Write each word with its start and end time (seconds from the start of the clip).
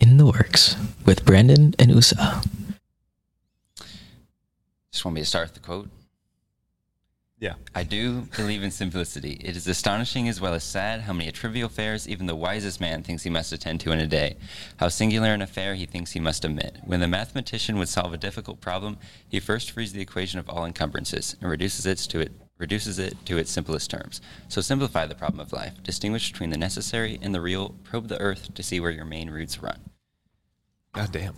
In 0.00 0.16
the 0.16 0.24
works 0.24 0.76
with 1.04 1.26
Brandon 1.26 1.74
and 1.78 1.90
Usa. 1.90 2.40
Just 4.90 5.04
want 5.04 5.16
me 5.16 5.20
to 5.20 5.26
start 5.26 5.48
with 5.48 5.54
the 5.54 5.60
quote. 5.60 5.90
Yeah. 7.38 7.56
I 7.74 7.82
do 7.82 8.22
believe 8.34 8.62
in 8.62 8.70
simplicity. 8.70 9.42
It 9.44 9.58
is 9.58 9.66
astonishing 9.66 10.26
as 10.26 10.40
well 10.40 10.54
as 10.54 10.64
sad 10.64 11.02
how 11.02 11.12
many 11.12 11.30
trivial 11.32 11.66
affairs 11.66 12.08
even 12.08 12.24
the 12.24 12.34
wisest 12.34 12.80
man 12.80 13.02
thinks 13.02 13.24
he 13.24 13.30
must 13.30 13.52
attend 13.52 13.80
to 13.80 13.92
in 13.92 14.00
a 14.00 14.06
day. 14.06 14.38
How 14.78 14.88
singular 14.88 15.34
an 15.34 15.42
affair 15.42 15.74
he 15.74 15.84
thinks 15.84 16.12
he 16.12 16.20
must 16.20 16.46
omit. 16.46 16.78
When 16.84 17.00
the 17.00 17.08
mathematician 17.08 17.76
would 17.76 17.90
solve 17.90 18.14
a 18.14 18.16
difficult 18.16 18.62
problem, 18.62 18.96
he 19.28 19.38
first 19.38 19.70
frees 19.70 19.92
the 19.92 20.00
equation 20.00 20.38
of 20.38 20.48
all 20.48 20.64
encumbrances 20.64 21.36
and 21.42 21.50
reduces 21.50 21.84
it 21.84 21.98
to 21.98 22.20
it 22.20 22.32
reduces 22.60 22.98
it 22.98 23.16
to 23.26 23.38
its 23.38 23.50
simplest 23.50 23.90
terms. 23.90 24.20
So 24.48 24.60
simplify 24.60 25.06
the 25.06 25.14
problem 25.14 25.40
of 25.40 25.52
life. 25.52 25.82
Distinguish 25.82 26.30
between 26.30 26.50
the 26.50 26.58
necessary 26.58 27.18
and 27.22 27.34
the 27.34 27.40
real. 27.40 27.74
Probe 27.84 28.08
the 28.08 28.20
earth 28.20 28.54
to 28.54 28.62
see 28.62 28.78
where 28.80 28.90
your 28.90 29.04
main 29.04 29.30
roots 29.30 29.62
run. 29.62 29.80
God 30.92 31.10
damn. 31.12 31.34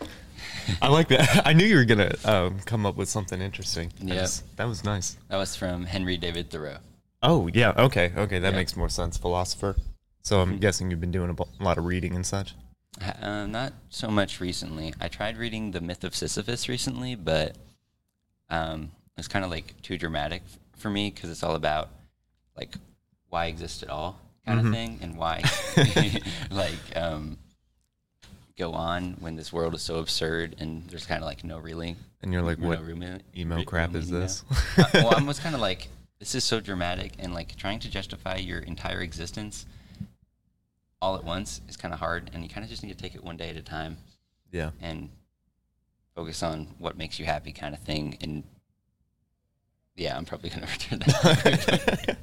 I 0.82 0.88
like 0.88 1.08
that. 1.08 1.46
I 1.46 1.52
knew 1.54 1.64
you 1.64 1.76
were 1.76 1.84
gonna 1.84 2.14
um, 2.24 2.60
come 2.60 2.84
up 2.86 2.96
with 2.96 3.08
something 3.08 3.40
interesting. 3.40 3.92
Yeah. 4.00 4.26
that 4.56 4.66
was 4.68 4.84
nice. 4.84 5.16
That 5.28 5.38
was 5.38 5.56
from 5.56 5.84
Henry 5.84 6.16
David 6.16 6.50
Thoreau. 6.50 6.78
Oh 7.22 7.48
yeah, 7.52 7.72
okay, 7.76 8.12
okay, 8.16 8.38
that 8.38 8.50
Yeah. 8.52 8.56
makes 8.56 8.76
more 8.76 8.88
sense. 8.88 9.16
Philosopher. 9.16 9.76
So 10.22 10.40
I'm 10.40 10.58
guessing 10.58 10.90
you've 10.90 11.00
been 11.00 11.10
doing 11.10 11.30
a, 11.30 11.42
a 11.42 11.64
lot 11.64 11.78
of 11.78 11.86
reading 11.86 12.14
and 12.14 12.26
such. 12.26 12.54
Uh, 13.22 13.46
not 13.46 13.72
so 13.88 14.08
much 14.10 14.40
recently. 14.40 14.92
I 15.00 15.08
tried 15.08 15.36
reading 15.38 15.70
The 15.70 15.80
Myth 15.80 16.04
of 16.04 16.14
Sisyphus 16.14 16.68
recently, 16.68 17.14
but 17.14 17.56
um, 18.50 18.90
it's 19.18 19.28
kind 19.28 19.44
of 19.44 19.50
like 19.50 19.80
too 19.82 19.98
dramatic 19.98 20.42
f- 20.46 20.58
for 20.80 20.90
me 20.90 21.10
because 21.10 21.30
it's 21.30 21.42
all 21.42 21.54
about 21.54 21.90
like 22.56 22.74
why 23.28 23.46
exist 23.46 23.82
at 23.82 23.90
all 23.90 24.18
kind 24.46 24.60
Mhm. 24.60 24.66
of 24.68 24.72
thing 24.72 24.98
and 25.02 25.16
why 25.16 25.42
like 26.50 26.96
um, 26.96 27.38
go 28.56 28.72
on 28.72 29.12
when 29.20 29.36
this 29.36 29.52
world 29.52 29.74
is 29.74 29.82
so 29.82 29.96
absurd 29.98 30.56
and 30.58 30.86
there's 30.88 31.06
kind 31.06 31.22
of 31.22 31.26
like 31.26 31.44
no 31.44 31.58
really 31.58 31.96
And 32.22 32.32
you're 32.32 32.42
like, 32.42 32.58
what 32.58 32.84
real 32.84 32.96
meaning- 32.96 33.22
emo 33.36 33.62
crap 33.64 33.94
is 33.94 34.08
this? 34.10 34.44
Uh, 34.76 34.84
well, 34.94 35.14
I 35.16 35.22
was 35.22 35.38
kind 35.38 35.54
of 35.54 35.60
like 35.60 35.88
this 36.18 36.34
is 36.34 36.42
so 36.44 36.58
dramatic 36.60 37.12
and 37.18 37.32
like 37.34 37.54
trying 37.56 37.78
to 37.80 37.90
justify 37.90 38.36
your 38.36 38.58
entire 38.60 39.00
existence 39.02 39.66
all 41.00 41.14
at 41.16 41.22
once 41.22 41.60
is 41.68 41.76
kind 41.76 41.94
of 41.94 42.00
hard 42.00 42.28
and 42.34 42.42
you 42.42 42.48
kind 42.48 42.64
of 42.64 42.70
just 42.70 42.82
need 42.82 42.90
to 42.96 42.98
take 43.00 43.14
it 43.14 43.22
one 43.22 43.36
day 43.36 43.50
at 43.50 43.56
a 43.56 43.62
time 43.62 43.96
yeah. 44.50 44.70
and 44.80 45.10
focus 46.16 46.42
on 46.42 46.66
what 46.78 46.96
makes 46.98 47.20
you 47.20 47.24
happy 47.24 47.52
kind 47.52 47.72
of 47.72 47.80
thing 47.80 48.16
and 48.20 48.42
yeah 49.98 50.16
i'm 50.16 50.24
probably 50.24 50.48
going 50.48 50.62
to 50.66 50.72
return 50.72 50.98
that 51.00 52.16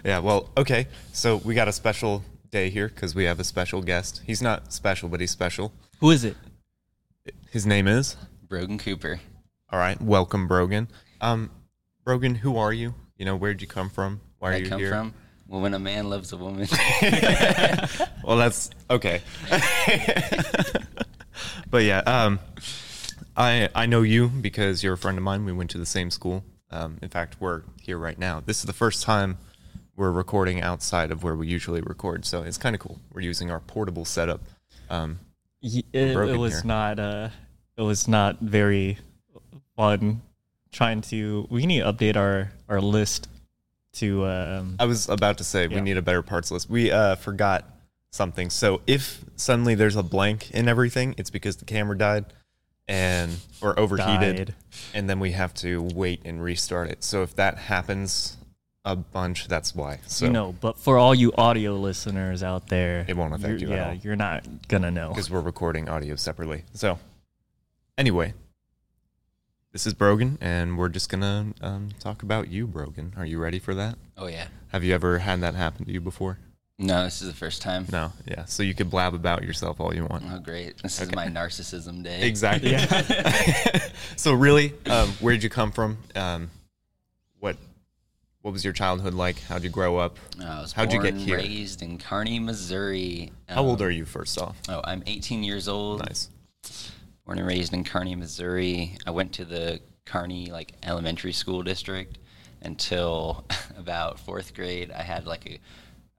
yeah. 0.04 0.18
Well, 0.18 0.50
okay. 0.56 0.86
So 1.12 1.36
we 1.38 1.54
got 1.54 1.68
a 1.68 1.72
special 1.72 2.24
day 2.50 2.70
here 2.70 2.88
because 2.88 3.14
we 3.14 3.24
have 3.24 3.40
a 3.40 3.44
special 3.44 3.82
guest. 3.82 4.22
He's 4.26 4.42
not 4.42 4.72
special, 4.72 5.08
but 5.08 5.20
he's 5.20 5.30
special. 5.30 5.72
Who 6.00 6.10
is 6.10 6.24
it? 6.24 6.36
His 7.50 7.66
name 7.66 7.86
is. 7.86 8.16
brogan 8.48 8.78
cooper 8.78 9.20
All 9.70 9.78
right. 9.78 10.00
Welcome, 10.00 10.48
Brogan. 10.48 10.88
Um, 11.20 11.50
Brogan, 12.04 12.36
who 12.36 12.56
are 12.56 12.72
you? 12.72 12.94
You 13.16 13.26
know, 13.26 13.36
where'd 13.36 13.60
you 13.60 13.66
come 13.68 13.90
from? 13.90 14.20
Why 14.38 14.48
where 14.48 14.52
are 14.52 14.56
i 14.56 14.58
you 14.58 14.68
come 14.68 14.78
here? 14.80 14.90
from 14.90 15.14
well 15.48 15.60
when 15.60 15.74
a 15.74 15.78
man 15.78 16.08
loves 16.08 16.32
a 16.32 16.36
woman 16.36 16.68
well, 18.24 18.36
that's 18.36 18.70
okay. 18.88 19.20
but 21.70 21.82
yeah, 21.82 21.98
um, 21.98 22.38
I 23.36 23.68
I 23.74 23.86
know 23.86 24.02
you 24.02 24.28
because 24.28 24.82
you're 24.82 24.94
a 24.94 24.98
friend 24.98 25.18
of 25.18 25.24
mine. 25.24 25.44
We 25.44 25.52
went 25.52 25.70
to 25.70 25.78
the 25.78 25.86
same 25.86 26.10
school. 26.10 26.44
Um, 26.70 26.98
in 27.02 27.08
fact, 27.08 27.36
we're 27.40 27.62
here 27.80 27.98
right 27.98 28.18
now. 28.18 28.40
This 28.40 28.58
is 28.58 28.64
the 28.64 28.72
first 28.72 29.02
time 29.02 29.38
we're 29.96 30.12
recording 30.12 30.62
outside 30.62 31.10
of 31.10 31.22
where 31.22 31.34
we 31.34 31.46
usually 31.46 31.80
record, 31.80 32.24
so 32.24 32.42
it's 32.42 32.58
kind 32.58 32.74
of 32.74 32.80
cool. 32.80 32.98
We're 33.12 33.20
using 33.22 33.50
our 33.50 33.60
portable 33.60 34.04
setup. 34.04 34.40
Um, 34.88 35.18
It, 35.62 35.84
it 35.92 36.38
was 36.38 36.54
here. 36.54 36.62
not. 36.64 36.98
Uh, 36.98 37.28
it 37.76 37.82
was 37.82 38.08
not 38.08 38.40
very 38.40 38.98
fun. 39.76 40.22
Trying 40.72 41.00
to. 41.02 41.46
We 41.50 41.66
need 41.66 41.80
to 41.80 41.92
update 41.92 42.16
our 42.16 42.52
our 42.68 42.80
list 42.80 43.28
to. 43.94 44.24
Um, 44.26 44.76
I 44.78 44.84
was 44.86 45.08
about 45.08 45.38
to 45.38 45.44
say 45.44 45.66
we 45.66 45.80
need 45.80 45.96
a 45.96 46.02
better 46.02 46.22
parts 46.22 46.50
list. 46.50 46.70
We 46.70 46.92
uh, 46.92 47.16
forgot 47.16 47.68
something. 48.10 48.50
So 48.50 48.80
if 48.86 49.24
suddenly 49.36 49.74
there's 49.74 49.96
a 49.96 50.02
blank 50.02 50.50
in 50.52 50.68
everything, 50.68 51.14
it's 51.18 51.30
because 51.30 51.56
the 51.56 51.64
camera 51.64 51.98
died 51.98 52.26
and 52.90 53.36
or 53.62 53.78
overheated. 53.78 54.48
died. 54.48 54.54
and 54.94 55.08
then 55.08 55.20
we 55.20 55.32
have 55.32 55.54
to 55.54 55.80
wait 55.94 56.20
and 56.24 56.42
restart 56.42 56.90
it. 56.90 57.04
So 57.04 57.22
if 57.22 57.34
that 57.36 57.56
happens 57.58 58.36
a 58.84 58.96
bunch, 58.96 59.46
that's 59.48 59.74
why. 59.74 60.00
So 60.06 60.24
you 60.26 60.32
know, 60.32 60.54
but 60.60 60.78
for 60.78 60.98
all 60.98 61.14
you 61.14 61.32
audio 61.38 61.74
listeners 61.76 62.42
out 62.42 62.68
there, 62.68 63.04
It 63.08 63.16
won't 63.16 63.34
affect 63.34 63.60
you're- 63.60 63.72
at 63.74 63.78
Yeah, 63.78 63.88
all. 63.90 63.94
you're 63.96 64.16
not 64.16 64.44
gonna 64.68 64.90
know. 64.90 65.10
because 65.10 65.30
we're 65.30 65.40
recording 65.40 65.88
audio 65.88 66.16
separately. 66.16 66.64
So 66.72 66.98
anyway, 67.98 68.32
this 69.72 69.86
is 69.86 69.94
Brogan, 69.94 70.36
and 70.40 70.76
we're 70.78 70.88
just 70.88 71.08
gonna 71.10 71.52
um, 71.60 71.90
talk 72.00 72.22
about 72.22 72.48
you, 72.48 72.66
Brogan. 72.66 73.12
Are 73.16 73.26
you 73.26 73.38
ready 73.38 73.58
for 73.58 73.74
that? 73.74 73.96
oh 74.18 74.26
yeah 74.26 74.48
Have 74.68 74.82
you 74.84 74.94
ever 74.94 75.18
had 75.20 75.40
that 75.42 75.54
happen 75.54 75.84
to 75.86 75.92
you 75.92 76.00
before? 76.00 76.38
No 76.82 77.04
this 77.04 77.20
is 77.22 77.28
the 77.28 77.34
first 77.36 77.62
time 77.62 77.86
No. 77.92 78.12
Yeah. 78.26 78.44
So 78.46 78.62
you 78.62 78.74
could 78.74 78.90
blab 78.90 79.14
about 79.14 79.42
yourself 79.44 79.80
all 79.80 79.94
you 79.94 80.04
want. 80.06 80.24
oh 80.26 80.38
great 80.40 80.82
this 80.82 81.00
is 81.00 81.12
my 81.14 81.26
narcissism 81.28 82.02
day 82.02 82.22
Exactly. 82.22 82.76
so 84.16 84.32
really, 84.32 84.72
um, 84.86 85.10
where 85.20 85.32
did 85.34 85.42
you 85.44 85.50
come 85.50 85.70
from? 85.72 85.98
Um, 86.16 86.50
what 87.38 87.56
what 88.42 88.52
was 88.52 88.64
your 88.64 88.72
childhood 88.72 89.12
like? 89.14 89.38
How'd 89.42 89.62
you 89.62 89.68
grow 89.70 89.98
up? 89.98 90.16
I 90.40 90.60
was 90.62 90.72
How'd 90.72 90.92
you 90.92 91.00
born 91.00 91.14
get 91.14 91.20
here? 91.26 91.36
raised 91.36 91.82
in 91.82 91.98
Kearney, 91.98 92.38
Missouri. 92.38 93.32
How 93.48 93.62
old 93.62 93.80
Um, 93.82 93.88
are 93.88 93.90
you? 93.90 94.04
First 94.06 94.38
off, 94.40 94.56
Oh, 94.68 94.80
I'm 94.82 95.02
18 95.06 95.44
years 95.44 95.68
old. 95.68 96.00
nice. 96.00 96.30
Born 97.26 97.38
and 97.38 97.46
raised 97.46 97.74
in 97.74 97.84
Kearney, 97.84 98.14
Missouri. 98.14 98.96
I 99.06 99.10
went 99.10 99.34
to 99.34 99.44
the 99.44 99.80
Kearney 100.06 100.46
like 100.50 100.72
elementary 100.82 101.32
school 101.32 101.62
district 101.62 102.18
until 102.62 103.44
about 103.76 104.18
fourth 104.20 104.54
grade. 104.54 104.90
I 104.90 105.02
had 105.02 105.26
like 105.26 105.46
a, 105.46 105.58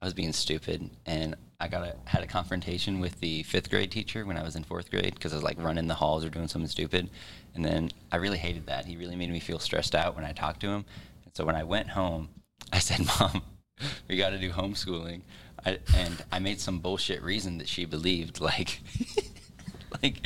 I 0.01 0.05
was 0.05 0.13
being 0.13 0.33
stupid, 0.33 0.89
and 1.05 1.35
I 1.59 1.67
got 1.67 1.83
a 1.83 1.95
had 2.05 2.23
a 2.23 2.27
confrontation 2.27 2.99
with 2.99 3.19
the 3.19 3.43
fifth 3.43 3.69
grade 3.69 3.91
teacher 3.91 4.25
when 4.25 4.37
I 4.37 4.43
was 4.43 4.55
in 4.55 4.63
fourth 4.63 4.89
grade 4.89 5.13
because 5.13 5.31
I 5.31 5.35
was 5.35 5.43
like 5.43 5.61
running 5.61 5.87
the 5.87 5.93
halls 5.93 6.25
or 6.25 6.29
doing 6.29 6.47
something 6.47 6.67
stupid, 6.67 7.09
and 7.53 7.63
then 7.63 7.91
I 8.11 8.15
really 8.17 8.39
hated 8.39 8.65
that. 8.65 8.85
He 8.85 8.97
really 8.97 9.15
made 9.15 9.29
me 9.29 9.39
feel 9.39 9.59
stressed 9.59 9.93
out 9.93 10.15
when 10.15 10.25
I 10.25 10.31
talked 10.31 10.61
to 10.61 10.67
him. 10.67 10.85
And 11.23 11.35
so 11.35 11.45
when 11.45 11.55
I 11.55 11.63
went 11.63 11.89
home, 11.89 12.29
I 12.73 12.79
said, 12.79 13.05
"Mom, 13.19 13.43
we 14.07 14.17
got 14.17 14.31
to 14.31 14.39
do 14.39 14.51
homeschooling," 14.51 15.21
I, 15.65 15.77
and 15.95 16.23
I 16.31 16.39
made 16.39 16.59
some 16.59 16.79
bullshit 16.79 17.21
reason 17.21 17.59
that 17.59 17.67
she 17.67 17.85
believed, 17.85 18.39
like. 18.41 18.81
like 20.01 20.25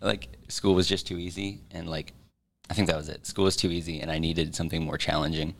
like 0.00 0.28
school 0.48 0.74
was 0.74 0.86
just 0.86 1.06
too 1.06 1.18
easy 1.18 1.60
and 1.70 1.88
like 1.88 2.12
I 2.70 2.74
think 2.74 2.88
that 2.88 2.96
was 2.96 3.08
it. 3.08 3.26
School 3.26 3.44
was 3.44 3.56
too 3.56 3.70
easy 3.70 4.00
and 4.00 4.10
I 4.10 4.18
needed 4.18 4.54
something 4.54 4.84
more 4.84 4.98
challenging. 4.98 5.54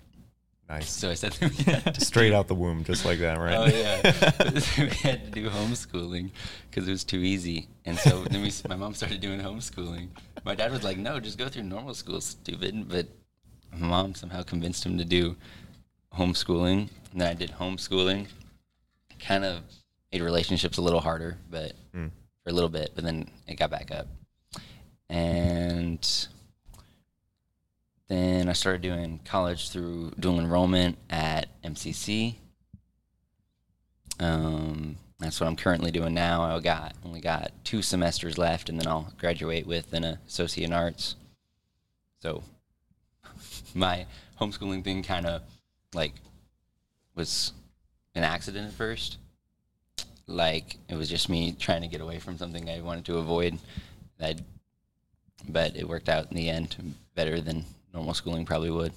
Nice. 0.68 0.90
So 0.90 1.08
I 1.10 1.14
said 1.14 1.32
that 1.32 1.50
we 1.50 1.72
had 1.72 1.94
to 1.94 2.00
Straight 2.04 2.34
out 2.34 2.46
the 2.46 2.54
womb, 2.54 2.84
just 2.84 3.04
like 3.06 3.20
that, 3.20 3.38
right? 3.38 3.54
Oh 3.56 3.64
yeah, 3.66 4.58
So 4.60 4.82
we 4.84 4.88
had 4.90 5.24
to 5.24 5.30
do 5.30 5.48
homeschooling 5.48 6.30
because 6.70 6.86
it 6.86 6.90
was 6.90 7.04
too 7.04 7.20
easy. 7.20 7.68
And 7.86 7.98
so 7.98 8.24
then 8.24 8.42
we, 8.42 8.52
my 8.68 8.76
mom 8.76 8.92
started 8.94 9.20
doing 9.22 9.40
homeschooling. 9.40 10.08
My 10.44 10.54
dad 10.54 10.70
was 10.70 10.84
like, 10.84 10.98
"No, 10.98 11.20
just 11.20 11.38
go 11.38 11.48
through 11.48 11.62
normal 11.62 11.94
school, 11.94 12.20
stupid." 12.20 12.86
But 12.88 13.06
my 13.72 13.86
mom 13.86 14.14
somehow 14.14 14.42
convinced 14.42 14.84
him 14.84 14.98
to 14.98 15.04
do 15.06 15.36
homeschooling, 16.14 16.90
and 17.12 17.20
then 17.20 17.28
I 17.28 17.34
did 17.34 17.52
homeschooling. 17.52 18.26
Kind 19.18 19.44
of 19.46 19.62
made 20.12 20.20
relationships 20.20 20.76
a 20.76 20.82
little 20.82 21.00
harder, 21.00 21.38
but 21.50 21.72
Mm. 21.96 22.10
for 22.44 22.50
a 22.50 22.52
little 22.52 22.68
bit. 22.68 22.92
But 22.94 23.04
then 23.04 23.30
it 23.46 23.54
got 23.56 23.70
back 23.70 23.90
up, 23.90 24.06
and 25.08 26.28
then 28.08 28.48
I 28.48 28.52
started 28.54 28.80
doing 28.80 29.20
college 29.24 29.70
through 29.70 30.12
dual 30.19 30.41
enrollment 30.41 30.96
at 31.10 31.48
MCC. 31.62 32.36
Um, 34.19 34.96
that's 35.19 35.41
what 35.41 35.46
I'm 35.46 35.56
currently 35.56 35.91
doing 35.91 36.15
now. 36.15 36.42
I 36.42 36.59
got 36.60 36.94
only 37.04 37.21
got 37.21 37.53
two 37.65 37.83
semesters 37.83 38.38
left, 38.38 38.68
and 38.68 38.80
then 38.80 38.86
I'll 38.86 39.12
graduate 39.18 39.66
with 39.66 39.92
an 39.92 40.04
associate 40.04 40.65
in 40.65 40.72
arts. 40.72 41.16
So 42.21 42.42
my 43.74 44.06
homeschooling 44.41 44.84
thing 44.84 45.03
kind 45.03 45.27
of 45.27 45.42
like 45.92 46.15
was 47.15 47.53
an 48.15 48.24
accident 48.24 48.68
at 48.68 48.74
first. 48.74 49.18
Like 50.27 50.77
it 50.88 50.94
was 50.94 51.10
just 51.10 51.28
me 51.28 51.53
trying 51.59 51.83
to 51.83 51.88
get 51.88 52.00
away 52.00 52.21
from 52.21 52.38
something 52.38 52.71
I 52.71 52.80
wanted 52.80 53.04
to 53.06 53.18
avoid. 53.18 53.59
I, 54.21 54.36
but 55.48 55.77
it 55.77 55.88
worked 55.88 56.09
out 56.09 56.30
in 56.30 56.36
the 56.36 56.48
end 56.48 56.94
better 57.15 57.41
than 57.41 57.65
normal 57.98 58.15
schooling 58.15 58.45
probably 58.47 58.71
would. 58.71 58.92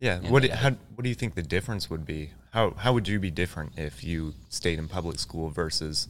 Yeah. 0.00 0.20
Yeah, 0.22 0.30
What 0.30 0.42
do- 0.42 0.50
how 0.50 0.70
what 0.94 1.02
do 1.04 1.08
you 1.08 1.14
think 1.14 1.34
the 1.34 1.42
difference 1.42 1.88
would 1.90 2.04
be? 2.04 2.30
How 2.50 2.72
how 2.72 2.92
would 2.92 3.06
you 3.08 3.18
be 3.20 3.30
different 3.30 3.72
if 3.78 4.02
you 4.04 4.34
stayed 4.48 4.78
in 4.78 4.88
public 4.88 5.18
school 5.18 5.50
versus 5.50 6.08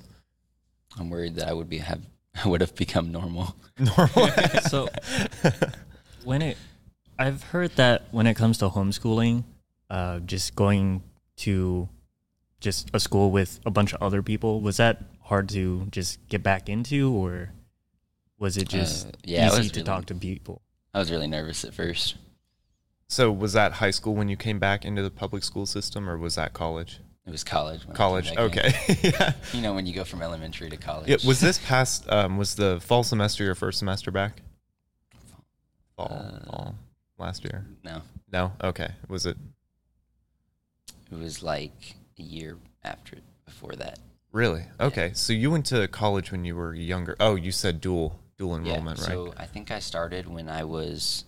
I'm 0.98 1.10
worried 1.10 1.34
that 1.36 1.48
I 1.48 1.52
would 1.52 1.68
be 1.68 1.78
have 1.78 2.00
I 2.44 2.48
would 2.48 2.60
have 2.60 2.74
become 2.74 3.12
normal. 3.12 3.54
normal? 3.78 4.28
so 4.68 4.88
when 6.24 6.40
it 6.42 6.56
i've 7.18 7.42
heard 7.44 7.70
that 7.76 8.02
when 8.10 8.26
it 8.26 8.34
comes 8.34 8.56
to 8.58 8.68
homeschooling 8.70 9.44
uh, 9.90 10.18
just 10.20 10.56
going 10.56 11.02
to 11.36 11.88
just 12.60 12.88
a 12.94 12.98
school 12.98 13.30
with 13.30 13.60
a 13.66 13.70
bunch 13.70 13.92
of 13.92 14.02
other 14.02 14.22
people. 14.22 14.60
Was 14.62 14.78
that 14.78 15.04
hard 15.20 15.48
to 15.50 15.86
just 15.90 16.26
get 16.28 16.42
back 16.42 16.68
into, 16.70 17.12
or 17.12 17.52
was 18.38 18.56
it 18.56 18.66
just 18.68 19.06
Uh, 19.06 19.10
yeah, 19.24 19.46
easy 19.48 19.58
was 19.58 19.70
to 19.72 19.74
really- 19.80 19.84
talk 19.84 20.06
to 20.06 20.14
people? 20.14 20.62
I 20.94 21.00
was 21.00 21.10
really 21.10 21.26
nervous 21.26 21.64
at 21.64 21.74
first. 21.74 22.14
So 23.08 23.30
was 23.30 23.52
that 23.52 23.72
high 23.72 23.90
school 23.90 24.14
when 24.14 24.28
you 24.28 24.36
came 24.36 24.58
back 24.58 24.84
into 24.84 25.02
the 25.02 25.10
public 25.10 25.42
school 25.44 25.66
system, 25.66 26.08
or 26.08 26.16
was 26.16 26.36
that 26.36 26.52
college? 26.52 27.00
It 27.26 27.30
was 27.30 27.42
college. 27.42 27.86
when 27.86 27.96
College. 27.96 28.36
Okay. 28.36 28.72
yeah. 29.02 29.32
You 29.52 29.62
know 29.62 29.74
when 29.74 29.86
you 29.86 29.94
go 29.94 30.04
from 30.04 30.22
elementary 30.22 30.70
to 30.70 30.76
college. 30.76 31.08
Yeah. 31.08 31.16
Was 31.26 31.40
this 31.40 31.58
past? 31.58 32.10
Um, 32.10 32.36
was 32.36 32.54
the 32.54 32.80
fall 32.80 33.02
semester 33.02 33.44
your 33.44 33.54
first 33.54 33.78
semester 33.78 34.10
back? 34.10 34.42
Fall. 35.96 36.08
Uh, 36.10 36.44
fall. 36.44 36.74
Last 37.18 37.44
year. 37.44 37.64
No, 37.82 38.02
No. 38.32 38.52
Okay. 38.62 38.90
Was 39.08 39.26
it 39.26 39.36
it 41.10 41.18
was 41.18 41.42
like 41.42 41.94
a 42.18 42.22
year 42.22 42.58
after 42.82 43.16
before 43.46 43.74
that. 43.76 43.98
really? 44.32 44.64
Okay. 44.80 45.12
So 45.14 45.32
you 45.32 45.50
went 45.50 45.66
to 45.66 45.86
college 45.88 46.30
when 46.32 46.44
you 46.44 46.56
were 46.56 46.74
younger. 46.74 47.16
Oh, 47.20 47.36
you 47.36 47.52
said 47.52 47.80
dual 47.80 48.18
dual 48.36 48.56
enrollment, 48.56 48.98
yeah. 48.98 49.04
right? 49.04 49.12
So 49.12 49.34
I 49.36 49.46
think 49.46 49.70
I 49.70 49.78
started 49.78 50.28
when 50.28 50.48
I 50.48 50.64
was. 50.64 51.24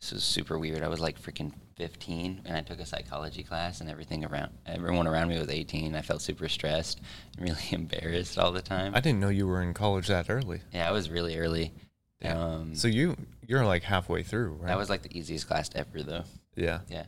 This 0.00 0.12
was 0.12 0.24
super 0.24 0.58
weird. 0.58 0.82
I 0.82 0.88
was 0.88 1.00
like 1.00 1.20
freaking 1.20 1.52
15, 1.76 2.42
and 2.44 2.56
I 2.56 2.60
took 2.60 2.80
a 2.80 2.86
psychology 2.86 3.42
class, 3.42 3.80
and 3.80 3.88
everything 3.90 4.24
around 4.24 4.52
everyone 4.66 5.06
around 5.06 5.28
me 5.28 5.38
was 5.38 5.48
18. 5.48 5.94
I 5.96 6.02
felt 6.02 6.20
super 6.22 6.48
stressed 6.48 7.00
and 7.38 7.48
really 7.48 7.62
embarrassed 7.72 8.38
all 8.38 8.52
the 8.52 8.62
time. 8.62 8.94
I 8.94 9.00
didn't 9.00 9.20
know 9.20 9.30
you 9.30 9.46
were 9.46 9.62
in 9.62 9.72
college 9.74 10.08
that 10.08 10.28
early. 10.28 10.60
yeah, 10.72 10.88
I 10.88 10.92
was 10.92 11.08
really 11.10 11.38
early. 11.38 11.72
Yeah. 12.20 12.38
Um, 12.38 12.74
So 12.74 12.88
you 12.88 13.16
you're 13.46 13.64
like 13.64 13.82
halfway 13.84 14.22
through, 14.22 14.54
right? 14.60 14.68
that 14.68 14.78
was 14.78 14.90
like 14.90 15.02
the 15.02 15.18
easiest 15.18 15.46
class 15.48 15.70
ever, 15.74 16.02
though. 16.02 16.24
yeah. 16.54 16.80
Yeah, 16.88 17.04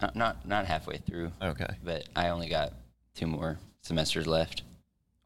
not 0.00 0.16
not, 0.16 0.46
not 0.48 0.66
halfway 0.66 0.96
through, 0.98 1.32
Okay. 1.42 1.76
but 1.84 2.04
I 2.16 2.28
only 2.30 2.48
got 2.48 2.72
two 3.14 3.26
more 3.26 3.58
semesters 3.82 4.26
left. 4.26 4.62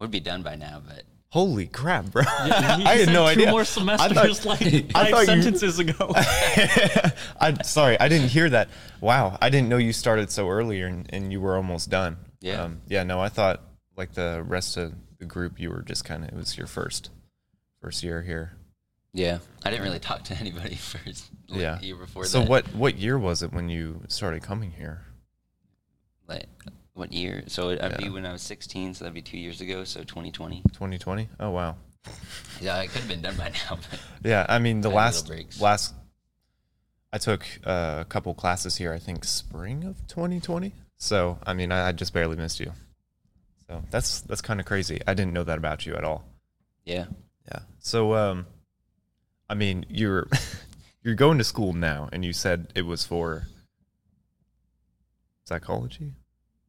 Would 0.00 0.10
be 0.10 0.20
done 0.20 0.42
by 0.42 0.56
now, 0.56 0.82
but 0.86 1.02
Holy 1.32 1.66
crap, 1.66 2.04
bro! 2.10 2.22
He 2.24 2.28
I 2.52 2.96
had 2.96 3.04
said 3.06 3.12
no 3.14 3.24
two 3.24 3.30
idea. 3.40 3.50
more 3.50 3.60
I 3.60 3.64
semesters 3.64 4.40
thought- 4.40 4.60
like 4.60 4.62
I 4.62 4.82
five 4.92 5.10
thought 5.10 5.20
you- 5.20 5.26
sentences 5.42 5.78
ago. 5.78 6.12
I'm 7.40 7.62
sorry, 7.64 7.98
I 7.98 8.08
didn't 8.08 8.28
hear 8.28 8.50
that. 8.50 8.68
Wow, 9.00 9.38
I 9.40 9.48
didn't 9.48 9.68
know 9.70 9.78
you 9.78 9.94
started 9.94 10.30
so 10.30 10.50
early 10.50 10.82
and, 10.82 11.06
and 11.10 11.32
you 11.32 11.40
were 11.40 11.56
almost 11.56 11.88
done. 11.88 12.18
Yeah. 12.42 12.62
Um, 12.64 12.82
yeah. 12.86 13.02
No, 13.04 13.18
I 13.20 13.30
thought 13.30 13.62
like 13.96 14.12
the 14.12 14.44
rest 14.46 14.76
of 14.76 14.92
the 15.18 15.24
group, 15.24 15.58
you 15.58 15.70
were 15.70 15.80
just 15.80 16.04
kind 16.04 16.22
of 16.22 16.28
it 16.28 16.34
was 16.36 16.58
your 16.58 16.66
first 16.66 17.08
first 17.80 18.02
year 18.02 18.20
here. 18.22 18.52
yeah, 19.14 19.38
I 19.64 19.70
didn't 19.70 19.84
really 19.84 20.00
talk 20.00 20.24
to 20.24 20.34
anybody 20.36 20.74
first. 20.76 21.30
Like, 21.48 21.60
Yeah. 21.60 21.80
year 21.80 21.96
before 21.96 22.26
So 22.26 22.40
that. 22.40 22.48
what 22.50 22.74
what 22.74 22.98
year 22.98 23.18
was 23.18 23.42
it 23.42 23.54
when 23.54 23.70
you 23.70 24.02
started 24.08 24.42
coming 24.42 24.72
here? 24.72 25.04
like 26.28 26.46
what 26.94 27.12
year? 27.12 27.44
So 27.46 27.70
it'd 27.70 27.96
be 27.98 28.08
when 28.10 28.26
I 28.26 28.32
was 28.32 28.42
16, 28.42 28.94
so 28.94 29.04
that'd 29.04 29.14
be 29.14 29.22
two 29.22 29.38
years 29.38 29.60
ago. 29.60 29.84
So 29.84 30.00
2020. 30.00 30.62
2020. 30.72 31.28
Oh 31.40 31.50
wow. 31.50 31.76
Yeah, 32.60 32.80
it 32.80 32.88
could 32.88 33.00
have 33.00 33.08
been 33.08 33.22
done 33.22 33.36
by 33.36 33.48
now. 33.70 33.78
Yeah, 34.24 34.46
I 34.48 34.58
mean 34.58 34.80
the 34.82 34.88
little 34.88 34.98
last 35.02 35.60
last 35.60 35.94
I 37.12 37.18
took 37.18 37.44
uh, 37.64 37.98
a 38.00 38.04
couple 38.04 38.32
classes 38.34 38.76
here. 38.76 38.92
I 38.92 38.98
think 38.98 39.24
spring 39.24 39.84
of 39.84 39.96
2020. 40.08 40.72
So 40.96 41.38
I 41.44 41.54
mean 41.54 41.72
I, 41.72 41.88
I 41.88 41.92
just 41.92 42.12
barely 42.12 42.36
missed 42.36 42.60
you. 42.60 42.72
So 43.68 43.82
that's 43.90 44.20
that's 44.22 44.42
kind 44.42 44.60
of 44.60 44.66
crazy. 44.66 45.00
I 45.06 45.14
didn't 45.14 45.32
know 45.32 45.44
that 45.44 45.58
about 45.58 45.86
you 45.86 45.94
at 45.94 46.04
all. 46.04 46.24
yeah, 46.84 47.06
Yeah. 47.50 47.60
So, 47.78 48.14
um, 48.14 48.46
I 49.48 49.54
mean, 49.54 49.86
you're 49.88 50.28
you're 51.02 51.14
going 51.14 51.38
to 51.38 51.44
school 51.44 51.72
now, 51.72 52.08
and 52.12 52.24
you 52.24 52.32
said 52.32 52.72
it 52.74 52.82
was 52.82 53.04
for 53.04 53.46
psychology. 55.44 56.12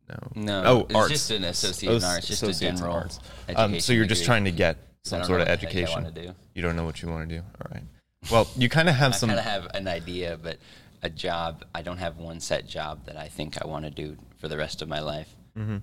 No. 0.10 0.18
no, 0.36 0.64
Oh, 0.66 0.80
it's 0.82 0.96
arts. 0.96 1.10
just 1.12 1.32
an 1.32 1.44
associate 1.46 1.94
in 1.96 2.04
arts, 2.04 2.28
just 2.28 2.44
a 2.44 2.54
general. 2.54 2.94
arts. 2.96 3.20
Education 3.48 3.74
Um, 3.76 3.80
so 3.80 3.94
you're 3.94 4.06
just 4.06 4.26
trying 4.26 4.44
to 4.46 4.52
get 4.52 4.76
I 4.76 4.80
some 5.04 5.20
don't 5.20 5.28
sort 5.28 5.38
know 5.40 5.44
of 5.44 5.50
education. 5.50 6.06
I 6.06 6.10
do. 6.12 6.36
You 6.54 6.62
don't 6.62 6.76
know 6.76 6.84
what 6.86 7.02
you 7.02 7.08
want 7.10 7.28
to 7.30 7.36
do. 7.38 7.42
All 7.42 7.72
right. 7.72 7.84
Well, 8.32 8.48
you 8.58 8.70
kind 8.70 8.90
of 8.90 8.96
have 8.96 9.14
I 9.14 9.16
some. 9.16 9.30
kind 9.30 9.40
of 9.40 9.46
have 9.46 9.68
an 9.74 9.88
idea, 9.88 10.38
but 10.42 10.58
a 11.02 11.10
job. 11.10 11.66
I 11.76 11.82
don't 11.82 11.98
have 11.98 12.18
one 12.18 12.40
set 12.40 12.68
job 12.68 13.06
that 13.06 13.18
I 13.18 13.28
think 13.28 13.62
I 13.64 13.68
want 13.68 13.86
to 13.86 13.92
do 13.92 14.18
for 14.38 14.48
the 14.48 14.58
rest 14.58 14.82
of 14.82 14.88
my 14.88 15.00
life. 15.00 15.30
Mhm. 15.58 15.82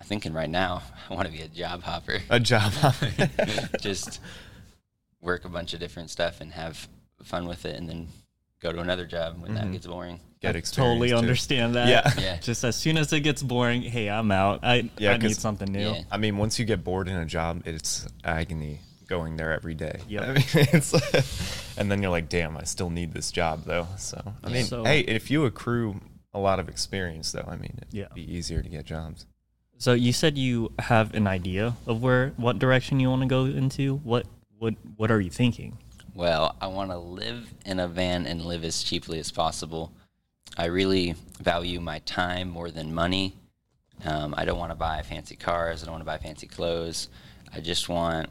I'm 0.00 0.06
thinking 0.06 0.32
right 0.32 0.50
now, 0.50 0.82
I 1.10 1.14
want 1.14 1.26
to 1.26 1.32
be 1.32 1.42
a 1.42 1.48
job 1.48 1.82
hopper. 1.82 2.18
a 2.30 2.40
job. 2.40 2.72
Hopper. 2.82 3.10
just 3.80 4.20
work 5.20 5.44
a 5.44 5.48
bunch 5.48 5.72
of 5.74 5.80
different 5.80 6.10
stuff 6.10 6.40
and 6.40 6.52
have 6.52 6.88
fun 7.22 7.46
with 7.46 7.64
it, 7.64 7.76
and 7.78 7.88
then 7.88 8.08
go 8.60 8.72
to 8.72 8.80
another 8.80 9.06
job 9.06 9.40
when 9.40 9.54
that 9.54 9.64
Mhm. 9.66 9.72
gets 9.72 9.86
boring. 9.86 10.20
Get 10.42 10.54
I 10.56 10.58
experience. 10.58 10.92
totally 10.92 11.08
too. 11.10 11.16
understand 11.16 11.74
that. 11.76 11.88
Yeah. 11.88 12.12
Yeah. 12.20 12.36
Just 12.42 12.64
as 12.64 12.76
soon 12.76 12.98
as 12.98 13.12
it 13.12 13.20
gets 13.20 13.42
boring, 13.42 13.82
hey, 13.82 14.10
I'm 14.10 14.30
out. 14.30 14.60
I, 14.62 14.90
Yeah, 14.98 15.12
I 15.12 15.16
need 15.16 15.28
'cause- 15.28 15.38
something 15.38 15.70
new. 15.72 15.90
Yeah. 15.92 16.02
I 16.10 16.18
mean, 16.18 16.36
once 16.36 16.58
you 16.58 16.64
get 16.64 16.82
bored 16.84 17.08
in 17.08 17.16
a 17.16 17.24
job, 17.26 17.62
it's 17.64 18.06
agony 18.24 18.80
going 19.06 19.36
there 19.36 19.52
every 19.52 19.74
day. 19.74 20.00
Yeah. 20.08 20.22
I 20.22 20.26
mean, 20.34 20.44
it's, 20.54 21.76
and 21.78 21.90
then 21.90 22.02
you're 22.02 22.10
like, 22.10 22.28
damn, 22.28 22.56
I 22.56 22.64
still 22.64 22.90
need 22.90 23.12
this 23.12 23.30
job 23.30 23.64
though. 23.64 23.86
So, 23.98 24.20
I 24.42 24.48
mean, 24.50 24.64
So- 24.64 24.84
hey, 24.84 25.00
if 25.00 25.30
you 25.30 25.44
accrue 25.44 26.00
a 26.34 26.38
lot 26.38 26.58
of 26.58 26.68
experience 26.68 27.32
though, 27.32 27.46
I 27.46 27.56
mean, 27.56 27.74
it'd 27.78 27.92
Yeah. 27.94 28.06
be 28.14 28.22
easier 28.34 28.62
to 28.62 28.68
get 28.68 28.84
jobs. 28.86 29.26
So 29.78 29.92
you 29.94 30.12
said 30.12 30.38
you 30.38 30.72
have 30.78 31.12
an 31.14 31.26
idea 31.26 31.74
of 31.86 32.02
where 32.02 32.28
what 32.36 32.58
direction 32.60 33.00
you 33.00 33.10
want 33.10 33.22
to 33.22 33.28
go 33.28 33.46
into. 33.46 33.96
What 33.98 34.26
what 34.58 34.74
what 34.96 35.10
are 35.10 35.20
you 35.20 35.28
thinking? 35.30 35.76
Well, 36.14 36.54
I 36.60 36.68
want 36.68 36.90
to 36.92 36.98
live 36.98 37.52
in 37.66 37.80
a 37.80 37.88
van 37.88 38.26
and 38.26 38.44
live 38.44 38.62
as 38.64 38.82
cheaply 38.84 39.18
as 39.18 39.32
possible. 39.32 39.92
I 40.56 40.66
really 40.66 41.14
value 41.40 41.80
my 41.80 41.98
time 42.00 42.48
more 42.50 42.70
than 42.70 42.94
money. 42.94 43.34
Um, 44.04 44.34
I 44.36 44.44
don't 44.44 44.58
want 44.58 44.70
to 44.70 44.76
buy 44.76 45.02
fancy 45.02 45.36
cars. 45.36 45.82
I 45.82 45.86
don't 45.86 45.92
want 45.92 46.02
to 46.02 46.06
buy 46.06 46.18
fancy 46.18 46.46
clothes. 46.46 47.08
I 47.54 47.60
just 47.60 47.88
want 47.88 48.28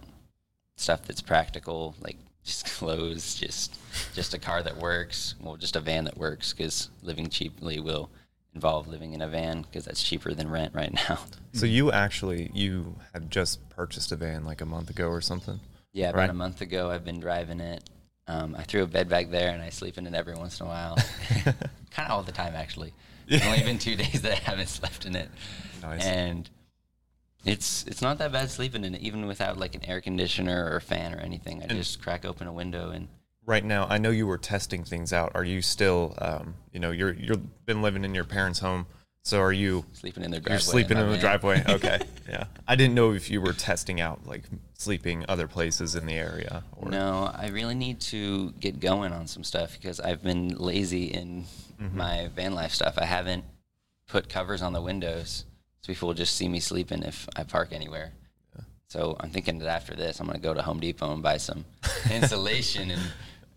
stuff 0.78 1.04
that's 1.04 1.22
practical, 1.22 1.96
like 2.02 2.18
just 2.44 2.66
clothes, 2.66 3.36
just 3.36 3.78
just 4.14 4.34
a 4.34 4.40
car 4.40 4.64
that 4.64 4.78
works. 4.78 5.36
Well, 5.40 5.56
just 5.58 5.76
a 5.76 5.80
van 5.80 6.06
that 6.06 6.18
works, 6.18 6.54
because 6.54 6.90
living 7.04 7.30
cheaply 7.30 7.80
will 7.80 8.10
involve 8.54 8.88
living 8.88 9.14
in 9.14 9.22
a 9.22 9.28
van, 9.28 9.62
because 9.62 9.86
that's 9.86 10.04
cheaper 10.04 10.34
than 10.34 10.50
rent 10.50 10.74
right 10.74 10.94
now. 11.10 11.20
So 11.54 11.66
you 11.66 11.92
actually 11.92 12.52
you 12.54 12.96
had 13.14 13.32
just 13.32 13.68
purchased 13.70 14.12
a 14.12 14.16
van 14.16 14.44
like 14.46 14.62
a 14.62 14.66
month 14.66 14.90
ago 14.90 15.08
or 15.08 15.22
something. 15.22 15.60
Yeah, 15.94 16.10
about 16.10 16.20
Right. 16.20 16.30
a 16.30 16.34
month 16.34 16.62
ago, 16.62 16.90
I've 16.90 17.04
been 17.06 17.20
driving 17.20 17.60
it. 17.60 17.84
Um, 18.28 18.56
I 18.58 18.64
threw 18.64 18.84
a 18.84 18.88
bed 18.88 19.10
back 19.10 19.30
there, 19.32 19.50
and 19.52 19.62
I 19.62 19.70
sleep 19.70 19.98
in 19.98 20.06
it 20.08 20.14
every 20.14 20.36
once 20.36 20.60
in 20.60 20.66
a 20.66 20.70
while. 20.70 20.98
kind 21.44 21.56
of 22.08 22.12
all 22.12 22.24
the 22.24 22.32
time, 22.32 22.54
actually. 22.56 22.94
It's 23.28 23.46
only 23.46 23.64
been 23.64 23.80
two 23.80 23.96
days 24.04 24.22
that 24.22 24.32
I 24.32 24.36
haven't 24.36 24.68
slept 24.70 25.06
in 25.06 25.16
it, 25.16 25.30
Nice. 25.82 26.04
and 26.06 26.50
it's 27.46 27.84
it's 27.88 28.02
not 28.02 28.18
that 28.20 28.32
bad 28.32 28.52
sleeping 28.52 28.84
in 28.86 28.94
it, 28.96 29.02
even 29.02 29.26
without 29.26 29.58
like 29.58 29.74
an 29.76 29.84
air 29.86 30.02
conditioner 30.02 30.66
or 30.72 30.76
a 30.78 30.82
fan 30.82 31.14
or 31.14 31.18
anything. 31.18 31.62
I 31.62 31.66
And- 31.66 31.72
just 31.78 32.02
crack 32.02 32.26
open 32.26 32.48
a 32.48 32.54
window 32.54 32.92
and 32.92 33.08
right 33.46 33.66
now, 33.66 33.88
I 33.90 33.98
know 33.98 34.12
you 34.12 34.28
were 34.28 34.38
testing 34.38 34.84
things 34.84 35.12
out. 35.12 35.32
Are 35.34 35.44
you 35.44 35.62
still, 35.64 36.14
um, 36.20 36.54
you 36.72 36.80
know, 36.80 36.92
you're 36.92 37.14
you've 37.14 37.66
been 37.66 37.82
living 37.82 38.04
in 38.06 38.14
your 38.14 38.24
parents' 38.26 38.60
home, 38.60 38.86
so 39.24 39.40
are 39.40 39.54
you? 39.54 39.86
sleeping 39.94 40.24
in 40.24 40.32
their 40.32 40.40
driveway. 40.40 40.54
You're 40.56 40.60
sleeping 40.60 40.98
my 40.98 41.04
in 41.04 41.12
the 41.12 41.18
driveway. 41.18 41.64
Okay, 41.70 42.00
yeah. 42.30 42.46
I 42.68 42.76
didn't 42.76 42.96
know 42.96 43.14
if 43.14 43.30
you 43.30 43.42
were 43.42 43.54
testing 43.54 44.02
out 44.02 44.26
like 44.26 44.44
sleeping 44.78 45.26
other 45.30 45.48
places 45.48 45.96
in 45.96 46.06
the 46.06 46.14
area. 46.16 46.64
Or, 46.76 46.90
No, 46.90 47.32
I 47.34 47.50
really 47.50 47.76
need 47.76 48.00
to 48.02 48.52
get 48.60 48.80
going 48.80 49.14
on 49.14 49.28
some 49.28 49.44
stuff 49.44 49.74
because 49.74 50.00
I've 50.00 50.24
been 50.24 50.50
lazy 50.58 51.06
in 51.06 51.46
Mm-hmm. 51.82 51.98
my 51.98 52.30
van 52.36 52.54
life 52.54 52.74
stuff. 52.74 53.00
I 53.00 53.06
haven't 53.06 53.44
put 54.08 54.30
covers 54.30 54.62
on 54.62 54.72
the 54.72 54.82
windows 54.84 55.46
so 55.82 55.92
people 55.92 56.10
will 56.10 56.14
just 56.14 56.36
see 56.36 56.48
me 56.48 56.60
sleeping 56.60 57.02
if 57.02 57.28
I 57.36 57.44
park 57.44 57.70
anywhere. 57.74 58.12
So 58.88 59.16
I'm 59.20 59.32
thinking 59.32 59.58
that 59.60 59.68
after 59.68 59.96
this, 59.96 60.20
I'm 60.20 60.28
going 60.28 60.38
to 60.38 60.44
go 60.44 60.54
to 60.54 60.62
Home 60.62 60.80
Depot 60.80 61.12
and 61.12 61.24
buy 61.24 61.38
some 61.38 61.66
insulation 62.12 62.92
and 62.96 63.02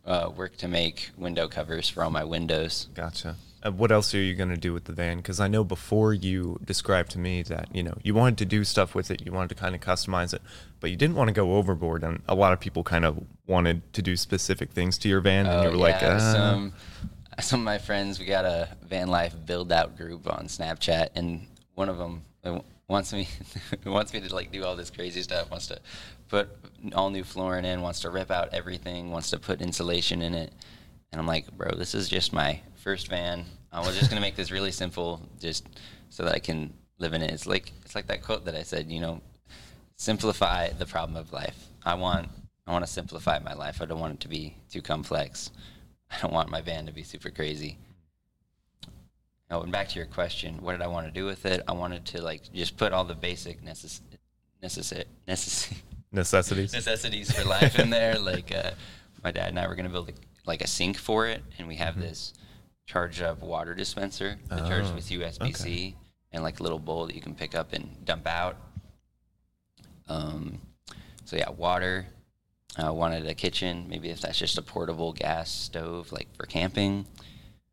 uh, 0.06 0.30
work 0.34 0.56
to 0.58 0.68
make 0.68 1.10
window 1.18 1.48
covers 1.48 1.86
for 1.88 2.02
all 2.02 2.10
my 2.10 2.24
windows. 2.24 2.88
Gotcha. 2.94 3.36
Uh, 3.64 3.72
what 3.72 3.90
else 3.90 4.14
are 4.14 4.18
you 4.18 4.34
going 4.34 4.50
to 4.50 4.56
do 4.56 4.72
with 4.72 4.84
the 4.84 4.92
van? 4.92 5.16
Because 5.16 5.40
I 5.40 5.48
know 5.48 5.64
before 5.64 6.12
you 6.12 6.58
described 6.64 7.10
to 7.12 7.18
me 7.18 7.42
that 7.44 7.74
you 7.74 7.82
know 7.82 7.96
you 8.02 8.14
wanted 8.14 8.38
to 8.38 8.44
do 8.44 8.64
stuff 8.64 8.94
with 8.94 9.10
it, 9.10 9.24
you 9.24 9.32
wanted 9.32 9.48
to 9.48 9.54
kind 9.54 9.74
of 9.74 9.80
customize 9.80 10.34
it, 10.34 10.42
but 10.80 10.90
you 10.90 10.96
didn't 10.96 11.16
want 11.16 11.28
to 11.28 11.32
go 11.32 11.54
overboard. 11.54 12.04
And 12.04 12.22
a 12.28 12.34
lot 12.34 12.52
of 12.52 12.60
people 12.60 12.82
kind 12.82 13.04
of 13.04 13.24
wanted 13.46 13.92
to 13.94 14.02
do 14.02 14.16
specific 14.16 14.70
things 14.70 14.98
to 14.98 15.08
your 15.08 15.20
van, 15.20 15.46
and 15.46 15.64
you 15.64 15.70
were 15.70 15.76
like, 15.76 16.02
uh, 16.02 16.18
some 16.18 16.72
some 17.40 17.60
of 17.60 17.64
my 17.64 17.78
friends, 17.78 18.18
we 18.18 18.26
got 18.26 18.44
a 18.44 18.68
van 18.82 19.08
life 19.08 19.34
build 19.46 19.72
out 19.72 19.96
group 19.96 20.30
on 20.30 20.46
Snapchat, 20.46 21.08
and 21.14 21.46
one 21.74 21.88
of 21.88 21.98
them 21.98 22.22
wants 22.88 23.12
me 23.12 23.28
wants 23.86 24.12
me 24.12 24.20
to 24.20 24.34
like 24.34 24.52
do 24.52 24.64
all 24.64 24.76
this 24.76 24.90
crazy 24.90 25.22
stuff. 25.22 25.50
Wants 25.50 25.68
to 25.68 25.80
put 26.28 26.48
all 26.94 27.10
new 27.10 27.24
flooring 27.24 27.64
in. 27.64 27.80
Wants 27.80 28.00
to 28.00 28.10
rip 28.10 28.30
out 28.30 28.50
everything. 28.52 29.10
Wants 29.10 29.30
to 29.30 29.38
put 29.38 29.62
insulation 29.62 30.22
in 30.22 30.34
it. 30.34 30.52
And 31.12 31.20
I'm 31.20 31.26
like, 31.26 31.50
bro, 31.56 31.70
this 31.76 31.94
is 31.94 32.08
just 32.08 32.32
my 32.32 32.60
first 32.84 33.08
van. 33.08 33.46
I 33.72 33.80
was 33.80 33.96
just 33.98 34.10
gonna 34.10 34.20
make 34.20 34.36
this 34.36 34.50
really 34.52 34.70
simple, 34.70 35.20
just 35.40 35.66
so 36.10 36.22
that 36.24 36.34
I 36.34 36.38
can 36.38 36.72
live 36.98 37.14
in 37.14 37.22
it. 37.22 37.30
It's 37.32 37.46
like 37.46 37.72
it's 37.84 37.94
like 37.96 38.06
that 38.08 38.22
quote 38.22 38.44
that 38.44 38.54
I 38.54 38.62
said, 38.62 38.92
you 38.92 39.00
know, 39.00 39.20
simplify 39.96 40.68
the 40.70 40.86
problem 40.86 41.16
of 41.16 41.32
life. 41.32 41.56
I 41.84 41.94
want 41.94 42.28
I 42.66 42.72
want 42.72 42.84
to 42.86 42.90
simplify 42.92 43.38
my 43.40 43.54
life. 43.54 43.80
I 43.82 43.86
don't 43.86 43.98
want 43.98 44.14
it 44.14 44.20
to 44.20 44.28
be 44.28 44.54
too 44.70 44.82
complex. 44.82 45.50
I 46.10 46.20
don't 46.20 46.32
want 46.32 46.50
my 46.50 46.60
van 46.60 46.86
to 46.86 46.92
be 46.92 47.02
super 47.02 47.30
crazy. 47.30 47.78
Oh, 49.50 49.62
and 49.62 49.72
back 49.72 49.88
to 49.88 49.96
your 49.98 50.06
question, 50.06 50.58
what 50.62 50.72
did 50.72 50.82
I 50.82 50.86
want 50.86 51.06
to 51.06 51.12
do 51.12 51.26
with 51.26 51.44
it? 51.46 51.62
I 51.68 51.72
wanted 51.72 52.04
to 52.06 52.22
like 52.22 52.52
just 52.52 52.76
put 52.76 52.92
all 52.92 53.04
the 53.04 53.14
basic 53.14 53.62
necess- 53.64 54.00
necessary 54.62 55.04
necess- 55.28 55.72
Necessities. 56.12 56.72
necessities 56.72 57.32
for 57.32 57.44
life 57.44 57.78
in 57.78 57.90
there. 57.90 58.18
Like 58.18 58.54
uh, 58.54 58.70
my 59.24 59.30
dad 59.32 59.48
and 59.48 59.58
I 59.58 59.66
were 59.66 59.74
gonna 59.74 59.88
build 59.88 60.10
a, 60.10 60.12
like 60.46 60.62
a 60.62 60.66
sink 60.66 60.96
for 60.96 61.26
it, 61.26 61.42
and 61.58 61.66
we 61.66 61.74
Mm-hmm. 61.74 61.82
have 61.84 61.98
this 62.00 62.32
charged 62.86 63.22
up 63.22 63.40
water 63.42 63.74
dispenser 63.74 64.38
that 64.48 64.66
charges 64.66 64.90
Oh, 64.90 64.94
with 64.94 65.08
USB 65.08 65.56
C 65.56 65.96
and 66.32 66.42
like 66.42 66.60
a 66.60 66.62
little 66.62 66.78
bowl 66.78 67.06
that 67.06 67.14
you 67.14 67.20
can 67.20 67.34
pick 67.34 67.54
up 67.54 67.72
and 67.72 68.04
dump 68.04 68.26
out. 68.26 68.56
Um, 70.08 70.60
so 71.24 71.36
yeah, 71.36 71.50
water. 71.50 72.06
I 72.76 72.90
wanted 72.90 73.26
a 73.28 73.34
kitchen, 73.34 73.86
maybe 73.88 74.10
if 74.10 74.20
that's 74.20 74.38
just 74.38 74.58
a 74.58 74.62
portable 74.62 75.12
gas 75.12 75.50
stove, 75.50 76.10
like 76.10 76.26
for 76.36 76.44
camping. 76.44 77.06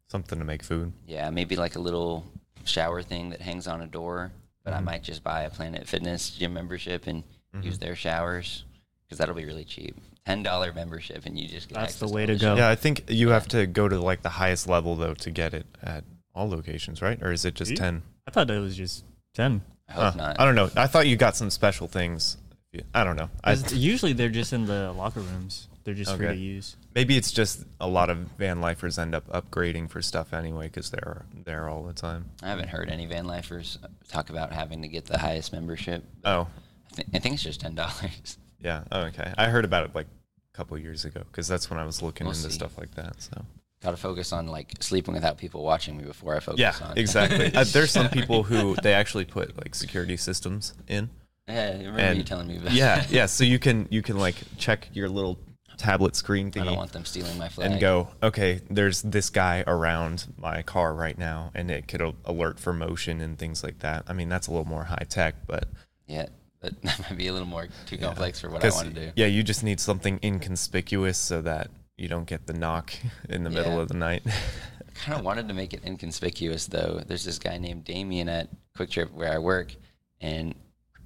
Something 0.07 0.37
to 0.39 0.45
make 0.45 0.61
food. 0.63 0.93
Yeah, 1.07 1.29
maybe 1.31 1.55
like 1.55 1.75
a 1.75 1.79
little 1.79 2.23
shower 2.65 3.01
thing 3.01 3.31
that 3.31 3.41
hangs 3.41 3.67
on 3.67 3.81
a 3.81 3.87
door. 3.87 4.31
But 4.63 4.73
I 4.73 4.75
Mm-hmm. 4.77 4.85
might 4.85 5.03
just 5.03 5.23
buy 5.23 5.41
a 5.41 5.49
Planet 5.49 5.87
Fitness 5.87 6.29
gym 6.29 6.53
membership 6.53 7.07
and 7.07 7.23
use 7.63 7.79
their 7.79 7.95
showers 7.95 8.63
because 9.05 9.17
that'll 9.17 9.33
be 9.35 9.45
really 9.45 9.65
cheap. 9.65 9.99
Ten 10.25 10.43
dollar 10.43 10.71
membership, 10.73 11.25
and 11.25 11.37
you 11.39 11.47
just 11.47 11.67
get 11.69 11.75
That's 11.75 11.95
the 11.99 12.07
way 12.07 12.21
all 12.23 12.27
to 12.27 12.35
go. 12.35 12.55
Yeah, 12.55 12.69
I 12.69 12.75
think 12.75 13.05
you 13.09 13.29
have 13.29 13.47
to 13.49 13.65
go 13.65 13.89
to 13.89 13.99
like 13.99 14.21
the 14.21 14.29
highest 14.29 14.67
level 14.67 14.95
though 14.95 15.15
to 15.15 15.31
get 15.31 15.53
it 15.53 15.65
at 15.81 16.03
all 16.35 16.47
locations, 16.49 17.01
right? 17.01 17.21
Or 17.23 17.31
is 17.31 17.43
it 17.43 17.55
just 17.55 17.71
You? 17.71 17.77
ten? 17.77 18.03
I 18.27 18.31
thought 18.31 18.49
it 18.51 18.59
was 18.59 18.75
just 18.77 19.03
ten. 19.33 19.61
I 19.89 19.93
hope 19.93 20.03
Huh. 20.03 20.17
not. 20.17 20.39
I 20.39 20.45
don't 20.45 20.55
know. 20.55 20.69
I 20.75 20.85
thought 20.87 21.07
you 21.07 21.15
got 21.17 21.35
some 21.35 21.49
special 21.49 21.87
things. 21.87 22.37
I 22.93 23.03
don't 23.03 23.17
know. 23.17 23.29
I, 23.43 23.55
'Cause 23.55 23.73
usually 23.73 24.13
they're 24.13 24.29
just 24.29 24.53
in 24.53 24.65
the 24.65 24.93
locker 24.93 25.19
rooms. 25.19 25.67
They're 25.83 25.95
just 25.95 26.15
free 26.15 26.27
to 26.27 26.35
use. 26.35 26.77
maybe 26.93 27.17
it's 27.17 27.31
just 27.31 27.65
a 27.79 27.87
lot 27.87 28.11
of 28.11 28.17
van 28.37 28.61
lifers 28.61 28.99
end 28.99 29.15
up 29.15 29.27
upgrading 29.29 29.89
for 29.89 30.01
stuff 30.03 30.31
anyway 30.31 30.67
because 30.67 30.91
they're 30.91 31.25
there 31.43 31.67
all 31.67 31.81
the 31.83 31.91
time. 31.93 32.29
I 32.43 32.49
haven't 32.49 32.69
heard 32.69 32.87
any 32.89 33.07
van 33.07 33.25
lifers 33.25 33.79
talk 34.07 34.29
about 34.29 34.53
having 34.53 34.83
to 34.83 34.87
get 34.87 35.05
the 35.07 35.17
highest 35.17 35.51
membership. 35.51 36.05
Oh, 36.23 36.47
I, 36.91 36.95
thi- 36.95 37.05
I 37.15 37.19
think 37.19 37.33
it's 37.33 37.43
just 37.43 37.59
ten 37.61 37.73
dollars. 37.73 38.37
yeah. 38.63 38.83
Oh, 38.91 39.01
okay. 39.03 39.33
I 39.37 39.47
heard 39.49 39.65
about 39.65 39.85
it 39.85 39.95
like 39.95 40.07
a 40.07 40.57
couple 40.57 40.77
years 40.77 41.05
ago 41.05 41.21
because 41.31 41.47
that's 41.47 41.69
when 41.69 41.79
I 41.79 41.85
was 41.85 42.01
looking 42.01 42.25
We'll 42.27 42.35
into 42.35 42.49
see. 42.49 42.55
stuff 42.55 42.77
like 42.77 42.93
that. 42.95 43.21
So 43.21 43.45
Got 43.81 43.91
to 43.91 43.97
focus 43.97 44.31
on 44.31 44.47
like 44.47 44.71
sleeping 44.79 45.13
without 45.15 45.37
people 45.39 45.63
watching 45.63 45.97
me 45.97 46.03
before 46.03 46.35
I 46.35 46.39
focus 46.39 46.59
yeah, 46.59 46.73
on. 46.83 46.97
exactly. 46.97 47.53
uh, 47.55 47.63
there's 47.63 47.89
some 47.91 48.09
people 48.17 48.43
who 48.43 48.75
they 48.83 48.93
actually 48.93 49.25
put 49.25 49.57
like 49.57 49.73
security 49.73 50.17
systems 50.17 50.73
in. 50.87 51.09
yeah, 51.47 51.61
I 51.73 51.77
remember 51.77 51.99
and 51.99 52.17
you 52.17 52.23
telling 52.23 52.47
me 52.47 52.57
about. 52.57 52.73
yeah, 52.73 53.03
yeah. 53.09 53.25
So 53.25 53.43
you 53.43 53.57
can 53.57 53.87
you 53.89 54.01
can 54.03 54.17
like 54.19 54.35
check 54.57 54.87
your 54.93 55.09
little 55.09 55.39
tablet 55.77 56.15
screen 56.15 56.51
thing. 56.51 56.61
I 56.61 56.65
don't 56.65 56.75
want 56.77 56.91
them 56.91 57.05
stealing 57.05 57.35
my 57.39 57.49
flag. 57.49 57.71
and 57.71 57.81
go, 57.81 58.09
okay, 58.21 58.61
there's 58.69 59.01
this 59.01 59.31
guy 59.31 59.63
around 59.65 60.27
my 60.37 60.61
car 60.61 60.93
right 60.93 61.17
now, 61.17 61.49
and 61.55 61.71
it 61.71 61.87
could 61.87 62.03
alert 62.25 62.59
for 62.59 62.73
motion 62.73 63.19
and 63.19 63.35
things 63.39 63.63
like 63.63 63.79
that. 63.79 64.03
I 64.07 64.13
mean, 64.13 64.29
that's 64.29 64.45
a 64.45 64.51
little 64.51 64.67
more 64.67 64.83
high 64.83 65.07
tech, 65.09 65.47
but 65.47 65.67
Yeah, 66.05 66.27
that 66.83 66.99
might 67.09 67.17
be 67.17 67.27
a 67.27 67.33
little 67.33 67.47
more 67.47 67.67
too 67.85 67.97
complex 67.97 68.39
for 68.39 68.49
what 68.49 68.63
I 68.63 68.69
want 68.69 68.93
to 68.93 69.07
do. 69.07 69.11
yeah, 69.15 69.25
you 69.25 69.43
just 69.43 69.63
need 69.63 69.79
something 69.79 70.19
inconspicuous 70.23 71.17
so 71.17 71.41
that 71.41 71.69
you 71.97 72.07
don't 72.07 72.25
get 72.27 72.47
the 72.47 72.53
knock 72.53 72.93
in 73.29 73.43
the 73.43 73.49
middle 73.49 73.79
of 73.79 73.87
the 73.87 73.95
night. 73.95 74.23
I 74.25 74.91
kind 74.93 75.17
of 75.19 75.25
wanted 75.25 75.47
to 75.47 75.53
make 75.53 75.73
it 75.73 75.81
inconspicuous 75.85 76.67
though. 76.67 77.01
There's 77.05 77.23
this 77.25 77.39
guy 77.39 77.57
named 77.57 77.83
Damien 77.85 78.29
at 78.29 78.49
QuikTrip 78.77 79.11
where 79.11 79.31
I 79.33 79.39
work, 79.39 79.75
and 80.19 80.53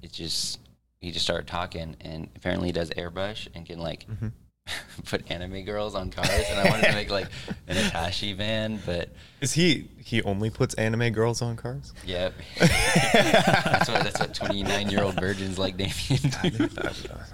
it 0.02 0.12
just 0.12 0.58
he 1.00 1.10
just 1.10 1.24
started 1.24 1.46
talking, 1.46 1.96
and 2.00 2.28
apparently 2.36 2.68
he 2.68 2.72
does 2.72 2.90
airbrush 2.90 3.48
and 3.54 3.64
can 3.64 3.78
like 3.78 4.06
Mm-hmm. 4.08 4.28
put 5.06 5.30
anime 5.30 5.64
girls 5.64 5.94
on 5.94 6.10
cars. 6.10 6.28
And 6.50 6.58
I 6.58 6.68
wanted 6.70 6.86
to 6.86 6.92
make 6.94 7.10
like 7.10 7.28
an 7.68 7.76
Itachi 7.76 8.36
van, 8.36 8.80
but 8.84 9.10
Is 9.40 9.52
he 9.52 9.88
he 9.98 10.22
only 10.22 10.50
puts 10.50 10.74
anime 10.74 11.12
girls 11.12 11.42
on 11.42 11.56
cars? 11.56 11.92
yep, 12.04 12.34
that's 12.58 13.88
what 13.88 14.02
that's 14.04 14.20
what 14.20 14.34
29 14.34 14.90
year 14.90 15.02
old 15.02 15.18
virgins 15.20 15.58
like 15.58 15.76
Damien 15.76 16.32
do. 16.42 16.68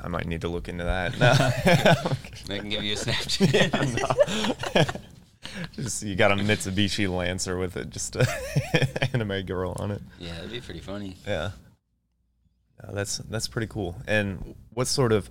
I 0.02 0.08
might 0.08 0.26
need 0.26 0.40
to 0.42 0.48
look 0.48 0.68
into 0.68 0.84
that. 0.84 1.18
No. 1.18 1.32
I 2.54 2.58
can 2.58 2.68
give 2.68 2.82
you 2.82 2.94
a 2.94 2.96
Snapchat. 2.96 5.00
just 5.74 6.02
you 6.02 6.16
got 6.16 6.32
a 6.32 6.36
Mitsubishi 6.36 7.08
Lancer 7.08 7.56
with 7.58 7.76
it, 7.76 7.90
just 7.90 8.16
a 8.16 8.26
anime 9.14 9.44
girl 9.46 9.74
on 9.78 9.90
it. 9.90 10.02
yeah, 10.18 10.34
that'd 10.34 10.50
be 10.50 10.60
pretty 10.60 10.80
funny. 10.80 11.16
Yeah. 11.26 11.50
Yeah, 12.82 12.90
that's 12.92 13.18
that's 13.18 13.48
pretty 13.48 13.68
cool. 13.68 13.96
And 14.06 14.54
what 14.70 14.86
sort 14.88 15.12
of 15.12 15.30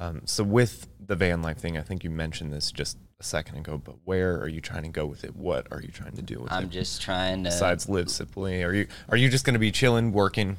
um, 0.00 0.22
so 0.24 0.42
with 0.42 0.88
the 1.06 1.14
van 1.14 1.42
life 1.42 1.58
thing, 1.58 1.76
I 1.76 1.82
think 1.82 2.02
you 2.02 2.10
mentioned 2.10 2.52
this 2.52 2.72
just 2.72 2.96
a 3.20 3.22
second 3.22 3.58
ago, 3.58 3.78
but 3.78 3.96
where 4.04 4.40
are 4.40 4.48
you 4.48 4.62
trying 4.62 4.82
to 4.84 4.88
go 4.88 5.04
with 5.04 5.24
it? 5.24 5.36
What 5.36 5.66
are 5.70 5.82
you 5.82 5.88
trying 5.88 6.16
to 6.16 6.22
do 6.22 6.40
with 6.40 6.50
it? 6.50 6.54
I'm 6.54 6.70
just 6.70 7.02
trying 7.02 7.44
to. 7.44 7.50
Besides 7.50 7.88
live 7.88 8.08
simply, 8.10 8.64
are 8.64 8.72
you 8.72 8.86
are 9.10 9.16
you 9.16 9.28
just 9.28 9.44
going 9.44 9.54
to 9.54 9.60
be 9.60 9.70
chilling, 9.70 10.12
working 10.12 10.56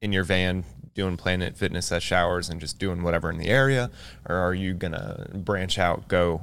in 0.00 0.12
your 0.12 0.24
van, 0.24 0.64
doing 0.94 1.16
Planet 1.16 1.56
Fitness 1.56 1.92
at 1.92 2.02
showers, 2.02 2.50
and 2.50 2.60
just 2.60 2.80
doing 2.80 3.04
whatever 3.04 3.30
in 3.30 3.38
the 3.38 3.46
area, 3.46 3.90
or 4.28 4.36
are 4.36 4.54
you 4.54 4.74
gonna 4.74 5.28
branch 5.32 5.78
out, 5.78 6.08
go, 6.08 6.42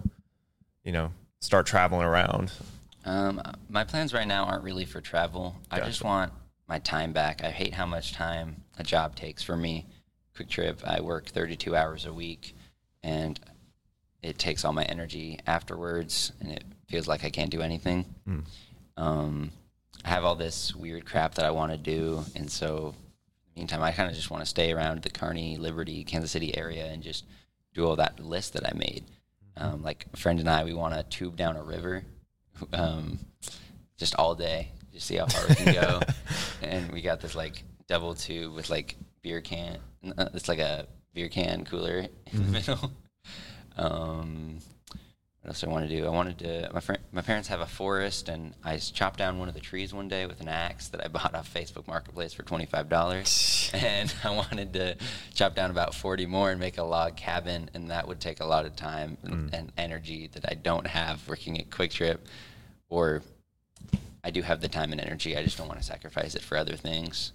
you 0.84 0.94
know, 0.94 1.12
start 1.42 1.66
traveling 1.66 2.06
around? 2.06 2.54
Um, 3.04 3.42
my 3.70 3.84
plans 3.84 4.14
right 4.14 4.28
now 4.28 4.46
aren't 4.46 4.64
really 4.64 4.86
for 4.86 5.02
travel. 5.02 5.56
I 5.70 5.82
just 5.82 6.04
want 6.04 6.32
my 6.68 6.80
time 6.80 7.12
back. 7.12 7.44
I 7.44 7.50
hate 7.50 7.74
how 7.74 7.86
much 7.86 8.14
time 8.14 8.64
a 8.78 8.84
job 8.84 9.16
takes 9.16 9.44
for 9.44 9.58
me. 9.58 9.86
QuikTrip, 10.40 10.84
I 10.86 11.02
work 11.02 11.28
32 11.28 11.76
hours 11.76 12.06
a 12.06 12.14
week, 12.14 12.56
and 13.04 13.40
it 14.22 14.38
takes 14.38 14.66
all 14.66 14.74
my 14.74 14.84
energy 14.84 15.40
afterwards, 15.46 16.32
and 16.40 16.52
it 16.52 16.64
feels 16.88 17.08
like 17.08 17.24
I 17.24 17.30
can't 17.30 17.52
do 17.52 17.62
anything. 17.62 18.06
Um, 18.98 19.52
I 20.04 20.10
have 20.10 20.24
all 20.26 20.36
this 20.36 20.76
weird 20.76 21.06
crap 21.06 21.36
that 21.36 21.46
I 21.46 21.52
want 21.52 21.72
to 21.72 21.78
do, 21.78 22.24
and 22.36 22.50
so 22.50 22.96
meantime, 23.60 23.84
I 23.84 23.92
kind 23.92 24.10
of 24.10 24.16
just 24.16 24.32
want 24.32 24.42
to 24.42 24.50
stay 24.50 24.72
around 24.72 25.02
the 25.02 25.10
Kearney, 25.10 25.58
Liberty, 25.58 26.06
Kansas 26.06 26.32
City 26.32 26.58
area 26.58 26.86
and 26.86 27.04
just 27.04 27.26
do 27.74 27.86
all 27.86 27.98
that 27.98 28.20
list 28.20 28.54
that 28.54 28.66
I 28.66 28.72
made. 28.74 29.04
Um, 29.58 29.84
like 29.84 30.06
a 30.14 30.18
friend 30.18 30.40
and 30.40 30.50
I, 30.50 30.64
we 30.64 30.74
want 30.74 30.94
to 30.94 31.04
tube 31.04 31.36
down 31.36 31.58
a 31.58 31.64
river, 31.64 32.04
um, 32.74 33.20
just 33.98 34.16
all 34.16 34.34
day, 34.34 34.72
just 34.94 35.06
see 35.06 35.18
how 35.18 35.26
far 35.26 35.46
we 35.50 35.56
can 35.56 35.74
go. 35.74 36.00
and 36.62 36.90
we 36.92 37.02
got 37.02 37.20
this 37.20 37.36
like 37.36 37.64
double 37.88 38.16
tube 38.16 38.54
with 38.56 38.70
like 38.70 38.96
beer 39.22 39.42
can. 39.42 39.78
Uh, 40.18 40.30
It's 40.34 40.48
like 40.48 40.60
a 40.60 40.88
beer 41.14 41.30
can 41.30 41.66
cooler 41.66 42.08
in 42.32 42.46
the 42.46 42.52
middle. 42.52 42.92
Um, 43.78 44.60
what 45.42 45.50
else 45.52 45.62
do 45.62 45.68
I 45.68 45.70
want 45.70 45.88
to 45.90 45.96
do? 45.96 46.06
I 46.06 46.10
wanted 46.10 46.40
to. 46.40 46.70
My 46.74 46.82
friend, 46.82 47.02
my 47.14 47.22
parents 47.22 47.48
have 47.48 47.62
a 47.62 47.66
forest, 47.66 48.28
and 48.28 48.54
I 48.62 48.76
chopped 48.78 49.18
down 49.20 49.40
one 49.40 49.48
of 49.48 49.54
the 49.54 49.62
trees 49.62 49.94
one 49.94 50.10
day 50.10 50.26
with 50.26 50.42
an 50.42 50.50
axe 50.50 50.90
that 50.90 51.02
I 51.02 51.08
bought 51.16 51.34
off 51.34 51.54
Facebook 51.54 51.88
Marketplace 51.88 52.34
for 52.34 52.44
twenty 52.44 52.66
five 52.66 52.90
dollars. 52.90 53.72
and 53.74 54.14
I 54.26 54.32
wanted 54.32 54.74
to 54.74 54.98
chop 55.34 55.56
down 55.56 55.72
about 55.72 55.96
forty 55.96 56.26
more 56.26 56.52
and 56.52 56.60
make 56.60 56.78
a 56.78 56.84
log 56.84 57.16
cabin, 57.16 57.70
and 57.74 57.90
that 57.90 58.06
would 58.06 58.20
take 58.20 58.42
a 58.42 58.46
lot 58.46 58.66
of 58.66 58.76
time 58.76 59.18
and, 59.24 59.54
and 59.56 59.72
energy 59.78 60.30
that 60.34 60.44
I 60.52 60.56
don't 60.56 60.88
have 60.88 61.26
working 61.30 61.58
at 61.58 61.70
QuikTrip, 61.70 62.18
or 62.90 63.22
I 64.26 64.32
do 64.32 64.42
have 64.42 64.60
the 64.60 64.68
time 64.68 64.92
and 64.92 65.00
energy. 65.00 65.38
I 65.38 65.44
just 65.44 65.58
don't 65.58 65.68
want 65.70 65.80
to 65.80 65.86
sacrifice 65.86 66.36
it 66.36 66.42
for 66.42 66.58
other 66.58 66.76
things. 66.76 67.32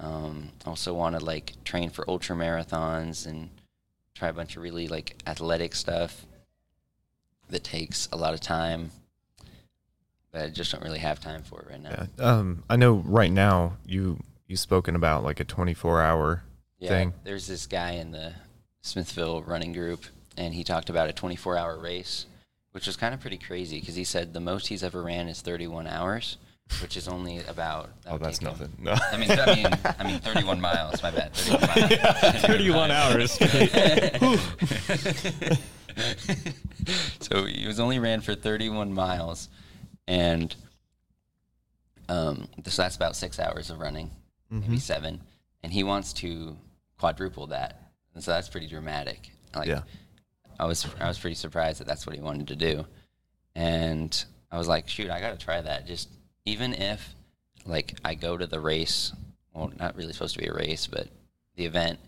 Um, 0.00 0.50
also 0.64 0.94
want 0.94 1.18
to 1.18 1.24
like 1.24 1.52
train 1.64 1.90
for 1.90 2.08
ultra 2.08 2.36
marathons 2.36 3.26
and 3.26 3.50
try 4.14 4.28
a 4.28 4.32
bunch 4.32 4.56
of 4.56 4.62
really 4.62 4.86
like 4.88 5.16
athletic 5.26 5.74
stuff 5.74 6.24
that 7.50 7.64
takes 7.64 8.08
a 8.12 8.16
lot 8.16 8.34
of 8.34 8.40
time, 8.40 8.90
but 10.30 10.42
I 10.42 10.48
just 10.50 10.70
don't 10.70 10.84
really 10.84 10.98
have 10.98 11.18
time 11.20 11.42
for 11.42 11.62
it 11.62 11.68
right 11.70 11.82
now. 11.82 12.06
Yeah. 12.18 12.24
Um, 12.24 12.62
I 12.68 12.76
know 12.76 12.94
right 13.06 13.32
now 13.32 13.76
you 13.86 14.22
you've 14.46 14.60
spoken 14.60 14.94
about 14.94 15.24
like 15.24 15.40
a 15.40 15.44
24 15.44 16.00
hour 16.02 16.42
Yeah, 16.78 16.88
thing. 16.90 17.14
there's 17.24 17.46
this 17.46 17.66
guy 17.66 17.92
in 17.92 18.12
the 18.12 18.34
Smithville 18.82 19.42
running 19.42 19.72
group, 19.72 20.04
and 20.36 20.54
he 20.54 20.62
talked 20.64 20.90
about 20.90 21.08
a 21.08 21.12
24 21.12 21.56
hour 21.56 21.78
race, 21.78 22.26
which 22.72 22.86
was 22.86 22.96
kind 22.96 23.14
of 23.14 23.20
pretty 23.20 23.38
crazy 23.38 23.80
because 23.80 23.96
he 23.96 24.04
said 24.04 24.32
the 24.32 24.40
most 24.40 24.68
he's 24.68 24.82
ever 24.84 25.02
ran 25.02 25.28
is 25.28 25.40
31 25.40 25.86
hours, 25.86 26.36
which 26.82 26.96
is 26.96 27.08
only 27.08 27.38
about. 27.44 27.90
that 28.04 28.12
Oh, 28.12 28.18
that's 28.18 28.38
take 28.38 28.48
him- 28.48 28.54
nothing. 28.58 28.72
No. 28.78 28.94
I 29.12 29.16
mean, 29.16 29.30
I 29.30 29.54
mean, 29.54 29.66
I 29.98 30.04
mean, 30.04 30.18
31 30.20 30.60
miles. 30.60 31.02
My 31.02 31.10
bad. 31.10 31.34
31 31.34 31.60
miles. 31.68 32.16
31 32.42 32.90
hours. 32.90 33.32
so 37.20 37.44
he 37.44 37.66
was 37.66 37.80
only 37.80 37.98
ran 37.98 38.20
for 38.20 38.34
31 38.34 38.92
miles, 38.92 39.48
and 40.06 40.54
um, 42.08 42.48
so 42.66 42.82
that's 42.82 42.96
about 42.96 43.16
six 43.16 43.38
hours 43.38 43.70
of 43.70 43.78
running, 43.80 44.10
maybe 44.50 44.78
seven. 44.78 45.20
And 45.62 45.72
he 45.72 45.82
wants 45.84 46.12
to 46.14 46.56
quadruple 46.98 47.48
that, 47.48 47.90
and 48.14 48.22
so 48.22 48.30
that's 48.30 48.48
pretty 48.48 48.68
dramatic. 48.68 49.30
Like, 49.54 49.68
Yeah. 49.68 49.82
I 50.60 50.64
was 50.66 50.86
I 51.00 51.06
was 51.08 51.18
pretty 51.18 51.36
surprised 51.36 51.80
that 51.80 51.86
that's 51.86 52.06
what 52.06 52.16
he 52.16 52.22
wanted 52.22 52.48
to 52.48 52.56
do, 52.56 52.84
and 53.54 54.24
I 54.50 54.58
was 54.58 54.68
like, 54.68 54.88
shoot, 54.88 55.10
I 55.10 55.20
got 55.20 55.38
to 55.38 55.44
try 55.44 55.60
that. 55.60 55.86
Just 55.86 56.08
even 56.48 56.72
if 56.72 57.14
like 57.66 57.98
I 58.04 58.14
go 58.14 58.36
to 58.36 58.46
the 58.46 58.60
race, 58.60 59.12
well, 59.52 59.70
not 59.78 59.96
really 59.96 60.12
supposed 60.12 60.34
to 60.34 60.40
be 60.40 60.48
a 60.48 60.54
race, 60.54 60.86
but 60.86 61.08
the 61.56 61.66
event 61.66 61.98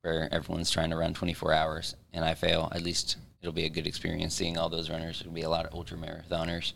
where 0.00 0.32
everyone's 0.32 0.70
trying 0.70 0.90
to 0.90 0.96
run 0.96 1.12
24 1.12 1.52
hours 1.52 1.94
and 2.12 2.24
I 2.24 2.34
fail, 2.34 2.72
at 2.74 2.82
least 2.82 3.18
it'll 3.42 3.52
be 3.52 3.66
a 3.66 3.70
good 3.70 3.86
experience 3.86 4.34
seeing 4.34 4.56
all 4.56 4.70
those 4.70 4.88
runners. 4.88 5.20
It'll 5.20 5.32
be 5.32 5.42
a 5.42 5.50
lot 5.50 5.66
of 5.66 5.74
ultra 5.74 5.98
marathoners, 5.98 6.72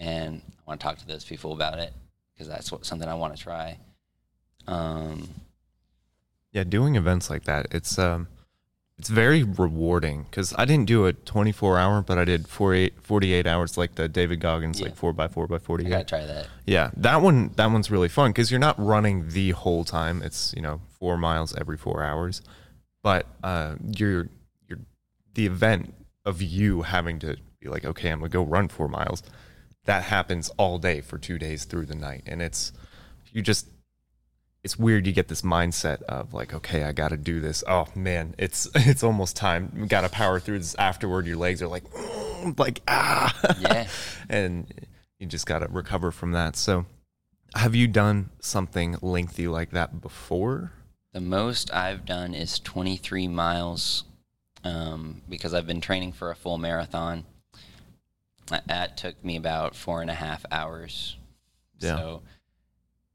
and 0.00 0.40
I 0.48 0.62
want 0.66 0.80
to 0.80 0.84
talk 0.84 0.98
to 0.98 1.06
those 1.06 1.24
people 1.24 1.52
about 1.52 1.78
it 1.78 1.92
because 2.32 2.48
that's 2.48 2.72
what 2.72 2.86
something 2.86 3.08
I 3.08 3.14
want 3.14 3.36
to 3.36 3.42
try. 3.42 3.78
Um, 4.66 5.28
Yeah, 6.52 6.64
doing 6.64 6.96
events 6.96 7.28
like 7.28 7.44
that, 7.44 7.66
it's 7.72 7.98
um, 7.98 8.28
it's 9.02 9.08
very 9.08 9.42
rewarding 9.42 10.22
because 10.30 10.54
I 10.56 10.64
didn't 10.64 10.86
do 10.86 11.06
a 11.06 11.12
24 11.12 11.76
hour, 11.76 12.02
but 12.02 12.18
I 12.18 12.24
did 12.24 12.46
48, 12.46 13.00
48 13.02 13.48
hours 13.48 13.76
like 13.76 13.96
the 13.96 14.08
David 14.08 14.38
Goggins 14.38 14.78
Yeah. 14.78 14.86
like 14.86 14.94
four 14.96 15.12
by 15.12 15.26
four 15.26 15.48
by 15.48 15.56
I 15.56 15.58
48. 15.58 15.88
gotta 15.90 16.04
try 16.04 16.24
that. 16.24 16.46
Yeah, 16.66 16.92
that 16.96 17.20
one 17.20 17.50
that 17.56 17.66
one's 17.72 17.90
really 17.90 18.08
fun 18.08 18.30
because 18.30 18.52
you're 18.52 18.60
not 18.60 18.78
running 18.78 19.30
the 19.30 19.50
whole 19.50 19.82
time. 19.84 20.22
It's 20.22 20.54
you 20.54 20.62
know 20.62 20.82
four 21.00 21.16
miles 21.18 21.52
every 21.56 21.76
four 21.76 22.04
hours, 22.04 22.42
but 23.02 23.26
uh, 23.42 23.74
you're 23.98 24.28
you're 24.68 24.78
the 25.34 25.46
event 25.46 25.92
of 26.24 26.40
you 26.40 26.82
having 26.82 27.18
to 27.18 27.38
be 27.58 27.68
like, 27.68 27.84
okay, 27.84 28.08
I'm 28.08 28.20
gonna 28.20 28.28
go 28.28 28.44
run 28.44 28.68
four 28.68 28.86
miles. 28.86 29.24
That 29.86 30.04
happens 30.04 30.48
all 30.58 30.78
day 30.78 31.00
for 31.00 31.18
two 31.18 31.38
days 31.38 31.64
through 31.64 31.86
the 31.86 31.96
night, 31.96 32.22
and 32.26 32.40
it's 32.40 32.72
you 33.32 33.42
just 33.42 33.66
it's 34.64 34.78
weird. 34.78 35.06
You 35.06 35.12
get 35.12 35.28
this 35.28 35.42
mindset 35.42 36.02
of 36.02 36.32
like, 36.34 36.54
okay, 36.54 36.84
I 36.84 36.92
got 36.92 37.08
to 37.08 37.16
do 37.16 37.40
this. 37.40 37.64
Oh 37.66 37.86
man, 37.94 38.34
it's 38.38 38.68
it's 38.74 39.02
almost 39.02 39.36
time. 39.36 39.72
We 39.76 39.86
got 39.86 40.02
to 40.02 40.08
power 40.08 40.38
through 40.40 40.58
this. 40.58 40.74
Afterward, 40.76 41.26
your 41.26 41.36
legs 41.36 41.62
are 41.62 41.68
like, 41.68 41.84
like 42.58 42.80
ah, 42.88 43.56
Yeah. 43.60 43.88
and 44.28 44.72
you 45.18 45.26
just 45.26 45.46
got 45.46 45.60
to 45.60 45.68
recover 45.68 46.10
from 46.10 46.32
that. 46.32 46.56
So, 46.56 46.86
have 47.54 47.74
you 47.74 47.86
done 47.88 48.30
something 48.40 48.96
lengthy 49.02 49.46
like 49.48 49.70
that 49.70 50.00
before? 50.00 50.72
The 51.12 51.20
most 51.20 51.72
I've 51.74 52.06
done 52.06 52.32
is 52.34 52.58
23 52.58 53.28
miles 53.28 54.04
um, 54.64 55.20
because 55.28 55.52
I've 55.52 55.66
been 55.66 55.80
training 55.82 56.12
for 56.12 56.30
a 56.30 56.34
full 56.34 56.56
marathon. 56.58 57.24
That- 58.48 58.66
That 58.68 58.96
took 58.96 59.22
me 59.24 59.36
about 59.36 59.74
four 59.76 60.00
and 60.02 60.10
a 60.10 60.14
half 60.14 60.44
hours. 60.50 61.16
Yeah. 61.78 61.96
So 61.96 62.22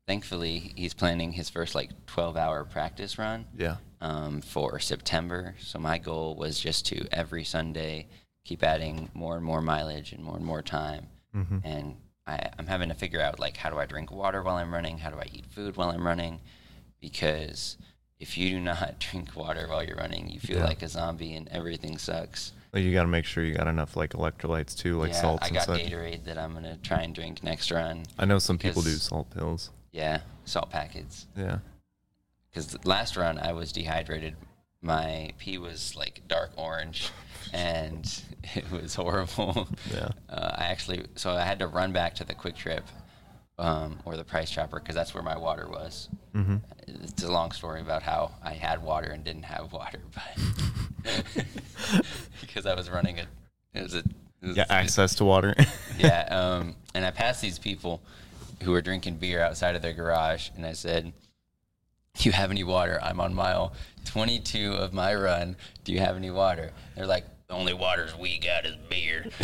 thankfully, 0.07 0.71
he's 0.75 0.93
planning 0.93 1.31
his 1.33 1.49
first 1.49 1.75
like 1.75 1.89
12 2.07 2.37
hour 2.37 2.63
practice 2.63 3.17
run 3.19 3.45
Yeah. 3.55 3.75
um, 4.01 4.41
for 4.41 4.79
September. 4.79 5.55
So 5.59 5.77
my 5.77 5.97
goal 5.97 6.35
was 6.35 6.59
just 6.59 6.85
to 6.87 7.05
every 7.11 7.43
Sunday 7.43 8.07
keep 8.45 8.63
adding 8.63 9.09
more 9.13 9.35
and 9.35 9.43
more 9.45 9.61
mileage 9.61 10.13
and 10.13 10.23
more 10.23 10.37
and 10.37 10.45
more 10.45 10.61
time. 10.61 11.07
Mm-hmm. 11.35 11.57
And 11.63 11.95
I, 12.25 12.49
I'm 12.57 12.65
having 12.67 12.89
to 12.89 12.95
figure 12.95 13.21
out 13.21 13.39
like 13.39 13.57
how 13.57 13.69
do 13.69 13.77
I 13.77 13.85
drink 13.85 14.11
water 14.11 14.41
while 14.41 14.55
I'm 14.55 14.73
running? 14.73 14.97
How 14.97 15.09
do 15.09 15.17
I 15.17 15.27
eat 15.31 15.45
food 15.47 15.75
while 15.75 15.89
I'm 15.91 16.05
running? 16.07 16.39
Because 17.01 17.77
if 18.19 18.37
you 18.37 18.49
do 18.49 18.59
not 18.61 18.99
drink 18.99 19.35
water 19.35 19.67
while 19.67 19.83
you're 19.83 19.97
running, 19.97 20.29
you 20.29 20.39
feel 20.39 20.57
Yeah. 20.59 20.65
like 20.65 20.81
a 20.81 20.87
zombie 20.87 21.35
and 21.35 21.47
everything 21.49 21.97
sucks. 21.97 22.53
Well, 22.73 22.81
you 22.83 22.93
got 22.93 23.03
to 23.03 23.07
make 23.07 23.25
sure 23.25 23.43
you 23.43 23.53
got 23.55 23.67
enough 23.67 23.95
like 23.95 24.11
electrolytes 24.11 24.75
too, 24.77 24.97
like 24.99 25.11
yeah, 25.11 25.21
salts 25.21 25.43
I 25.43 25.47
and 25.47 25.55
got 25.55 25.65
such. 25.65 25.81
Gatorade 25.81 26.25
that 26.25 26.37
I'm 26.37 26.53
gonna 26.53 26.77
try 26.83 27.01
and 27.01 27.15
drink 27.15 27.41
next 27.43 27.71
run. 27.71 28.03
I 28.19 28.25
know 28.25 28.39
some 28.39 28.57
people 28.57 28.81
do 28.81 28.91
salt 28.91 29.29
pills. 29.31 29.71
Yeah, 29.91 30.19
salt 30.45 30.69
packets. 30.69 31.27
Yeah. 31.35 31.59
because 32.49 32.83
last 32.85 33.17
run 33.17 33.37
I 33.39 33.53
was 33.53 33.71
dehydrated. 33.71 34.35
My 34.81 35.31
pee 35.39 35.57
was 35.57 35.95
like 35.95 36.21
dark 36.27 36.51
orange, 36.55 37.09
and 37.53 38.05
it 38.55 38.69
was 38.71 38.93
horrible. 38.95 39.67
Yeah. 39.93 40.09
Uh, 40.29 40.51
I 40.57 40.65
actually, 40.65 41.05
so 41.15 41.31
I 41.31 41.41
had 41.41 41.59
to 41.59 41.67
run 41.67 41.91
back 41.93 42.15
to 42.15 42.23
the 42.23 42.35
QuikTrip 42.35 42.83
um, 43.57 43.99
or 44.05 44.15
the 44.17 44.23
Price 44.23 44.51
Chopper 44.51 44.79
because 44.79 44.93
that's 44.95 45.13
where 45.15 45.23
my 45.23 45.37
water 45.37 45.67
was. 45.67 46.09
Mm-hmm. 46.35 46.57
It's 46.87 47.23
a 47.23 47.31
long 47.31 47.51
story 47.51 47.81
about 47.81 48.03
how 48.03 48.31
I 48.43 48.53
had 48.53 48.83
water 48.83 49.07
and 49.09 49.23
didn't 49.23 49.45
have 49.45 49.73
water, 49.73 49.99
but 51.03 51.23
because 52.41 52.65
I 52.65 52.75
was 52.75 52.89
running 52.89 53.17
it, 53.17 53.27
it 53.73 53.83
was 53.83 53.95
a 53.95 53.99
it 53.99 54.05
was- 54.49 54.57
Yeah, 54.57 54.65
access 54.69 55.15
to 55.15 55.25
water. 55.25 55.55
yeah. 55.97 56.27
Um, 56.29 56.75
and 56.93 57.03
I 57.03 57.11
passed 57.11 57.41
these 57.41 57.57
people 57.59 58.01
who 58.63 58.71
were 58.71 58.81
drinking 58.81 59.17
beer 59.17 59.41
outside 59.41 59.75
of 59.75 59.81
their 59.81 59.93
garage, 59.93 60.49
and 60.55 60.65
I 60.65 60.73
said, 60.73 61.13
"Do 62.15 62.23
you 62.29 62.31
have 62.31 62.51
any 62.51 62.63
water? 62.63 62.99
I'm 63.01 63.19
on 63.19 63.33
mile 63.33 63.73
22 64.05 64.73
of 64.73 64.93
my 64.93 65.13
run. 65.15 65.55
Do 65.83 65.91
you 65.93 65.99
have 65.99 66.15
any 66.15 66.31
water?" 66.31 66.71
They're 66.95 67.05
like, 67.05 67.25
"The 67.47 67.53
only 67.53 67.73
waters 67.73 68.15
we 68.17 68.39
got 68.39 68.65
is 68.65 68.75
beer." 68.89 69.25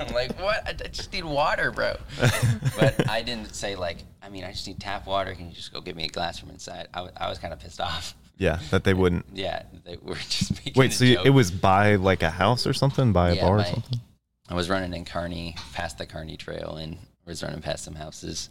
I'm 0.00 0.12
like, 0.14 0.38
"What? 0.40 0.66
I, 0.66 0.72
just 0.88 1.12
need 1.12 1.24
water, 1.24 1.70
bro." 1.70 1.96
But 2.78 3.08
I 3.08 3.22
didn't 3.22 3.54
say 3.54 3.74
like, 3.76 3.98
"I 4.22 4.28
mean, 4.28 4.44
I 4.44 4.52
just 4.52 4.66
need 4.66 4.80
tap 4.80 5.06
water. 5.06 5.34
Can 5.34 5.48
you 5.48 5.54
just 5.54 5.72
go 5.72 5.80
get 5.80 5.94
me 5.96 6.04
a 6.04 6.08
glass 6.08 6.38
from 6.38 6.50
inside?" 6.50 6.88
I, 6.94 7.02
wa- 7.02 7.10
I 7.16 7.28
was 7.28 7.38
kind 7.38 7.52
of 7.52 7.60
pissed 7.60 7.80
off. 7.80 8.14
yeah, 8.38 8.58
that 8.70 8.84
they 8.84 8.94
wouldn't. 8.94 9.26
Yeah, 9.34 9.62
they 9.84 9.96
were 10.02 10.14
just 10.14 10.52
making 10.56 10.74
Wait, 10.80 10.92
a 10.92 10.94
so 10.94 11.04
you, 11.04 11.20
it 11.24 11.30
was 11.30 11.50
by 11.50 11.96
like 11.96 12.22
a 12.22 12.30
house 12.30 12.66
or 12.66 12.72
something, 12.72 13.12
by 13.12 13.30
a 13.30 13.34
Yeah, 13.36 13.42
bar 13.42 13.54
or 13.54 13.58
my- 13.58 13.64
something? 13.64 14.00
I 14.48 14.54
was 14.54 14.68
running 14.68 14.92
in 14.92 15.04
Kearney, 15.04 15.56
past 15.72 15.98
the 15.98 16.06
Kearney 16.06 16.36
Trail, 16.36 16.76
and 16.76 16.98
was 17.26 17.42
running 17.42 17.60
past 17.60 17.84
some 17.84 17.94
houses. 17.94 18.50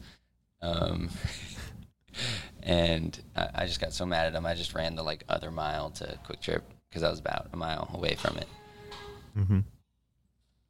Um, 0.62 1.10
and 2.64 3.20
I, 3.36 3.50
I 3.56 3.66
just 3.66 3.80
got 3.82 3.94
so 3.94 4.06
mad 4.06 4.28
at 4.28 4.36
him. 4.36 4.46
I 4.46 4.54
just 4.54 4.74
ran 4.74 4.96
the 4.96 5.04
like 5.04 5.24
other 5.30 5.52
mile 5.52 5.90
to 5.92 6.18
QuikTrip 6.28 6.62
because 6.90 7.04
I 7.04 7.10
was 7.10 7.20
about 7.20 7.48
a 7.54 7.58
mile 7.58 7.90
away 7.94 8.16
from 8.16 8.38
it. 8.38 8.48
Mm-hmm. 9.38 9.60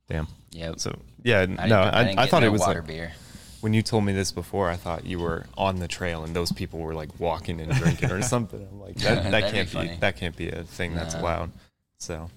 Damn. 0.08 0.28
Yeah. 0.52 0.74
So 0.78 0.98
yeah, 1.24 1.40
I 1.42 1.46
no, 1.46 1.56
didn't- 1.56 2.20
I, 2.20 2.24
I, 2.24 2.26
thought 2.28 2.42
no 2.42 2.48
it 2.48 2.52
was 2.52 2.62
water 2.62 2.80
like 2.80 2.88
beer. 2.88 3.14
when 3.62 3.74
you 3.74 3.82
told 3.82 4.04
me 4.06 4.14
this 4.14 4.32
before. 4.32 4.70
I 4.70 4.76
thought 4.76 5.06
you 5.06 5.20
were 5.20 5.46
on 5.58 5.78
the 5.80 5.88
trail 5.88 6.24
and 6.24 6.36
those 6.36 6.52
people 6.52 6.80
were 6.80 6.94
like 6.94 7.20
walking 7.20 7.60
and 7.60 7.72
drinking 7.74 8.12
or 8.12 8.22
something. 8.34 8.66
I'm 8.72 8.80
like 8.80 8.96
that, 8.98 9.32
that 9.32 9.52
can't 9.52 9.68
be, 9.70 9.74
funny. 9.74 9.98
that 10.00 10.16
can't 10.18 10.36
be 10.36 10.50
a 10.50 10.64
thing 10.64 10.94
that's 10.96 11.16
No. 11.16 11.22
allowed. 11.22 11.52
So 11.98 12.30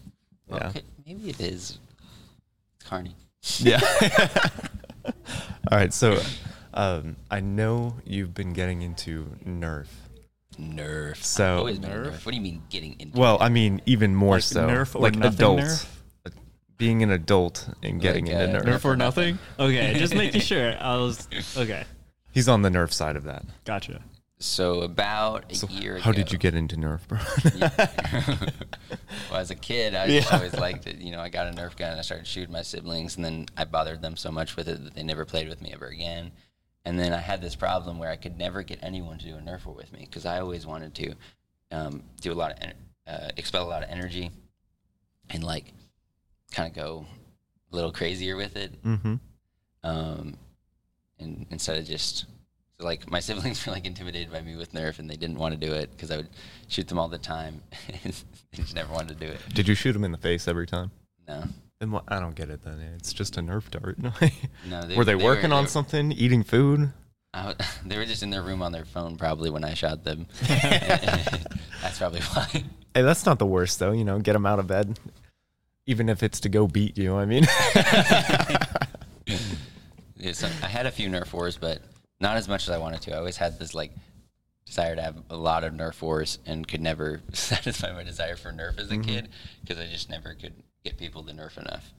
Well, 0.49 0.61
yeah, 0.61 0.69
okay, 0.69 0.83
maybe 1.07 1.31
it 1.31 1.41
is 1.41 1.79
Kearney. 2.85 3.15
yeah. 3.59 3.81
All 5.71 5.79
right, 5.79 5.93
so 5.93 6.21
um, 6.73 7.17
I 7.31 7.41
know 7.41 7.97
you've 8.05 8.35
been 8.35 8.53
getting 8.53 8.83
into 8.83 9.27
Nerf. 9.47 9.87
Nerf. 10.59 11.17
So- 11.17 11.53
I've 11.55 11.59
always 11.59 11.79
been 11.79 11.91
Nerf? 11.91 12.07
Nerf. 12.13 12.25
What 12.27 12.33
do 12.33 12.37
you 12.37 12.43
mean 12.43 12.63
getting 12.71 12.97
into? 12.99 13.19
Well, 13.19 13.37
it? 13.37 13.43
I 13.43 13.49
mean, 13.49 13.81
even 13.87 14.15
more 14.15 14.37
Like 14.37 14.43
so, 14.45 14.67
Nerf 14.69 14.95
or 14.95 15.01
like 15.01 15.17
nothing 15.17 15.35
adults, 15.35 15.85
Nerf? 16.25 16.33
being 16.77 17.03
an 17.03 17.11
adult 17.11 17.69
and 17.83 18.01
getting 18.01 18.27
Like, 18.27 18.35
into 18.35 18.59
uh, 18.59 18.63
Nerf. 18.63 18.67
Nerf 18.81 18.85
or 18.85 18.97
nothing? 18.97 19.39
Okay, 19.59 19.95
just 19.99 20.15
making 20.15 20.41
sure. 20.43 20.75
I 20.79 20.97
was 20.97 21.27
okay. 21.57 21.85
He's 22.33 22.49
on 22.49 22.63
the 22.63 22.69
Nerf 22.69 22.93
side 22.93 23.17
of 23.17 23.25
that. 23.25 23.45
Gotcha. 23.65 24.01
So 24.45 24.83
about 24.83 25.51
a 25.51 25.55
So 25.55 25.69
year 25.69 25.99
how 25.99 26.11
ago. 26.11 26.19
did 26.19 26.33
you 26.33 26.39
get 26.39 26.55
into 26.55 26.77
Nerf, 26.77 27.07
bro? 27.09 27.19
well, 29.31 29.41
as 29.41 29.51
a 29.51 29.55
kid, 29.55 29.95
I 29.95 30.07
just 30.09 30.31
Yeah. 30.31 30.37
always 30.37 30.55
liked 30.55 30.87
it. 30.87 30.97
You 30.99 31.13
know, 31.13 31.21
I 31.21 31.29
got 31.29 31.47
a 31.49 31.51
Nerf 31.51 31.77
gun 31.77 31.91
and 31.91 31.99
I 31.99 32.03
started 32.03 32.27
shooting 32.27 32.53
my 32.53 32.63
siblings, 32.63 33.17
and 33.17 33.25
then 33.25 33.47
I 33.57 33.65
bothered 33.65 34.03
them 34.03 34.17
so 34.17 34.31
much 34.31 34.57
with 34.57 34.69
it 34.69 34.83
that 34.85 34.95
they 34.95 35.03
never 35.03 35.25
played 35.25 35.49
with 35.49 35.61
me 35.63 35.73
ever 35.73 35.87
again. 35.87 36.33
And 36.85 36.99
then 36.99 37.13
I 37.13 37.19
had 37.19 37.41
this 37.41 37.57
problem 37.57 37.99
where 37.99 38.11
I 38.11 38.17
could 38.17 38.37
never 38.37 38.63
get 38.63 38.79
anyone 38.83 39.19
to 39.19 39.25
do 39.25 39.37
a 39.37 39.41
Nerf 39.41 39.65
war 39.65 39.75
with 39.75 39.93
me 39.93 40.01
because 40.01 40.27
I 40.27 40.41
always 40.41 40.67
wanted 40.67 40.95
to 40.97 41.15
um, 41.71 42.03
do 42.21 42.33
a 42.33 42.35
lot 42.35 42.53
of 42.53 42.59
en- 42.61 42.75
uh, 43.07 43.31
expel 43.37 43.67
a 43.67 43.71
lot 43.71 43.83
of 43.83 43.89
energy 43.91 44.31
and 45.31 45.43
like 45.43 45.73
kind 46.53 46.69
of 46.69 46.75
go 46.75 47.07
a 47.73 47.75
little 47.75 47.93
crazier 47.93 48.37
with 48.37 48.57
it. 48.57 48.83
mm-hmm. 48.83 49.15
Um, 49.83 50.37
and 51.19 51.47
instead 51.51 51.79
of 51.79 51.87
just 51.87 52.27
so 52.79 52.87
like 52.87 53.11
my 53.11 53.21
siblings 53.21 53.65
were 53.67 53.73
like 53.73 53.87
intimidated 53.87 54.33
by 54.33 54.41
me 54.41 54.57
with 54.57 54.73
Nerf 54.73 54.99
and 54.99 55.09
they 55.09 55.17
didn't 55.17 55.39
want 55.39 55.59
to 55.59 55.67
do 55.67 55.73
it 55.73 55.91
because 55.91 56.11
I 56.11 56.17
would 56.17 56.29
shoot 56.69 56.89
them 56.89 56.99
all 56.99 57.09
the 57.09 57.19
time. 57.19 57.63
and 58.05 58.13
they 58.53 58.63
just 58.63 58.75
never 58.75 58.93
wanted 58.93 59.19
to 59.19 59.27
do 59.27 59.33
it. 59.33 59.39
Did 59.55 59.69
you 59.69 59.75
shoot 59.75 59.93
them 59.93 60.05
in 60.05 60.13
the 60.13 60.19
face 60.19 60.49
every 60.49 60.67
time? 60.67 60.91
No, 61.27 61.45
Then 61.81 61.91
what? 61.91 62.05
I 62.09 62.21
don't 62.21 62.35
get 62.35 62.51
it. 62.51 62.63
Then 62.65 62.79
it's 62.97 63.13
just 63.13 63.37
a 63.39 63.41
Nerf 63.41 63.71
dart. 63.71 63.99
no. 64.69 64.83
They, 64.83 64.97
were 64.97 65.05
they, 65.05 65.15
working 65.15 65.53
on 65.53 65.65
they, 65.65 65.71
something? 65.71 66.13
Eating 66.13 66.43
food? 66.43 66.93
I 67.33 67.55
they 67.85 67.97
were 67.97 68.05
just 68.05 68.23
in 68.23 68.31
their 68.31 68.43
room 68.43 68.63
on 68.63 68.71
their 68.71 68.85
phone 68.85 69.17
probably 69.17 69.51
when 69.51 69.65
I 69.65 69.75
shot 69.75 70.05
them. 70.05 70.27
That's 70.47 71.99
probably 71.99 72.21
why. 72.21 72.65
Hey, 72.95 73.03
that's 73.03 73.27
not 73.27 73.41
the 73.41 73.47
worst 73.47 73.81
though. 73.81 73.91
You 73.91 74.05
know, 74.05 74.21
get 74.21 74.35
them 74.35 74.47
out 74.47 74.61
of 74.61 74.69
bed, 74.69 75.01
even 75.87 76.09
if 76.09 76.23
it's 76.23 76.39
to 76.41 76.49
go 76.49 76.69
beat 76.69 76.97
you. 76.97 77.17
I 77.17 77.25
mean, 77.25 77.45
Yeah, 80.17 80.33
so 80.33 80.47
I 80.63 80.69
had 80.69 80.87
a 80.87 80.91
few 80.91 81.09
Nerf 81.11 81.33
wars, 81.33 81.59
but 81.59 81.81
not 82.25 82.39
as 82.39 82.49
much 82.49 82.65
as 82.65 82.71
I 82.71 82.79
wanted 82.79 83.03
to. 83.03 83.15
I 83.15 83.19
always 83.19 83.37
had 83.37 83.59
this 83.59 83.75
like 83.75 83.93
desire 84.65 84.97
to 84.97 85.03
have 85.03 85.17
a 85.29 85.37
lot 85.37 85.63
of 85.63 85.75
Nerf 85.75 86.01
wars 86.01 86.39
and 86.47 86.67
could 86.67 86.81
never 86.81 87.21
satisfy 87.33 87.93
my 87.93 88.03
desire 88.03 88.35
for 88.35 88.51
Nerf 88.51 88.79
as 88.79 88.91
a 88.91 88.97
kid 88.97 89.29
because 89.61 89.79
I 89.79 89.87
just 89.87 90.09
never 90.09 90.35
could 90.35 90.55
get 90.83 90.97
people 90.99 91.23
to 91.25 91.33
Nerf 91.33 91.59
enough. 91.59 91.93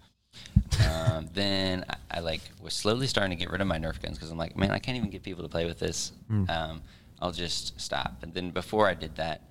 um, 0.89 1.29
then 1.33 1.85
I, 1.87 2.17
I 2.17 2.19
like 2.21 2.41
was 2.61 2.73
slowly 2.73 3.05
starting 3.07 3.37
to 3.37 3.41
get 3.41 3.51
rid 3.51 3.61
of 3.61 3.67
my 3.67 3.77
Nerf 3.77 4.01
guns 4.01 4.17
because 4.17 4.31
I'm 4.31 4.37
like, 4.37 4.57
man, 4.57 4.71
I 4.71 4.79
can't 4.79 4.97
even 4.97 5.11
get 5.11 5.21
people 5.21 5.43
to 5.43 5.49
play 5.49 5.65
with 5.65 5.77
this. 5.79 6.11
Um, 6.49 6.81
I'll 7.21 7.31
just 7.31 7.79
stop. 7.79 8.17
And 8.23 8.33
then 8.33 8.49
before 8.49 8.87
I 8.87 8.95
did 8.95 9.15
that, 9.17 9.41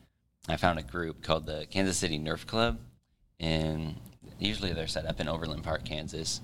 I 0.49 0.57
found 0.57 0.81
a 0.81 0.83
group 0.83 1.23
called 1.23 1.47
the 1.47 1.67
Kansas 1.71 1.97
City 1.97 2.19
Nerf 2.19 2.47
Club, 2.47 2.79
and 3.41 3.95
usually 4.39 4.73
they're 4.73 4.87
set 4.89 5.07
up 5.07 5.21
in 5.21 5.29
Overland 5.29 5.63
Park, 5.63 5.85
Kansas, 5.85 6.41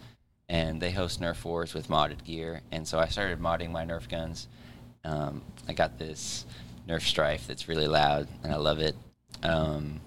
and 0.50 0.82
they 0.82 0.90
host 0.90 1.20
Nerf 1.22 1.42
wars 1.44 1.72
with 1.72 1.88
modded 1.88 2.24
gear. 2.24 2.60
And 2.70 2.86
so 2.86 2.98
I 2.98 3.06
started 3.06 3.40
modding 3.40 3.70
my 3.70 3.86
Nerf 3.86 4.06
guns. 4.08 4.48
Um, 5.04 5.40
I 5.66 5.72
got 5.72 5.98
this 5.98 6.44
Nerf 6.86 7.00
Strife 7.00 7.46
that's 7.46 7.68
really 7.68 7.88
loud, 7.88 8.28
and 8.42 8.52
I 8.52 8.56
love 8.56 8.80
it. 8.80 8.94
Um, 9.42 10.00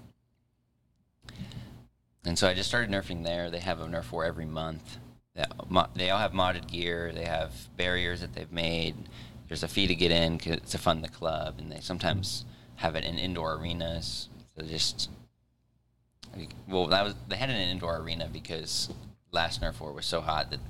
and 2.24 2.38
so 2.38 2.46
I 2.46 2.54
just 2.54 2.68
started 2.68 2.90
nerfing 2.90 3.24
there. 3.24 3.50
They 3.50 3.58
have 3.58 3.80
a 3.80 3.86
Nerf 3.86 4.12
war 4.12 4.24
every 4.24 4.46
month, 4.46 4.98
mo- 5.68 5.88
they 5.94 6.10
all 6.10 6.18
have 6.18 6.32
modded 6.32 6.70
gear. 6.70 7.12
They 7.12 7.24
have 7.24 7.52
barriers 7.76 8.20
that 8.20 8.34
they've 8.34 8.52
made. 8.52 8.94
There's 9.48 9.62
a 9.62 9.68
fee 9.68 9.86
to 9.86 9.94
get 9.94 10.10
in 10.10 10.38
to 10.38 10.78
fund 10.78 11.02
the 11.02 11.08
club, 11.08 11.56
and 11.58 11.70
they 11.70 11.80
sometimes 11.80 12.44
have 12.76 12.94
it 12.94 13.04
in 13.04 13.18
indoor 13.18 13.54
arenas. 13.54 14.28
So 14.56 14.64
just 14.64 15.10
well, 16.68 16.86
that 16.88 17.04
was 17.04 17.14
they 17.28 17.36
had 17.36 17.50
an 17.50 17.56
indoor 17.56 17.98
arena 17.98 18.28
because 18.32 18.88
last 19.34 19.60
Nerf 19.60 19.80
War 19.80 19.92
was 19.92 20.06
so 20.06 20.20
hot 20.22 20.50
that 20.50 20.60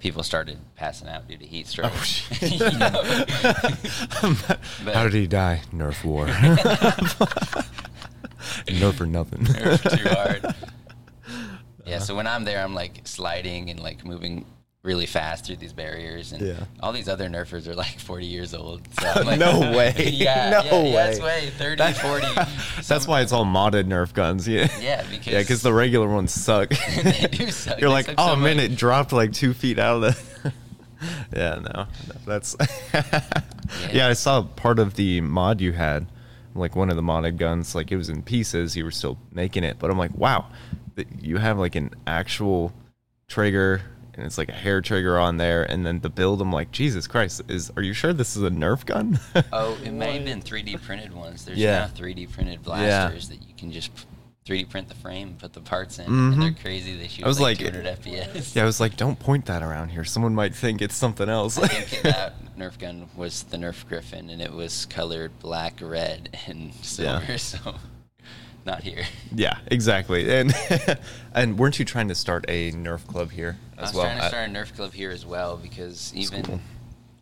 people 0.00 0.22
started 0.22 0.58
passing 0.74 1.08
out 1.08 1.28
due 1.28 1.36
to 1.36 1.44
heat 1.46 1.66
stroke. 1.66 1.92
Oh, 1.94 2.04
You 2.40 2.58
know? 2.78 3.02
But- 4.84 4.94
How 4.94 5.04
did 5.04 5.14
he 5.14 5.26
die? 5.26 5.60
Nerf 5.72 6.02
war. 6.04 6.26
Nerf 8.66 8.94
for 8.94 9.06
nothing. 9.06 9.40
Nerf 9.44 9.98
too 9.98 10.08
hard. 10.08 10.54
Yeah, 11.86 11.98
so 12.00 12.14
when 12.16 12.26
I'm 12.26 12.44
there, 12.44 12.62
I'm 12.62 12.74
like 12.74 13.00
sliding 13.06 13.70
and 13.70 13.80
like 13.80 14.04
moving 14.04 14.44
really 14.88 15.06
fast 15.06 15.44
through 15.44 15.56
these 15.56 15.74
barriers, 15.74 16.32
and 16.32 16.40
Yeah. 16.40 16.64
all 16.80 16.92
these 16.92 17.08
other 17.10 17.28
Nerfers 17.28 17.66
are 17.68 17.74
like 17.74 17.98
40 18.00 18.24
years 18.26 18.54
old. 18.54 18.80
So 19.00 19.22
like, 19.24 19.38
No 19.38 19.60
way. 19.76 19.92
yeah, 20.14 20.62
No 20.70 20.82
yeah, 20.84 21.10
way. 21.12 21.20
way, 21.20 21.50
30, 21.50 21.76
That- 21.76 21.96
40. 21.98 22.26
That's 22.34 22.86
Some- 22.86 23.02
why 23.04 23.20
it's 23.20 23.32
all 23.32 23.44
modded 23.44 23.84
Nerf 23.84 24.14
guns. 24.14 24.48
Yeah. 24.48 24.68
Yeah, 24.80 25.04
because 25.10 25.32
Yeah, 25.32 25.40
because 25.40 25.62
the 25.62 25.72
regular 25.74 26.08
ones 26.08 26.32
suck. 26.32 26.70
They 26.70 27.28
do 27.30 27.50
suck. 27.50 27.78
You're 27.80 27.90
They 27.90 27.94
like, 27.94 28.06
suck 28.06 28.14
oh 28.18 28.28
so 28.30 28.36
man, 28.36 28.56
much." 28.56 28.64
it 28.64 28.76
dropped 28.76 29.12
like 29.12 29.32
two 29.32 29.52
feet 29.52 29.78
out 29.78 30.02
of 30.02 30.16
the. 30.42 30.52
yeah, 31.36 31.56
no, 31.56 31.82
no, 31.82 31.86
that's. 32.26 32.56
yeah. 33.92 34.08
I 34.08 34.14
saw 34.14 34.42
part 34.42 34.78
of 34.78 34.94
the 34.94 35.20
mod 35.20 35.60
you 35.60 35.72
had, 35.72 36.06
like 36.54 36.74
one 36.74 36.88
of 36.90 36.96
the 36.96 37.02
modded 37.02 37.36
guns. 37.36 37.74
Like 37.74 37.92
it 37.92 37.96
was 37.96 38.08
in 38.08 38.22
pieces. 38.22 38.74
You 38.76 38.84
were 38.84 38.90
still 38.90 39.18
making 39.32 39.64
it, 39.64 39.78
but 39.78 39.90
I'm 39.90 39.98
like, 39.98 40.16
wow, 40.16 40.46
you 41.20 41.36
have 41.36 41.58
like 41.58 41.74
an 41.76 41.90
actual 42.06 42.72
trigger. 43.28 43.82
And 44.18 44.26
it's 44.26 44.36
like 44.36 44.48
a 44.48 44.52
hair 44.52 44.80
trigger 44.80 45.18
on 45.18 45.36
there, 45.36 45.62
and 45.62 45.86
then 45.86 46.00
the 46.00 46.10
build. 46.10 46.42
I'm 46.42 46.50
like, 46.52 46.72
Jesus 46.72 47.06
Christ! 47.06 47.40
Is 47.48 47.70
are 47.76 47.82
you 47.82 47.92
sure 47.92 48.12
this 48.12 48.36
is 48.36 48.42
a 48.42 48.50
Nerf 48.50 48.84
gun? 48.84 49.20
Oh, 49.52 49.78
it 49.84 49.92
may 49.92 50.14
have 50.14 50.24
been 50.24 50.42
3D 50.42 50.82
printed 50.82 51.14
ones. 51.14 51.44
There's 51.44 51.56
Yeah. 51.58 51.78
now 51.78 51.86
3D 51.86 52.26
printed 52.32 52.62
blasters 52.62 53.28
that 53.28 53.40
you 53.46 53.54
can 53.56 53.70
just 53.70 53.90
3D 54.44 54.68
print 54.70 54.88
the 54.88 54.94
frame, 54.96 55.36
put 55.38 55.52
the 55.52 55.60
parts 55.60 55.98
in, 55.98 56.06
Mhm. 56.06 56.32
and 56.32 56.42
they're 56.42 56.50
crazy. 56.52 56.96
They 56.96 57.06
shoot 57.06 57.24
I 57.24 57.28
was 57.28 57.38
like, 57.38 57.60
like- 57.60 57.72
200 57.74 57.86
FPS. 58.00 58.56
yeah, 58.56 58.62
I 58.62 58.66
was 58.66 58.80
like, 58.80 58.96
don't 58.96 59.18
point 59.18 59.44
that 59.46 59.62
around 59.62 59.90
here. 59.90 60.04
Someone 60.04 60.34
might 60.34 60.54
think 60.54 60.80
it's 60.82 60.96
something 60.96 61.28
else. 61.28 61.56
I 61.58 61.68
think 61.68 62.02
that 62.02 62.34
Nerf 62.58 62.78
gun 62.78 63.08
was 63.14 63.42
the 63.44 63.56
Nerf 63.58 63.86
Griffin, 63.86 64.30
and 64.30 64.40
it 64.42 64.52
was 64.52 64.86
colored 64.86 65.38
black, 65.38 65.78
red, 65.80 66.36
and 66.48 66.72
silver. 66.82 67.24
Yeah. 67.28 67.36
So, 67.36 67.76
not 68.64 68.82
here. 68.82 69.04
Yeah, 69.34 69.58
exactly. 69.66 70.30
And 70.34 70.52
and 71.34 71.58
weren't 71.58 71.78
you 71.78 71.84
trying 71.84 72.08
to 72.08 72.14
start 72.14 72.44
a 72.48 72.72
Nerf 72.72 73.06
club 73.06 73.30
here 73.30 73.58
I 73.76 73.82
as 73.82 73.88
was 73.90 73.96
well? 73.96 74.04
trying 74.06 74.18
to 74.20 74.28
start 74.28 74.48
a 74.48 74.52
Nerf 74.52 74.74
club 74.74 74.92
here 74.92 75.10
as 75.10 75.24
well 75.26 75.56
because 75.58 76.12
even 76.14 76.42
cool. 76.42 76.60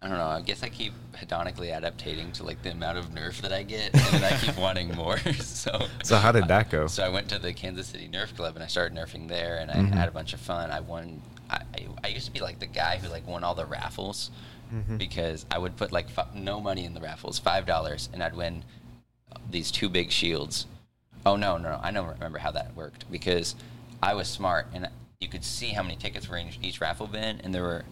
I 0.03 0.09
don't 0.09 0.19
know. 0.19 0.25
I 0.27 0.41
guess 0.41 0.63
I 0.63 0.69
keep 0.69 0.93
hedonically 1.17 1.69
adaptating 1.77 2.33
to 2.35 2.45
like 2.45 2.63
the 2.63 2.71
amount 2.71 2.99
of 2.99 3.07
Nerf 3.11 3.41
that 3.41 3.53
I 3.53 3.65
get, 3.65 3.93
and 3.95 4.23
then 4.23 4.33
I 4.33 4.37
keep 4.39 4.57
wanting 4.57 4.95
more. 4.95 5.19
so 5.41 5.87
So 6.05 6.17
how 6.17 6.31
did 6.33 6.47
that 6.49 6.71
go? 6.71 6.87
So 6.87 7.05
I 7.05 7.09
went 7.09 7.29
to 7.31 7.39
the 7.41 7.53
Kansas 7.53 7.89
City 7.89 8.09
Nerf 8.09 8.37
Club 8.37 8.55
and 8.55 8.63
I 8.63 8.69
started 8.69 8.97
nerfing 8.97 9.27
there, 9.29 9.59
and 9.59 9.71
I 9.71 9.75
Mhm. 9.75 9.93
had 9.93 10.09
a 10.09 10.13
bunch 10.13 10.33
of 10.33 10.41
fun. 10.41 10.71
I 10.71 10.81
won. 10.81 11.21
I, 11.51 11.57
I, 11.75 11.87
I 12.05 12.09
used 12.09 12.27
to 12.27 12.33
be 12.33 12.41
like 12.41 12.59
the 12.61 12.67
guy 12.67 12.99
who 12.99 13.09
like 13.09 13.27
won 13.27 13.43
all 13.45 13.55
the 13.55 13.67
raffles 13.67 14.31
Mhm. 14.73 14.99
because 14.99 15.45
I 15.51 15.59
would 15.59 15.77
put 15.77 15.91
like 15.93 16.09
fi- 16.11 16.27
no 16.35 16.61
money 16.61 16.85
in 16.85 16.95
the 16.95 17.01
raffles, 17.01 17.39
five 17.41 17.67
dollars, 17.67 18.09
and 18.13 18.23
I'd 18.23 18.37
win 18.37 18.65
these 19.51 19.71
two 19.73 19.89
big 19.89 20.11
shields. 20.13 20.67
Oh 21.27 21.37
no, 21.37 21.59
no, 21.59 21.71
no! 21.71 21.81
I 21.83 21.91
don't 21.91 22.07
remember 22.07 22.39
how 22.39 22.53
that 22.53 22.75
worked 22.77 23.11
because 23.11 23.55
I 24.03 24.15
was 24.15 24.29
smart 24.29 24.69
and 24.73 24.89
you 25.21 25.29
could 25.29 25.45
see 25.45 25.69
how 25.69 25.83
many 25.83 25.97
tickets 25.97 26.29
were 26.29 26.37
in 26.37 26.49
each- 26.63 26.81
raffle 26.81 27.07
bin, 27.09 27.41
and 27.43 27.55
there 27.55 27.63
were 27.63 27.85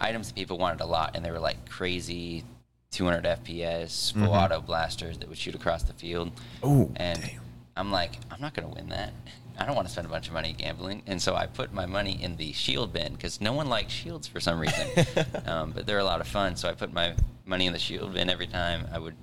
items 0.00 0.28
that 0.28 0.34
people 0.34 0.56
wanted 0.58 0.80
a 0.80 0.86
lot, 0.86 1.14
and 1.14 1.24
they 1.24 1.30
were 1.30 1.38
like 1.38 1.68
crazy. 1.68 2.44
200 2.92 3.24
FPS, 3.24 4.10
full 4.12 4.22
Mhm. 4.22 4.44
auto 4.44 4.60
blasters 4.60 5.16
that 5.18 5.28
would 5.28 5.38
shoot 5.38 5.54
across 5.54 5.84
the 5.84 5.92
field. 5.92 6.32
Ooh, 6.64 6.90
and 6.96 7.20
damn. 7.20 7.40
I'm 7.76 7.92
like, 7.92 8.18
I'm 8.32 8.40
not 8.40 8.52
going 8.52 8.68
to 8.68 8.74
win 8.74 8.88
that. 8.88 9.12
I 9.56 9.64
don't 9.64 9.76
want 9.76 9.86
to 9.86 9.92
spend 9.92 10.08
a 10.08 10.10
bunch 10.10 10.26
of 10.26 10.32
money 10.34 10.52
gambling. 10.52 11.04
And 11.06 11.22
so 11.22 11.36
I 11.36 11.46
put 11.46 11.72
my 11.72 11.86
money 11.86 12.20
in 12.20 12.34
the 12.34 12.52
shield 12.52 12.92
bin 12.92 13.12
because 13.12 13.40
no 13.40 13.52
one 13.52 13.68
likes 13.68 13.92
shields 13.92 14.26
for 14.26 14.40
some 14.40 14.58
reason. 14.58 14.88
um, 15.46 15.70
but 15.70 15.86
they're 15.86 16.00
a 16.00 16.04
lot 16.04 16.20
of 16.20 16.26
fun. 16.26 16.56
So 16.56 16.68
I 16.68 16.72
put 16.72 16.92
my 16.92 17.14
money 17.44 17.66
in 17.66 17.72
the 17.72 17.78
shield 17.78 18.12
bin 18.12 18.28
every 18.28 18.48
time. 18.48 18.88
I 18.92 18.98
would, 18.98 19.14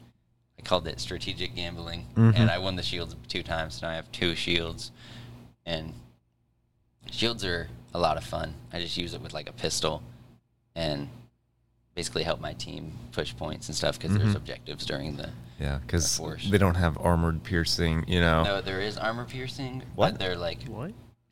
I 0.60 0.64
called 0.64 0.88
it 0.88 1.00
strategic 1.00 1.56
gambling. 1.56 2.08
Mhm. 2.16 2.34
And 2.36 2.50
I 2.52 2.58
won 2.58 2.76
the 2.76 2.84
shields 2.84 3.16
two 3.28 3.44
times. 3.44 3.82
Now 3.82 3.90
I 3.90 3.94
have 3.96 4.12
two 4.12 4.36
shields. 4.36 4.92
And 5.66 5.94
shields 7.12 7.44
are 7.46 7.70
a 7.94 8.00
lot 8.00 8.18
of 8.18 8.24
fun. 8.24 8.54
I 8.74 8.80
just 8.80 8.98
use 8.98 9.14
it 9.14 9.22
with 9.22 9.34
like 9.34 9.48
a 9.50 9.54
pistol 9.54 10.02
and 10.76 11.10
basically 11.96 12.24
help 12.24 12.40
my 12.40 12.54
team 12.54 12.92
push 13.12 13.36
points 13.36 13.68
and 13.68 13.76
stuff 13.76 14.00
because 14.00 14.16
there's 14.18 14.34
Mhm. 14.34 14.38
objectives 14.38 14.86
during 14.86 15.16
the. 15.18 15.30
Yeah, 15.60 15.80
because 15.80 16.16
force. 16.16 16.48
they 16.50 16.60
don't 16.60 16.76
have 16.76 16.98
armored 17.00 17.44
piercing, 17.44 18.06
you 18.08 18.20
know. 18.22 18.44
No, 18.44 18.62
there 18.62 18.80
is 18.82 18.98
armor 18.98 19.26
piercing. 19.26 19.82
What? 19.96 20.12
But 20.12 20.20
they're 20.20 20.36
like 20.38 20.64
What? 20.68 20.92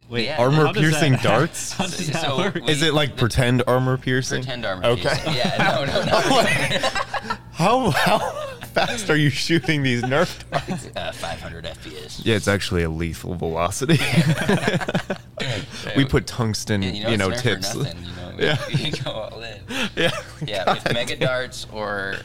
Yeah. 0.10 0.38
Armor 0.40 0.72
piercing 0.74 1.12
that- 1.14 1.24
darts? 1.24 1.60
So- 1.76 1.86
so 1.88 2.52
we- 2.56 2.72
Is 2.72 2.82
it 2.82 2.94
like 2.96 3.12
the- 3.12 3.16
pretend 3.18 3.64
armor 3.68 3.98
piercing? 3.98 4.42
pretend 4.44 4.66
armor 4.66 4.86
Okay. 4.86 5.02
piercing. 5.04 5.34
Yeah, 5.36 5.58
no, 5.58 5.86
no, 5.86 6.06
no. 7.30 7.38
how 7.52 7.90
how 7.92 8.45
fast 8.76 9.10
are 9.10 9.16
you 9.16 9.30
shooting 9.30 9.84
these 9.84 10.04
Nerf 10.04 10.48
darts? 10.50 10.90
uh, 10.96 11.12
500 11.14 11.66
FPS. 11.66 12.22
Yeah, 12.24 12.36
it's 12.36 12.48
actually 12.48 12.84
a 12.84 12.90
lethal 12.90 13.36
velocity. 13.36 13.98
we 15.98 16.06
put 16.06 16.28
tungsten, 16.28 16.84
Yeah, 16.84 17.10
you 17.10 17.18
know, 17.18 17.30
it's 17.30 17.44
never 17.44 17.56
tips. 17.56 17.76
Nothing, 17.76 18.04
you 18.04 18.12
know, 18.12 18.36
Yeah. 18.38 18.68
you 18.70 18.92
go 19.04 19.12
all 19.12 19.42
in. 19.42 19.62
Yeah. 19.96 20.12
Yeah, 20.46 20.66
God 20.66 20.78
if 20.78 20.94
mega 20.94 21.16
damn. 21.16 21.28
darts 21.28 21.68
or 21.72 22.16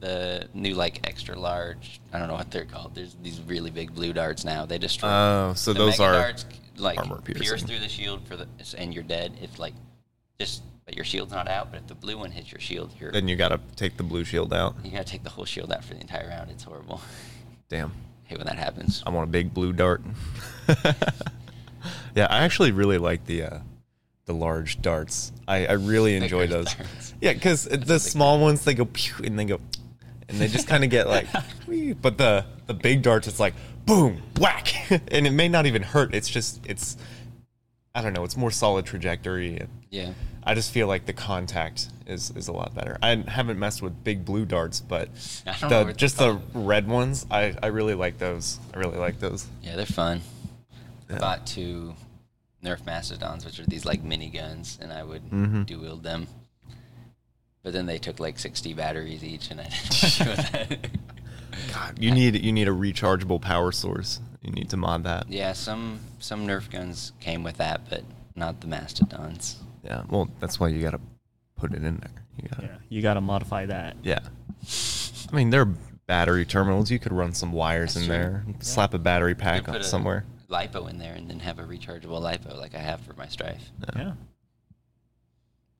the 0.00 0.48
new 0.54 0.74
like 0.74 1.06
extra 1.06 1.38
large. 1.38 2.00
I 2.12 2.18
don't 2.18 2.28
know 2.28 2.34
what 2.34 2.50
they're 2.50 2.64
called. 2.64 2.94
There's 2.94 3.16
these 3.22 3.40
really 3.42 3.70
big 3.70 3.94
blue 3.94 4.12
darts 4.12 4.44
now. 4.44 4.64
They 4.64 4.78
destroy. 4.78 5.10
Oh, 5.10 5.52
so 5.54 5.72
the 5.72 5.80
those 5.80 5.98
mega 5.98 6.04
are 6.04 6.22
darts 6.22 6.46
like 6.76 6.98
armor 6.98 7.20
pierce 7.20 7.62
through 7.62 7.80
the 7.80 7.88
shield 7.88 8.26
for 8.26 8.36
the 8.36 8.46
and 8.76 8.94
you're 8.94 9.02
dead 9.02 9.36
if 9.42 9.58
like 9.58 9.74
just 10.38 10.62
but 10.88 10.96
your 10.96 11.04
shield's 11.04 11.32
not 11.32 11.48
out. 11.48 11.70
But 11.70 11.80
if 11.82 11.86
the 11.86 11.94
blue 11.94 12.16
one 12.16 12.30
hits 12.30 12.50
your 12.50 12.60
shield, 12.60 12.94
you're 12.98 13.12
then 13.12 13.28
you 13.28 13.36
got 13.36 13.48
to 13.50 13.60
take 13.76 13.98
the 13.98 14.02
blue 14.02 14.24
shield 14.24 14.54
out. 14.54 14.74
you 14.82 14.90
gotta 14.90 15.04
take 15.04 15.22
the 15.22 15.28
whole 15.28 15.44
shield 15.44 15.70
out 15.70 15.84
for 15.84 15.92
the 15.92 16.00
entire 16.00 16.26
round. 16.28 16.50
It's 16.50 16.62
horrible. 16.62 17.02
Damn. 17.68 17.92
hate 18.24 18.38
when 18.38 18.46
that 18.46 18.56
happens. 18.56 19.02
I 19.06 19.10
want 19.10 19.28
a 19.28 19.30
big 19.30 19.52
blue 19.52 19.74
dart. 19.74 20.00
yeah, 22.14 22.26
I 22.30 22.38
actually 22.38 22.72
really 22.72 22.96
like 22.96 23.26
the 23.26 23.42
uh, 23.42 23.58
the 24.24 24.32
large 24.32 24.80
darts. 24.80 25.30
I, 25.46 25.66
I 25.66 25.72
really 25.72 26.16
enjoy 26.16 26.44
Bigger 26.46 26.54
those. 26.64 26.74
darts. 26.74 27.14
Yeah, 27.20 27.34
because 27.34 27.64
the 27.64 27.98
small 27.98 28.40
ones 28.40 28.64
they 28.64 28.72
go 28.74 28.86
pew 28.86 29.24
and 29.24 29.38
they 29.38 29.44
go, 29.44 29.60
and 30.28 30.38
they 30.38 30.48
just 30.48 30.66
kind 30.68 30.84
of 30.84 30.90
get 30.90 31.06
like, 31.06 31.26
whee, 31.66 31.92
but 31.92 32.16
the 32.18 32.46
the 32.66 32.74
big 32.74 33.02
darts 33.02 33.28
it's 33.28 33.40
like 33.40 33.54
boom 33.86 34.22
whack, 34.40 34.90
and 34.90 35.26
it 35.26 35.32
may 35.32 35.48
not 35.48 35.66
even 35.66 35.82
hurt. 35.82 36.14
It's 36.14 36.28
just 36.28 36.64
it's, 36.66 36.96
I 37.94 38.00
don't 38.02 38.12
know. 38.14 38.24
It's 38.24 38.36
more 38.38 38.50
solid 38.50 38.86
trajectory. 38.86 39.58
And 39.58 39.68
Yeah. 39.90 40.12
I 40.44 40.54
just 40.54 40.72
feel 40.72 40.86
like 40.86 41.06
the 41.06 41.12
contact 41.12 41.88
is 42.06 42.30
is 42.36 42.48
a 42.48 42.52
lot 42.52 42.74
better. 42.74 42.96
I 43.02 43.16
haven't 43.28 43.58
messed 43.58 43.82
with 43.82 44.02
big 44.04 44.24
blue 44.24 44.44
darts, 44.46 44.80
but 44.80 45.08
I 45.46 45.56
don't 45.60 45.70
know 45.70 45.84
the 45.84 45.92
just 45.92 46.18
the 46.18 46.40
red 46.54 46.88
ones, 46.88 47.26
I 47.30 47.54
I 47.62 47.66
really 47.68 47.94
like 47.94 48.18
those. 48.18 48.58
I 48.74 48.78
really 48.78 48.98
like 48.98 49.20
those. 49.20 49.46
Yeah, 49.62 49.76
they're 49.76 49.84
fun. 49.86 50.20
Yeah. 51.10 51.16
I 51.16 51.18
bought 51.18 51.46
two 51.46 51.94
Nerf 52.64 52.84
Mastodons, 52.86 53.44
which 53.44 53.60
are 53.60 53.66
these 53.66 53.84
like 53.84 54.02
mini 54.02 54.30
guns, 54.30 54.78
and 54.80 54.92
I 54.92 55.02
would 55.02 55.22
Mhm. 55.30 55.66
dual 55.66 55.80
wield 55.82 56.02
them. 56.02 56.26
But 57.62 57.72
then 57.72 57.86
they 57.86 57.98
took 57.98 58.20
like 58.20 58.38
60 58.38 58.72
batteries 58.74 59.22
each, 59.24 59.50
and 59.50 59.60
I 59.60 59.68
didn't. 59.90 60.86
God, 61.74 61.98
you 61.98 62.10
need 62.10 62.36
you 62.42 62.52
need 62.52 62.68
a 62.68 62.72
rechargeable 62.72 63.40
power 63.40 63.72
source. 63.72 64.20
You 64.42 64.52
need 64.52 64.70
to 64.70 64.76
mod 64.76 65.04
that. 65.04 65.28
yeah, 65.28 65.52
some 65.52 66.00
some 66.20 66.46
Nerf 66.46 66.70
guns 66.70 67.12
came 67.20 67.42
with 67.42 67.56
that, 67.58 67.88
but 67.90 68.04
not 68.34 68.60
the 68.60 68.66
Mastodons. 68.68 69.56
Yeah. 69.88 70.02
Well, 70.08 70.28
that's 70.38 70.60
why 70.60 70.68
you 70.68 70.80
got 70.82 70.90
to 70.92 71.00
put 71.56 71.72
it 71.72 71.82
in 71.82 71.96
there. 71.96 72.24
You 72.42 72.48
got 72.48 72.62
Yeah, 72.62 72.76
you 72.88 73.02
got 73.02 73.14
to 73.14 73.20
modify 73.20 73.66
that. 73.66 73.96
yeah. 74.02 74.20
I 75.32 75.34
mean, 75.36 75.50
there 75.50 75.62
are 75.62 75.74
battery 76.06 76.44
terminals. 76.44 76.90
You 76.90 76.98
could 76.98 77.12
run 77.12 77.32
some 77.34 77.52
wires 77.52 77.94
That's 77.94 78.06
in 78.06 78.08
true. 78.10 78.18
there, 78.18 78.44
slap 78.60 78.94
a 78.94 78.98
battery 78.98 79.32
You 79.32 79.36
pack 79.36 79.60
could 79.64 79.68
on 79.70 79.74
put 79.74 79.80
a 79.82 79.84
somewhere. 79.84 80.24
lipo 80.50 80.88
in 80.88 80.98
there, 80.98 81.14
and 81.14 81.28
then 81.28 81.40
have 81.40 81.58
a 81.58 81.62
rechargeable 81.64 82.20
lipo 82.22 82.56
like 82.56 82.74
I 82.74 82.78
have 82.78 83.00
for 83.00 83.12
my 83.14 83.26
Strife. 83.26 83.70
Yeah. 83.96 84.12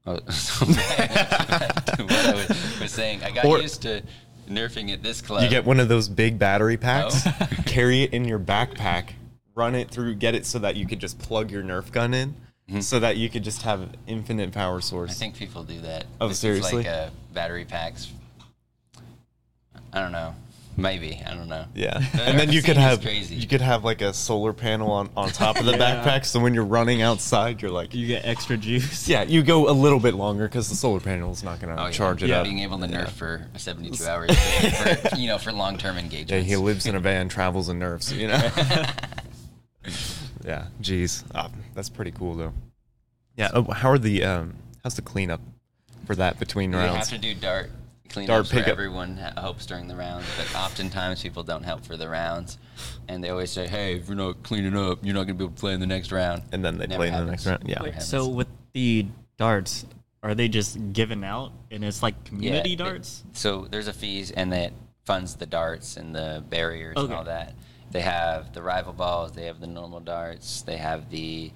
Oh, 0.07 0.19
so 0.31 0.67
back 0.67 1.85
to 1.97 2.03
what 2.05 2.13
I 2.13 2.35
was, 2.35 2.81
was 2.81 2.93
saying, 2.93 3.23
I 3.25 3.31
got 3.31 3.45
Or- 3.45 3.61
used 3.61 3.83
to 3.83 4.03
nerfing 4.49 4.91
at 4.93 5.03
this 5.03 5.21
club. 5.21 5.43
You 5.43 5.49
get 5.51 5.65
one 5.67 5.81
of 5.81 5.89
those 5.89 6.09
big 6.09 6.39
battery 6.39 6.77
oh. 6.77 6.79
packs, 6.83 7.27
No. 7.27 7.33
carry 7.67 8.03
it 8.05 8.15
in 8.15 8.25
your 8.25 8.39
backpack, 8.39 9.11
run 9.55 9.75
it 9.75 9.91
through, 9.91 10.15
get 10.15 10.35
it 10.35 10.47
so 10.47 10.59
that 10.61 10.77
you 10.77 10.87
could 10.87 10.99
just 10.99 11.19
plug 11.19 11.51
your 11.51 11.63
Nerf 11.63 11.93
gun 11.93 12.15
in, 12.15 12.35
Mhm. 12.71 12.83
so 12.83 13.01
that 13.01 13.17
you 13.17 13.29
could 13.31 13.45
just 13.45 13.63
have 13.63 13.89
infinite 14.07 14.53
power 14.53 14.81
source. 14.81 15.11
I 15.11 15.15
think 15.15 15.37
people 15.37 15.65
do 15.65 15.81
that. 15.81 16.05
Oh, 16.21 16.29
This 16.29 16.39
seriously? 16.39 16.83
like 16.85 16.87
uh, 16.87 17.09
battery 17.33 17.65
packs. 17.65 18.09
I 19.93 20.01
don't 20.01 20.13
know. 20.13 20.35
Maybe 20.77 21.21
I 21.27 21.31
don't 21.35 21.49
know. 21.49 21.65
Yeah, 21.75 21.97
and 22.21 22.39
then 22.39 22.53
you 22.53 22.63
could 22.63 22.77
have 22.77 23.01
crazy. 23.01 23.35
you 23.35 23.49
could 23.49 23.61
have 23.63 23.83
like 23.85 24.01
a 24.01 24.13
solar 24.15 24.53
panel 24.53 24.93
on 24.93 25.11
on 25.17 25.31
top 25.31 25.59
of 25.59 25.65
the 25.65 25.73
Yeah. 25.73 26.05
backpack, 26.05 26.25
so 26.25 26.39
when 26.39 26.55
you're 26.55 26.65
running 26.65 27.03
outside, 27.03 27.61
you're 27.61 27.71
like, 27.73 27.95
You 27.95 28.07
get 28.07 28.25
extra 28.25 28.57
juice. 28.57 29.09
yeah, 29.09 29.23
you 29.23 29.43
go 29.43 29.69
a 29.69 29.73
little 29.73 29.99
bit 29.99 30.15
longer 30.15 30.47
because 30.47 30.69
the 30.69 30.77
solar 30.77 31.01
panel 31.01 31.33
is 31.33 31.43
not 31.43 31.59
going 31.61 31.75
to 31.75 31.83
Oh, 31.83 31.87
yeah. 31.87 31.91
charge 31.93 32.23
it 32.23 32.29
Yeah. 32.29 32.39
up. 32.41 32.45
Being 32.45 32.61
able 32.61 32.79
to 32.79 32.87
nerf 32.87 32.93
Yeah. 32.93 33.05
for 33.07 33.47
72 33.57 34.07
hours, 34.09 34.31
for, 34.77 35.17
you 35.17 35.27
know, 35.27 35.39
for 35.39 35.51
long-term 35.51 35.97
Yeah, 35.97 36.03
engagements. 36.03 36.47
he 36.47 36.55
lives 36.57 36.87
in 36.87 36.95
a 36.95 37.01
van, 37.01 37.29
travels 37.29 37.69
and 37.69 37.81
nerfs. 37.81 38.13
You 38.13 38.29
know. 38.29 38.51
yeah, 40.49 40.67
geez, 40.81 41.25
Ah, 41.35 41.51
that's 41.75 41.91
pretty 41.91 42.11
cool 42.11 42.35
though. 42.35 42.53
Yeah, 43.37 43.51
oh, 43.53 43.63
how 43.71 43.91
are 43.91 43.99
the 43.99 44.25
um, 44.25 44.55
how's 44.83 44.95
the 44.95 45.03
cleanup 45.03 45.41
for 46.07 46.17
that 46.17 46.39
between 46.39 46.75
rounds? 46.75 46.93
We 46.93 46.99
have 46.99 47.09
to 47.09 47.19
do 47.19 47.35
dart 47.35 47.71
cleanups 48.09 48.27
Dart 48.27 48.47
for 48.47 48.55
pickup. 48.55 48.69
everyone 48.69 49.19
ha- 49.19 49.39
helps 49.39 49.67
during 49.67 49.87
the 49.87 49.95
rounds, 49.95 50.25
but 50.39 50.53
oftentimes 50.59 51.23
people 51.23 51.43
don't 51.43 51.63
help 51.63 51.85
for 51.85 51.97
the 51.99 52.09
rounds, 52.09 52.57
and 53.07 53.23
they 53.23 53.29
always 53.29 53.51
say, 53.53 53.69
"Hey, 53.69 53.97
if 53.97 54.09
you're 54.09 54.17
not 54.17 54.43
cleaning 54.43 54.75
up, 54.77 55.01
you're 55.05 55.15
not 55.15 55.25
gonna 55.25 55.35
be 55.35 55.45
able 55.45 55.55
to 55.55 55.61
play 55.61 55.75
in 55.75 55.81
the 55.81 55.87
next 55.87 56.11
round." 56.11 56.43
And 56.51 56.65
then 56.65 56.79
they 56.79 56.87
Never 56.87 56.99
play 57.01 57.09
in 57.09 57.15
the 57.15 57.31
next 57.31 57.45
round. 57.47 57.65
Yeah. 57.67 57.83
Wait, 57.83 58.01
so 58.03 58.27
with 58.27 58.49
the 58.73 59.07
darts, 59.37 59.85
are 60.23 60.35
they 60.35 60.49
just 60.49 60.79
given 60.95 61.23
out 61.23 61.53
and 61.71 61.85
it's 61.85 62.03
like 62.03 62.25
community 62.25 62.73
it- 62.73 62.77
darts? 62.79 63.23
so 63.35 63.67
there's 63.71 63.89
a 63.89 63.93
fees, 63.93 64.31
and 64.31 64.51
that 64.55 64.73
funds 65.05 65.37
the 65.37 65.47
darts 65.47 65.97
and 65.99 66.15
the 66.15 66.43
barriers 66.49 66.97
and 66.97 67.13
all 67.13 67.25
that. 67.25 67.53
They 67.91 68.01
have 68.03 68.53
the 68.53 68.63
rival 68.63 68.93
balls, 68.93 69.33
they 69.33 69.47
have 69.47 69.61
the 69.61 69.67
normal 69.67 70.01
darts, 70.01 70.63
they 70.63 70.77
have 70.77 71.11
the 71.11 71.51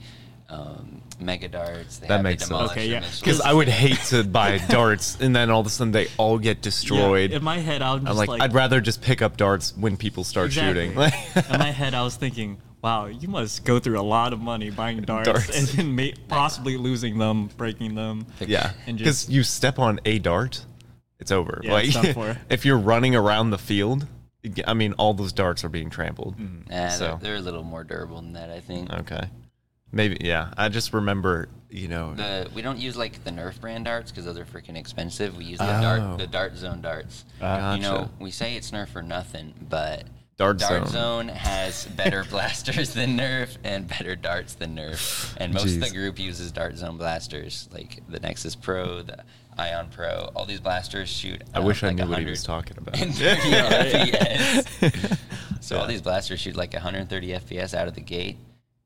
um, 0.48 1.00
mega 1.18 1.48
darts. 1.48 1.98
They 1.98 2.08
That 2.08 2.14
have 2.16 2.22
makes 2.24 2.48
the 2.48 2.58
sense. 2.58 2.70
Okay, 2.72 2.88
yeah. 2.88 3.00
missiles. 3.00 3.20
Because 3.20 3.40
I 3.40 3.52
would 3.52 3.68
hate 3.68 3.98
to 4.08 4.22
buy 4.24 4.58
darts 4.68 5.18
and 5.20 5.34
then 5.34 5.50
all 5.50 5.60
of 5.60 5.66
a 5.66 5.70
sudden 5.70 5.92
they 5.92 6.08
all 6.18 6.38
get 6.38 6.60
destroyed. 6.60 7.30
Yeah, 7.30 7.38
in 7.38 7.44
my 7.44 7.58
head, 7.58 7.80
I 7.82 7.94
was 7.94 8.04
I'm 8.06 8.16
like, 8.16 8.28
like, 8.28 8.42
I'd 8.42 8.52
rather 8.54 8.80
just 8.80 9.00
pick 9.02 9.22
up 9.22 9.36
darts 9.36 9.74
when 9.76 9.96
people 9.96 10.24
start 10.24 10.46
Exactly. 10.46 10.88
shooting. 10.88 11.52
in 11.52 11.58
my 11.58 11.70
head, 11.70 11.94
I 11.94 12.02
was 12.02 12.16
thinking, 12.16 12.58
wow, 12.82 13.06
you 13.06 13.28
must 13.28 13.64
go 13.64 13.78
through 13.78 13.98
a 13.98 14.02
lot 14.02 14.32
of 14.32 14.40
money 14.40 14.68
buying 14.70 15.00
darts, 15.02 15.28
Darts. 15.28 15.56
and 15.58 15.68
then 15.68 15.94
may- 15.94 16.14
possibly 16.28 16.76
losing 16.76 17.16
them, 17.18 17.46
breaking 17.56 17.94
them. 17.94 18.26
yeah, 18.40 18.72
And 18.86 18.98
because 18.98 19.20
just- 19.22 19.30
you 19.30 19.42
step 19.42 19.78
on 19.78 20.00
a 20.04 20.18
dart, 20.18 20.64
it's 21.18 21.30
over. 21.30 21.60
Yeah, 21.62 21.72
like 21.74 21.86
it's 21.94 22.38
if 22.50 22.64
you're 22.66 22.78
running 22.78 23.14
around 23.14 23.50
the 23.50 23.58
field, 23.58 24.02
you 24.02 24.06
get- 24.06 24.08
I 24.66 24.74
mean, 24.74 24.92
all 24.94 25.14
those 25.14 25.32
darts 25.32 25.64
are 25.64 25.68
being 25.68 25.90
trampled. 25.90 26.36
Mm-hmm. 26.36 26.70
Nah, 26.70 26.88
so 26.88 27.04
they're, 27.06 27.16
they're 27.18 27.36
a 27.36 27.40
little 27.40 27.62
more 27.62 27.84
durable 27.84 28.16
than 28.16 28.32
that, 28.32 28.50
I 28.50 28.60
think. 28.60 28.92
okay, 28.92 29.28
maybe 29.92 30.16
yeah. 30.20 30.52
I 30.56 30.68
just 30.68 30.92
remember, 30.92 31.48
you 31.70 31.88
know, 31.88 32.14
The 32.14 32.50
we 32.54 32.60
don't 32.62 32.78
use 32.78 32.96
like 32.96 33.22
the 33.24 33.30
Nerf 33.30 33.60
brand 33.60 33.84
darts 33.84 34.10
because 34.10 34.24
those 34.24 34.38
are 34.38 34.44
freaking 34.44 34.76
expensive. 34.76 35.36
We 35.36 35.44
use 35.44 35.58
the 35.58 35.78
Oh. 35.78 35.80
dart 35.80 36.18
the 36.18 36.26
Dart 36.26 36.56
Zone 36.56 36.80
darts. 36.80 37.24
Gotcha. 37.40 37.76
You 37.76 37.82
know, 37.82 38.10
we 38.18 38.30
say 38.30 38.56
it's 38.56 38.70
Nerf 38.72 38.88
for 38.88 39.02
nothing, 39.02 39.54
but 39.68 40.04
Dart 40.38 40.58
Dart 40.58 40.88
Zone. 40.88 41.26
Zone 41.26 41.28
has 41.28 41.84
better 41.96 42.24
blasters 42.24 42.94
than 42.94 43.16
Nerf 43.16 43.58
and 43.62 43.86
better 43.86 44.16
darts 44.16 44.54
than 44.54 44.74
Nerf. 44.76 45.34
And 45.36 45.54
most 45.54 45.74
of 45.76 45.80
the 45.82 45.90
group 45.90 46.18
uses 46.18 46.50
Dart 46.50 46.76
Zone 46.76 46.96
blasters, 46.96 47.68
like 47.72 48.02
the 48.08 48.18
Nexus 48.18 48.56
Pro, 48.56 49.02
the 49.02 49.24
Ion 49.58 49.88
Pro. 49.90 50.30
All 50.34 50.44
these 50.46 50.60
blasters 50.60 51.08
shoot. 51.08 51.42
I 51.54 51.60
wish 51.60 51.82
I 51.82 51.90
knew 51.92 52.06
what 52.06 52.18
he 52.20 52.24
was 52.26 52.42
talking 52.42 52.76
about. 52.78 53.00
and 53.00 53.14
30 53.14 53.40
FPS. 53.40 55.18
So 55.60 55.78
all 55.78 55.86
these 55.86 56.02
blasters 56.02 56.40
shoot 56.40 56.56
like 56.56 56.72
130 56.72 57.28
FPS 57.28 57.72
out 57.74 57.86
of 57.88 57.94
the 57.94 58.00
gate, 58.00 58.36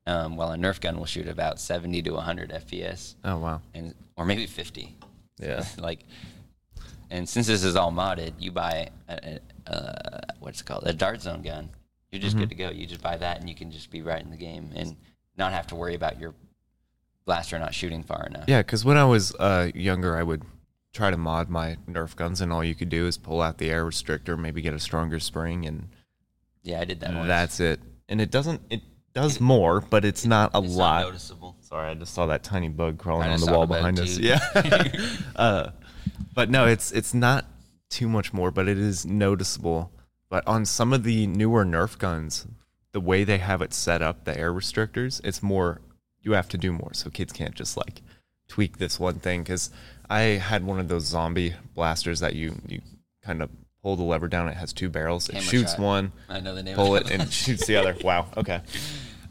um, 0.05 0.35
while 0.37 0.51
a 0.51 0.57
Nerf 0.57 0.79
gun 0.79 0.97
will 0.97 1.05
shoot 1.05 1.27
about 1.27 1.59
70 1.59 2.01
to 2.03 2.11
100 2.11 2.51
FPS, 2.51 3.15
oh 3.25 3.37
wow, 3.37 3.61
and 3.73 3.93
or 4.15 4.25
maybe 4.25 4.45
50. 4.45 4.95
yeah, 5.39 5.65
like, 5.79 6.01
and 7.09 7.27
since 7.27 7.47
this 7.47 7.63
is 7.63 7.75
all 7.75 7.91
modded, 7.91 8.33
you 8.39 8.51
buy 8.51 8.89
a, 9.09 9.39
a, 9.65 9.71
uh, 9.71 10.19
what's 10.39 10.61
it 10.61 10.65
called 10.65 10.83
a 10.85 10.93
Dart 10.93 11.21
Zone 11.21 11.41
gun. 11.41 11.69
You're 12.11 12.21
just 12.21 12.35
Mm-hmm. 12.35 12.43
good 12.43 12.49
to 12.49 12.55
go. 12.55 12.69
You 12.69 12.85
just 12.85 13.01
buy 13.01 13.17
that, 13.17 13.39
and 13.39 13.49
you 13.49 13.55
can 13.55 13.71
just 13.71 13.89
be 13.89 14.01
right 14.01 14.21
in 14.21 14.29
the 14.29 14.37
game 14.37 14.71
and 14.75 14.95
not 15.37 15.51
have 15.53 15.67
to 15.67 15.75
worry 15.75 15.95
about 15.95 16.19
your 16.19 16.33
blaster 17.25 17.57
not 17.59 17.73
shooting 17.73 18.03
far 18.03 18.25
enough. 18.27 18.45
yeah. 18.47 18.59
Because 18.59 18.85
when 18.85 18.95
I 18.97 19.03
was 19.03 19.33
uh, 19.35 19.69
younger, 19.75 20.15
I 20.15 20.23
would 20.23 20.43
try 20.97 21.11
to 21.11 21.17
mod 21.17 21.47
my 21.47 21.77
Nerf 21.87 22.15
guns, 22.15 22.41
and 22.41 22.51
all 22.51 22.63
you 22.63 22.73
could 22.75 22.89
do 22.89 23.05
is 23.07 23.17
pull 23.17 23.41
out 23.41 23.59
the 23.59 23.69
air 23.69 23.85
restrictor, 23.85 24.37
maybe 24.37 24.61
get 24.61 24.73
a 24.73 24.79
stronger 24.79 25.19
spring, 25.19 25.65
and 25.65 25.89
yeah, 26.63 26.81
I 26.81 26.85
did 26.85 26.99
that. 27.01 27.13
Once. 27.13 27.27
that's 27.27 27.59
it. 27.59 27.79
And 28.09 28.19
it 28.19 28.31
doesn't. 28.31 28.61
It 28.69 28.81
does 29.13 29.39
more, 29.39 29.79
but 29.79 30.03
it's 30.03 30.25
not 30.25 30.51
a 30.53 30.59
It's 30.59 30.75
not 30.75 30.77
lot. 30.77 31.05
noticeable. 31.05 31.55
Sorry, 31.61 31.89
I 31.89 31.93
just 31.93 32.13
saw 32.13 32.25
that 32.27 32.43
tiny 32.43 32.69
bug 32.69 32.97
crawling 32.97 33.29
on 33.29 33.39
the 33.39 33.51
wall 33.51 33.67
behind 33.67 33.99
us. 33.99 34.17
too. 34.17 34.23
Yeah. 34.23 34.39
uh, 35.35 35.69
but 36.33 36.49
no, 36.49 36.65
it's 36.65 36.91
it's 36.91 37.13
not 37.13 37.45
too 37.89 38.09
much 38.09 38.33
more, 38.33 38.51
but 38.51 38.67
it 38.67 38.77
is 38.77 39.05
noticeable. 39.05 39.91
But 40.29 40.45
on 40.47 40.65
some 40.65 40.91
of 40.93 41.03
the 41.03 41.25
newer 41.27 41.63
Nerf 41.63 41.97
guns, 41.97 42.47
the 42.91 42.99
way 42.99 43.23
they 43.23 43.37
have 43.37 43.61
it 43.61 43.73
set 43.73 44.01
up, 44.01 44.25
the 44.25 44.37
air 44.37 44.51
restrictors, 44.51 45.21
it's 45.23 45.43
more. 45.43 45.81
You 46.21 46.33
have 46.33 46.49
to 46.49 46.57
do 46.57 46.73
more, 46.73 46.93
so 46.93 47.09
kids 47.09 47.31
can't 47.31 47.55
just 47.55 47.77
like 47.77 48.01
tweak 48.49 48.77
this 48.77 48.99
one 48.99 49.19
thing. 49.19 49.43
Because 49.43 49.69
I 50.09 50.19
had 50.21 50.65
one 50.65 50.79
of 50.79 50.87
those 50.87 51.03
zombie 51.05 51.53
blasters 51.75 52.21
that 52.21 52.35
you 52.35 52.55
you 52.67 52.81
kind 53.23 53.41
of 53.41 53.49
pull 53.83 53.95
the 53.95 54.03
lever 54.03 54.27
down. 54.27 54.47
It 54.47 54.55
has 54.57 54.73
two 54.73 54.89
barrels. 54.89 55.29
It 55.29 55.41
shoots 55.41 55.71
shot. 55.73 55.79
one, 55.79 56.11
I 56.29 56.39
know 56.39 56.55
the 56.55 56.63
name. 56.63 56.75
pull 56.75 56.95
it, 56.95 57.11
and 57.11 57.31
shoots 57.31 57.67
the 57.67 57.75
other. 57.77 57.95
Wow. 58.03 58.27
Okay. 58.37 58.61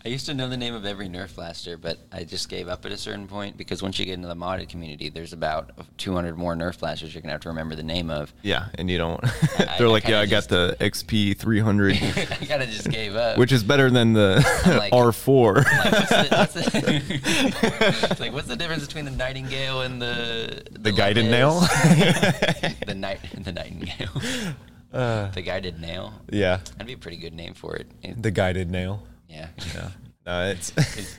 I 0.07 0.09
used 0.09 0.27
to 0.27 0.35
know 0.35 0.49
the 0.49 0.57
name 0.57 0.73
of 0.73 0.87
every 0.87 1.09
Nerf 1.09 1.35
blaster, 1.35 1.77
but 1.77 1.99
I 2.13 2.23
just 2.23 2.49
gave 2.49 2.69
up 2.69 2.87
at 2.87 2.93
a 2.93 2.97
certain 2.97 3.27
point 3.27 3.57
because 3.57 3.83
once 3.83 3.99
you 3.99 4.05
get 4.05 4.15
into 4.15 4.29
the 4.29 4.37
modded 4.37 4.69
community, 4.69 5.09
there's 5.09 5.33
about 5.33 5.73
200 5.99 6.39
more 6.39 6.55
Nerf 6.55 6.79
blasters 6.79 7.13
you're 7.13 7.23
gonna 7.23 7.33
have 7.33 7.41
to 7.41 7.49
remember 7.49 7.75
the 7.75 7.83
name 7.83 8.09
of. 8.09 8.33
Yeah, 8.43 8.67
and 8.77 8.89
you 8.89 8.99
don't. 8.99 9.21
They're 9.59 9.89
I 9.89 9.91
like, 9.91 10.05
kinda 10.05 10.19
yeah, 10.19 10.23
I 10.23 10.27
got 10.27 10.45
the 10.49 10.77
XP 10.79 11.37
300. 11.37 11.95
I 12.01 12.25
kind 12.47 12.63
of 12.63 12.69
just 12.69 12.89
gave 12.89 13.17
up. 13.17 13.37
which 13.37 13.51
is 13.51 13.65
better 13.65 13.91
than 13.91 14.13
the 14.13 14.37
like- 14.79 14.93
R4. 14.93 15.57
like, 15.65 15.93
what's 15.93 16.09
the, 16.09 16.29
what's 16.31 16.55
the, 16.55 18.01
it's 18.11 18.21
like, 18.21 18.33
what's 18.33 18.47
the 18.47 18.55
difference 18.55 18.87
between 18.87 19.07
the 19.07 19.11
Nightingale 19.11 19.81
and 19.81 20.01
the 20.01 20.63
the 20.71 20.93
guided 20.93 21.25
nail. 21.25 21.59
the 21.63 22.95
night, 22.97 23.19
the 23.43 23.51
Nightingale, 23.53 24.55
uh, 24.93 25.31
the 25.33 25.43
guided 25.43 25.81
nail. 25.81 26.15
yeah, 26.31 26.59
That'd 26.59 26.87
be 26.87 26.93
a 26.93 26.97
pretty 26.97 27.17
good 27.17 27.35
name 27.35 27.55
for. 27.55 27.75
It- 27.75 28.23
the 28.23 28.31
guided 28.31 28.71
nail. 28.71 29.03
Yeah. 29.29 29.49
Yeah, 29.75 29.91
no, 30.27 30.51
it's 30.51 30.73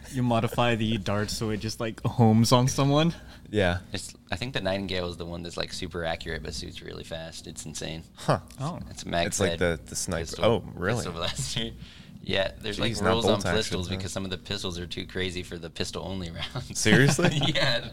You 0.13 0.24
modify 0.24 0.76
the 0.76 0.98
dart 0.98 1.30
so 1.30 1.50
it 1.52 1.58
just 1.58 1.80
like 1.80 2.02
homes 2.04 2.52
on 2.52 2.67
someone. 2.67 3.13
yeah, 3.50 3.80
It's, 3.93 4.13
I 4.32 4.36
think 4.36 4.54
the 4.54 4.62
Nightingale 4.62 5.08
is 5.10 5.17
the 5.17 5.26
one 5.26 5.43
that's 5.43 5.58
like 5.58 5.72
super 5.74 6.04
accurate 6.06 6.43
but 6.43 6.54
shoots 6.54 6.82
really 6.82 7.04
fast. 7.04 7.48
It's 7.48 7.65
insane. 7.65 8.04
huh? 8.15 8.39
Oh, 8.60 8.80
It's 8.89 9.04
a 9.04 9.08
mag 9.08 9.28
It's 9.28 9.39
like 9.39 9.58
the 9.60 9.80
the 9.86 9.96
sniper. 9.96 10.26
pistol- 10.26 10.46
oh, 10.46 10.63
really? 10.76 10.98
pistol 10.98 11.13
blaster. 11.13 11.70
Yeah, 12.24 12.52
there's 12.62 12.76
Jeez, 12.78 12.82
like 12.82 13.02
not 13.04 13.10
rules 13.12 13.26
on 13.26 13.32
bolt 13.36 13.46
action, 13.46 13.56
pistols 13.58 13.88
huh? 13.88 13.96
because 13.96 14.12
some 14.12 14.26
of 14.26 14.32
the 14.32 14.38
pistols 14.38 14.78
are 14.78 14.86
too 14.86 15.06
crazy 15.06 15.43
for 15.43 15.58
the 15.58 15.70
pistol 15.70 16.04
only 16.06 16.30
rounds. 16.56 16.78
Seriously? 16.78 17.30
yeah, 17.56 17.88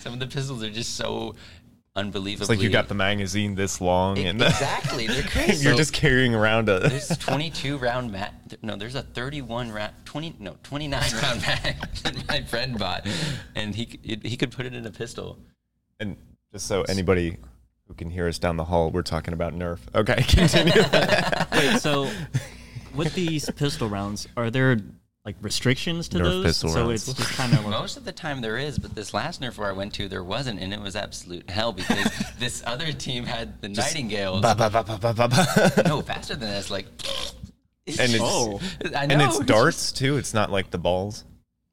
some 0.00 0.12
of 0.12 0.18
the 0.18 0.26
pistols 0.26 0.62
are 0.62 0.68
just 0.68 0.94
so 0.96 1.36
unbelievably. 1.98 2.42
It's 2.44 2.48
like 2.48 2.60
you 2.60 2.70
got 2.70 2.88
the 2.88 2.94
magazine 2.94 3.54
this 3.54 3.80
long, 3.80 4.16
E- 4.16 4.26
and 4.26 4.40
exactly, 4.42 5.06
they're 5.06 5.22
crazy. 5.28 5.64
you're 5.64 5.72
So 5.72 5.78
just 5.78 5.92
carrying 5.92 6.34
around 6.34 6.68
a. 6.68 6.80
There's 6.88 7.08
22 7.18 7.76
round 7.78 8.12
mat. 8.12 8.34
No, 8.62 8.76
there's 8.76 8.94
a 8.94 9.02
31 9.02 9.70
round, 9.72 9.92
20 10.04 10.36
no 10.38 10.56
29 10.62 11.02
round 11.22 11.40
mag 11.42 11.76
that 12.02 12.28
my 12.28 12.42
friend 12.42 12.78
bought, 12.78 13.06
and 13.54 13.74
he 13.74 13.98
it, 14.04 14.24
he 14.24 14.36
could 14.36 14.52
put 14.52 14.64
it 14.66 14.74
in 14.74 14.86
a 14.86 14.90
pistol. 14.90 15.38
and 16.00 16.16
just 16.52 16.66
so 16.66 16.82
anybody 16.82 17.36
who 17.86 17.94
can 17.94 18.08
hear 18.10 18.28
us 18.28 18.38
down 18.38 18.56
the 18.56 18.64
hall, 18.64 18.90
we're 18.90 19.02
talking 19.02 19.34
about 19.34 19.52
Nerf. 19.54 19.78
Okay, 19.94 20.22
continue. 20.22 20.72
wait. 21.52 21.78
So 21.80 22.10
with 22.94 23.14
these 23.14 23.50
pistol 23.50 23.88
rounds, 23.88 24.26
are 24.36 24.50
there 24.50 24.78
like 25.28 25.36
restrictions 25.42 26.08
to 26.08 26.16
Nerf 26.18 26.22
those? 26.22 26.44
pistol 26.46 26.70
so 26.70 26.86
rounds. 26.86 27.06
it's 27.06 27.18
just 27.18 27.32
kind 27.36 27.52
of 27.52 27.58
like, 27.64 27.70
Most 27.70 27.98
of 27.98 28.06
the 28.06 28.12
time 28.12 28.40
there 28.40 28.56
is, 28.56 28.78
but 28.78 28.94
this 28.94 29.12
last 29.12 29.42
Nerf 29.42 29.58
where 29.58 29.68
I 29.68 29.72
went 29.72 29.92
to, 29.94 30.08
there 30.08 30.24
wasn't, 30.24 30.58
and 30.58 30.72
it 30.72 30.80
was 30.80 30.96
absolute 30.96 31.50
hell 31.50 31.72
because 31.74 32.10
this 32.38 32.62
other 32.66 32.92
team 32.92 33.24
had 33.24 33.60
the 33.60 33.68
Nightingales. 33.68 34.40
Ba, 34.40 34.54
ba, 34.54 34.70
ba, 34.70 34.82
ba, 34.82 34.96
ba, 34.98 35.12
ba, 35.12 35.28
ba. 35.28 35.82
no, 35.86 36.00
faster 36.00 36.34
than 36.34 36.48
that. 36.48 36.58
It's 36.60 36.70
like. 36.70 36.86
And 37.86 38.12
it's 38.14 38.20
Oh. 38.22 38.58
I 38.96 39.04
know. 39.06 39.14
and 39.14 39.22
it's 39.22 39.38
darts 39.40 39.92
too. 39.92 40.16
It's 40.16 40.32
not 40.32 40.50
like 40.50 40.70
the 40.70 40.78
balls. 40.78 41.24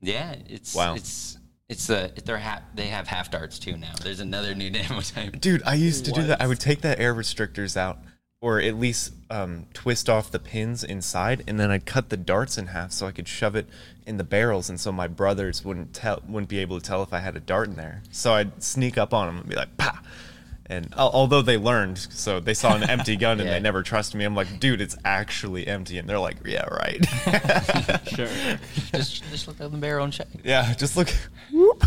Yeah, 0.01 0.35
it's 0.49 0.75
Wow. 0.75 0.95
It's 0.95 1.37
it's 1.69 1.89
a 1.89 2.11
they're 2.25 2.37
half 2.37 2.61
they 2.75 2.87
have 2.87 3.07
half 3.07 3.31
darts 3.31 3.57
too 3.57 3.77
now. 3.77 3.93
There's 4.03 4.19
another 4.19 4.53
new 4.53 4.67
ammo 4.73 4.99
type. 5.01 5.39
Dude, 5.39 5.63
I 5.65 5.75
used 5.75 6.05
to 6.05 6.11
do 6.11 6.23
that. 6.23 6.41
I 6.41 6.47
would 6.47 6.59
take 6.59 6.81
the 6.81 6.99
air 6.99 7.13
restrictors 7.13 7.75
out, 7.77 7.99
or 8.45 8.61
at 8.61 8.77
least 8.77 9.11
um, 9.31 9.65
twist 9.73 10.07
off 10.07 10.29
the 10.29 10.37
pins 10.37 10.83
inside, 10.83 11.43
and 11.47 11.59
then 11.59 11.71
I'd 11.71 11.87
cut 11.87 12.09
the 12.09 12.17
darts 12.17 12.59
in 12.59 12.67
half 12.67 12.91
so 12.91 13.07
I 13.07 13.11
could 13.11 13.27
shove 13.27 13.55
it 13.55 13.65
in 14.05 14.17
the 14.17 14.23
barrels, 14.23 14.69
and 14.69 14.79
so 14.79 14.91
my 14.91 15.07
brothers 15.07 15.65
wouldn't 15.65 15.95
tell, 15.95 16.21
wouldn't 16.27 16.47
be 16.49 16.59
able 16.59 16.79
to 16.79 16.85
tell 16.85 17.01
if 17.01 17.11
I 17.11 17.19
had 17.19 17.35
a 17.35 17.39
dart 17.39 17.69
in 17.69 17.75
there. 17.75 18.03
So 18.11 18.33
I'd 18.33 18.61
sneak 18.61 18.99
up 18.99 19.15
on 19.15 19.25
them 19.25 19.37
and 19.39 19.49
be 19.49 19.55
like, 19.55 19.75
"Pa!" 19.77 19.99
And 20.67 20.93
al- 20.95 21.09
although 21.11 21.41
they 21.41 21.57
learned, 21.57 21.97
so 21.97 22.39
they 22.39 22.53
saw 22.53 22.75
an 22.75 22.83
empty 22.89 23.15
gun 23.15 23.39
and 23.39 23.47
Yeah. 23.49 23.55
they 23.55 23.59
never 23.61 23.81
trusted 23.81 24.17
me. 24.19 24.25
I'm 24.25 24.35
like, 24.35 24.59
dude, 24.59 24.79
it's 24.79 24.95
actually 25.03 25.65
empty, 25.65 25.97
and 25.97 26.07
they're 26.07 26.19
like, 26.19 26.37
yeah, 26.45 26.65
right. 26.65 27.03
sure. 28.07 28.27
just 28.93 29.23
just 29.31 29.47
look 29.47 29.59
at 29.59 29.71
the 29.71 29.77
barrel 29.77 30.03
and 30.05 30.13
check. 30.13 30.27
yeah, 30.43 30.71
just 30.75 30.95
look. 30.95 31.09
Whoop. 31.51 31.83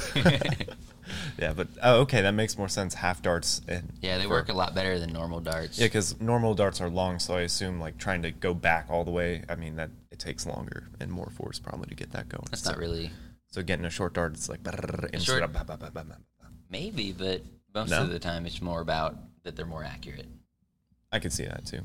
Yeah, 1.39 1.53
but 1.53 1.69
oh, 1.83 2.01
okay, 2.01 2.23
that 2.23 2.33
makes 2.33 2.59
more 2.59 2.69
sense. 2.69 2.95
Half 2.95 3.23
darts 3.23 3.61
and 3.69 3.93
Yeah, 4.03 4.19
they 4.19 4.25
for- 4.25 4.31
work 4.31 4.49
a 4.49 4.53
lot 4.55 4.75
better 4.75 4.99
than 4.99 5.13
normal 5.13 5.41
darts. 5.41 5.79
Yeah, 5.79 5.87
because 5.87 6.21
normal 6.21 6.55
darts 6.55 6.81
are 6.81 6.91
long, 6.91 7.19
so 7.21 7.35
I 7.37 7.43
assume 7.43 7.79
like 7.81 7.97
trying 7.99 8.23
to 8.23 8.31
go 8.33 8.55
back 8.55 8.87
all 8.91 9.05
the 9.05 9.11
way. 9.13 9.45
I 9.49 9.55
mean 9.55 9.77
that 9.77 9.91
it 10.11 10.19
takes 10.19 10.47
longer 10.47 10.89
and 11.01 11.11
more 11.13 11.31
force 11.31 11.59
probably 11.61 11.87
to 11.89 11.95
get 11.95 12.11
that 12.13 12.29
going. 12.29 12.47
That's 12.51 12.63
so, 12.65 12.71
not 12.71 12.79
really 12.79 13.11
So 13.51 13.63
getting 13.63 13.85
a 13.85 13.91
short 13.91 14.15
dart, 14.15 14.35
it's 14.35 14.49
like 14.49 14.61
instead 14.67 15.23
short- 15.23 15.43
of 15.45 15.53
ba- 15.53 15.65
ba- 15.65 15.77
ba- 15.79 15.91
ba- 15.95 16.05
ba- 16.05 16.19
ba. 16.41 16.47
maybe, 16.69 17.13
but 17.13 17.43
most 17.75 17.91
No? 17.91 18.03
of 18.03 18.11
the 18.11 18.19
time 18.19 18.45
it's 18.45 18.61
more 18.61 18.81
about 18.81 19.17
that 19.45 19.55
they're 19.55 19.65
more 19.67 19.85
accurate 19.85 20.27
I 21.13 21.19
could 21.21 21.33
see 21.33 21.45
that 21.45 21.65
too. 21.67 21.83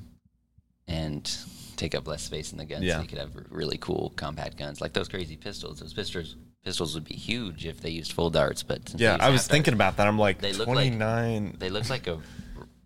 and 0.87 1.29
take 1.77 1.95
up 1.95 2.07
less 2.07 2.23
space 2.23 2.51
in 2.51 2.57
the 2.57 2.65
gun. 2.65 2.81
Yeah. 2.83 2.95
So 2.97 3.01
you 3.03 3.07
could 3.07 3.17
have 3.19 3.31
really 3.49 3.77
cool 3.77 4.11
compact 4.15 4.57
guns 4.57 4.81
like 4.81 4.93
those 4.93 5.07
crazy 5.07 5.35
pistols. 5.37 5.79
Those 5.79 5.93
pistols 5.93 6.35
pistols 6.63 6.93
would 6.95 7.03
be 7.03 7.15
huge 7.15 7.65
if 7.65 7.81
they 7.81 7.89
used 7.89 8.11
full 8.13 8.29
darts, 8.29 8.63
but 8.63 8.93
Yeah, 8.95 9.17
I 9.19 9.29
was 9.29 9.47
thinking 9.47 9.73
darts, 9.73 9.77
about 9.77 9.97
that. 9.97 10.07
I'm 10.07 10.17
like 10.19 10.39
They 10.39 10.53
look 10.53 10.67
like- 10.67 10.75
twenty 10.75 10.89
nine. 10.91 11.55
they 11.59 11.69
look 11.69 11.89
like 11.89 12.07
a 12.07 12.19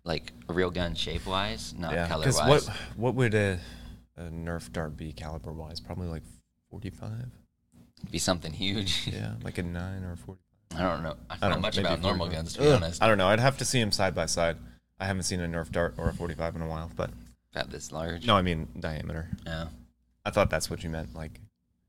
like 0.04 0.32
a 0.48 0.52
real 0.52 0.70
gun 0.70 0.94
shape 0.94 1.26
wise, 1.26 1.74
not 1.76 1.92
yeah, 1.92 2.08
color 2.08 2.22
because 2.24 2.38
wise. 2.38 2.66
what 2.68 2.76
what 2.96 3.14
would 3.14 3.34
a, 3.34 3.58
a 4.16 4.22
Nerf 4.24 4.72
dart 4.72 4.96
be 4.96 5.12
caliber 5.12 5.52
wise? 5.52 5.80
Probably 5.80 6.08
like 6.08 6.22
forty 6.70 6.90
five. 6.90 7.26
Be 8.10 8.18
something 8.18 8.52
huge. 8.52 9.08
Yeah, 9.12 9.34
like 9.42 9.58
a 9.58 9.62
nine 9.62 10.04
or 10.04 10.16
forty. 10.16 10.40
I 10.74 10.82
don't 10.82 11.02
know. 11.02 11.16
I 11.30 11.34
I 11.34 11.36
don't 11.36 11.40
don't 11.40 11.50
know 11.50 11.58
much 11.60 11.78
about 11.78 12.00
normal 12.02 12.26
45. 12.26 12.32
guns 12.32 12.52
to 12.54 12.60
be 12.60 12.66
Ugh, 12.68 12.76
honest. 12.76 13.02
I 13.02 13.08
don't 13.08 13.18
know. 13.18 13.26
I'd 13.28 13.40
have 13.40 13.58
to 13.58 13.64
see 13.64 13.80
them 13.80 13.90
side 13.92 14.14
by 14.14 14.26
side. 14.26 14.56
I 15.00 15.06
haven't 15.06 15.22
seen 15.22 15.40
a 15.40 15.46
Nerf 15.48 15.70
dart 15.70 15.94
or 15.96 16.08
a 16.08 16.12
forty 16.14 16.34
five 16.34 16.54
in 16.56 16.62
a 16.62 16.66
while, 16.68 16.90
but 16.96 17.10
About 17.54 17.70
this 17.70 17.90
large. 17.92 18.26
no, 18.26 18.36
I 18.36 18.42
mean 18.42 18.68
diameter. 18.78 19.28
Yeah. 19.46 19.68
I 20.24 20.30
thought 20.30 20.50
that's 20.50 20.68
what 20.68 20.84
you 20.84 20.90
meant, 20.90 21.14
like, 21.14 21.40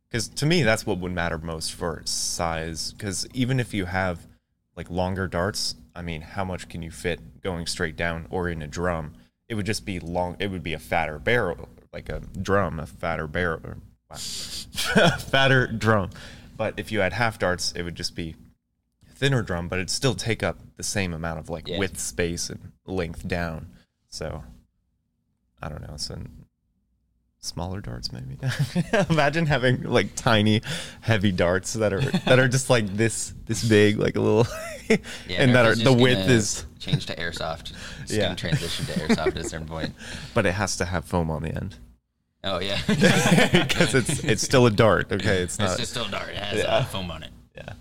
because 0.10 0.28
to 0.30 0.45
me 0.45 0.63
that's 0.63 0.86
what 0.86 0.98
would 1.00 1.12
matter 1.12 1.38
most 1.38 1.74
for 1.74 2.02
size. 2.06 2.93
Because 2.93 3.28
even 3.34 3.60
if 3.60 3.74
you 3.74 3.86
have 3.86 4.28
like 4.76 4.89
longer 4.89 5.28
darts, 5.28 5.76
I 5.95 6.02
mean, 6.02 6.22
how 6.22 6.43
much 6.45 6.69
can 6.69 6.82
you 6.82 6.91
fit 6.91 7.41
going 7.41 7.65
straight 7.67 7.95
down 7.95 8.28
or 8.30 8.50
in 8.50 8.62
a 8.62 8.67
drum? 8.67 9.13
It 9.48 9.56
would 9.56 9.65
just 9.65 9.86
be 9.86 10.00
long. 10.00 10.36
It 10.39 10.48
would 10.52 10.63
be 10.63 10.74
a 10.74 10.80
fatter 10.80 11.19
barrel, 11.19 11.69
like 11.91 12.10
a 12.10 12.22
drum, 12.41 12.80
a 12.80 12.86
fatter 12.86 13.28
barrel, 13.28 13.62
wow, 14.10 14.15
fatter 15.19 15.67
drum. 15.67 16.12
But 16.56 16.76
if 16.78 16.91
you 16.91 17.00
had 17.00 17.13
half 17.13 17.39
darts, 17.39 17.72
it 17.74 17.84
would 17.84 17.95
just 17.95 18.15
be 18.15 18.36
thinner 19.15 19.41
drum, 19.41 19.67
but 19.67 19.80
it'd 19.80 19.89
still 19.89 20.13
take 20.15 20.43
up 20.43 20.60
the 20.78 20.84
same 20.84 21.13
amount 21.13 21.39
of 21.39 21.50
like 21.50 21.67
Yeah. 21.67 21.80
width, 21.80 22.00
space, 22.00 22.50
and 22.50 22.72
length 22.86 23.28
down. 23.28 23.67
So 24.10 24.43
I 25.62 25.67
don't 25.69 25.82
know. 25.82 25.98
So 25.98 26.19
smaller 27.41 27.80
darts 27.80 28.12
maybe 28.12 28.38
imagine 29.10 29.45
having 29.45 29.82
like 29.84 30.13
tiny 30.15 30.62
heavy 30.99 31.32
darts 31.32 31.73
that 31.73 31.93
are 31.93 32.02
that 32.02 32.38
are 32.38 32.49
just 32.49 32.69
like 32.69 32.86
this 32.97 33.34
this 33.45 33.63
big 33.67 33.97
like 33.97 34.15
a 34.17 34.19
little 34.21 34.45
Yeah, 34.89 34.97
and 35.43 35.56
that 35.56 35.65
are 35.65 35.75
the 35.75 35.93
width 35.93 36.28
is 36.30 36.65
change 36.80 37.06
to 37.06 37.15
airsoft. 37.15 37.73
It's 38.02 38.12
Yeah. 38.12 38.34
transition 38.36 38.86
to 38.88 38.91
airsoft 38.93 39.28
at 39.28 39.38
a 39.38 39.43
certain 39.43 39.67
point. 39.67 39.93
but 40.34 40.45
it 40.47 40.54
has 40.54 40.78
to 40.78 40.86
have 40.86 41.06
foam 41.06 41.30
on 41.30 41.43
the 41.43 41.56
end 41.56 41.75
Oh 42.43 42.60
yeah. 42.60 42.80
because 42.88 43.93
it's 43.95 44.23
it's 44.23 44.41
still 44.41 44.65
a 44.65 44.71
dart 44.71 45.12
okay 45.12 45.41
it's 45.43 45.54
It's 45.56 45.60
not 45.60 45.78
just 45.78 45.91
still 45.91 46.06
a 46.06 46.12
dart. 46.12 46.30
It 46.30 46.38
has 46.38 46.58
Yeah. 46.60 46.63
uh, 46.65 46.84
foam 46.86 47.10
on 47.12 47.23
it. 47.23 47.32
yeah 47.56 47.73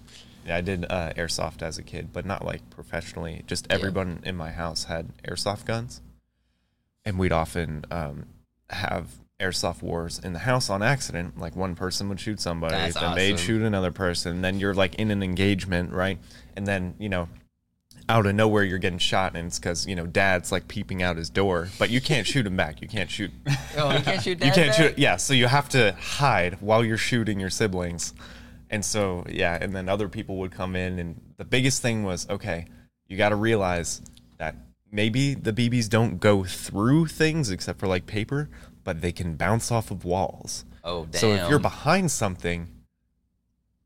yeah 0.47 0.57
i 0.57 0.61
did 0.61 0.85
uh, 0.89 1.13
airsoft 1.15 1.63
as 1.63 1.79
a 1.79 1.83
kid 1.83 2.13
but 2.13 2.25
not 2.27 2.45
like 2.45 2.69
professionally 2.71 3.43
just 3.49 3.67
everyone 3.71 4.21
in 4.25 4.37
my 4.37 4.51
house 4.53 4.85
had 4.85 5.09
airsoft 5.25 5.65
guns 5.65 6.01
and 7.05 7.19
we'd 7.19 7.33
often 7.33 7.85
um, 7.91 8.27
have 8.71 9.07
airsoft 9.41 9.83
wars 9.83 10.19
in 10.19 10.33
the 10.33 10.39
house 10.41 10.69
on 10.69 10.83
accident 10.83 11.39
like 11.39 11.55
one 11.55 11.77
person 11.77 12.09
would 12.09 12.19
shoot 12.19 12.41
somebody 12.41 12.75
That's 12.75 12.95
then 12.95 13.15
they'd 13.15 13.39
shoot 13.39 13.63
another 13.63 13.93
person 13.93 14.43
then 14.43 14.59
you're 14.59 14.75
like 14.75 14.97
in 14.97 15.13
an 15.13 15.23
engagement 15.23 15.93
right? 15.93 16.19
And 16.57 16.67
then 16.67 16.95
you 16.99 17.09
know 17.09 17.29
out 18.09 18.27
of 18.27 18.35
nowhere 18.35 18.65
you're 18.65 18.79
getting 18.79 18.99
shot 18.99 19.37
and 19.37 19.47
it's 19.47 19.59
because 19.59 19.87
you 19.87 19.95
know 19.95 20.07
dad's 20.07 20.51
like 20.51 20.67
peeping 20.67 21.03
out 21.03 21.17
his 21.17 21.31
door. 21.31 21.69
But 21.79 21.91
you 21.91 22.01
can't 22.01 22.27
shoot 22.27 22.47
him 22.47 22.57
back. 22.57 22.81
You 22.83 22.89
can't 22.89 23.11
shoot 23.11 23.31
Oh, 23.77 23.93
you 23.93 24.01
can't 24.03 24.23
shoot. 24.23 24.45
you 24.45 24.51
can't 24.51 24.71
back? 24.71 24.75
shoot 24.75 24.99
yeah 24.99 25.17
so 25.17 25.35
you 25.35 25.47
have 25.47 25.69
to 25.71 25.93
hide 25.93 26.61
while 26.61 26.85
you're 26.85 26.97
shooting 26.97 27.39
your 27.39 27.51
siblings. 27.51 28.15
And 28.71 28.85
so 28.85 29.25
yeah 29.29 29.57
and 29.61 29.73
then 29.75 29.89
other 29.89 30.09
people 30.09 30.39
would 30.39 30.51
come 30.51 30.75
in 30.75 30.99
and 30.99 31.21
the 31.37 31.45
biggest 31.45 31.81
thing 31.81 32.03
was 32.03 32.29
okay 32.29 32.67
you 33.07 33.17
got 33.17 33.29
to 33.29 33.37
realize 33.37 34.03
that 34.39 34.57
maybe 34.91 35.35
the 35.35 35.53
bb's 35.53 35.89
don't 35.89 36.19
go 36.19 36.45
through 36.45 37.07
things 37.07 37.51
except 37.51 37.79
for 37.79 37.87
like 37.87 38.07
paper 38.07 38.49
but 38.89 39.03
they 39.03 39.13
can 39.13 39.37
bounce 39.37 39.71
off 39.71 39.91
of 39.91 40.03
walls. 40.03 40.65
Oh 40.83 41.05
damn. 41.05 41.21
so 41.21 41.27
if 41.35 41.51
you're 41.51 41.59
behind 41.59 42.11
something 42.11 42.69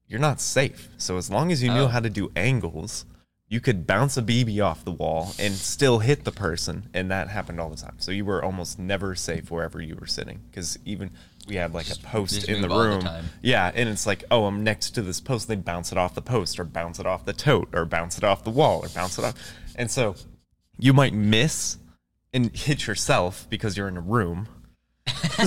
you're 0.06 0.20
not 0.20 0.40
safe. 0.40 0.88
So 0.96 1.16
as 1.16 1.28
long 1.30 1.50
as 1.50 1.60
you 1.62 1.72
knew 1.72 1.82
Oh. 1.84 1.88
how 1.88 1.98
to 2.00 2.10
do 2.10 2.30
angles 2.36 3.04
you 3.48 3.60
could 3.60 3.86
bounce 3.86 4.16
a 4.16 4.22
bb 4.22 4.64
off 4.64 4.82
the 4.84 4.90
wall 4.92 5.34
and 5.38 5.52
still 5.54 5.98
hit 5.98 6.24
the 6.24 6.32
person 6.32 6.88
and 6.94 7.10
that 7.10 7.28
happened 7.28 7.60
all 7.60 7.68
the 7.68 7.76
time. 7.76 7.96
So 7.98 8.12
you 8.12 8.24
were 8.24 8.42
almost 8.44 8.78
never 8.78 9.14
safe 9.14 9.50
wherever 9.50 9.82
you 9.82 9.96
were 9.96 10.06
sitting 10.06 10.40
because 10.48 10.78
even 10.84 11.10
we 11.48 11.56
had 11.56 11.74
like 11.74 11.90
a 11.90 11.96
post 11.98 12.48
in 12.48 12.62
the 12.62 12.68
all 12.68 12.78
the 12.78 12.88
room. 12.88 13.04
yeah 13.42 13.70
and 13.74 13.88
it's 13.88 14.06
like 14.06 14.22
oh 14.30 14.44
i'm 14.46 14.62
next 14.62 14.90
to 14.92 15.02
this 15.02 15.20
post 15.20 15.48
They'd 15.48 15.64
bounce 15.64 15.90
it 15.92 15.98
off 15.98 16.14
the 16.14 16.22
post 16.22 16.58
or 16.60 16.64
bounce 16.64 16.98
it 17.00 17.06
off 17.06 17.24
the 17.24 17.32
tote 17.34 17.68
or 17.74 17.84
bounce 17.84 18.16
it 18.16 18.24
off 18.24 18.44
the 18.44 18.50
wall 18.60 18.76
or 18.84 18.88
bounce 18.88 19.18
it 19.18 19.24
off. 19.24 19.34
And 19.80 19.90
so 19.90 20.14
you 20.78 20.92
might 20.92 21.12
miss 21.14 21.76
and 22.32 22.54
hit 22.56 22.86
yourself 22.86 23.46
because 23.50 23.76
you're 23.76 23.88
in 23.88 23.98
a 23.98 24.06
room 24.16 24.48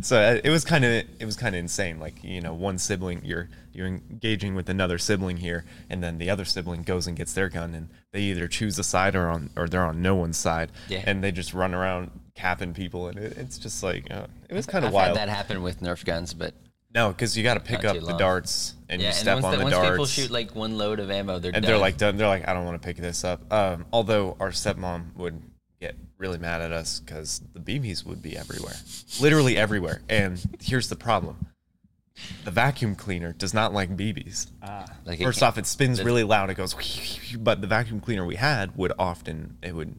so 0.00 0.16
uh, 0.18 0.40
it 0.42 0.50
was 0.50 0.64
kind 0.64 0.84
of 0.84 0.90
it 1.18 1.24
was 1.24 1.36
kind 1.36 1.54
of 1.54 1.58
insane 1.60 2.00
like 2.00 2.22
you 2.24 2.40
know 2.40 2.52
one 2.52 2.78
sibling 2.78 3.20
you're 3.24 3.48
you're 3.72 3.86
engaging 3.86 4.54
with 4.54 4.68
another 4.68 4.98
sibling 4.98 5.36
here 5.36 5.64
and 5.90 6.02
then 6.02 6.18
the 6.18 6.30
other 6.30 6.44
sibling 6.44 6.82
goes 6.82 7.06
and 7.06 7.16
gets 7.16 7.32
their 7.34 7.48
gun 7.48 7.74
and 7.74 7.88
they 8.12 8.20
either 8.20 8.48
choose 8.48 8.78
a 8.78 8.84
side 8.84 9.14
or 9.14 9.28
on 9.28 9.50
or 9.56 9.68
they're 9.68 9.84
on 9.84 10.02
no 10.02 10.14
one's 10.14 10.36
side 10.36 10.70
Yeah. 10.88 11.02
and 11.06 11.22
they 11.22 11.32
just 11.32 11.54
run 11.54 11.74
around 11.74 12.10
capping 12.34 12.74
people 12.74 13.08
and 13.08 13.18
it, 13.18 13.36
it's 13.38 13.58
just 13.58 13.82
like 13.82 14.10
uh, 14.10 14.26
it 14.48 14.54
was 14.54 14.66
kind 14.66 14.84
of 14.84 14.92
wild 14.92 15.16
had 15.16 15.28
that 15.28 15.32
happened 15.32 15.62
with 15.62 15.80
Nerf 15.80 16.04
guns, 16.04 16.34
but 16.34 16.54
no 16.94 17.08
because 17.10 17.36
you 17.36 17.42
got 17.44 17.54
to 17.54 17.60
pick 17.60 17.84
up 17.84 17.98
the 18.00 18.16
darts 18.16 18.74
and 18.88 19.00
yeah, 19.00 19.08
you 19.08 19.14
step 19.14 19.34
once, 19.36 19.44
on 19.46 19.50
the, 19.52 19.56
the 19.58 19.62
once 19.64 19.74
darts 19.74 19.90
people 19.90 20.06
shoot 20.06 20.30
like 20.30 20.54
one 20.54 20.76
load 20.76 20.98
of 21.00 21.10
ammo, 21.10 21.38
they're 21.38 21.52
and 21.54 21.62
done. 21.62 21.70
they're 21.70 21.80
like 21.80 21.96
done. 21.96 22.16
They're 22.16 22.28
like, 22.28 22.46
I 22.46 22.52
don't 22.54 22.64
want 22.64 22.80
to 22.80 22.86
pick 22.86 22.96
this 22.96 23.24
up. 23.24 23.52
Um, 23.52 23.86
although 23.92 24.36
our 24.40 24.50
stepmom 24.50 25.14
would 25.16 25.40
really 26.24 26.38
mad 26.38 26.62
at 26.62 26.72
us 26.72 27.00
because 27.00 27.42
the 27.52 27.60
BBs 27.60 28.06
would 28.06 28.22
be 28.22 28.34
everywhere, 28.36 28.76
literally 29.20 29.58
everywhere. 29.58 30.00
And 30.08 30.42
here's 30.62 30.88
the 30.88 30.96
problem: 30.96 31.46
the 32.44 32.50
vacuum 32.50 32.94
cleaner 32.96 33.32
does 33.34 33.52
not 33.52 33.74
like 33.74 33.94
BBs. 33.94 34.46
Ah. 34.62 34.86
Like, 35.04 35.20
it 35.20 35.24
First 35.24 35.40
can't- 35.40 35.48
off, 35.48 35.58
it 35.58 35.66
spins 35.66 36.02
really 36.02 36.24
loud. 36.24 36.48
It 36.48 36.54
goes, 36.54 36.74
but 37.38 37.60
the 37.60 37.66
vacuum 37.66 38.00
cleaner 38.00 38.24
we 38.24 38.36
had 38.36 38.74
would 38.74 38.92
often 38.98 39.58
it 39.62 39.74
would 39.74 39.94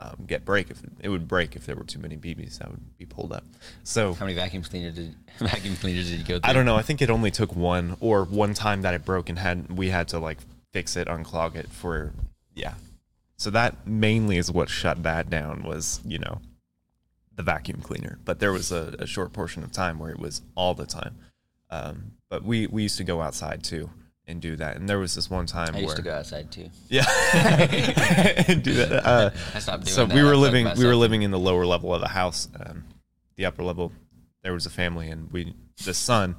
um, 0.00 0.24
get 0.26 0.44
break 0.44 0.68
if 0.70 0.82
it 1.00 1.08
would 1.08 1.28
break 1.28 1.54
if 1.54 1.64
there 1.64 1.76
were 1.76 1.84
too 1.84 2.00
many 2.00 2.16
BBs 2.16 2.58
that 2.58 2.70
would 2.70 2.98
be 2.98 3.04
pulled 3.06 3.32
up. 3.32 3.44
So 3.84 4.14
How 4.14 4.24
many 4.24 4.34
vacuum 4.36 4.64
cleaners 4.64 4.94
did 4.96 5.14
vacuum 5.38 5.76
cleaners 5.76 6.10
did 6.10 6.18
you 6.18 6.24
go 6.24 6.40
through? 6.40 6.50
I 6.50 6.52
don't 6.52 6.66
know. 6.66 6.76
I 6.76 6.82
think 6.82 7.00
it 7.02 7.08
only 7.10 7.30
took 7.30 7.54
one 7.54 7.96
or 8.00 8.24
one 8.24 8.52
time 8.52 8.82
that 8.82 8.94
it 8.94 9.04
broke 9.04 9.28
and 9.28 9.38
had 9.38 9.78
we 9.78 9.90
had 9.90 10.08
to 10.08 10.18
like 10.18 10.38
fix 10.72 10.96
it, 10.96 11.06
unclog 11.06 11.54
it 11.54 11.68
for 11.70 12.12
yeah. 12.54 12.74
So 13.38 13.50
that 13.50 13.86
mainly 13.86 14.36
is 14.36 14.50
what 14.50 14.68
shut 14.68 15.02
that 15.04 15.30
down 15.30 15.62
was 15.62 16.00
you 16.04 16.18
know 16.18 16.40
the 17.34 17.42
vacuum 17.42 17.80
cleaner. 17.80 18.18
But 18.24 18.40
there 18.40 18.52
was 18.52 18.72
a, 18.72 18.96
a 18.98 19.06
short 19.06 19.32
portion 19.32 19.62
of 19.62 19.72
time 19.72 19.98
where 19.98 20.10
it 20.10 20.18
was 20.18 20.42
all 20.56 20.74
the 20.74 20.86
time. 20.86 21.16
Um, 21.70 22.12
but 22.28 22.44
we 22.44 22.66
we 22.66 22.82
used 22.82 22.98
to 22.98 23.04
go 23.04 23.22
outside 23.22 23.62
too 23.62 23.90
and 24.26 24.42
do 24.42 24.56
that. 24.56 24.76
And 24.76 24.88
there 24.88 24.98
was 24.98 25.14
this 25.14 25.30
one 25.30 25.46
time 25.46 25.70
I 25.70 25.78
where 25.78 25.82
used 25.82 25.96
to 25.96 26.02
go 26.02 26.14
outside 26.14 26.50
too. 26.52 26.68
yeah 26.88 27.06
and 28.48 28.62
do 28.62 28.74
that. 28.74 29.06
Uh, 29.06 29.30
I 29.54 29.58
stopped 29.58 29.84
doing 29.84 29.94
so 29.94 30.04
that. 30.04 30.14
we 30.14 30.22
were 30.22 30.36
living 30.36 30.68
we 30.76 30.84
were 30.84 30.96
living 30.96 31.22
in 31.22 31.30
the 31.30 31.38
lower 31.38 31.64
level 31.64 31.94
of 31.94 32.00
the 32.00 32.08
house 32.08 32.48
um, 32.60 32.84
the 33.36 33.46
upper 33.46 33.62
level 33.62 33.92
there 34.42 34.52
was 34.52 34.66
a 34.66 34.70
family 34.70 35.08
and 35.08 35.30
we 35.32 35.54
the 35.84 35.94
son 35.94 36.36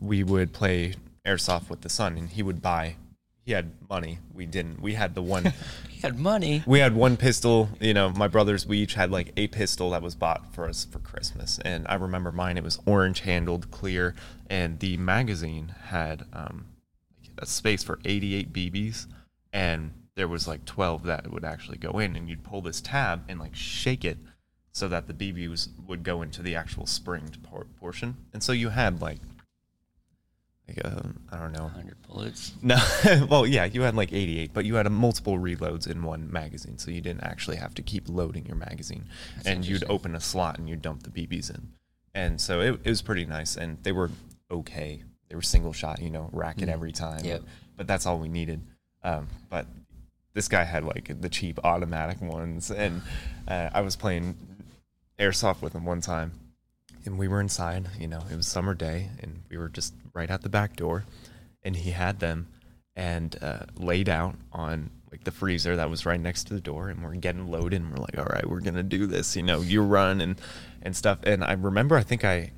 we 0.00 0.22
would 0.22 0.52
play 0.52 0.94
airsoft 1.26 1.70
with 1.70 1.80
the 1.80 1.88
son 1.88 2.16
and 2.18 2.30
he 2.30 2.42
would 2.42 2.60
buy 2.60 2.96
he 3.44 3.52
had 3.52 3.72
money. 3.88 4.18
We 4.34 4.46
didn't 4.46 4.80
we 4.80 4.94
had 4.94 5.14
the 5.14 5.22
one 5.22 5.52
He 5.88 6.00
had 6.00 6.18
money. 6.18 6.62
we 6.66 6.78
had 6.78 6.94
one 6.94 7.16
pistol 7.16 7.68
you 7.80 7.92
know 7.94 8.10
my 8.10 8.28
brothers 8.28 8.66
we 8.66 8.78
each 8.78 8.94
had 8.94 9.10
like 9.10 9.32
a 9.36 9.48
pistol 9.48 9.90
that 9.90 10.02
was 10.02 10.14
bought 10.14 10.54
for 10.54 10.68
us 10.68 10.86
for 10.90 10.98
christmas. 11.00 11.58
And 11.64 11.86
i 11.88 11.94
remember 11.94 12.32
mine 12.32 12.56
it 12.56 12.64
was 12.64 12.78
orange 12.86 13.20
handled 13.20 13.70
clear 13.70 14.14
and 14.48 14.78
the 14.80 14.96
magazine 14.96 15.74
had 15.86 16.24
um, 16.32 16.66
a 17.38 17.46
space 17.46 17.82
for 17.82 17.98
88 18.04 18.52
bb's 18.52 19.06
and 19.52 19.92
there 20.16 20.28
was 20.28 20.46
like 20.46 20.64
12 20.64 21.04
that 21.04 21.30
would 21.30 21.44
actually 21.44 21.78
go 21.78 21.98
in 21.98 22.16
and 22.16 22.28
you'd 22.28 22.44
pull 22.44 22.60
this 22.62 22.80
tab 22.80 23.24
and 23.28 23.40
like 23.40 23.54
shake 23.54 24.04
it 24.04 24.18
so 24.72 24.86
that 24.88 25.06
the 25.06 25.14
bb's 25.14 25.68
would 25.86 26.02
go 26.02 26.22
into 26.22 26.42
the 26.42 26.54
actual 26.54 26.86
springed 26.86 27.42
por- 27.42 27.66
portion. 27.78 28.16
And 28.32 28.42
so 28.42 28.52
you 28.52 28.68
had 28.68 29.00
like 29.02 29.18
like 30.76 30.84
um, 30.84 31.20
i 31.30 31.36
don't 31.36 31.52
know 31.52 31.64
100 31.64 31.96
bullets. 32.08 32.52
no, 32.62 32.76
well, 33.30 33.46
yeah, 33.46 33.64
you 33.64 33.82
had 33.82 33.94
like 33.94 34.12
88, 34.12 34.52
but 34.52 34.64
you 34.64 34.74
had 34.74 34.86
a 34.86 34.90
multiple 34.90 35.38
reloads 35.38 35.88
in 35.88 36.02
one 36.02 36.30
magazine, 36.30 36.78
so 36.78 36.90
you 36.90 37.00
didn't 37.00 37.22
actually 37.22 37.56
have 37.56 37.74
to 37.74 37.82
keep 37.82 38.08
loading 38.08 38.46
your 38.46 38.56
magazine. 38.56 39.04
and 39.44 39.64
you'd 39.64 39.84
open 39.88 40.14
a 40.14 40.20
slot 40.20 40.58
and 40.58 40.68
you'd 40.68 40.82
dump 40.82 41.02
the 41.02 41.10
BBs 41.10 41.50
in, 41.50 41.68
and 42.14 42.40
so 42.40 42.60
it, 42.60 42.80
it 42.84 42.88
was 42.88 43.02
pretty 43.02 43.24
nice. 43.24 43.56
And 43.56 43.78
they 43.82 43.92
were 43.92 44.10
okay. 44.50 45.02
they 45.28 45.36
were 45.36 45.42
single 45.42 45.72
shot, 45.72 46.00
you 46.00 46.10
know, 46.10 46.28
rack 46.32 46.60
it 46.62 46.68
every 46.68 46.92
time. 46.92 47.24
Yep. 47.24 47.42
But 47.76 47.86
that's 47.86 48.06
all 48.06 48.18
we 48.18 48.28
needed. 48.28 48.60
Um, 49.02 49.28
but 49.48 49.66
this 50.34 50.48
guy 50.48 50.64
had 50.64 50.84
like 50.84 51.20
the 51.20 51.28
cheap 51.28 51.58
automatic 51.64 52.20
ones, 52.20 52.70
and 52.70 53.02
uh, 53.48 53.70
I 53.72 53.80
was 53.80 53.96
playing 53.96 54.36
airsoft 55.18 55.62
with 55.62 55.74
him 55.74 55.84
one 55.84 56.00
time, 56.00 56.32
and 57.04 57.18
we 57.18 57.28
were 57.28 57.40
inside. 57.40 57.88
You 57.98 58.08
know, 58.08 58.22
it 58.30 58.36
was 58.36 58.46
summer 58.46 58.74
day, 58.74 59.10
and 59.20 59.42
we 59.50 59.56
were 59.56 59.68
just 59.68 59.94
right 60.12 60.30
at 60.30 60.42
the 60.42 60.48
back 60.48 60.76
door, 60.76 61.04
and 61.62 61.76
he 61.76 61.90
had 61.90 62.20
them 62.20 62.48
and 62.96 63.36
uh, 63.42 63.64
laid 63.76 64.08
out 64.08 64.34
on 64.52 64.90
like 65.10 65.24
the 65.24 65.30
freezer 65.30 65.76
that 65.76 65.90
was 65.90 66.06
right 66.06 66.20
next 66.20 66.44
to 66.48 66.54
the 66.54 66.60
door, 66.60 66.88
and 66.88 67.02
we're 67.02 67.14
getting 67.14 67.50
loaded, 67.50 67.80
and 67.82 67.90
we're 67.90 67.98
like, 67.98 68.18
all 68.18 68.24
right, 68.24 68.48
we're 68.48 68.60
gonna 68.60 68.82
do 68.82 69.06
this. 69.06 69.36
You 69.36 69.42
know, 69.42 69.60
you 69.60 69.82
run 69.82 70.20
and 70.20 70.40
and 70.82 70.96
stuff. 70.96 71.18
And 71.24 71.44
I 71.44 71.52
remember, 71.52 71.96
I 71.96 72.02
think 72.02 72.24
I. 72.24 72.52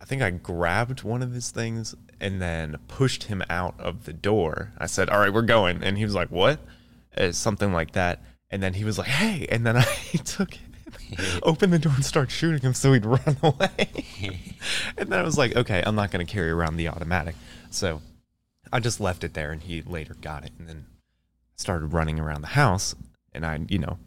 I 0.00 0.04
think 0.04 0.22
I 0.22 0.30
grabbed 0.30 1.02
one 1.02 1.24
of 1.24 1.32
his 1.32 1.50
things 1.50 1.92
and 2.20 2.40
then 2.40 2.76
pushed 2.86 3.24
him 3.24 3.42
out 3.50 3.74
of 3.80 4.04
the 4.04 4.12
door. 4.12 4.72
I 4.78 4.86
said, 4.86 5.10
"All 5.10 5.18
right, 5.18 5.32
we're 5.32 5.42
going," 5.42 5.82
and 5.82 5.98
he 5.98 6.04
was 6.04 6.14
like, 6.14 6.30
"What?" 6.30 6.60
Uh, 7.16 7.32
something 7.32 7.72
like 7.72 7.90
that. 7.94 8.22
And 8.48 8.62
then 8.62 8.74
he 8.74 8.84
was 8.84 8.96
like, 8.96 9.08
"Hey!" 9.08 9.48
And 9.50 9.66
then 9.66 9.76
I 9.76 9.84
took 10.24 10.56
it, 11.10 11.40
opened 11.42 11.72
the 11.72 11.78
door, 11.78 11.92
and 11.94 12.04
start 12.04 12.30
shooting 12.30 12.60
him 12.60 12.74
so 12.74 12.92
he'd 12.92 13.06
run 13.06 13.36
away. 13.42 14.04
and 14.96 15.10
then 15.10 15.18
I 15.18 15.22
was 15.22 15.38
like, 15.38 15.56
"Okay, 15.56 15.82
I'm 15.84 15.94
not 15.94 16.10
going 16.10 16.24
to 16.24 16.32
carry 16.32 16.50
around 16.50 16.76
the 16.76 16.88
automatic." 16.88 17.34
So 17.70 18.02
I 18.72 18.80
just 18.80 19.00
left 19.00 19.24
it 19.24 19.34
there, 19.34 19.50
and 19.50 19.62
he 19.62 19.82
later 19.82 20.14
got 20.20 20.44
it, 20.44 20.52
and 20.58 20.68
then 20.68 20.86
started 21.56 21.92
running 21.92 22.18
around 22.18 22.42
the 22.42 22.48
house. 22.48 22.94
And 23.32 23.44
I, 23.44 23.60
you 23.68 23.78
know, 23.78 23.98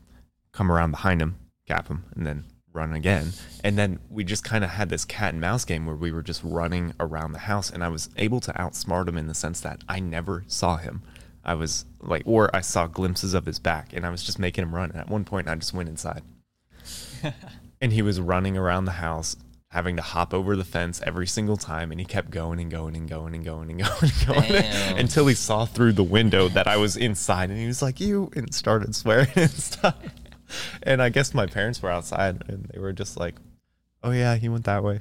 come 0.51 0.71
around 0.71 0.91
behind 0.91 1.21
him, 1.21 1.37
cap 1.67 1.87
him, 1.87 2.05
and 2.15 2.25
then 2.25 2.45
run 2.73 2.93
again. 2.93 3.31
And 3.63 3.77
then 3.77 3.99
we 4.09 4.23
just 4.23 4.43
kind 4.43 4.63
of 4.63 4.71
had 4.71 4.89
this 4.89 5.05
cat 5.05 5.33
and 5.33 5.41
mouse 5.41 5.65
game 5.65 5.85
where 5.85 5.95
we 5.95 6.11
were 6.11 6.23
just 6.23 6.41
running 6.43 6.93
around 6.99 7.33
the 7.33 7.39
house, 7.39 7.69
and 7.69 7.83
I 7.83 7.89
was 7.89 8.09
able 8.17 8.39
to 8.41 8.53
outsmart 8.53 9.07
him 9.07 9.17
in 9.17 9.27
the 9.27 9.33
sense 9.33 9.61
that 9.61 9.83
I 9.87 9.99
never 9.99 10.43
saw 10.47 10.77
him. 10.77 11.01
I 11.43 11.55
was 11.55 11.85
like, 12.01 12.23
or 12.25 12.55
I 12.55 12.61
saw 12.61 12.87
glimpses 12.87 13.33
of 13.33 13.45
his 13.45 13.59
back, 13.59 13.93
and 13.93 14.05
I 14.05 14.09
was 14.09 14.23
just 14.23 14.39
making 14.39 14.63
him 14.63 14.75
run. 14.75 14.91
And 14.91 14.99
at 14.99 15.09
one 15.09 15.25
point, 15.25 15.47
I 15.47 15.55
just 15.55 15.73
went 15.73 15.89
inside, 15.89 16.21
and 17.81 17.91
he 17.93 18.01
was 18.01 18.19
running 18.19 18.57
around 18.57 18.85
the 18.85 18.91
house, 18.91 19.35
having 19.69 19.95
to 19.95 20.01
hop 20.01 20.33
over 20.33 20.55
the 20.55 20.63
fence 20.63 21.01
every 21.05 21.27
single 21.27 21.57
time, 21.57 21.91
and 21.91 21.99
he 21.99 22.05
kept 22.05 22.29
going 22.29 22.59
and 22.59 22.71
going 22.71 22.95
and 22.95 23.09
going 23.09 23.35
and 23.35 23.43
going 23.45 23.69
and 23.69 23.79
going 23.99 24.11
and 24.11 24.27
going 24.27 24.61
Damn. 24.61 24.97
until 24.97 25.27
he 25.27 25.35
saw 25.35 25.65
through 25.65 25.93
the 25.93 26.03
window 26.03 26.47
that 26.49 26.67
I 26.67 26.77
was 26.77 26.97
inside, 26.97 27.49
and 27.49 27.59
he 27.59 27.67
was 27.67 27.81
like, 27.81 27.99
"You," 27.99 28.31
and 28.35 28.53
started 28.53 28.95
swearing 28.95 29.29
and 29.35 29.49
stuff. 29.51 29.95
And 30.83 31.01
I 31.01 31.09
guess 31.09 31.33
my 31.33 31.45
parents 31.45 31.81
were 31.81 31.89
outside, 31.89 32.43
and 32.47 32.65
they 32.73 32.79
were 32.79 32.93
just 32.93 33.17
like, 33.17 33.35
"Oh 34.03 34.11
yeah, 34.11 34.35
he 34.35 34.49
went 34.49 34.65
that 34.65 34.83
way." 34.83 34.99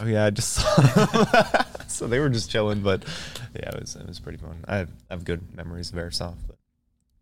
Oh 0.00 0.06
yeah, 0.06 0.24
I 0.24 0.30
just 0.30 0.52
saw. 0.54 1.64
So 1.92 2.08
they 2.08 2.18
were 2.18 2.30
just 2.30 2.50
chilling, 2.50 2.80
but 2.80 3.04
yeah, 3.54 3.68
it 3.68 3.80
was 3.80 3.96
it 3.96 4.06
was 4.06 4.18
pretty 4.18 4.38
fun. 4.38 4.64
I 4.66 4.76
have, 4.78 4.90
I 5.10 5.14
have 5.14 5.24
good 5.24 5.54
memories 5.54 5.90
of 5.92 5.96
airsoft. 5.96 6.38
But 6.46 6.56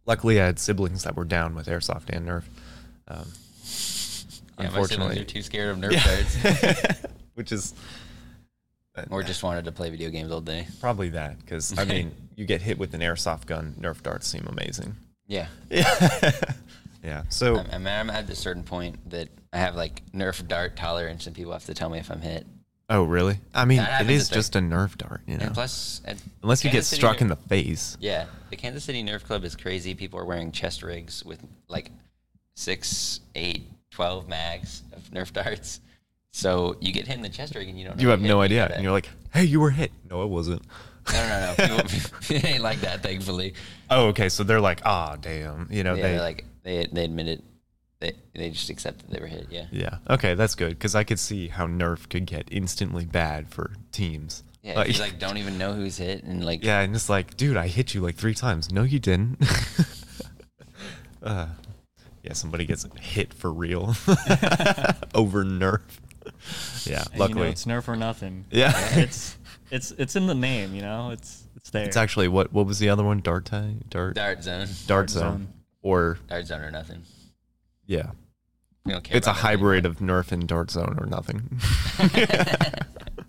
luckily, 0.07 0.41
I 0.41 0.47
had 0.47 0.59
siblings 0.59 1.03
that 1.03 1.17
were 1.17 1.25
down 1.25 1.55
with 1.55 1.67
airsoft 1.67 2.09
and 2.09 2.29
Nerf. 2.29 2.45
Um, 3.09 3.27
Yeah, 4.63 4.69
my 4.71 4.75
unfortunately, 4.79 5.21
are 5.21 5.25
too 5.25 5.43
scared 5.43 5.71
of 5.71 5.77
Nerf 5.79 6.05
darts, 6.05 7.07
which 7.35 7.53
is 7.53 7.75
uh, 8.97 9.05
or 9.11 9.23
just 9.23 9.43
wanted 9.43 9.65
to 9.65 9.73
play 9.73 9.91
video 9.91 10.11
games 10.11 10.31
all 10.33 10.41
day. 10.41 10.67
probably 10.81 11.11
that 11.11 11.39
because 11.39 11.77
I 11.79 11.85
mean, 11.85 12.13
you 12.37 12.45
get 12.47 12.63
hit 12.63 12.79
with 12.79 12.95
an 12.95 13.01
airsoft 13.01 13.47
gun, 13.47 13.75
Nerf 13.81 14.03
darts 14.03 14.27
seem 14.27 14.47
amazing. 14.49 14.97
Yeah, 15.27 15.47
Yeah, 15.71 16.31
yeah. 17.05 17.23
So 17.29 17.59
I'm, 17.59 17.67
I'm, 17.73 17.87
I'm 17.87 18.11
at 18.11 18.29
a 18.29 18.35
certain 18.35 18.65
point 18.65 19.11
that 19.11 19.29
I 19.53 19.59
have 19.59 19.77
like 19.77 20.03
Nerf 20.13 20.47
dart 20.47 20.77
tolerance, 20.77 21.27
and 21.27 21.37
people 21.37 21.53
have 21.53 21.65
to 21.67 21.75
tell 21.75 21.89
me 21.89 21.99
if 21.99 22.11
I'm 22.11 22.21
hit. 22.21 22.47
Oh, 22.93 23.05
really? 23.05 23.39
I 23.55 23.67
mean, 23.67 23.79
it 23.79 24.11
is 24.11 24.29
just 24.29 24.57
a 24.57 24.59
Nerf 24.59 24.99
dart, 24.99 25.21
you 25.25 25.39
know. 25.39 25.45
And 25.45 25.55
plus, 25.55 26.03
Unless 26.43 26.65
you 26.65 26.73
get 26.73 26.85
City 26.85 26.99
struck 26.99 27.19
Nerf- 27.19 27.21
in 27.21 27.29
the 27.29 27.37
face. 27.37 27.97
Yeah, 28.01 28.27
the 28.51 28.57
Kansas 28.57 28.83
City 28.83 29.05
Nerf 29.05 29.23
Club 29.23 29.45
is 29.45 29.55
crazy. 29.55 29.95
People 29.95 30.19
are 30.19 30.25
wearing 30.25 30.51
chest 30.51 30.83
rigs 30.83 31.25
with 31.25 31.39
like 31.69 31.93
six, 32.57 33.21
eight, 33.37 33.63
12 33.91 34.29
mags 34.29 34.83
of 34.93 35.03
Nerf 35.11 35.33
darts. 35.33 35.81
So 36.33 36.77
you 36.81 36.93
get 36.93 37.07
hit 37.07 37.17
in 37.17 37.23
the 37.23 37.29
chest 37.29 37.55
rig 37.55 37.69
and 37.69 37.79
you 37.79 37.87
don't 37.87 37.97
know 37.97 38.03
You 38.03 38.09
have 38.09 38.21
no 38.21 38.41
idea, 38.41 38.67
and 38.67 38.83
you're 38.83 38.93
like, 38.93 39.09
"Hey, 39.33 39.45
you 39.45 39.59
were 39.61 39.71
hit." 39.71 39.91
No, 40.09 40.23
it 40.23 40.29
wasn't. 40.29 40.63
no, 41.13 41.55
no, 41.59 41.67
no. 41.67 41.77
It 42.31 42.45
ain't 42.45 42.63
like 42.63 42.81
that, 42.83 43.03
thankfully. 43.03 43.55
Oh, 43.91 44.07
okay. 44.09 44.29
So 44.29 44.45
they're 44.45 44.61
like, 44.61 44.81
"Ah, 44.85 45.17
damn," 45.21 45.67
you 45.71 45.83
know. 45.83 45.95
yeah, 45.95 46.03
they 46.03 46.21
like, 46.21 46.45
they, 46.63 46.87
they 46.93 47.05
admit 47.05 47.27
it. 47.29 47.45
They, 47.99 48.13
they 48.35 48.51
just 48.51 48.71
accept 48.71 49.01
that 49.01 49.11
they 49.11 49.21
were 49.21 49.27
hit, 49.27 49.49
yeah. 49.51 49.67
Yeah. 49.71 49.99
Okay, 50.09 50.35
that's 50.35 50.55
good 50.55 50.71
because 50.71 50.95
I 50.95 51.05
could 51.05 51.19
see 51.19 51.49
how 51.49 51.67
Nerf 51.67 52.09
could 52.09 52.25
get 52.27 52.49
instantly 52.51 53.05
bad 53.05 53.49
for 53.49 53.73
teams. 53.93 54.43
Yeah, 54.63 54.85
you 54.85 54.99
like 55.01 55.19
don't 55.19 55.37
even 55.37 55.59
know 55.59 55.73
who's 55.73 55.97
hit 55.99 56.23
and 56.23 56.45
like 56.45 56.65
yeah, 56.65 56.81
and 56.81 56.95
it's 56.95 57.09
like, 57.09 57.37
dude, 57.37 57.57
I 57.57 57.67
hit 57.67 57.93
you 57.93 58.01
like 58.01 58.15
three 58.15 58.35
times. 58.35 58.71
No, 58.73 58.85
you 58.85 59.01
didn't. 59.01 59.45
uh, 61.23 61.47
yeah, 62.23 62.33
somebody 62.35 62.65
gets 62.67 62.87
hit 63.01 63.33
for 63.35 63.53
real 63.53 63.89
over 65.15 65.45
Nerf. 65.45 65.81
Yeah, 66.87 67.03
And, 67.03 67.15
you 67.15 67.21
luckily, 67.21 67.43
know, 67.43 67.49
it's 67.49 67.65
Nerf 67.65 67.89
or 67.89 67.97
nothing. 67.97 68.45
Yeah. 68.51 68.73
it's 68.99 69.37
it's 69.71 69.91
it's 69.93 70.17
in 70.17 70.27
the 70.27 70.35
name. 70.35 70.75
You 70.75 70.83
know, 70.83 71.11
it's 71.11 71.45
it's 71.57 71.71
there. 71.71 71.85
it's 71.85 71.97
actually 71.97 72.29
what? 72.29 72.53
What 72.53 72.67
was 72.67 72.79
the 72.79 72.89
other 72.89 73.05
one? 73.05 73.21
Dart 73.21 73.45
tag, 73.47 73.89
dart, 73.91 74.15
dart 74.15 74.43
zone. 74.43 74.67
dart 74.67 74.87
Dart 74.87 75.11
zone, 75.11 75.21
zone. 75.23 75.49
or 75.83 76.19
Dart 76.29 76.47
zone 76.47 76.61
or 76.63 76.71
nothing. 76.71 77.03
yeah, 77.87 78.11
We 78.85 78.93
don't 78.93 79.03
care 79.05 79.17
it's 79.17 79.27
a 79.27 79.33
hybrid 79.33 79.87
anymore. 79.87 80.19
of 80.19 80.27
Nerf 80.27 80.33
and 80.33 80.47
dart 80.49 80.71
zone 80.71 80.97
or 81.01 81.07
nothing. 81.07 81.61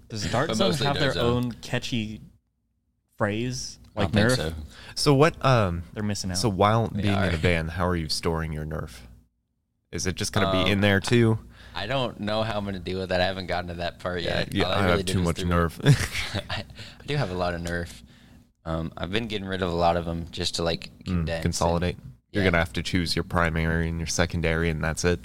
Does 0.09 0.29
Dart 0.29 0.49
But 0.49 0.55
Zone 0.57 0.67
mostly 0.69 0.87
have 0.87 0.99
their 0.99 1.13
Zone. 1.13 1.45
own 1.45 1.51
catchy 1.53 2.19
phrase 3.17 3.79
I 3.80 3.80
like 3.95 4.11
Nerf? 4.11 4.35
so. 4.35 4.53
so 4.95 5.13
what? 5.13 5.43
Um, 5.43 5.83
They're 5.93 6.03
missing 6.03 6.31
out. 6.31 6.37
So 6.37 6.49
while 6.49 6.87
They 6.87 7.01
being 7.03 7.15
in 7.23 7.33
a 7.35 7.37
band, 7.37 7.71
how 7.71 7.87
are 7.87 7.95
you 7.95 8.09
storing 8.09 8.53
your 8.53 8.65
Nerf? 8.65 8.99
Is 9.91 10.07
it 10.07 10.15
just 10.15 10.31
gonna 10.33 10.47
Um, 10.49 10.65
be 10.65 10.71
in 10.71 10.81
there 10.81 10.99
too? 10.99 11.39
I 11.75 11.85
don't 11.87 12.19
know 12.19 12.43
how 12.43 12.57
I'm 12.57 12.63
going 12.65 12.73
to 12.73 12.81
deal 12.81 12.99
with 12.99 13.09
that. 13.09 13.21
I 13.21 13.25
haven't 13.25 13.47
gotten 13.47 13.69
to 13.69 13.75
that 13.75 13.99
part 13.99 14.21
yet. 14.23 14.53
yeah, 14.53 14.65
All 14.65 14.71
I 14.73 14.75
really 14.79 14.89
have 14.97 15.05
did 15.05 15.07
too 15.13 15.19
was 15.19 15.27
much 15.27 15.37
Nerf. 15.45 16.43
I, 16.49 16.63
I 16.99 17.05
do 17.05 17.15
have 17.15 17.31
a 17.31 17.33
lot 17.33 17.53
of 17.53 17.61
Nerf. 17.61 18.01
Um, 18.65 18.91
I've 18.97 19.09
been 19.11 19.27
getting 19.27 19.47
rid 19.47 19.61
of 19.61 19.71
a 19.71 19.75
lot 19.75 19.95
of 19.95 20.03
them 20.05 20.27
just 20.31 20.55
to 20.55 20.63
like 20.63 20.91
Mm, 20.99 21.05
condense. 21.05 21.29
and- 21.37 21.43
consolidate. 21.43 21.97
You're 22.33 22.43
gonna 22.45 22.57
have 22.59 22.73
to 22.73 22.83
choose 22.83 23.15
your 23.15 23.23
primary 23.23 23.89
and 23.89 23.99
your 23.99 24.07
secondary, 24.07 24.69
and 24.69 24.81
that's 24.83 25.03
it. 25.05 25.19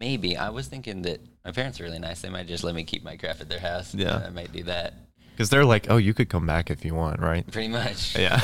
Maybe 0.00 0.36
I 0.36 0.50
was 0.50 0.66
thinking 0.66 1.02
that 1.02 1.20
my 1.44 1.52
parents 1.52 1.80
are 1.80 1.84
really 1.84 1.98
nice. 1.98 2.20
They 2.20 2.28
might 2.28 2.46
just 2.46 2.62
let 2.64 2.74
me 2.74 2.84
keep 2.84 3.02
my 3.04 3.16
crap 3.16 3.40
at 3.40 3.48
their 3.48 3.60
house. 3.60 3.94
Yeah. 3.94 4.22
I 4.26 4.28
might 4.30 4.52
do 4.52 4.62
that. 4.64 4.92
Because 5.36 5.50
they're 5.50 5.66
like, 5.66 5.90
oh, 5.90 5.98
you 5.98 6.14
could 6.14 6.30
come 6.30 6.46
back 6.46 6.70
if 6.70 6.82
you 6.82 6.94
want, 6.94 7.20
right? 7.20 7.46
Pretty 7.52 7.68
much. 7.68 8.16
Yeah. 8.18 8.40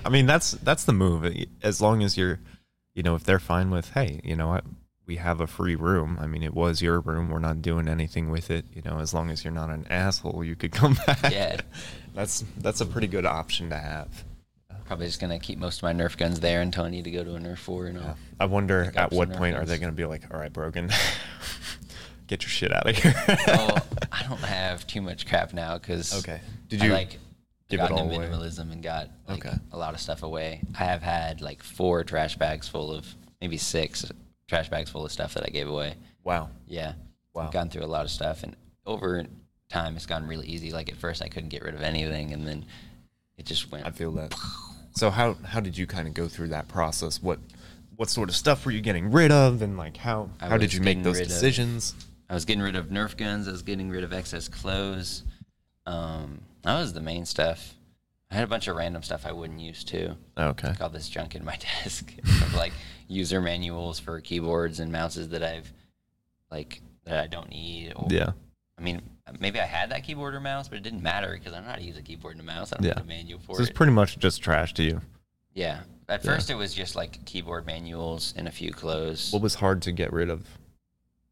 I 0.04 0.08
mean, 0.08 0.26
that's 0.26 0.50
that's 0.50 0.82
the 0.82 0.92
move. 0.92 1.24
As 1.62 1.80
long 1.80 2.02
as 2.02 2.16
you're, 2.16 2.40
you 2.94 3.04
know, 3.04 3.14
if 3.14 3.22
they're 3.22 3.38
fine 3.38 3.70
with, 3.70 3.90
hey, 3.90 4.20
you 4.24 4.34
know 4.34 4.48
what, 4.48 4.64
we 5.06 5.16
have 5.16 5.40
a 5.40 5.46
free 5.46 5.76
room. 5.76 6.18
I 6.20 6.26
mean, 6.26 6.42
it 6.42 6.52
was 6.52 6.82
your 6.82 6.98
room. 6.98 7.30
We're 7.30 7.38
not 7.38 7.62
doing 7.62 7.86
anything 7.86 8.28
with 8.28 8.50
it. 8.50 8.64
You 8.74 8.82
know, 8.84 8.98
as 8.98 9.14
long 9.14 9.30
as 9.30 9.44
you're 9.44 9.52
not 9.52 9.70
an 9.70 9.86
asshole, 9.88 10.42
you 10.42 10.56
could 10.56 10.72
come 10.82 10.98
back. 11.06 11.32
Yeah. 11.32 11.60
That's 12.12 12.44
that's 12.58 12.80
a 12.80 12.86
pretty 12.86 13.06
good 13.06 13.24
option 13.24 13.70
to 13.70 13.78
have. 13.78 14.24
Probably 14.84 15.06
just 15.06 15.20
gonna 15.20 15.38
keep 15.38 15.60
most 15.60 15.78
of 15.78 15.84
my 15.84 15.92
Nerf 15.92 16.16
guns 16.18 16.40
there 16.40 16.60
until 16.60 16.84
I 16.84 16.90
need 16.90 17.04
to 17.04 17.12
go 17.12 17.22
to 17.22 17.36
a 17.36 17.38
Nerf 17.38 17.58
four 17.58 17.86
and 17.86 17.98
all. 17.98 18.16
I 18.40 18.46
wonder 18.46 18.92
at 18.96 19.12
what 19.12 19.32
point 19.32 19.56
are 19.56 19.64
they 19.64 19.78
going 19.78 19.92
to 19.92 19.96
be 19.96 20.04
like, 20.04 20.24
all 20.34 20.40
right, 20.40 20.52
Brogan, 20.52 20.90
get 22.26 22.42
your 22.42 22.50
shit 22.50 22.72
out 22.72 22.88
of 22.88 22.96
here. 22.96 23.14
well, 23.46 23.78
I 24.12 24.22
don't 24.24 24.40
have 24.40 24.86
too 24.86 25.00
much 25.02 25.26
crap 25.26 25.52
now 25.52 25.78
because 25.78 26.14
Okay. 26.20 26.40
Did 26.68 26.82
I, 26.82 26.86
you 26.86 26.92
like 26.92 27.18
give 27.68 27.78
got 27.80 27.90
it 27.90 27.94
all 27.94 28.04
into 28.04 28.16
away? 28.16 28.26
minimalism 28.26 28.72
and 28.72 28.82
got 28.82 29.08
like 29.28 29.44
Okay. 29.46 29.56
a 29.72 29.76
lot 29.78 29.94
of 29.94 30.00
stuff 30.00 30.22
away. 30.22 30.62
I 30.78 30.84
have 30.84 31.02
had 31.02 31.40
like 31.40 31.62
four 31.62 32.04
trash 32.04 32.36
bags 32.36 32.68
full 32.68 32.90
of 32.92 33.06
maybe 33.40 33.56
six 33.56 34.04
trash 34.48 34.68
bags 34.68 34.90
full 34.90 35.04
of 35.04 35.12
stuff 35.12 35.34
that 35.34 35.44
I 35.44 35.50
gave 35.50 35.68
away. 35.68 35.94
wow. 36.24 36.50
Yeah, 36.66 36.94
Wow. 37.34 37.46
I've 37.46 37.52
gone 37.52 37.70
through 37.70 37.84
a 37.84 37.86
lot 37.86 38.04
of 38.04 38.10
stuff, 38.10 38.42
and 38.42 38.54
over 38.84 39.24
time 39.70 39.96
it's 39.96 40.04
gotten 40.06 40.28
really 40.28 40.46
easy. 40.46 40.70
Like 40.72 40.90
at 40.90 40.96
first 40.96 41.22
I 41.22 41.28
couldn't 41.28 41.48
get 41.48 41.62
rid 41.62 41.74
of 41.74 41.80
anything, 41.82 42.32
and 42.32 42.46
then 42.46 42.64
it 43.38 43.46
just 43.46 43.70
went. 43.72 43.86
I 43.86 43.90
feel 43.90 44.12
that. 44.12 44.34
So 44.94 45.08
how 45.08 45.38
how 45.42 45.60
did 45.60 45.78
you 45.78 45.86
kind 45.86 46.06
of 46.06 46.12
go 46.12 46.28
through 46.28 46.48
that 46.48 46.68
process? 46.68 47.22
What 47.22 47.38
what 47.96 48.10
sort 48.10 48.28
of 48.28 48.36
stuff 48.36 48.66
were 48.66 48.72
you 48.72 48.82
getting 48.82 49.10
rid 49.10 49.32
of, 49.32 49.62
and 49.62 49.78
like 49.78 49.96
how 49.96 50.28
I 50.38 50.48
how 50.48 50.58
did 50.58 50.74
you 50.74 50.82
make 50.82 51.02
those 51.02 51.16
rid 51.16 51.22
of- 51.22 51.28
decisions? 51.32 51.94
I 52.32 52.34
was 52.34 52.46
getting 52.46 52.62
rid 52.62 52.76
of 52.76 52.86
Nerf 52.86 53.14
guns. 53.14 53.46
I 53.46 53.50
was 53.50 53.60
getting 53.60 53.90
rid 53.90 54.04
of 54.04 54.12
excess 54.14 54.48
clothes. 54.48 55.22
Um, 55.84 56.40
that 56.62 56.78
was 56.78 56.94
the 56.94 57.02
main 57.02 57.26
stuff. 57.26 57.74
I 58.30 58.36
had 58.36 58.44
a 58.44 58.46
bunch 58.46 58.68
of 58.68 58.76
random 58.76 59.02
stuff 59.02 59.26
I 59.26 59.32
wouldn't 59.32 59.60
use 59.60 59.84
too. 59.84 60.16
Okay. 60.38 60.68
Like 60.68 60.80
all 60.80 60.88
this 60.88 61.10
junk 61.10 61.34
in 61.34 61.44
my 61.44 61.56
desk, 61.84 62.10
of 62.24 62.54
like 62.54 62.72
user 63.06 63.42
manuals 63.42 63.98
for 63.98 64.18
keyboards 64.22 64.80
and 64.80 64.90
mouses 64.90 65.28
that 65.28 65.42
I've 65.42 65.70
like 66.50 66.80
that 67.04 67.18
I 67.22 67.26
don't 67.26 67.50
need. 67.50 67.92
Or, 67.94 68.06
Yeah. 68.10 68.30
I 68.78 68.80
mean, 68.80 69.02
maybe 69.38 69.60
I 69.60 69.66
had 69.66 69.90
that 69.90 70.02
keyboard 70.02 70.34
or 70.34 70.40
mouse, 70.40 70.68
but 70.68 70.78
it 70.78 70.82
didn't 70.84 71.02
matter 71.02 71.32
because 71.34 71.52
I 71.52 71.56
don't 71.56 71.64
know 71.66 71.72
how 71.72 71.76
to 71.76 71.82
use 71.84 71.98
a 71.98 72.02
keyboard 72.02 72.32
and 72.36 72.40
a 72.40 72.44
mouse. 72.50 72.72
I 72.72 72.76
don't 72.76 72.86
Yeah. 72.86 72.94
have 72.96 73.04
a 73.04 73.06
manual 73.06 73.40
for 73.40 73.56
So 73.56 73.62
it's 73.62 73.70
pretty 73.70 73.92
much 73.92 74.18
just 74.18 74.40
trash 74.42 74.72
to 74.74 74.82
you. 74.82 75.02
yeah. 75.52 75.82
At 76.08 76.24
Yeah. 76.24 76.32
first, 76.32 76.48
it 76.48 76.54
was 76.54 76.72
just 76.72 76.96
like 76.96 77.22
keyboard 77.26 77.66
manuals 77.66 78.32
and 78.38 78.48
a 78.48 78.50
few 78.50 78.72
clothes. 78.72 79.30
What 79.34 79.42
was 79.42 79.56
hard 79.56 79.82
to 79.82 79.92
get 79.92 80.10
rid 80.14 80.30
of? 80.30 80.46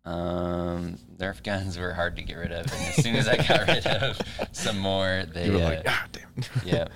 Um, 0.04 0.98
Nerf 1.18 1.42
guns 1.42 1.78
were 1.78 1.92
hard 1.92 2.16
to 2.16 2.22
get 2.22 2.36
rid 2.36 2.52
of, 2.52 2.66
and 2.72 2.72
as 2.72 3.02
soon 3.02 3.16
as 3.16 3.28
I 3.28 3.36
got 3.36 3.66
rid 3.68 3.86
of 3.86 4.20
some 4.52 4.78
more, 4.78 5.24
they 5.34 5.46
You 5.46 5.52
were 5.52 5.58
uh, 5.58 5.68
like, 5.70 5.82
ah, 5.86 6.06
damn. 6.12 6.44
yeah. 6.64 6.86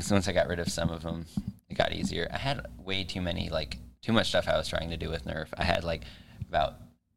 So 0.00 0.14
Once 0.14 0.28
I 0.28 0.32
got 0.32 0.48
rid 0.48 0.58
of 0.58 0.68
some 0.68 0.90
of 0.90 1.02
them, 1.02 1.26
it 1.68 1.74
got 1.74 1.92
easier. 1.92 2.28
I 2.32 2.38
had 2.38 2.66
way 2.78 3.04
too 3.04 3.20
many, 3.20 3.48
like 3.48 3.78
too 4.02 4.12
much 4.12 4.28
stuff 4.28 4.48
I 4.48 4.56
was 4.56 4.68
trying 4.68 4.90
to 4.90 4.96
do 4.96 5.08
with 5.08 5.24
Nerf. 5.24 5.48
I 5.56 5.64
had 5.64 5.84
like 5.84 6.02
about 6.48 6.74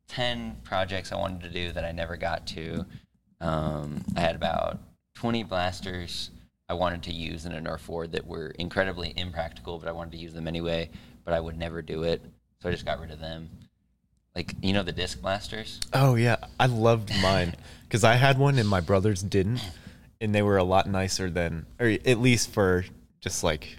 ten 0.07 0.57
projects 0.63 1.11
I 1.11 1.17
wanted 1.17 1.41
to 1.41 1.49
do 1.49 1.71
that 1.73 1.83
I 1.83 1.91
never 1.91 2.15
got 2.17 2.47
to. 2.47 2.85
Um, 3.39 4.03
I 4.15 4.21
had 4.21 4.35
about 4.35 4.79
twenty 5.15 5.43
blasters 5.43 6.31
I 6.69 6.73
wanted 6.73 7.03
to 7.03 7.13
use 7.13 7.45
in 7.45 7.51
a 7.51 7.59
Nerf 7.59 7.87
war 7.89 8.07
that 8.07 8.25
were 8.25 8.47
incredibly 8.57 9.13
impractical, 9.17 9.77
but 9.77 9.89
I 9.89 9.91
wanted 9.91 10.11
to 10.11 10.17
use 10.17 10.33
them 10.33 10.47
anyway. 10.47 10.89
But 11.25 11.33
I 11.33 11.39
would 11.39 11.57
never 11.57 11.81
do 11.81 12.03
it, 12.03 12.21
so 12.61 12.69
I 12.69 12.71
just 12.71 12.85
got 12.85 12.99
rid 12.99 13.11
of 13.11 13.19
them. 13.19 13.49
Like 14.35 14.55
you 14.61 14.73
know 14.73 14.83
the 14.83 14.91
disc 14.91 15.21
blasters. 15.21 15.79
Oh 15.93 16.15
yeah, 16.15 16.37
I 16.59 16.67
loved 16.67 17.11
mine 17.21 17.55
because 17.83 18.03
I 18.03 18.13
had 18.15 18.37
one 18.37 18.57
and 18.57 18.67
my 18.67 18.79
brothers 18.79 19.21
didn't, 19.21 19.61
and 20.21 20.33
they 20.33 20.41
were 20.41 20.57
a 20.57 20.63
lot 20.63 20.87
nicer 20.87 21.29
than, 21.29 21.65
or 21.79 21.87
at 21.87 22.19
least 22.19 22.51
for 22.51 22.85
just 23.19 23.43
like 23.43 23.77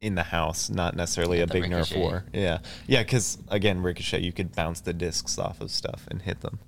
in 0.00 0.14
the 0.14 0.22
house, 0.22 0.70
not 0.70 0.96
necessarily 0.96 1.38
Yeah, 1.38 1.44
a 1.44 1.46
big 1.46 1.64
Nerf 1.64 1.96
war. 1.96 2.24
Yeah, 2.32 2.58
yeah, 2.86 3.02
because 3.02 3.38
again, 3.48 3.82
ricochet, 3.82 4.20
you 4.20 4.32
could 4.32 4.54
bounce 4.54 4.80
the 4.80 4.92
discs 4.92 5.38
off 5.38 5.60
of 5.60 5.70
stuff 5.70 6.06
and 6.10 6.22
hit 6.22 6.40
them. 6.40 6.58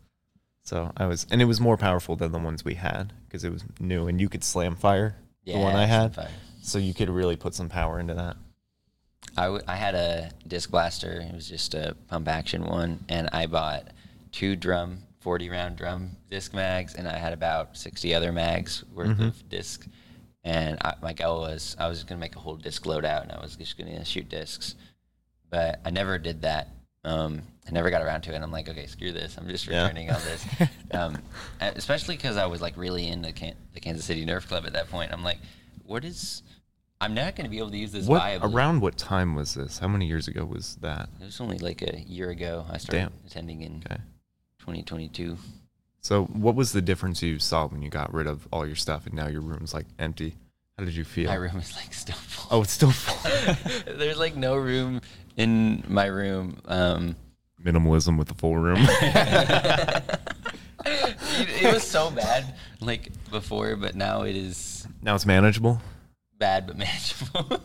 So 0.65 0.93
I 0.97 1.07
was, 1.07 1.27
and 1.31 1.43
it 1.43 1.47
was 1.47 1.61
more 1.61 1.77
powerful 1.77 2.15
than 2.15 2.33
the 2.33 2.39
ones 2.39 2.65
we 2.65 2.75
had 2.75 3.13
because 3.27 3.45
it 3.45 3.53
was 3.53 3.65
new, 3.81 4.07
and 4.07 4.21
you 4.21 4.29
could 4.29 4.45
slam 4.45 4.77
fire. 4.77 5.17
the 5.45 5.59
one 5.59 5.75
I 5.75 5.87
had, 5.87 6.17
so 6.63 6.79
you 6.79 6.95
could 6.95 7.11
really 7.11 7.37
put 7.37 7.55
some 7.55 7.69
power 7.69 7.99
into 7.99 8.15
that. 8.15 8.37
I, 9.37 9.45
w- 9.45 9.63
I 9.67 9.77
had 9.77 9.95
a 9.95 10.31
disc 10.47 10.71
blaster. 10.71 11.21
It 11.27 11.35
was 11.35 11.49
just 11.49 11.75
a 11.75 11.97
pump 12.09 12.29
action 12.29 12.65
one, 12.65 13.05
and 13.09 13.29
I 13.33 13.47
bought 13.47 13.89
two 14.31 14.57
drum, 14.57 14.99
forty 15.21 15.49
round 15.49 15.77
drum 15.77 16.11
disc 16.31 16.53
mags, 16.55 16.95
and 16.95 17.09
I 17.09 17.17
had 17.17 17.33
about 17.33 17.77
sixty 17.77 18.15
other 18.15 18.33
mags 18.33 18.85
worth 18.95 19.19
of 19.21 19.49
disc. 19.49 19.87
And 20.45 20.77
I, 20.85 20.95
my 21.01 21.13
goal 21.13 21.41
was 21.41 21.77
I 21.79 21.89
was 21.89 22.03
gonna 22.05 22.21
make 22.21 22.37
a 22.37 22.41
whole 22.41 22.57
disc 22.57 22.85
loadout, 22.85 23.23
and 23.23 23.33
I 23.33 23.41
was 23.41 23.57
just 23.57 23.79
gonna 23.79 24.05
shoot 24.05 24.29
discs, 24.29 24.75
but 25.51 25.81
I 25.85 25.91
never 25.91 26.19
did 26.19 26.43
that. 26.43 26.69
Um, 27.05 27.43
I 27.67 27.73
never 27.73 27.91
got 27.91 28.03
around 28.03 28.23
to 28.23 28.35
it. 28.35 28.43
I'm 28.43 28.51
like, 28.53 28.69
okay, 28.69 28.87
screw 28.87 29.13
this. 29.13 29.37
I'm 29.39 29.49
just 29.49 29.67
Yeah. 29.67 29.83
returning 29.83 30.11
all 30.11 30.21
this. 30.21 30.45
um, 30.93 31.19
especially 31.61 32.17
because 32.17 32.37
I 32.37 32.47
was 32.47 32.61
like 32.61 32.77
really 32.77 33.07
into 33.09 33.33
Can- 33.33 33.57
the 33.73 33.81
Kansas 33.81 34.05
City 34.05 34.25
Nerf 34.27 34.47
Club 34.47 34.67
at 34.67 34.73
that 34.75 34.89
point. 34.91 35.13
I'm 35.13 35.25
like, 35.25 35.39
what 35.85 36.05
is? 36.05 36.43
I'm 37.03 37.15
not 37.15 37.35
going 37.35 37.45
to 37.47 37.51
be 37.51 37.59
able 37.59 37.73
to 37.73 37.77
use 37.77 37.91
this 37.91 38.07
What 38.07 38.23
viably. 38.23 38.55
around 38.55 38.81
what 38.81 38.97
time 38.97 39.35
was 39.35 39.55
this? 39.55 39.81
How 39.81 39.89
many 39.89 40.07
years 40.07 40.29
ago 40.29 40.45
was 40.45 40.77
that? 40.77 41.09
It 41.21 41.25
was 41.25 41.41
only 41.41 41.59
like 41.59 41.83
a 41.83 42.01
year 42.03 42.31
ago. 42.31 42.65
I 42.71 42.79
started 42.79 43.11
Damn. 43.11 43.13
attending 43.27 43.63
in 43.63 43.83
Okay. 43.85 44.01
2022. 44.61 45.37
So, 46.01 46.27
what 46.27 46.55
was 46.55 46.71
the 46.71 46.81
difference 46.81 47.21
you 47.21 47.41
saw 47.41 47.67
when 47.67 47.83
you 47.83 47.91
got 47.91 48.15
rid 48.15 48.29
of 48.29 48.47
all 48.53 48.65
your 48.65 48.77
stuff 48.77 49.07
and 49.07 49.17
now 49.17 49.27
your 49.27 49.41
room's 49.41 49.75
like 49.75 49.87
empty? 49.99 50.37
How 50.79 50.85
did 50.85 50.95
you 50.95 51.03
feel? 51.03 51.29
My 51.29 51.35
room 51.35 51.57
is 51.57 51.75
like 51.75 51.93
still 51.93 52.15
full. 52.15 52.47
Oh, 52.59 52.63
it's 52.63 52.73
still 52.73 52.93
full. 52.93 53.55
There's 53.97 54.19
like 54.19 54.37
no 54.37 54.55
room 54.55 55.01
in 55.37 55.83
my 55.89 56.07
room. 56.07 56.59
Um, 56.67 57.17
Minimalism 57.65 58.17
with 58.17 58.31
a 58.31 58.35
full 58.35 58.57
room. 58.57 58.79
it, 58.81 60.07
it 60.87 61.75
was 61.75 61.83
so 61.83 62.13
bad 62.13 62.55
like 62.81 63.09
before, 63.33 63.75
but 63.75 63.97
now 63.97 64.23
it 64.23 64.37
is 64.37 64.87
now 65.03 65.17
it's 65.17 65.27
manageable. 65.27 65.81
Bad 66.43 66.67
but 66.67 66.77
manageable. 66.85 67.61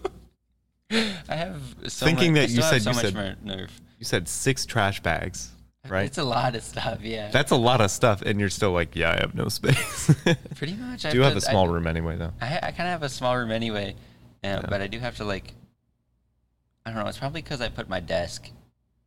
I 0.92 1.36
have 1.36 1.60
so 1.88 2.06
Thinking 2.06 2.34
much, 2.34 2.42
that 2.44 2.50
you 2.52 2.62
said- 2.62 2.84
so 2.84 2.92
you 2.92 2.96
much 2.96 3.06
said- 3.06 3.16
more 3.16 3.36
Nerf. 3.44 3.70
You 3.98 4.06
said 4.06 4.28
six 4.30 4.68
trash 4.68 5.02
bags, 5.02 5.50
right? 5.90 6.06
It's 6.06 6.20
a 6.20 6.24
lot 6.24 6.56
of 6.56 6.62
stuff. 6.62 7.00
Yeah, 7.02 7.32
That's 7.32 7.50
a 7.52 7.56
lot 7.56 7.82
of 7.82 7.90
stuff, 7.90 8.22
and 8.22 8.40
you're 8.40 8.52
still 8.52 8.72
like, 8.72 8.96
yeah, 8.96 9.14
I 9.14 9.16
have 9.20 9.34
no 9.34 9.48
space. 9.50 10.14
pretty 10.56 10.76
much. 10.76 11.04
I 11.06 11.10
do 11.12 11.22
have 11.22 11.36
a 11.36 11.42
to- 11.42 11.48
I- 11.48 11.52
small 11.52 11.68
room 11.68 11.88
anyway, 11.88 12.18
though. 12.18 12.32
I, 12.40 12.58
I 12.62 12.72
kind 12.72 12.82
of 12.88 12.92
have 12.92 13.02
a 13.02 13.10
small 13.10 13.36
room 13.36 13.50
anyway, 13.52 13.96
uh, 14.44 14.48
Yeah. 14.48 14.62
but 14.70 14.80
I 14.82 14.86
do 14.88 15.00
have 15.00 15.16
to 15.18 15.24
like. 15.26 15.54
I 16.86 16.92
don't 16.92 17.00
know. 17.04 17.10
It's 17.10 17.18
probably 17.18 17.42
because 17.42 17.62
I 17.62 17.70
put 17.70 17.90
my 17.90 18.00
desk 18.00 18.48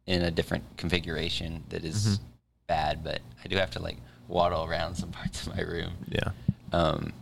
in 0.07 0.23
a 0.23 0.33
different 0.33 0.65
configuration 0.77 1.63
that 1.69 1.85
is 1.85 2.19
Mhm. 2.19 2.21
bad, 2.67 3.05
but 3.05 3.21
I 3.45 3.47
do 3.47 3.57
have 3.57 3.71
to 3.71 3.79
like 3.81 3.99
waddle 4.27 4.65
around 4.65 4.97
some 4.97 5.13
parts 5.13 5.47
of 5.47 5.55
my 5.55 5.63
room. 5.63 5.93
Yeah. 6.09 6.31
Um, 6.73 7.13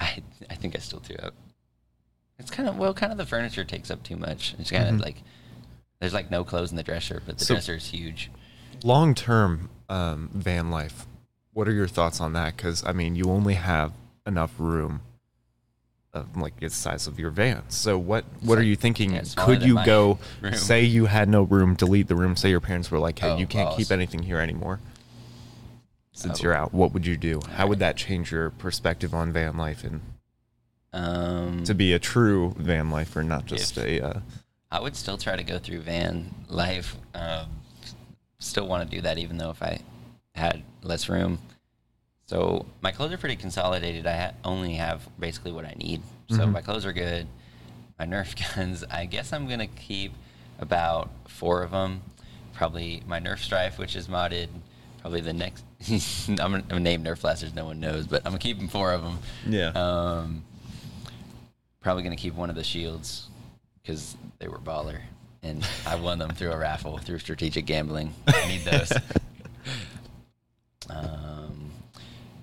I 0.00 0.22
I 0.48 0.54
think 0.54 0.74
I 0.74 0.78
still 0.78 1.00
do 1.00 1.14
up. 1.22 1.34
It's 2.38 2.50
kind 2.50 2.68
of 2.68 2.76
well, 2.78 2.94
kind 2.94 3.12
of 3.12 3.18
the 3.18 3.26
furniture 3.26 3.64
takes 3.64 3.90
up 3.90 4.02
too 4.02 4.16
much. 4.16 4.54
It's 4.58 4.70
kind 4.70 4.88
of 4.88 4.94
Mhm. 4.96 5.04
like 5.04 5.22
there's 6.00 6.14
like 6.14 6.30
no 6.30 6.42
clothes 6.44 6.70
in 6.70 6.76
the 6.76 6.82
dresser, 6.82 7.22
but 7.26 7.38
the 7.38 7.44
So- 7.44 7.54
dresser 7.54 7.74
is 7.74 7.86
huge. 7.88 8.30
Long 8.82 9.14
term 9.14 9.68
um, 9.90 10.30
van 10.32 10.70
life. 10.70 11.06
What 11.52 11.68
are 11.68 11.72
your 11.72 11.88
thoughts 11.88 12.20
on 12.20 12.32
that? 12.32 12.56
Because 12.56 12.82
I 12.86 12.92
mean, 12.92 13.14
you 13.16 13.24
only 13.24 13.54
have 13.54 13.92
enough 14.26 14.52
room, 14.58 15.02
of, 16.14 16.36
like 16.36 16.58
the 16.60 16.70
size 16.70 17.06
of 17.06 17.18
your 17.18 17.30
van. 17.30 17.62
So 17.68 17.98
what 17.98 18.24
what 18.40 18.56
are 18.58 18.62
you 18.62 18.76
thinking? 18.76 19.12
yeah, 19.12 19.24
Could 19.36 19.62
you 19.62 19.84
go? 19.84 20.18
room. 20.40 20.54
Say 20.54 20.84
you 20.84 21.06
had 21.06 21.28
no 21.28 21.42
room, 21.42 21.74
delete 21.74 22.08
the 22.08 22.14
room. 22.16 22.36
Say 22.36 22.50
your 22.50 22.60
parents 22.60 22.90
were 22.90 22.98
like, 22.98 23.18
"Hey, 23.18 23.30
Oh, 23.30 23.36
you 23.36 23.46
can't 23.46 23.76
keep 23.76 23.90
anything 23.90 24.22
here 24.22 24.38
anymore." 24.38 24.80
Since 26.20 26.40
Oh. 26.40 26.42
you're 26.42 26.54
out, 26.54 26.74
what 26.74 26.92
would 26.92 27.06
you 27.06 27.16
do? 27.16 27.40
How 27.54 27.66
would 27.66 27.78
that 27.78 27.96
change 27.96 28.30
your 28.30 28.50
perspective 28.50 29.14
on 29.14 29.32
van 29.32 29.56
life 29.56 29.84
and 29.84 30.02
Um, 30.92 31.64
to 31.64 31.72
be 31.74 31.94
a 31.94 31.98
true 31.98 32.54
van 32.58 32.90
lifer, 32.90 33.22
not 33.22 33.46
just 33.46 33.78
If- 33.78 33.84
a? 34.02 34.06
Uh, 34.06 34.20
I 34.70 34.80
would 34.80 34.96
still 34.96 35.16
try 35.16 35.34
to 35.36 35.42
go 35.42 35.58
through 35.58 35.80
van 35.80 36.34
life. 36.48 36.96
Um, 37.14 37.48
still 38.38 38.66
want 38.68 38.88
to 38.90 38.96
do 38.96 39.00
that, 39.00 39.16
even 39.16 39.38
though 39.38 39.48
if 39.50 39.62
I 39.62 39.80
had 40.34 40.62
less 40.82 41.08
room. 41.08 41.38
So 42.26 42.66
my 42.82 42.90
clothes 42.92 43.12
are 43.12 43.18
pretty 43.18 43.36
consolidated. 43.36 44.06
I 44.06 44.16
ha- 44.26 44.32
only 44.44 44.74
have 44.74 45.08
basically 45.18 45.52
what 45.52 45.64
I 45.64 45.74
need. 45.78 46.02
So 46.28 46.40
Mhm. 46.40 46.52
my 46.52 46.60
clothes 46.60 46.84
are 46.84 46.92
good. 46.92 47.28
My 47.98 48.04
Nerf 48.04 48.34
guns, 48.56 48.84
I 48.90 49.06
guess 49.06 49.32
I'm 49.32 49.48
gonna 49.48 49.66
keep 49.68 50.12
about 50.58 51.08
four 51.28 51.62
of 51.62 51.70
them. 51.70 52.02
Probably 52.52 53.02
my 53.06 53.20
Nerf 53.20 53.38
Strife, 53.38 53.78
which 53.78 53.96
is 53.96 54.06
modded. 54.08 54.48
Probably 55.00 55.20
the 55.20 55.32
next. 55.32 55.64
I'm 56.28 56.36
gonna, 56.36 56.56
I'm 56.56 56.68
gonna 56.68 56.80
name 56.80 57.02
Nerf 57.04 57.22
blasters. 57.22 57.54
No 57.54 57.64
one 57.64 57.80
knows, 57.80 58.06
but 58.06 58.22
I'm 58.24 58.32
gonna 58.32 58.38
keep 58.38 58.60
four 58.70 58.92
of 58.92 59.02
them. 59.02 59.18
Yeah. 59.46 59.68
Um, 59.68 60.44
probably 61.80 62.02
gonna 62.02 62.16
keep 62.16 62.34
one 62.34 62.50
of 62.50 62.56
the 62.56 62.64
shields 62.64 63.28
because 63.82 64.16
they 64.38 64.48
were 64.48 64.58
baller, 64.58 65.00
and 65.42 65.66
I 65.86 65.94
won 65.94 66.18
them 66.18 66.30
through 66.30 66.52
a 66.52 66.58
raffle 66.58 66.98
through 66.98 67.18
strategic 67.18 67.64
gambling. 67.64 68.12
I 68.26 68.48
need 68.48 68.60
those. 68.60 68.92
um, 70.90 71.70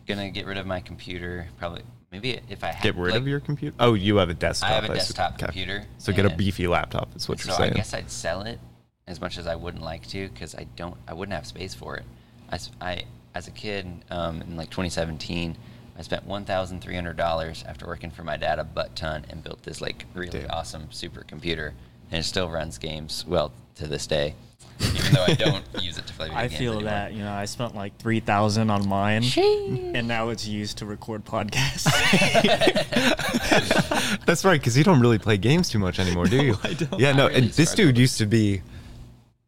gonna 0.07 0.29
get 0.31 0.45
rid 0.45 0.57
of 0.57 0.65
my 0.65 0.79
computer. 0.79 1.47
Probably 1.59 1.83
maybe 2.11 2.39
if 2.49 2.63
I 2.63 2.71
had, 2.71 2.81
Get 2.83 2.95
rid 2.95 3.11
like, 3.11 3.21
of 3.21 3.27
your 3.27 3.39
computer? 3.39 3.75
Oh, 3.79 3.93
you 3.93 4.17
have 4.17 4.29
a 4.29 4.33
desktop. 4.33 4.69
I 4.69 4.73
have 4.73 4.83
a 4.85 4.93
desktop 4.95 5.33
Okay. 5.33 5.45
computer. 5.45 5.85
So 5.99 6.11
get 6.11 6.25
a 6.25 6.35
beefy 6.35 6.67
laptop. 6.67 7.15
Is 7.15 7.29
what 7.29 7.43
you're 7.45 7.53
saying. 7.53 7.69
So 7.69 7.73
I 7.73 7.77
guess 7.77 7.93
I'd 7.93 8.09
sell 8.09 8.41
it 8.41 8.59
as 9.05 9.21
much 9.21 9.37
as 9.37 9.45
I 9.47 9.55
wouldn't 9.55 9.83
like 9.83 10.07
to 10.07 10.27
because 10.29 10.55
I 10.55 10.65
don't. 10.75 10.97
I 11.07 11.13
wouldn't 11.13 11.35
have 11.35 11.45
space 11.45 11.73
for 11.75 11.97
it. 11.97 12.03
I, 12.49 12.55
s- 12.55 12.71
I- 12.81 13.03
as 13.35 13.47
a 13.47 13.51
kid 13.51 13.87
um, 14.09 14.41
in 14.41 14.55
like 14.57 14.69
2017, 14.69 15.55
I 15.97 16.01
spent 16.01 16.25
one 16.25 16.45
thousand 16.45 16.81
three 16.81 16.95
hundred 16.95 17.17
dollars 17.17 17.63
after 17.67 17.85
working 17.87 18.11
for 18.11 18.23
my 18.23 18.37
dad 18.37 18.59
a 18.59 18.63
butt 18.63 18.95
ton 18.95 19.25
and 19.29 19.43
built 19.43 19.63
this 19.63 19.81
like 19.81 20.05
really 20.13 20.39
Damn. 20.41 20.51
awesome 20.51 20.87
supercomputer, 20.91 21.71
and 22.11 22.19
it 22.19 22.23
still 22.23 22.49
runs 22.49 22.77
games 22.77 23.25
well 23.27 23.51
to 23.75 23.87
this 23.87 24.05
day, 24.07 24.35
even 24.79 25.13
though 25.13 25.23
I 25.23 25.33
don't 25.33 25.63
use 25.81 25.97
it 25.97 26.05
to 26.07 26.13
play 26.13 26.27
video 26.27 26.39
I 26.39 26.47
games 26.47 26.59
feel 26.59 26.73
anymore. 26.73 26.91
that 26.91 27.13
you 27.13 27.23
know 27.23 27.31
I 27.33 27.45
spent 27.45 27.75
like 27.75 27.97
three 27.97 28.19
thousand 28.19 28.69
on 28.69 28.87
mine, 28.87 29.23
and 29.35 30.07
now 30.07 30.29
it's 30.29 30.47
used 30.47 30.77
to 30.79 30.85
record 30.85 31.25
podcasts. 31.25 31.87
That's 34.25 34.43
right, 34.45 34.59
because 34.59 34.77
you 34.77 34.83
don't 34.83 34.99
really 34.99 35.19
play 35.19 35.37
games 35.37 35.69
too 35.69 35.79
much 35.79 35.99
anymore, 35.99 36.25
do 36.25 36.43
you? 36.43 36.55
I 36.63 36.73
don't. 36.73 36.99
Yeah, 36.99 37.11
no. 37.13 37.27
Really 37.27 37.41
and 37.41 37.49
this 37.51 37.73
dude 37.73 37.97
used 37.97 38.17
to 38.19 38.25
be 38.25 38.61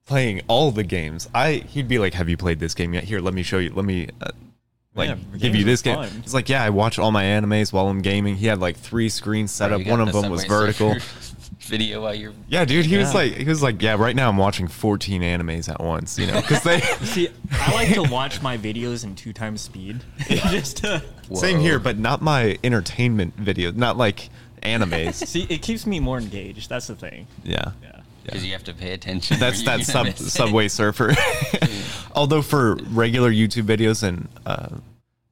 playing 0.10 0.42
all 0.48 0.72
the 0.72 0.84
games. 0.84 1.30
I 1.34 1.64
he'd 1.70 1.88
be 1.88 2.00
like, 2.00 2.16
"Have 2.16 2.28
you 2.28 2.36
played 2.36 2.60
this 2.60 2.74
game 2.74 2.94
yet? 2.94 3.06
Here, 3.06 3.20
let 3.20 3.34
me 3.34 3.44
show 3.44 3.60
you. 3.60 3.72
Let 3.74 3.86
me." 3.86 4.10
Uh, 4.22 4.32
like 4.96 5.10
Yeah, 5.10 5.38
give 5.38 5.56
you 5.56 5.64
this 5.64 5.82
game. 5.82 5.96
fun. 5.96 6.10
He's 6.24 6.34
like, 6.34 6.50
yeah, 6.50 6.64
I 6.64 6.72
watch 6.72 6.98
all 7.00 7.12
my 7.12 7.24
animes 7.24 7.72
while 7.72 7.88
I'm 7.88 8.02
gaming. 8.02 8.36
He 8.36 8.48
had 8.48 8.60
like 8.60 8.76
three 8.76 9.08
screens 9.08 9.52
set 9.52 9.72
up. 9.72 9.86
One 9.86 10.02
of 10.02 10.12
them 10.12 10.30
was 10.30 10.44
vertical. 10.46 10.96
Video 11.62 12.02
while 12.02 12.16
you're 12.16 12.34
Yeah, 12.48 12.66
dude, 12.66 12.86
he 12.86 12.98
was 12.98 13.14
like, 13.14 13.34
he 13.34 13.44
was 13.44 13.62
like, 13.62 13.82
yeah, 13.82 13.96
right 13.96 14.16
now 14.16 14.30
I'm 14.30 14.38
watching 14.38 14.68
14 14.68 15.22
animes 15.22 15.70
at 15.70 15.80
once, 15.80 16.18
you 16.18 16.26
know, 16.26 16.42
because 16.42 16.64
they. 16.64 16.80
See, 17.04 17.30
I 17.52 17.74
like 17.74 17.94
to 17.94 18.04
watch 18.04 18.42
my 18.42 18.58
videos 18.58 19.04
in 19.04 19.14
two 19.16 19.34
times 19.34 19.62
speed, 19.62 20.02
just 20.28 20.78
to 20.78 21.04
Same 21.36 21.60
here, 21.60 21.78
but 21.78 22.00
not 22.00 22.22
my 22.22 22.58
entertainment 22.64 23.36
video, 23.36 23.72
not 23.72 23.98
like 23.98 24.30
animes. 24.64 25.26
see. 25.28 25.46
It 25.50 25.62
keeps 25.62 25.86
me 25.86 26.00
more 26.00 26.18
engaged. 26.18 26.70
That's 26.70 26.88
the 26.88 26.96
thing. 26.96 27.28
yeah. 27.44 27.72
Yeah. 27.84 27.89
Because 28.24 28.46
you 28.46 28.52
have 28.54 28.64
to 28.66 28.74
pay 28.74 28.94
attention. 28.94 29.40
That's 29.40 29.64
that 29.66 29.82
sub. 29.82 30.16
Subway 30.18 30.68
Surfer. 30.68 31.14
Although 32.16 32.42
for 32.42 32.76
regular 32.92 33.32
YouTube 33.32 33.64
videos 33.64 34.04
and 34.04 34.28
uh, 34.46 34.70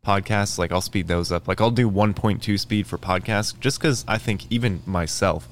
podcasts, 0.06 0.58
like 0.58 0.72
I'll 0.72 0.82
speed 0.82 1.08
those 1.08 1.32
up. 1.32 1.48
Like 1.48 1.60
I'll 1.62 1.72
do 1.72 1.90
1.2 1.90 2.60
speed 2.60 2.88
for 2.88 2.98
podcasts, 2.98 3.60
just 3.60 3.80
because 3.80 4.06
I 4.08 4.18
think 4.18 4.50
even 4.52 4.82
myself, 4.86 5.48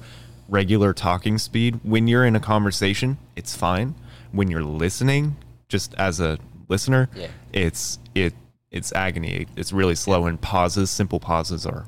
regular 0.48 0.92
talking 0.92 1.38
speed 1.38 1.80
when 1.82 2.06
you're 2.08 2.24
in 2.24 2.36
a 2.36 2.40
conversation, 2.40 3.18
it's 3.34 3.54
fine. 3.56 3.94
when 4.32 4.50
you're 4.50 4.62
listening, 4.64 5.36
just 5.68 5.94
as 5.94 6.20
a 6.20 6.38
listener, 6.68 7.08
Yeah. 7.14 7.28
it's 7.52 7.98
it 8.14 8.34
it's 8.70 8.92
agony. 8.92 9.46
It's 9.56 9.72
really 9.72 9.94
slow, 9.94 10.26
and 10.26 10.38
pauses, 10.40 10.90
simple 10.90 11.18
pauses, 11.20 11.64
are 11.64 11.86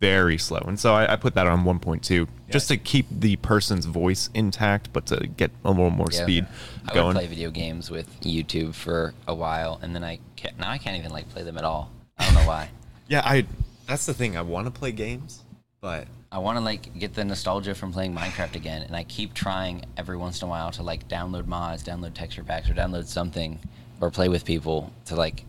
very 0.00 0.36
slow. 0.38 0.58
And 0.66 0.78
so 0.78 0.94
I, 0.94 1.14
I 1.14 1.16
put 1.16 1.34
that 1.34 1.46
on 1.46 1.64
1.2 1.64 2.28
just 2.50 2.68
to 2.68 2.76
keep 2.76 3.06
the 3.10 3.36
person's 3.36 3.86
voice 3.86 4.28
intact, 4.34 4.92
but 4.92 5.06
to 5.06 5.26
get 5.26 5.50
a 5.64 5.70
little 5.70 5.90
more 5.90 6.08
Yeah. 6.10 6.22
speed 6.22 6.46
I 6.86 6.94
going. 6.94 7.06
would 7.08 7.16
play 7.16 7.26
video 7.26 7.50
games 7.50 7.90
with 7.90 8.20
YouTube 8.20 8.74
for 8.74 9.14
a 9.26 9.34
while, 9.34 9.78
and 9.82 9.94
then 9.94 10.04
I 10.04 10.18
can't, 10.36 10.58
now 10.58 10.70
I 10.70 10.78
can't 10.78 10.96
even 10.98 11.10
like 11.12 11.28
play 11.30 11.42
them 11.42 11.56
at 11.58 11.64
all. 11.64 11.90
I 12.18 12.24
don't 12.26 12.34
know 12.34 12.46
why. 12.48 12.70
Yeah, 13.08 13.22
I. 13.24 13.46
That's 13.86 14.04
the 14.04 14.12
thing. 14.14 14.36
I 14.36 14.42
want 14.42 14.66
to 14.66 14.72
play 14.72 14.90
games, 14.90 15.44
but 15.80 16.08
I 16.32 16.38
want 16.38 16.58
to 16.58 16.64
like 16.64 16.98
get 16.98 17.14
the 17.14 17.24
nostalgia 17.24 17.72
from 17.72 17.92
playing 17.92 18.16
Minecraft 18.16 18.56
again, 18.56 18.82
and 18.82 18.96
I 18.96 19.04
keep 19.04 19.32
trying 19.32 19.84
every 19.96 20.16
once 20.16 20.42
in 20.42 20.46
a 20.48 20.50
while 20.50 20.72
to 20.72 20.82
like 20.82 21.06
download 21.06 21.46
mods, 21.46 21.84
download 21.84 22.14
texture 22.14 22.42
packs, 22.42 22.68
or 22.68 22.74
download 22.74 23.06
something, 23.06 23.60
or 24.00 24.10
play 24.10 24.28
with 24.28 24.44
people 24.44 24.92
to 25.04 25.14
like 25.14 25.44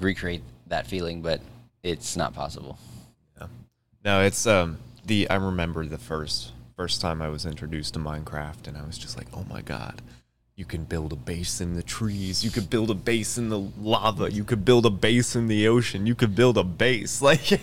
recreate 0.00 0.42
that 0.66 0.86
feeling, 0.88 1.22
but 1.22 1.40
it's 1.84 2.16
not 2.16 2.34
possible. 2.34 2.76
No, 4.06 4.22
it's 4.22 4.46
um 4.46 4.78
the. 5.04 5.28
I 5.28 5.34
remember 5.34 5.84
the 5.84 5.98
first 5.98 6.52
first 6.76 7.00
time 7.00 7.20
I 7.20 7.28
was 7.28 7.44
introduced 7.44 7.94
to 7.94 8.00
Minecraft, 8.00 8.68
and 8.68 8.78
I 8.78 8.86
was 8.86 8.96
just 8.96 9.18
like, 9.18 9.26
oh 9.34 9.44
my 9.50 9.60
god. 9.60 10.00
You 10.54 10.64
can 10.64 10.84
build 10.84 11.12
a 11.12 11.16
base 11.16 11.60
in 11.60 11.74
the 11.74 11.82
trees. 11.82 12.42
You 12.42 12.50
could 12.50 12.70
build 12.70 12.90
a 12.90 12.94
base 12.94 13.36
in 13.36 13.50
the 13.50 13.58
lava. 13.78 14.32
You 14.32 14.42
could 14.42 14.64
build 14.64 14.86
a 14.86 14.90
base 14.90 15.36
in 15.36 15.48
the 15.48 15.68
ocean. 15.68 16.06
You 16.06 16.14
could 16.14 16.34
build 16.34 16.56
a 16.56 16.64
base. 16.64 17.20
Like 17.26 17.60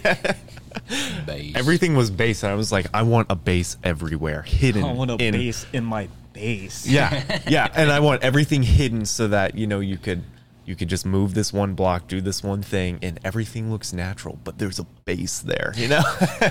Base. 1.26 1.56
everything 1.56 1.96
was 1.96 2.12
base, 2.12 2.44
and 2.44 2.52
I 2.52 2.56
was 2.56 2.72
like, 2.72 2.88
I 2.94 3.04
want 3.04 3.28
a 3.32 3.36
base 3.36 3.78
everywhere, 3.84 4.42
hidden. 4.42 4.84
I 4.84 4.92
want 4.92 5.12
a 5.12 5.18
in, 5.20 5.34
base 5.34 5.66
in 5.72 5.84
my 5.84 6.08
base. 6.34 6.86
Yeah, 6.88 7.40
yeah, 7.48 7.68
and 7.74 7.92
I 7.92 8.00
want 8.00 8.24
everything 8.24 8.64
hidden 8.64 9.06
so 9.06 9.28
that 9.28 9.56
you 9.56 9.68
know 9.68 9.80
you 9.80 9.98
could 9.98 10.24
you 10.66 10.76
could 10.76 10.88
just 10.88 11.06
move 11.06 11.34
this 11.34 11.52
one 11.52 11.74
block, 11.74 12.08
do 12.08 12.22
this 12.22 12.42
one 12.44 12.62
thing, 12.64 13.00
and 13.02 13.20
everything 13.24 13.72
looks 13.72 13.92
natural. 13.94 14.40
But 14.44 14.58
there's 14.60 14.80
a 14.80 14.84
base 15.06 15.40
there, 15.40 15.74
you 15.76 15.88
know. 15.90 16.04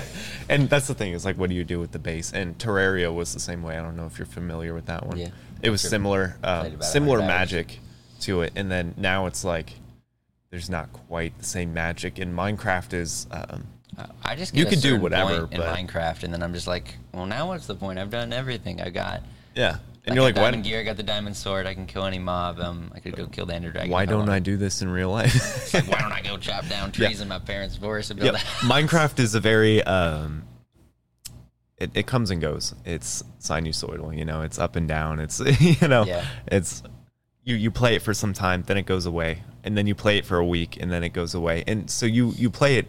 and 0.49 0.69
that's 0.69 0.87
the 0.87 0.93
thing 0.93 1.13
is 1.13 1.25
like, 1.25 1.37
what 1.37 1.49
do 1.49 1.55
you 1.55 1.63
do 1.63 1.79
with 1.79 1.91
the 1.91 1.99
base? 1.99 2.31
And 2.33 2.57
Terraria 2.57 3.13
was 3.13 3.33
the 3.33 3.39
same 3.39 3.63
way. 3.63 3.77
I 3.77 3.81
don't 3.81 3.95
know 3.97 4.05
if 4.05 4.17
you're 4.19 4.25
familiar 4.25 4.73
with 4.73 4.85
that 4.85 5.05
one. 5.05 5.17
Yeah. 5.17 5.29
it 5.61 5.69
was 5.69 5.81
Sure. 5.81 5.89
similar, 5.89 6.37
um, 6.43 6.81
similar 6.81 7.17
100 7.19 7.27
magic 7.27 7.79
to 8.21 8.41
it, 8.41 8.53
and 8.55 8.69
then 8.71 8.93
now 8.97 9.25
it's 9.25 9.43
like 9.43 9.73
there's 10.51 10.69
not 10.69 10.93
quite 10.93 11.37
the 11.39 11.45
same 11.45 11.73
magic. 11.73 12.19
And 12.19 12.35
Minecraft 12.37 12.93
is. 12.93 13.27
Um, 13.31 13.67
Uh, 13.97 14.07
I 14.23 14.35
just 14.35 14.55
You 14.55 14.65
could 14.65 14.81
do 14.81 14.99
whatever, 14.99 15.47
in 15.51 15.59
Minecraft, 15.61 16.23
and 16.23 16.33
then 16.33 16.41
I'm 16.41 16.53
just 16.53 16.65
like, 16.67 16.95
well, 17.13 17.25
now 17.27 17.47
what's 17.49 17.67
the 17.67 17.75
point? 17.75 17.99
I've 17.99 18.09
done 18.09 18.33
everything. 18.33 18.81
I 18.81 18.89
got. 18.89 19.21
yeah, 19.55 19.77
and 20.05 20.11
I 20.11 20.15
you're 20.15 20.23
like, 20.23 20.35
why? 20.35 20.51
gear. 20.51 20.79
I 20.79 20.83
got 20.83 20.97
the 20.97 21.03
diamond 21.03 21.35
sword. 21.37 21.65
I 21.65 21.73
can 21.73 21.85
kill 21.85 22.05
any 22.05 22.19
mob. 22.19 22.59
Um, 22.59 22.91
I 22.93 22.99
could 22.99 23.15
go 23.15 23.25
kill 23.27 23.45
the 23.45 23.55
ender 23.55 23.71
dragon. 23.71 23.89
Why 23.91 24.05
don't 24.05 24.19
want. 24.19 24.31
I 24.31 24.39
do 24.39 24.57
this 24.57 24.81
in 24.81 24.89
real 24.89 25.09
life? 25.11 25.73
Like, 25.73 25.87
why 25.87 25.99
don't 26.01 26.11
I 26.11 26.21
go 26.21 26.37
chop 26.47 26.67
down 26.67 26.91
trees 26.91 27.21
in 27.21 27.27
my 27.27 27.39
parents' 27.39 27.77
forest 27.77 28.11
and 28.11 28.19
build 28.19 28.33
Yep. 28.33 28.41
Minecraft 28.61 29.19
is 29.19 29.33
a 29.35 29.39
very 29.39 29.81
um 29.83 30.43
it, 31.77 31.91
it 31.95 32.07
comes 32.07 32.31
and 32.31 32.41
goes. 32.41 32.75
It's 32.85 33.23
sinusoidal, 33.41 34.15
you 34.17 34.25
know, 34.25 34.41
it's 34.41 34.59
up 34.59 34.75
and 34.75 34.87
down. 34.87 35.19
It's 35.19 35.39
you 35.59 35.87
know 35.87 36.05
Yeah. 36.05 36.25
it's 36.47 36.83
you 37.43 37.55
you 37.55 37.71
play 37.71 37.95
it 37.95 38.01
for 38.01 38.13
some 38.13 38.33
time, 38.33 38.63
then 38.67 38.77
it 38.77 38.85
goes 38.85 39.05
away. 39.05 39.43
And 39.63 39.77
then 39.77 39.87
you 39.87 39.95
play 39.95 40.17
it 40.17 40.25
for 40.25 40.37
a 40.37 40.45
week 40.45 40.77
and 40.81 40.91
then 40.91 41.03
it 41.03 41.09
goes 41.13 41.33
away. 41.33 41.63
And 41.67 41.89
so 41.89 42.05
you 42.05 42.31
you 42.35 42.49
play 42.49 42.77
it, 42.77 42.87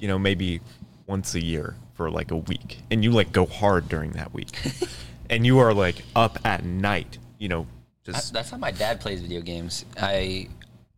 you 0.00 0.08
know, 0.08 0.18
maybe 0.18 0.60
once 1.06 1.34
a 1.34 1.44
year 1.44 1.76
for 1.94 2.10
like 2.10 2.30
a 2.30 2.36
week. 2.36 2.78
And 2.90 3.04
you 3.04 3.10
like 3.10 3.32
go 3.32 3.44
hard 3.46 3.88
during 3.88 4.12
that 4.12 4.32
week. 4.32 4.48
and 5.30 5.44
you 5.46 5.58
are 5.58 5.72
like 5.74 6.02
up 6.14 6.38
at 6.44 6.64
night, 6.64 7.18
you 7.38 7.48
know, 7.48 7.66
That's, 8.04 8.18
just 8.18 8.32
that's 8.32 8.50
how 8.50 8.56
my 8.58 8.70
dad 8.70 9.00
plays 9.00 9.20
video 9.20 9.40
games. 9.40 9.84
I 10.00 10.48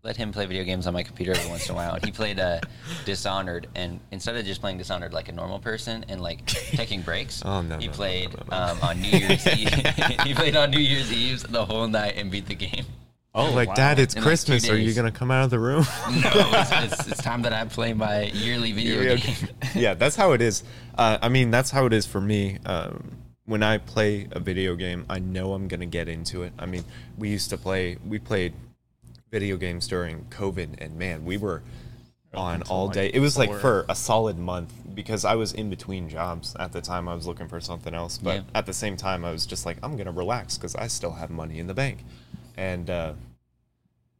let 0.03 0.17
him 0.17 0.31
play 0.33 0.47
video 0.47 0.63
games 0.63 0.87
on 0.87 0.95
my 0.95 1.03
computer 1.03 1.33
every 1.33 1.51
once 1.51 1.67
in 1.69 1.73
a 1.73 1.75
while. 1.75 1.95
And 1.95 2.05
he 2.05 2.13
played 2.13 2.39
uh, 2.39 2.61
Dishonored, 3.05 3.67
and 3.75 3.99
instead 4.13 4.37
of 4.37 4.45
just 4.45 4.61
playing 4.61 4.79
Dishonored 4.79 5.13
like 5.13 5.29
a 5.29 5.33
normal 5.33 5.59
person 5.59 6.05
and 6.09 6.21
like 6.21 6.47
taking 6.47 7.03
breaks, 7.03 7.43
Oh, 7.45 7.61
no, 7.63 7.77
he 7.79 7.87
no, 7.87 7.93
no, 7.93 7.97
played 7.97 8.31
no, 8.33 8.43
no, 8.51 8.57
no. 8.67 8.73
Um, 8.73 8.79
on 8.83 9.01
New 9.01 9.09
Year's 9.09 9.47
Eve. 9.59 9.69
he 10.25 10.35
played 10.35 10.55
on 10.57 10.71
New 10.71 10.79
Year's 10.81 11.13
Eve 11.13 11.51
the 11.51 11.65
whole 11.65 11.89
night 11.89 12.15
and 12.17 12.31
beat 12.31 12.47
the 12.47 12.55
game. 12.55 12.85
Oh, 13.35 13.53
like 13.53 13.69
wow. 13.69 13.75
dad, 13.75 13.99
it's 13.99 14.15
In, 14.15 14.23
like, 14.23 14.29
Christmas. 14.29 14.71
Are 14.71 14.79
you 14.79 14.95
going 14.95 15.13
to 15.13 15.17
come 15.19 15.31
out 15.31 15.45
of 15.45 15.51
the 15.51 15.59
room? 15.59 15.85
No, 16.09 16.31
it's, 16.55 16.95
it's, 16.95 17.09
it's 17.09 17.23
time 17.23 17.43
that 17.43 17.53
I 17.53 17.67
play 17.67 17.93
my 17.93 18.23
yearly 18.29 18.73
video 18.73 19.03
Yeah, 19.03 19.17
game. 19.17 19.49
yeah, 19.75 19.93
that's 19.93 20.17
how 20.17 20.33
it 20.33 20.41
is. 20.41 20.63
Uh, 20.97 21.19
I 21.21 21.29
mean, 21.29 21.51
that's 21.51 21.71
how 21.71 21.85
it 21.85 21.93
is 21.93 22.07
for 22.07 22.19
me. 22.21 22.57
Um, 22.65 23.11
when 23.47 23.63
I 23.63 23.79
play 23.79 24.29
a 24.33 24.41
video 24.41 24.75
game, 24.77 25.07
I 25.09 25.19
know 25.19 25.55
I'm 25.55 25.69
gonna 25.69 25.87
get 25.87 26.09
into 26.09 26.43
it. 26.43 26.53
I 26.59 26.67
mean, 26.67 26.85
we 27.17 27.29
used 27.29 27.51
to 27.51 27.57
play. 27.57 27.97
We 28.07 28.19
played 28.19 28.53
video 29.31 29.57
games 29.57 29.87
during 29.89 30.27
COVID, 30.31 30.77
and 30.79 30.99
man, 30.99 31.25
we 31.25 31.37
were 31.37 31.63
on 32.35 32.63
all 32.63 32.87
like, 32.87 32.95
day. 32.95 33.11
It 33.15 33.21
was 33.21 33.39
like 33.39 33.53
for 33.55 33.87
a 33.89 33.95
solid 33.95 34.39
month 34.39 34.73
because 34.95 35.25
I 35.25 35.37
was 35.37 35.53
in 35.53 35.71
between 35.71 36.09
jobs 36.09 36.55
at 36.59 36.73
the 36.73 36.81
time. 36.81 37.09
I 37.09 37.15
was 37.15 37.27
looking 37.27 37.49
for 37.49 37.61
something 37.61 37.95
else, 37.95 38.19
but 38.19 38.37
Yeah. 38.37 38.43
at 38.55 38.67
the 38.67 38.73
same 38.73 38.97
time, 38.97 39.25
I 39.25 39.31
was 39.31 39.47
just 39.47 39.65
like, 39.65 39.79
I'm 39.83 39.97
gonna 39.97 40.13
relax 40.13 40.59
because 40.59 40.75
I 40.75 40.89
still 40.89 41.13
have 41.13 41.31
money 41.31 41.59
in 41.59 41.67
the 41.67 41.75
bank, 41.75 42.05
and. 42.57 42.91
Uh, 42.91 43.13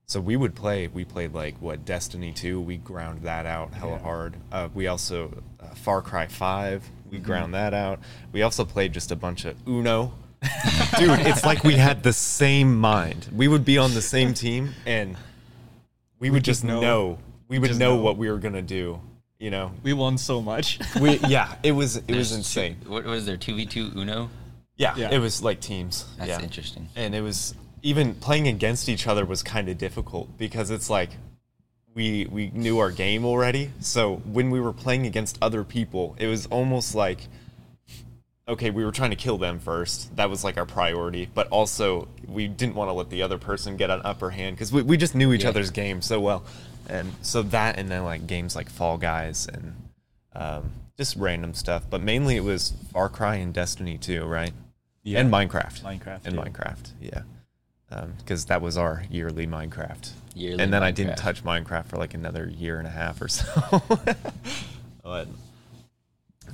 so 0.09 0.21
we 0.21 0.37
would 0.37 0.55
play. 0.55 0.87
We 0.87 1.05
played 1.05 1.35
like 1.35 1.57
what 1.61 1.85
Destiny 1.85 2.31
two. 2.33 2.61
We 2.61 2.77
ground 2.77 3.23
that 3.23 3.45
out 3.45 3.75
hella 3.75 3.95
Yeah. 3.95 3.99
hard. 3.99 4.37
Uh, 4.53 4.69
we 4.73 4.87
also 4.87 5.43
uh, 5.59 5.75
Far 5.75 6.01
Cry 6.01 6.29
five. 6.29 6.89
We 7.11 7.19
ground 7.19 7.55
that 7.55 7.75
out. 7.75 8.01
We 8.33 8.43
also 8.43 8.65
played 8.65 8.93
just 8.93 9.11
a 9.13 9.17
bunch 9.17 9.45
of 9.45 9.57
Uno. 9.67 10.13
Dude, 10.99 11.21
it's 11.21 11.45
like 11.45 11.65
we 11.65 11.75
had 11.75 12.03
the 12.03 12.13
same 12.13 12.77
mind. 12.77 13.29
We 13.33 13.49
would 13.49 13.65
be 13.65 13.79
on 13.79 13.95
the 13.95 14.03
same 14.03 14.35
team, 14.35 14.75
and 14.85 15.17
we 16.19 16.31
would 16.31 16.45
just 16.45 16.63
just 16.63 16.65
know- 16.65 16.81
know. 16.81 17.19
We 17.49 17.59
would 17.61 17.79
know 17.79 17.97
know. 17.97 18.03
what 18.03 18.17
we 18.17 18.29
were 18.31 18.39
gonna 18.39 18.63
do. 18.63 19.01
You 19.39 19.51
know. 19.51 19.71
We 19.83 19.93
won 19.93 20.19
so 20.19 20.41
much. 20.43 20.79
We 21.01 21.19
yeah. 21.29 21.55
It 21.63 21.73
was 21.73 21.97
it 21.97 22.15
was 22.15 22.33
insane. 22.33 22.77
Two, 22.83 22.91
what 22.91 23.05
was 23.05 23.25
there? 23.27 23.37
Two 23.37 23.55
v 23.55 23.67
two 23.67 23.93
Uno. 23.95 24.31
Yeah, 24.77 24.95
Yeah. 24.97 25.11
It 25.11 25.19
was 25.19 25.43
like 25.43 25.61
teams. 25.61 26.05
That's 26.19 26.29
yeah. 26.29 26.43
interesting. 26.43 26.89
and 26.97 27.15
it 27.15 27.23
was 27.23 27.55
even 27.83 28.15
playing 28.15 28.49
against 28.49 28.89
each 28.89 29.07
other 29.07 29.25
was 29.25 29.43
kind 29.43 29.69
of 29.69 29.79
difficult 29.79 30.37
because 30.37 30.71
it's 30.71 30.91
like 30.91 31.11
we 31.97 32.27
we 32.31 32.51
knew 32.55 32.79
our 32.79 32.93
game 32.93 33.25
already. 33.25 33.73
So 33.81 34.17
when 34.33 34.51
we 34.51 34.61
were 34.61 34.73
playing 34.73 35.07
against 35.07 35.37
other 35.43 35.65
people 35.65 36.15
it 36.19 36.29
was 36.29 36.47
almost 36.47 36.95
like 36.95 37.27
okay 38.47 38.71
we 38.71 38.85
were 38.85 38.93
trying 38.93 39.11
to 39.11 39.17
kill 39.17 39.39
them 39.39 39.59
first. 39.59 40.15
That 40.17 40.31
was 40.31 40.45
like 40.45 40.57
our 40.59 40.67
priority. 40.67 41.29
But 41.35 41.49
also 41.49 42.07
we 42.29 42.47
didn't 42.47 42.77
want 42.77 42.89
to 42.89 42.93
let 42.93 43.11
the 43.11 43.23
other 43.23 43.39
person 43.39 43.77
get 43.77 43.91
an 43.91 44.03
upper 44.05 44.31
hand 44.31 44.55
because 44.57 44.71
we, 44.73 44.83
we 44.83 44.97
just 44.97 45.15
knew 45.17 45.33
each 45.33 45.43
Yeah. 45.43 45.49
other's 45.49 45.71
game 45.71 46.03
so 46.03 46.21
well. 46.21 46.45
And 46.89 47.13
so 47.23 47.43
that 47.43 47.79
and 47.79 47.91
then 47.91 48.05
like 48.05 48.27
games 48.29 48.55
like 48.55 48.69
fall 48.71 48.99
guys 48.99 49.49
and 49.53 49.75
um, 50.35 50.71
just 50.97 51.17
random 51.17 51.55
stuff. 51.55 51.85
But 51.89 52.03
mainly 52.03 52.37
it 52.37 52.45
was 52.45 52.75
far 52.93 53.09
cry 53.09 53.37
and 53.37 53.53
destiny 53.55 53.97
2 53.99 54.25
right? 54.25 54.53
Yeah. 55.03 55.21
and 55.21 55.33
minecraft. 55.33 55.83
Minecraft, 55.83 56.27
and 56.27 56.35
yeah. 56.37 56.43
minecraft 56.43 56.91
yeah 57.01 57.23
because 57.89 58.47
that 58.47 58.61
was 58.61 58.77
our 58.77 59.05
yearly 59.11 59.47
Minecraft. 59.47 60.11
Yearly 60.35 60.63
and 60.63 60.73
then 60.73 60.83
I 60.83 60.91
didn't 60.91 61.17
touch 61.17 61.45
Minecraft 61.45 61.87
for 61.87 61.97
like 61.97 62.15
another 62.15 62.49
year 62.49 62.79
and 62.79 62.87
a 62.87 62.91
half 62.91 63.21
or 63.21 63.29
so. 63.29 63.83
but 65.03 65.29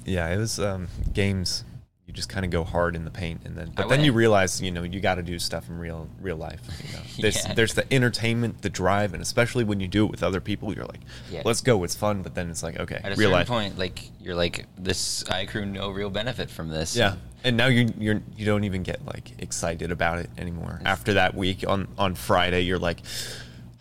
yeah, 0.04 0.28
it 0.28 0.36
was 0.36 0.58
um, 0.58 0.88
games. 1.12 1.64
You 2.12 2.16
just 2.16 2.28
kind 2.28 2.44
of 2.44 2.50
go 2.50 2.62
hard 2.62 2.94
in 2.94 3.06
the 3.06 3.10
paint, 3.10 3.40
and 3.46 3.56
then 3.56 3.72
but 3.74 3.86
I 3.86 3.88
then 3.88 4.04
you 4.04 4.12
realize 4.12 4.60
you 4.60 4.70
know 4.70 4.82
you 4.82 5.00
got 5.00 5.14
to 5.14 5.22
do 5.22 5.38
stuff 5.38 5.70
in 5.70 5.78
real 5.78 6.08
real 6.20 6.36
life. 6.36 6.60
You 6.86 6.92
know, 6.92 7.02
there's 7.22 7.36
Yeah. 7.42 7.54
there's 7.54 7.72
the 7.72 7.90
entertainment, 7.90 8.60
the 8.60 8.68
drive, 8.68 9.14
and 9.14 9.22
especially 9.22 9.64
when 9.64 9.80
you 9.80 9.88
do 9.88 10.04
it 10.04 10.10
with 10.10 10.22
other 10.22 10.38
people, 10.40 10.74
you're 10.74 10.84
like, 10.84 11.00
Yeah. 11.30 11.40
let's 11.46 11.62
go, 11.62 11.82
it's 11.84 11.94
fun. 11.94 12.20
But 12.20 12.34
then 12.34 12.50
it's 12.50 12.62
like, 12.62 12.78
okay, 12.78 12.96
At 13.02 13.12
a 13.12 13.16
real 13.16 13.30
certain 13.30 13.32
life. 13.32 13.46
point, 13.48 13.78
like 13.78 14.10
you're 14.20 14.34
like 14.34 14.66
this. 14.76 15.24
I 15.30 15.40
accrue 15.40 15.64
no 15.64 15.88
real 15.88 16.10
benefit 16.10 16.50
from 16.50 16.68
this. 16.68 16.94
Yeah, 16.94 17.14
and 17.44 17.56
now 17.56 17.68
you 17.68 17.90
you're 17.98 18.20
you 18.36 18.44
don't 18.44 18.64
even 18.64 18.82
get 18.82 19.06
like 19.06 19.32
excited 19.38 19.90
about 19.90 20.18
it 20.18 20.28
anymore. 20.36 20.82
After 20.84 21.14
that 21.14 21.34
week 21.34 21.64
on 21.66 21.88
on 21.96 22.14
Friday, 22.14 22.60
you're 22.60 22.78
like, 22.78 22.98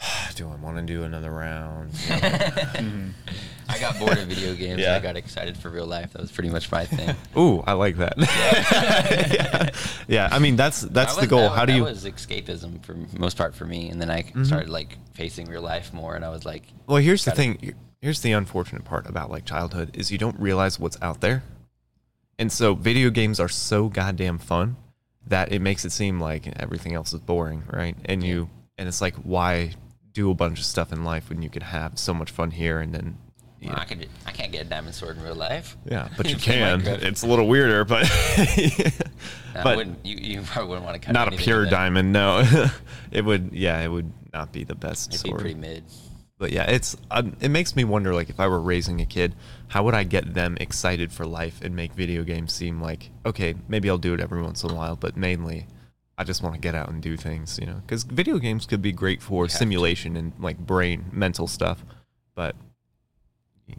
do 0.36 0.49
I 0.49 0.56
want 0.56 0.78
to 0.78 0.84
do 0.84 1.04
another 1.04 1.32
round? 1.32 1.91
You 2.10 2.82
know? 2.82 3.10
I 3.70 3.80
got 3.80 3.97
bored 3.99 4.18
of 4.18 4.28
video 4.28 4.54
games. 4.54 4.82
Yeah. 4.82 4.97
I 4.97 4.99
got 4.99 5.16
excited 5.16 5.56
for 5.56 5.70
real 5.70 5.86
life. 5.86 6.12
That 6.12 6.22
was 6.22 6.32
pretty 6.32 6.49
much 6.49 6.70
my 6.72 6.86
thing. 6.86 7.16
Ooh, 7.38 7.64
I 7.66 7.72
like 7.74 7.95
that. 7.97 8.16
yeah. 8.18 9.70
yeah, 10.08 10.30
I 10.30 10.39
mean 10.39 10.58
that's 10.58 10.82
that's 10.82 11.16
That 11.16 11.22
the 11.22 11.28
goal. 11.28 11.41
That, 11.41 11.56
How 11.56 11.66
do 11.66 11.72
that 11.72 11.78
you? 11.78 11.84
was 11.84 12.04
escapism 12.04 12.84
for 12.84 12.95
most 13.18 13.38
part 13.38 13.56
for 13.56 13.66
me, 13.66 13.89
and 13.89 14.02
then 14.02 14.10
I 14.10 14.24
mm-hmm. 14.24 14.43
started 14.43 14.70
like 14.70 14.97
facing 15.14 15.47
real 15.47 15.62
life 15.62 15.93
more, 15.93 16.16
and 16.16 16.26
I 16.26 16.30
was 16.30 16.43
like, 16.43 16.64
Well, 16.86 16.97
here's 16.97 17.24
the 17.24 17.32
Got 17.32 17.38
thing. 17.38 17.74
Here's 18.02 18.20
the 18.20 18.34
unfortunate 18.34 18.84
part 18.84 19.08
about 19.08 19.32
like 19.32 19.45
childhood 19.45 19.95
is 19.95 20.12
you 20.12 20.18
don't 20.18 20.38
realize 20.39 20.78
what's 20.78 20.97
out 21.02 21.22
there, 21.22 21.43
and 22.38 22.52
so 22.52 22.74
video 22.74 23.10
games 23.10 23.39
are 23.39 23.49
so 23.49 23.88
goddamn 23.88 24.38
fun 24.38 24.76
that 25.28 25.52
it 25.52 25.60
makes 25.60 25.86
it 25.86 25.93
seem 25.93 26.20
like 26.20 26.47
everything 26.60 26.93
else 26.93 27.14
is 27.14 27.22
boring, 27.22 27.64
right? 27.72 27.95
And 28.04 28.22
you 28.22 28.49
and 28.78 28.89
it's 28.89 28.99
like 28.99 29.16
why 29.16 29.76
do 30.14 30.30
a 30.32 30.34
bunch 30.34 30.59
of 30.59 30.66
stuff 30.66 30.91
in 30.91 31.03
life 31.03 31.30
when 31.30 31.41
you 31.41 31.49
could 31.49 31.64
have 31.64 31.97
so 31.97 32.14
much 32.14 32.32
fun 32.32 32.51
here 32.51 32.80
and 32.80 32.93
then 32.93 33.18
Well, 33.64 33.76
I 33.78 33.86
could. 33.86 34.07
I 34.26 34.32
can't 34.32 34.51
get 34.51 34.66
a 34.66 34.70
diamond 34.70 34.95
sword 34.95 35.18
in 35.18 35.24
real 35.24 35.36
life. 35.36 35.78
Yeah, 35.86 36.09
but 36.18 36.30
you 36.30 36.36
can. 36.51 36.82
It's 36.86 37.24
a 37.24 37.28
little 37.28 37.47
weirder, 37.47 37.86
but 37.86 38.03
No, 38.03 38.43
I 39.59 39.64
but 39.64 39.78
wouldn't, 39.78 40.05
you, 40.05 40.16
you 40.18 40.41
probably 40.41 40.70
wouldn't 40.70 40.86
want 40.86 41.01
to 41.01 41.05
cut 41.05 41.14
not 41.14 41.34
a 41.34 41.38
pure 41.38 41.66
diamond. 41.66 42.12
No, 42.12 42.43
it 43.12 43.24
would. 43.24 43.51
Yeah, 43.53 43.80
it 43.82 43.88
would 43.89 44.12
not 44.34 44.51
be 44.51 44.64
the 44.64 44.76
best 44.76 45.14
It'd 45.14 45.24
be 45.24 45.30
sword. 45.30 45.41
pretty 45.41 45.55
mid. 45.59 45.84
But 46.38 46.51
yeah, 46.51 46.64
it's 46.72 46.97
um, 47.12 47.36
it 47.39 47.49
makes 47.49 47.76
me 47.76 47.84
wonder 47.84 48.16
like 48.16 48.30
if 48.32 48.39
I 48.39 48.47
were 48.47 48.59
raising 48.59 48.99
a 48.99 49.05
kid, 49.05 49.36
how 49.68 49.84
would 49.84 49.93
I 49.93 50.03
get 50.03 50.34
them 50.34 50.57
excited 50.59 51.12
for 51.12 51.26
life 51.28 51.62
and 51.62 51.76
make 51.76 51.93
video 51.93 52.24
games 52.24 52.51
seem 52.51 52.82
like 52.82 53.12
okay, 53.26 53.53
maybe 53.68 53.89
I'll 53.91 53.99
do 53.99 54.16
it 54.16 54.20
every 54.20 54.41
once 54.41 54.64
in 54.64 54.72
a 54.72 54.74
while, 54.74 54.95
but 54.95 55.16
mainly 55.16 55.68
I 56.18 56.24
just 56.24 56.43
want 56.43 56.55
to 56.55 56.62
get 56.62 56.76
out 56.76 56.89
and 56.89 57.01
do 57.01 57.18
things, 57.18 57.57
you 57.59 57.66
know, 57.66 57.82
because 57.86 58.03
video 58.03 58.38
games 58.38 58.66
could 58.66 58.82
be 58.82 58.91
great 58.91 59.22
for 59.22 59.47
to. 59.47 59.51
simulation 59.51 60.16
and 60.16 60.34
like 60.39 60.57
brain 60.57 61.05
mental 61.12 61.47
stuff, 61.47 61.84
but 62.36 62.55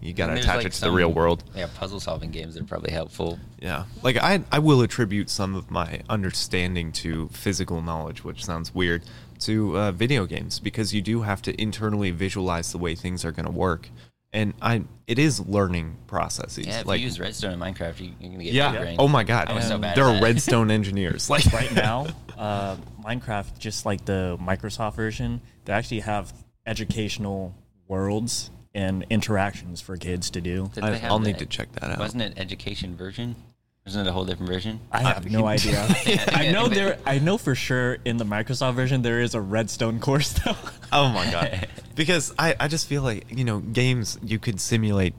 you 0.01 0.13
got 0.13 0.29
to 0.29 0.35
attach 0.35 0.57
like, 0.57 0.67
it 0.67 0.73
to 0.73 0.81
the 0.83 0.91
real 0.91 1.13
world. 1.13 1.45
Yeah, 1.55 1.69
puzzle 1.75 2.01
solving 2.01 2.31
games 2.31 2.57
are 2.57 2.65
probably 2.65 2.93
helpful. 2.93 3.39
Yeah. 3.61 3.85
Like 4.03 4.17
I 4.17 4.43
I 4.51 4.59
will 4.59 4.81
attribute 4.83 5.31
some 5.31 5.55
of 5.55 5.71
my 5.71 6.01
understanding 6.09 6.93
to 6.93 7.29
physical 7.29 7.83
knowledge, 7.83 8.25
which 8.25 8.45
sounds 8.45 8.75
weird, 8.75 9.03
to 9.41 9.77
uh, 9.79 9.93
video 9.93 10.27
games 10.27 10.59
because 10.59 10.95
you 10.95 11.03
do 11.03 11.23
have 11.23 11.43
to 11.43 11.61
internally 11.61 12.11
visualize 12.11 12.73
the 12.73 12.79
way 12.79 12.95
things 12.95 13.25
are 13.25 13.33
going 13.33 13.47
to 13.47 13.53
work. 13.53 13.91
And 14.33 14.55
I 14.63 14.85
it 15.07 15.19
is 15.19 15.41
learning 15.41 15.99
processes. 16.07 16.67
Yeah, 16.67 16.81
if 16.81 16.87
like 16.87 17.01
you 17.01 17.07
use 17.07 17.21
redstone 17.21 17.53
in 17.53 17.59
Minecraft, 17.59 18.01
you, 18.01 18.13
you're 18.19 18.31
gonna 18.33 18.45
get 18.45 18.55
yeah. 18.55 18.97
Oh 18.99 19.09
my 19.09 19.25
god. 19.25 19.49
I 19.49 19.55
was 19.55 19.69
so 19.69 19.79
bad 19.79 19.97
they're 19.97 20.23
redstone 20.23 20.71
engineers. 20.71 21.29
Like 21.29 21.45
right 21.53 21.73
now, 21.75 22.07
uh, 22.39 22.77
Minecraft, 23.05 23.59
just 23.59 23.85
like 23.85 24.05
the 24.07 24.39
Microsoft 24.41 24.95
version, 24.95 25.43
they 25.67 25.73
actually 25.75 26.01
have 26.01 26.33
educational 26.65 27.55
worlds 27.89 28.51
and 28.75 29.05
interactions 29.11 29.83
for 29.83 29.97
kids 29.99 30.31
to 30.31 30.41
do. 30.41 30.71
Did 30.75 30.85
I, 30.85 30.99
I'll 31.07 31.19
the- 31.19 31.27
need 31.27 31.39
to 31.39 31.47
check 31.47 31.71
that 31.73 31.91
out. 31.91 31.99
Wasn't 31.99 32.23
it 32.23 32.33
education 32.39 32.97
version? 32.97 33.37
Wasn't 33.85 34.07
it 34.07 34.11
a 34.11 34.13
whole 34.13 34.25
different 34.25 34.51
version? 34.53 34.79
I 34.93 35.03
have 35.03 35.29
no 35.31 35.47
idea. 35.47 35.85
I 36.29 36.51
know 36.53 36.69
there. 36.69 36.99
I 37.05 37.19
know 37.19 37.37
for 37.37 37.55
sure 37.57 37.99
in 38.05 38.17
the 38.17 38.25
Microsoft 38.25 38.75
version 38.75 39.03
there 39.03 39.21
is 39.21 39.35
a 39.35 39.41
Redstone 39.41 39.99
course 40.01 40.33
though. 40.33 40.55
Oh 40.95 41.09
my 41.09 41.31
god. 41.31 41.69
because 41.95 42.35
I, 42.39 42.55
I 42.61 42.69
just 42.69 42.87
feel 42.87 43.03
like, 43.03 43.25
you 43.35 43.45
know, 43.45 43.61
games 43.61 44.19
you 44.23 44.39
could 44.39 44.61
simulate 44.61 45.15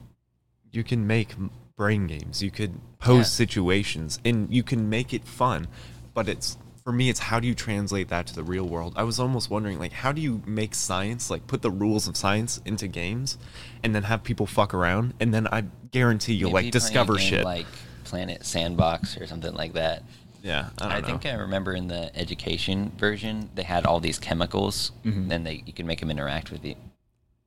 you 0.70 0.82
can 0.84 1.06
make 1.06 1.34
brain 1.76 2.06
games. 2.06 2.42
You 2.42 2.50
could 2.50 2.72
pose 3.00 3.18
Yeah. 3.18 3.22
situations 3.24 4.18
and 4.24 4.52
you 4.54 4.62
can 4.62 4.88
make 4.88 5.12
it 5.12 5.24
fun. 5.24 5.66
But 6.14 6.28
it's 6.28 6.56
for 6.84 6.92
me 6.92 7.10
it's 7.10 7.18
how 7.20 7.40
do 7.40 7.46
you 7.48 7.54
translate 7.54 8.08
that 8.08 8.26
to 8.28 8.34
the 8.34 8.44
real 8.44 8.64
world? 8.66 8.94
I 8.96 9.02
was 9.02 9.18
almost 9.20 9.50
wondering 9.50 9.78
like 9.78 9.92
how 9.92 10.10
do 10.12 10.20
you 10.22 10.42
make 10.46 10.74
science 10.74 11.28
like 11.28 11.46
put 11.48 11.60
the 11.60 11.70
rules 11.70 12.08
of 12.08 12.16
science 12.16 12.60
into 12.64 12.86
games 12.88 13.36
and 13.82 13.94
then 13.94 14.04
have 14.04 14.22
people 14.22 14.46
fuck 14.46 14.72
around 14.72 15.12
and 15.20 15.34
then 15.34 15.48
I 15.48 15.64
guarantee 15.90 16.32
you'll 16.34 16.52
Maybe 16.52 16.66
like 16.66 16.72
discover 16.72 17.18
shit. 17.18 17.44
like 17.44 17.66
Planet 18.04 18.44
Sandbox 18.44 19.16
or 19.18 19.26
something 19.26 19.54
like 19.54 19.72
that. 19.74 20.02
yeah, 20.42 20.68
I 20.78 20.82
don't 20.82 20.92
I, 20.92 21.00
know. 21.00 21.06
think 21.06 21.26
I 21.26 21.32
remember 21.34 21.72
in 21.72 21.88
the 21.88 22.14
education 22.16 22.92
version 22.98 23.50
they 23.54 23.62
had 23.62 23.86
all 23.86 24.00
these 24.00 24.18
chemicals, 24.18 24.92
and 25.04 25.46
they 25.46 25.62
you 25.66 25.72
can 25.72 25.86
make 25.86 26.00
them 26.00 26.10
interact 26.10 26.50
with 26.50 26.62
the 26.62 26.76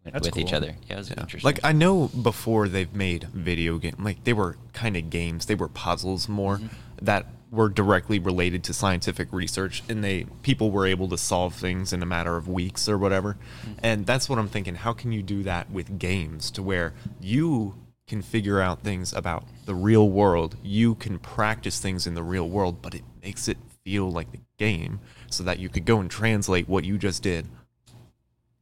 That's 0.03 0.26
with 0.28 0.38
each 0.38 0.53
other. 0.53 0.76
Yeah, 0.88 0.95
it 0.95 0.97
was 0.99 1.10
Yeah. 1.10 1.20
interesting. 1.22 1.47
Like 1.47 1.60
I 1.64 1.72
know 1.74 2.08
before 2.08 2.68
they've 2.68 2.93
made 2.93 3.26
video 3.34 3.78
game 3.78 3.95
like 3.99 4.24
they 4.24 4.34
were 4.34 4.58
kind 4.74 4.95
of 4.97 5.10
games, 5.10 5.45
they 5.45 5.55
were 5.55 5.68
puzzles 5.70 6.28
more 6.28 6.58
Mm-hmm. 6.58 7.05
that 7.05 7.26
were 7.49 7.70
directly 7.70 8.20
related 8.20 8.62
to 8.62 8.74
scientific 8.74 9.28
research 9.32 9.82
and 9.88 10.03
they 10.03 10.26
people 10.41 10.70
were 10.70 10.86
able 10.86 11.08
to 11.08 11.18
solve 11.18 11.53
things 11.53 11.93
in 11.93 12.03
a 12.03 12.05
matter 12.05 12.36
of 12.36 12.47
weeks 12.49 12.89
or 12.89 12.97
whatever. 12.97 13.38
Mm-hmm. 13.62 13.72
And 13.84 14.05
that's 14.05 14.28
what 14.28 14.38
I'm 14.39 14.49
thinking, 14.49 14.76
how 14.76 14.91
can 14.93 15.12
you 15.14 15.22
do 15.24 15.43
that 15.43 15.70
with 15.72 15.97
games 15.99 16.51
to 16.51 16.62
where 16.64 16.93
you 17.22 17.76
can 18.08 18.22
figure 18.22 18.62
out 18.62 18.82
things 18.82 19.12
about 19.14 19.43
the 19.66 19.76
real 19.76 20.10
world, 20.10 20.55
you 20.64 20.95
can 20.95 21.20
practice 21.20 21.80
things 21.80 22.08
in 22.08 22.16
the 22.16 22.24
real 22.24 22.49
world, 22.49 22.82
but 22.82 22.95
it 22.95 23.03
makes 23.22 23.47
it 23.47 23.58
feel 23.84 24.10
like 24.10 24.32
the 24.32 24.39
game 24.58 24.99
so 25.30 25.43
that 25.43 25.60
you 25.60 25.70
could 25.70 25.86
go 25.86 25.99
and 25.99 26.10
translate 26.10 26.68
what 26.68 26.86
you 26.86 26.97
just 26.97 27.22
did 27.22 27.45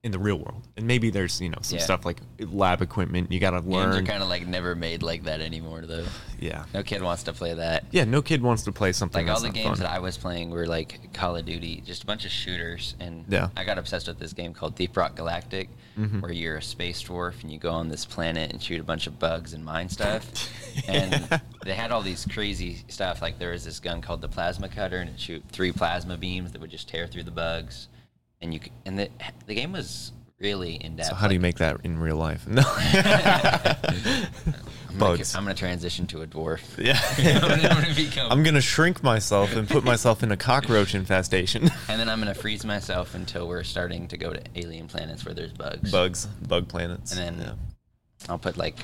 in 0.06 0.12
the 0.12 0.20
real 0.20 0.36
world. 0.38 0.62
And 0.78 0.86
maybe 0.86 1.10
there's, 1.10 1.42
you 1.42 1.50
know, 1.50 1.58
some 1.62 1.80
Yeah. 1.80 1.84
stuff 1.84 2.06
like 2.06 2.20
lab 2.40 2.84
equipment 2.84 3.32
you 3.32 3.40
got 3.40 3.52
to 3.52 3.62
Games 3.62 3.74
learn. 3.74 3.90
are 3.96 4.04
kind 4.04 4.22
of 4.22 4.30
like 4.30 4.46
never 4.46 4.76
made 4.76 5.02
like 5.02 5.24
that 5.24 5.42
anymore, 5.42 5.82
though. 5.82 6.06
yeah. 6.40 6.66
No 6.76 6.84
kid 6.84 7.02
wants 7.02 7.24
to 7.24 7.34
play 7.34 7.56
that. 7.56 7.86
Yeah, 7.90 8.04
no 8.04 8.22
kid 8.22 8.44
wants 8.44 8.62
to 8.66 8.72
play 8.72 8.92
something 8.94 9.26
Like 9.26 9.36
all 9.36 9.42
that's 9.42 9.52
the 9.54 9.60
not 9.60 9.64
games 9.66 9.80
fun. 9.80 9.88
that 9.88 9.92
I 9.92 9.98
was 9.98 10.16
playing 10.16 10.52
were 10.52 10.68
like 10.68 11.12
Call 11.14 11.36
of 11.36 11.46
Duty, 11.46 11.82
just 11.84 12.04
a 12.04 12.06
bunch 12.06 12.24
of 12.24 12.30
shooters, 12.32 12.94
and 13.00 13.26
Yeah. 13.28 13.50
I 13.58 13.64
got 13.64 13.80
obsessed 13.80 14.08
with 14.08 14.20
this 14.20 14.34
game 14.34 14.54
called 14.54 14.76
Deep 14.76 14.96
Rock 14.96 15.16
Galactic, 15.16 15.70
Mm-hmm. 15.98 16.20
where 16.20 16.32
you're 16.34 16.58
a 16.58 16.62
space 16.62 17.02
dwarf 17.02 17.42
and 17.42 17.50
you 17.52 17.58
go 17.58 17.72
on 17.72 17.88
this 17.90 18.06
planet 18.06 18.52
and 18.52 18.62
shoot 18.62 18.82
a 18.82 18.84
bunch 18.84 19.08
of 19.08 19.18
bugs 19.18 19.54
and 19.54 19.64
mine 19.66 19.88
stuff. 19.90 20.30
and 20.90 21.42
they 21.64 21.74
had 21.74 21.92
all 21.92 22.02
these 22.02 22.26
crazy 22.30 22.84
stuff. 22.90 23.22
Like 23.24 23.40
there 23.40 23.52
was 23.52 23.64
this 23.66 23.80
gun 23.80 24.02
called 24.02 24.22
the 24.22 24.28
Plasma 24.28 24.68
Cutter, 24.70 24.98
and 25.00 25.10
it 25.10 25.20
shoot 25.20 25.42
three 25.52 25.72
plasma 25.72 26.16
beams 26.18 26.52
that 26.52 26.62
would 26.62 26.70
just 26.70 26.90
tear 26.90 27.08
through 27.08 27.24
the 27.24 27.32
bugs. 27.32 27.88
And 28.46 28.54
you 28.54 28.60
and 28.86 29.00
the 29.00 29.10
the 29.48 29.56
game 29.56 29.72
was 29.72 30.12
really 30.40 30.76
in 30.76 30.98
depth. 30.98 31.10
so 31.10 31.16
how 31.16 31.28
do 31.28 31.34
you 31.34 31.40
make 31.40 31.56
that 31.58 31.78
in 31.84 31.98
real 31.98 32.16
life? 32.18 32.46
No. 32.48 32.62
I'm 34.96 35.00
gonna- 35.00 35.18
bugs. 35.18 35.36
I'm 35.36 35.44
gonna 35.44 35.56
transition 35.56 36.06
to 36.08 36.22
a 36.22 36.28
dwarf. 36.28 36.62
yeah. 36.78 37.00
I'm 37.18 37.42
gonna- 37.42 37.62
gonna 37.82 37.96
become- 37.96 38.32
I'm 38.32 38.44
going 38.44 38.54
to 38.54 38.62
shrink 38.62 39.02
myself 39.04 39.56
and 39.56 39.68
put 39.68 39.84
myself 39.84 40.22
in 40.24 40.32
a 40.32 40.38
cockroach 40.38 40.94
infestation. 40.96 41.70
And 41.90 42.00
then 42.00 42.08
I'm 42.08 42.20
gonna 42.20 42.36
freeze 42.36 42.64
myself 42.64 43.16
until 43.16 43.48
we're 43.48 43.64
starting 43.64 44.08
to 44.10 44.18
go 44.18 44.32
to 44.32 44.42
alien 44.56 44.88
planets 44.88 45.26
where 45.26 45.34
there's 45.34 45.52
bugs. 45.54 45.92
Bugs, 45.92 46.26
bug 46.28 46.68
planets. 46.68 47.18
And 47.18 47.40
then 47.40 47.48
yeah. 47.48 47.54
I'll 48.30 48.38
put 48.38 48.58
like 48.58 48.78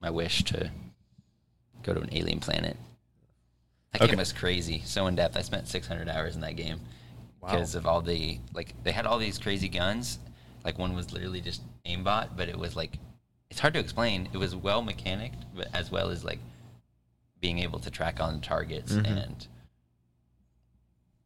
my 0.00 0.08
wish 0.10 0.44
to 0.44 0.70
go 1.82 1.92
to 1.94 2.00
an 2.00 2.08
alien 2.12 2.40
planet. 2.40 2.76
That 3.92 4.02
Okay. 4.02 4.12
game 4.12 4.18
was 4.18 4.32
crazy, 4.32 4.82
so 4.86 5.06
in 5.08 5.14
depth. 5.14 5.36
I 5.36 5.42
spent 5.42 5.68
600 5.68 6.08
hours 6.08 6.34
in 6.34 6.40
that 6.40 6.56
game 6.56 6.80
Wow. 7.40 7.50
because 7.50 7.74
of 7.74 7.86
all 7.86 8.00
the 8.02 8.38
like 8.52 8.74
they 8.82 8.92
had 8.92 9.06
all 9.06 9.18
these 9.18 9.38
crazy 9.38 9.68
guns. 9.68 10.18
Like 10.64 10.78
one 10.78 10.94
was 10.94 11.12
literally 11.12 11.40
just 11.40 11.62
aimbot, 11.86 12.30
but 12.36 12.48
it 12.48 12.58
was 12.58 12.74
like 12.76 12.98
it's 13.50 13.60
hard 13.60 13.74
to 13.74 13.80
explain. 13.80 14.28
It 14.32 14.38
was 14.38 14.54
well 14.56 14.82
mechanicked, 14.82 15.44
but 15.54 15.68
as 15.74 15.90
well 15.90 16.10
as 16.10 16.24
like 16.24 16.40
being 17.40 17.58
able 17.60 17.78
to 17.78 17.90
track 17.90 18.20
on 18.20 18.40
targets 18.40 18.92
Mhm. 18.92 19.06
and 19.06 19.46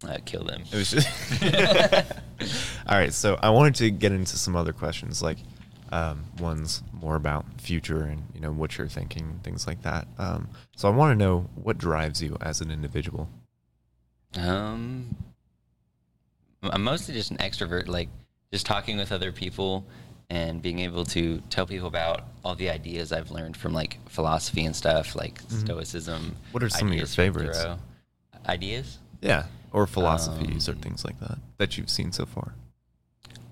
uh, 0.07 0.19
kill 0.25 0.45
them. 0.45 0.63
It 0.71 0.77
was 0.77 0.91
just 0.91 1.09
All 2.89 2.99
right, 2.99 3.13
so 3.13 3.39
I 3.43 3.51
wanted 3.51 3.75
to 3.77 3.91
get 3.91 4.13
into 4.13 4.37
some 4.37 4.57
other 4.57 4.73
questions, 4.73 5.23
like 5.23 5.39
um, 5.93 6.25
ones 6.39 6.83
more 6.93 7.15
about 7.17 7.45
future 7.61 8.03
and 8.03 8.23
you 8.35 8.41
know 8.41 8.51
what 8.53 8.77
you're 8.79 8.89
thinking, 8.89 9.41
things 9.43 9.67
like 9.67 9.83
that. 9.83 10.07
Um, 10.19 10.49
so 10.77 10.89
I 10.89 10.91
want 10.91 11.13
to 11.13 11.25
know 11.25 11.49
what 11.55 11.79
drives 11.79 12.23
you 12.23 12.37
as 12.41 12.61
an 12.61 12.71
individual. 12.71 13.29
Um, 14.37 15.15
I'm 16.63 16.83
mostly 16.83 17.15
just 17.15 17.31
an 17.31 17.39
extrovert, 17.39 17.89
like 17.89 18.09
just 18.53 18.67
talking 18.67 18.97
with 18.97 19.13
other 19.13 19.33
people 19.33 19.85
and 20.31 20.63
being 20.63 20.79
able 20.79 21.05
to 21.07 21.43
tell 21.51 21.67
people 21.67 21.89
about 21.89 22.25
all 22.45 22.55
the 22.55 22.71
ideas 22.71 23.13
I've 23.13 23.31
learned 23.31 23.57
from 23.57 23.73
like 23.73 23.99
philosophy 24.09 24.65
and 24.65 24.75
stuff, 24.75 25.15
like 25.15 25.41
Stoicism. 25.49 26.23
Mm-hmm. 26.23 26.53
What 26.53 26.63
are 26.63 26.69
some 26.71 26.89
of 26.89 26.95
your 26.95 27.07
favorites? 27.07 27.61
Thoreau. 27.63 27.79
Ideas? 28.49 28.99
Yeah, 29.21 29.45
or 29.73 29.87
philosophies 29.87 30.69
or 30.69 30.73
Um, 30.73 30.79
things 30.79 31.05
like 31.05 31.19
that 31.21 31.39
that 31.59 31.77
you've 31.77 31.91
seen 31.91 32.13
so 32.13 32.27
far. 32.27 32.55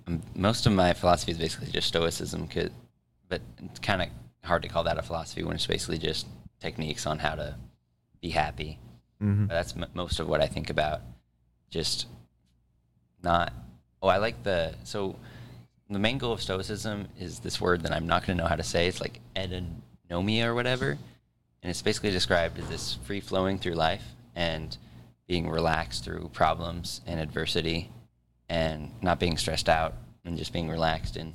Um, 0.07 0.23
most 0.35 0.67
of 0.67 0.73
my 0.73 0.93
philosophy 0.95 1.33
is 1.33 1.39
basically 1.39 1.71
just 1.71 1.89
Stoicism, 1.89 2.49
but 3.29 3.41
it's 3.63 3.79
kind 3.81 4.03
of 4.03 4.09
hard 4.45 4.63
to 4.63 4.69
call 4.69 4.85
that 4.85 4.99
a 4.99 5.03
philosophy 5.03 5.43
when 5.43 5.55
it's 5.55 5.67
basically 5.67 5.99
just 5.99 6.27
techniques 6.61 7.07
on 7.07 7.19
how 7.19 7.35
to 7.35 7.57
be 8.21 8.31
happy. 8.31 8.79
Mm-hmm. 9.23 9.47
But 9.47 9.55
that's 9.55 9.77
m- 9.77 9.87
most 9.95 10.19
of 10.19 10.29
what 10.29 10.41
I 10.41 10.47
think 10.47 10.71
about. 10.71 11.03
Just 11.71 12.07
not. 13.23 13.53
Oh, 14.03 14.09
I 14.09 14.19
like 14.19 14.43
the. 14.43 14.75
So 14.85 15.17
the 15.89 15.99
main 15.99 16.19
goal 16.19 16.33
of 16.33 16.41
Stoicism 16.41 17.09
is 17.19 17.41
this 17.41 17.61
word 17.61 17.83
that 17.83 17.93
I'm 17.93 18.07
not 18.07 18.27
going 18.27 18.37
to 18.39 18.43
know 18.43 18.49
how 18.49 18.57
to 18.57 18.63
say. 18.63 18.87
It's 18.87 19.01
like 19.01 19.21
eudaimonia 19.35 20.47
or 20.47 20.55
whatever. 20.55 20.91
And 21.63 21.71
it's 21.71 21.83
basically 21.83 22.11
described 22.11 22.59
as 22.59 22.69
this 22.69 22.99
free 23.05 23.21
flowing 23.21 23.59
through 23.59 23.75
life 23.75 24.05
and 24.35 24.77
being 25.27 25.49
relaxed 25.49 26.05
through 26.05 26.31
problems 26.33 27.01
and 27.07 27.21
adversity 27.21 27.91
and 28.49 28.91
not 29.03 29.21
being 29.21 29.37
stressed 29.37 29.69
out 29.69 29.95
and 30.25 30.39
just 30.39 30.53
being 30.53 30.69
relaxed 30.69 31.17
and 31.17 31.35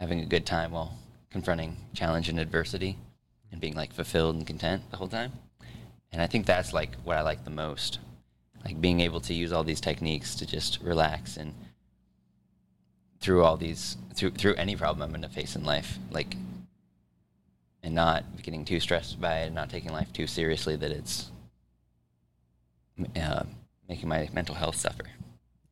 having 0.00 0.20
a 0.20 0.26
good 0.26 0.46
time 0.46 0.70
while 0.72 0.96
confronting 1.30 1.76
challenge 1.94 2.28
and 2.28 2.38
adversity 2.38 2.96
and 3.52 3.60
being 3.60 3.74
like 3.74 3.92
fulfilled 3.92 4.36
and 4.36 4.46
content 4.46 4.82
the 4.90 4.96
whole 4.96 5.08
time. 5.08 5.32
And 6.12 6.22
I 6.22 6.26
think 6.26 6.46
that's 6.46 6.72
like 6.72 6.94
what 7.04 7.16
I 7.16 7.22
like 7.22 7.44
the 7.44 7.50
most. 7.50 7.98
Like 8.64 8.80
being 8.80 9.00
able 9.00 9.20
to 9.20 9.34
use 9.34 9.52
all 9.52 9.64
these 9.64 9.80
techniques 9.80 10.34
to 10.36 10.46
just 10.46 10.80
relax 10.82 11.36
and 11.36 11.54
through 13.20 13.42
all 13.42 13.56
these 13.56 13.96
through 14.14 14.32
through 14.32 14.54
any 14.54 14.76
problem 14.76 15.02
I'm 15.02 15.12
gonna 15.12 15.28
face 15.28 15.56
in 15.56 15.64
life. 15.64 15.98
Like 16.10 16.36
and 17.82 17.94
not 17.94 18.24
getting 18.42 18.64
too 18.64 18.80
stressed 18.80 19.20
by 19.20 19.40
it, 19.40 19.52
not 19.52 19.70
taking 19.70 19.92
life 19.92 20.12
too 20.12 20.26
seriously 20.26 20.76
that 20.76 20.90
it's 20.90 21.30
uh, 23.16 23.44
making 23.88 24.08
my 24.08 24.28
mental 24.32 24.54
health 24.54 24.76
suffer. 24.76 25.04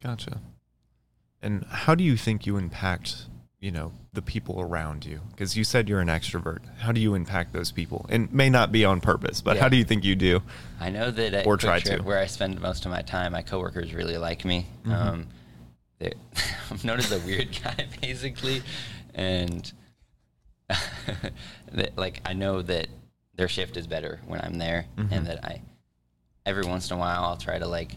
Gotcha. 0.02 0.40
And 1.42 1.64
how 1.64 1.94
do 1.94 2.02
you 2.02 2.16
think 2.16 2.46
you 2.46 2.56
impact 2.56 3.26
you 3.60 3.70
know 3.72 3.92
the 4.12 4.22
people 4.22 4.60
around 4.60 5.04
you? 5.04 5.20
Because 5.30 5.56
you 5.56 5.64
said 5.64 5.88
you're 5.88 6.00
an 6.00 6.08
extrovert. 6.08 6.60
How 6.78 6.92
do 6.92 7.00
you 7.00 7.14
impact 7.14 7.52
those 7.52 7.72
people? 7.72 8.06
And 8.08 8.32
may 8.32 8.48
not 8.50 8.70
be 8.72 8.84
on 8.84 9.00
purpose, 9.00 9.40
but 9.40 9.56
Yeah. 9.56 9.62
how 9.62 9.68
do 9.68 9.76
you 9.76 9.84
think 9.84 10.04
you 10.04 10.14
do? 10.14 10.42
I 10.80 10.90
know 10.90 11.10
that 11.10 11.34
at 11.34 11.46
Or 11.46 11.56
try 11.56 11.80
Trip, 11.80 11.98
to. 11.98 12.02
where 12.04 12.18
I 12.18 12.26
spend 12.26 12.60
most 12.60 12.84
of 12.84 12.90
my 12.92 13.02
time, 13.02 13.32
my 13.32 13.42
coworkers 13.42 13.92
really 13.94 14.16
like 14.16 14.44
me. 14.44 14.66
Mm-hmm. 14.84 14.92
Um, 14.92 15.26
I'm 16.70 16.78
known 16.84 16.98
as 16.98 17.10
a 17.10 17.18
weird 17.20 17.48
guy, 17.64 17.86
basically, 18.00 18.62
and 19.14 19.70
that, 21.72 21.96
like 21.96 22.20
I 22.24 22.34
know 22.34 22.62
that 22.62 22.86
their 23.34 23.48
shift 23.48 23.76
is 23.76 23.86
better 23.86 24.20
when 24.26 24.40
I'm 24.40 24.54
there, 24.58 24.86
Mm-hmm. 24.96 25.12
and 25.12 25.26
that 25.26 25.44
I 25.44 25.62
every 26.46 26.64
once 26.64 26.90
in 26.90 26.96
a 26.96 27.00
while 27.00 27.24
I'll 27.24 27.36
try 27.36 27.58
to 27.58 27.66
like 27.66 27.96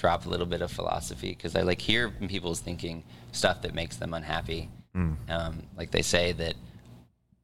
drop 0.00 0.24
a 0.24 0.28
little 0.28 0.46
bit 0.46 0.62
of 0.62 0.72
philosophy 0.72 1.30
because 1.30 1.54
I 1.54 1.60
like 1.62 1.80
hear 1.80 2.08
people's 2.08 2.58
thinking 2.60 3.04
stuff 3.32 3.60
that 3.62 3.74
makes 3.74 3.96
them 3.96 4.14
unhappy. 4.14 4.70
Mm. 4.96 5.16
Um, 5.28 5.62
like 5.76 5.90
they 5.90 6.00
say 6.02 6.32
that 6.32 6.54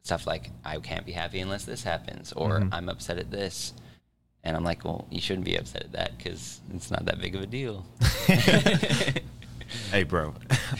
stuff 0.02 0.26
like 0.26 0.50
I 0.64 0.78
can't 0.78 1.04
be 1.04 1.12
happy 1.12 1.40
unless 1.40 1.64
this 1.66 1.82
happens, 1.84 2.32
or 2.32 2.60
Mhm. 2.60 2.70
I'm 2.72 2.88
upset 2.88 3.18
at 3.18 3.30
this, 3.30 3.74
and 4.42 4.56
I'm 4.56 4.64
like, 4.64 4.84
well, 4.84 5.06
you 5.10 5.20
shouldn't 5.20 5.44
be 5.44 5.56
upset 5.56 5.82
at 5.84 5.92
that 5.92 6.16
because 6.16 6.60
it's 6.74 6.90
not 6.90 7.04
that 7.06 7.20
big 7.20 7.34
of 7.36 7.42
a 7.42 7.46
deal. 7.46 7.84
Hey, 9.90 10.04
bro, 10.04 10.32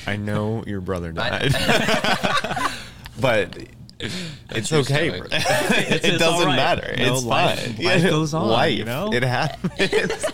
I 0.07 0.15
know 0.17 0.63
your 0.65 0.81
brother 0.81 1.11
died, 1.11 1.53
but 3.21 3.59
it's 3.99 4.69
true 4.69 4.79
okay. 4.79 5.11
bro. 5.11 5.27
It's- 5.27 5.91
it 5.91 6.05
it's 6.05 6.19
doesn't 6.19 6.25
all 6.41 6.47
right. 6.47 6.57
matter. 6.57 6.95
No, 6.97 7.15
it's 7.15 7.25
life- 7.25 7.77
fine. 7.77 7.85
life 7.85 8.03
goes 8.05 8.33
on, 8.33 8.47
Life, 8.49 8.79
you 8.79 8.85
know? 8.85 9.13
it 9.13 9.25
happens. 9.25 10.25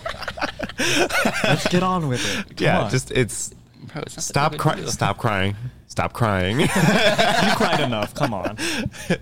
Let's 1.45 1.69
get 1.69 1.83
on 1.83 2.09
with 2.09 2.25
it. 2.25 2.57
Come 2.57 2.65
yeah, 2.65 2.83
on. 2.83 2.91
just 2.91 3.11
it's 3.11 3.55
Bro, 3.93 4.03
it's 4.03 4.17
not 4.17 4.23
stop 4.23 4.53
big 4.53 4.61
of 4.61 4.67
a 4.67 4.71
crying. 4.71 4.87
Stop 4.87 5.19
crying. 5.19 5.57
Stop 5.87 6.13
crying. 6.13 6.61
you 6.61 6.67
cried 7.57 7.81
enough. 7.81 8.15
Come 8.15 8.33
on. 8.33 8.57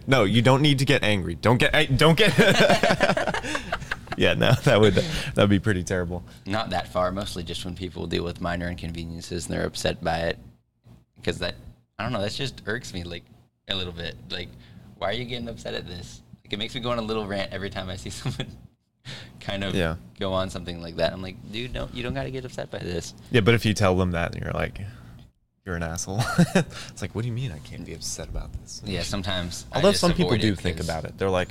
no, 0.06 0.24
you 0.24 0.42
don't 0.42 0.62
need 0.62 0.78
to 0.78 0.84
get 0.84 1.02
angry. 1.02 1.34
Don't 1.34 1.58
get. 1.58 1.96
Don't 1.96 2.16
get. 2.16 2.36
yeah, 4.16 4.34
no, 4.34 4.52
that 4.64 4.80
would 4.80 4.94
that 4.94 5.36
would 5.36 5.50
be 5.50 5.58
pretty 5.58 5.82
terrible. 5.82 6.22
Not 6.46 6.70
that 6.70 6.88
far. 6.88 7.10
Mostly 7.10 7.42
just 7.42 7.64
when 7.64 7.74
people 7.74 8.06
deal 8.06 8.22
with 8.24 8.40
minor 8.40 8.68
inconveniences 8.68 9.46
and 9.46 9.54
they're 9.54 9.66
upset 9.66 10.02
by 10.04 10.18
it, 10.20 10.38
because 11.16 11.38
that 11.38 11.56
I 11.98 12.04
don't 12.04 12.12
know. 12.12 12.20
That 12.20 12.32
just 12.32 12.62
irks 12.66 12.92
me 12.92 13.02
like 13.02 13.24
a 13.68 13.74
little 13.74 13.92
bit. 13.92 14.16
Like, 14.30 14.48
why 14.98 15.08
are 15.08 15.14
you 15.14 15.24
getting 15.24 15.48
upset 15.48 15.74
at 15.74 15.86
this? 15.86 16.22
Like, 16.44 16.52
it 16.52 16.58
makes 16.58 16.74
me 16.74 16.80
go 16.80 16.90
on 16.90 16.98
a 16.98 17.02
little 17.02 17.26
rant 17.26 17.52
every 17.52 17.70
time 17.70 17.88
I 17.88 17.96
see 17.96 18.10
someone 18.10 18.46
kind 19.40 19.64
of 19.64 19.74
Yeah. 19.74 19.96
go 20.18 20.32
on 20.32 20.50
something 20.50 20.80
like 20.80 20.96
that. 20.96 21.12
I'm 21.12 21.22
like, 21.22 21.36
dude, 21.52 21.72
don't 21.72 21.94
you 21.94 22.02
don't 22.02 22.14
got 22.14 22.24
to 22.24 22.30
get 22.30 22.44
upset 22.44 22.70
by 22.70 22.78
this. 22.78 23.14
Yeah, 23.30 23.40
but 23.40 23.54
if 23.54 23.64
you 23.64 23.74
tell 23.74 23.96
them 23.96 24.12
that, 24.12 24.34
and 24.34 24.42
you're 24.42 24.52
like, 24.52 24.80
you're 25.64 25.76
an 25.76 25.82
asshole. 25.82 26.22
it's 26.54 27.02
like, 27.02 27.14
what 27.14 27.22
do 27.22 27.28
you 27.28 27.34
mean 27.34 27.52
I 27.52 27.58
can't 27.58 27.84
be 27.84 27.94
upset 27.94 28.28
about 28.28 28.52
this? 28.60 28.82
Yeah, 28.84 29.02
sometimes. 29.02 29.66
I 29.72 29.76
Although 29.76 29.92
some 29.92 30.14
people 30.14 30.36
do 30.36 30.54
think 30.54 30.80
about 30.80 31.04
it. 31.04 31.18
They're 31.18 31.30
like, 31.30 31.50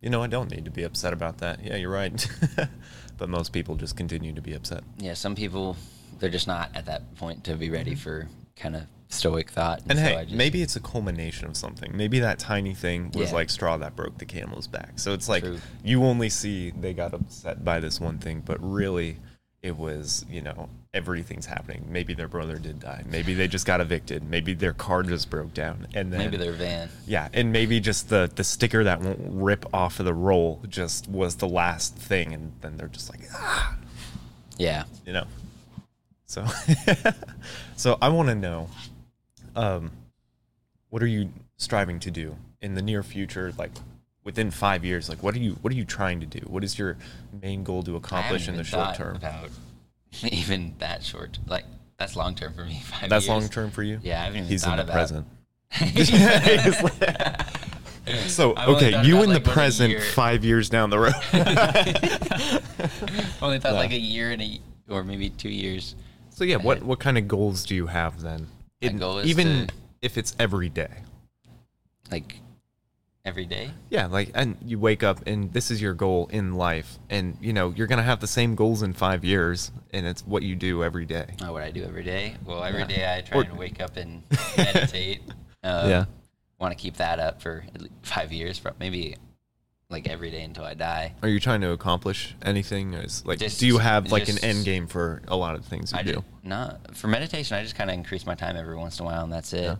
you 0.00 0.10
know, 0.10 0.22
I 0.22 0.26
don't 0.26 0.50
need 0.50 0.64
to 0.64 0.70
be 0.70 0.84
upset 0.84 1.12
about 1.12 1.38
that. 1.38 1.64
Yeah, 1.64 1.76
you're 1.76 1.90
right. 1.90 2.28
but 3.18 3.28
most 3.28 3.52
people 3.52 3.74
just 3.74 3.96
continue 3.96 4.32
to 4.32 4.40
be 4.40 4.54
upset. 4.54 4.84
Yeah, 4.98 5.14
some 5.14 5.34
people 5.34 5.76
they're 6.18 6.30
just 6.30 6.48
not 6.48 6.70
at 6.74 6.86
that 6.86 7.14
point 7.16 7.44
to 7.44 7.54
be 7.54 7.70
ready 7.70 7.92
mm-hmm. 7.92 8.00
for 8.00 8.28
kind 8.56 8.76
of 8.76 8.82
stoic 9.08 9.50
thought. 9.50 9.80
And 9.88 9.98
so 9.98 10.04
hey, 10.04 10.16
I 10.16 10.24
just- 10.24 10.36
maybe 10.36 10.62
it's 10.62 10.76
a 10.76 10.80
culmination 10.80 11.46
of 11.48 11.56
something. 11.56 11.96
Maybe 11.96 12.20
that 12.20 12.38
tiny 12.38 12.74
thing 12.74 13.10
was 13.14 13.30
Yeah. 13.30 13.36
like 13.36 13.50
straw 13.50 13.76
that 13.78 13.96
broke 13.96 14.18
the 14.18 14.26
camel's 14.26 14.66
back. 14.66 14.98
So 14.98 15.12
it's 15.14 15.28
like 15.28 15.42
True. 15.44 15.58
you 15.82 16.04
only 16.04 16.28
see 16.28 16.70
they 16.70 16.92
got 16.92 17.14
upset 17.14 17.64
by 17.64 17.80
this 17.80 18.00
one 18.00 18.18
thing, 18.18 18.42
but 18.44 18.58
really 18.60 19.16
it 19.62 19.76
was, 19.76 20.24
you 20.30 20.40
know, 20.40 20.68
everything's 20.94 21.46
happening. 21.46 21.84
Maybe 21.90 22.14
their 22.14 22.28
brother 22.28 22.58
did 22.58 22.78
die. 22.78 23.02
Maybe 23.10 23.34
they 23.34 23.48
just 23.48 23.66
got 23.66 23.80
evicted. 23.80 24.22
Maybe 24.22 24.54
their 24.54 24.72
car 24.72 25.02
just 25.02 25.30
broke 25.30 25.52
down. 25.52 25.88
And 25.94 26.12
then 26.12 26.20
maybe 26.20 26.36
their 26.36 26.52
van. 26.52 26.88
Yeah, 27.06 27.28
and 27.32 27.50
maybe 27.52 27.80
just 27.80 28.08
the 28.08 28.30
the 28.34 28.44
sticker 28.44 28.84
that 28.84 29.00
won't 29.00 29.18
rip 29.20 29.66
off 29.74 29.98
of 29.98 30.06
the 30.06 30.14
roll 30.14 30.62
just 30.68 31.08
was 31.08 31.36
the 31.36 31.48
last 31.48 31.96
thing, 31.96 32.32
and 32.32 32.52
then 32.60 32.76
they're 32.76 32.86
just 32.88 33.10
like, 33.10 33.20
ah, 33.34 33.76
Yeah. 34.58 34.84
you 35.06 35.12
know. 35.12 35.26
So, 36.26 36.44
so 37.76 37.98
I 38.00 38.10
want 38.10 38.28
to 38.28 38.34
know, 38.34 38.68
um, 39.58 39.90
what 40.90 41.02
are 41.02 41.06
you 41.06 41.30
striving 41.56 41.98
to 42.00 42.10
do 42.10 42.36
in 42.60 42.74
the 42.74 42.82
near 42.82 43.02
future? 43.02 43.52
Like 43.58 43.72
within 44.24 44.50
five 44.50 44.84
years, 44.84 45.08
like 45.08 45.22
what 45.22 45.34
are 45.34 45.38
you 45.38 45.54
what 45.62 45.72
are 45.72 45.76
you 45.76 45.84
trying 45.84 46.20
to 46.20 46.26
do? 46.26 46.40
What 46.46 46.64
is 46.64 46.78
your 46.78 46.96
main 47.42 47.64
goal 47.64 47.82
to 47.84 47.96
accomplish 47.96 48.48
in 48.48 48.56
the 48.56 48.64
short 48.64 48.94
term? 48.96 49.16
About 49.16 49.50
even 50.22 50.74
that 50.78 51.02
short, 51.02 51.38
like 51.46 51.64
that's 51.98 52.14
long 52.16 52.34
term 52.34 52.54
for 52.54 52.64
me. 52.64 52.80
Five 52.84 53.10
That's 53.10 53.26
years. 53.26 53.40
long 53.40 53.48
term 53.48 53.70
for 53.70 53.82
you. 53.82 53.98
Yeah, 54.02 54.20
I 54.20 54.24
haven't 54.24 54.38
even 54.38 54.48
He's 54.48 54.62
in 54.64 54.70
thought 54.70 54.76
the 54.76 54.82
about- 54.84 54.94
present. 54.94 55.26
So 58.26 58.54
okay, 58.56 59.02
you 59.06 59.16
about, 59.16 59.24
in 59.24 59.28
the 59.28 59.34
like, 59.34 59.46
a 59.46 59.50
present, 59.50 60.02
five 60.14 60.42
years 60.42 60.70
down 60.70 60.88
the 60.88 60.98
road. 60.98 61.12
Only 63.42 63.58
thought 63.58 63.72
Yeah. 63.74 63.78
like 63.78 63.92
a 63.92 63.98
year 63.98 64.30
and 64.30 64.40
a 64.40 64.60
or 64.88 65.04
maybe 65.04 65.28
two 65.28 65.50
years. 65.50 65.94
So 66.30 66.44
yeah, 66.44 66.56
what 66.56 66.82
what 66.82 67.00
kind 67.00 67.18
of 67.18 67.28
goals 67.28 67.66
do 67.66 67.74
you 67.74 67.86
have 67.88 68.22
then? 68.22 68.46
In- 68.80 68.98
goal 68.98 69.18
is 69.18 69.26
even 69.28 69.66
to- 69.68 69.74
if 70.02 70.16
it's 70.16 70.34
every 70.38 70.68
day. 70.68 71.02
Like 72.10 72.40
every 73.24 73.44
day. 73.44 73.70
Yeah, 73.90 74.06
like 74.06 74.30
and 74.34 74.56
you 74.64 74.78
wake 74.78 75.02
up 75.02 75.26
and 75.26 75.52
this 75.52 75.70
is 75.70 75.82
your 75.82 75.92
goal 75.94 76.28
in 76.32 76.54
life 76.54 76.98
and 77.10 77.36
you 77.40 77.52
know, 77.52 77.70
you're 77.76 77.86
going 77.86 77.98
to 77.98 78.02
have 78.04 78.20
the 78.20 78.26
same 78.26 78.54
goals 78.54 78.82
in 78.82 78.92
5 78.94 79.24
years 79.24 79.70
and 79.92 80.06
it's 80.06 80.22
what 80.26 80.42
you 80.42 80.54
do 80.54 80.82
every 80.82 81.04
day. 81.04 81.34
Oh, 81.42 81.52
what 81.52 81.62
I 81.62 81.70
do 81.70 81.84
every 81.84 82.04
day? 82.04 82.36
Well, 82.44 82.62
every 82.64 82.80
Yeah. 82.80 82.86
day 82.86 83.16
I 83.16 83.20
try 83.22 83.38
Or- 83.38 83.42
and 83.42 83.58
wake 83.58 83.80
up 83.82 83.96
and 83.96 84.22
meditate. 84.56 85.20
Um, 85.62 85.90
Yeah. 85.90 86.04
Want 86.58 86.76
to 86.76 86.80
keep 86.82 86.96
that 86.96 87.20
up 87.20 87.40
for 87.42 87.64
at 87.74 87.80
least 87.82 87.94
five 88.02 88.32
years, 88.32 88.58
but 88.58 88.80
maybe 88.80 89.16
like 89.90 90.06
every 90.08 90.30
day 90.30 90.42
until 90.42 90.64
I 90.64 90.74
die. 90.74 91.14
Are 91.22 91.28
you 91.28 91.40
trying 91.40 91.62
to 91.62 91.70
accomplish 91.70 92.34
anything? 92.42 92.92
Is, 92.94 93.24
like 93.24 93.38
Just- 93.38 93.58
do 93.58 93.66
you 93.66 93.78
have 93.78 94.12
like 94.12 94.24
just- 94.26 94.42
an 94.42 94.44
end 94.44 94.64
game 94.64 94.86
for 94.86 95.22
a 95.28 95.36
lot 95.36 95.54
of 95.54 95.64
things 95.64 95.92
you 95.92 95.98
I 95.98 96.02
do? 96.02 96.24
not 96.42 96.94
for 96.96 97.08
meditation. 97.08 97.56
I 97.56 97.62
just 97.62 97.74
kind 97.74 97.88
of 97.90 97.94
increase 97.94 98.26
my 98.26 98.34
time 98.34 98.56
every 98.56 98.76
once 98.76 98.98
in 98.98 99.04
a 99.06 99.08
while, 99.08 99.24
and 99.24 99.32
that's 99.32 99.52
it. 99.52 99.78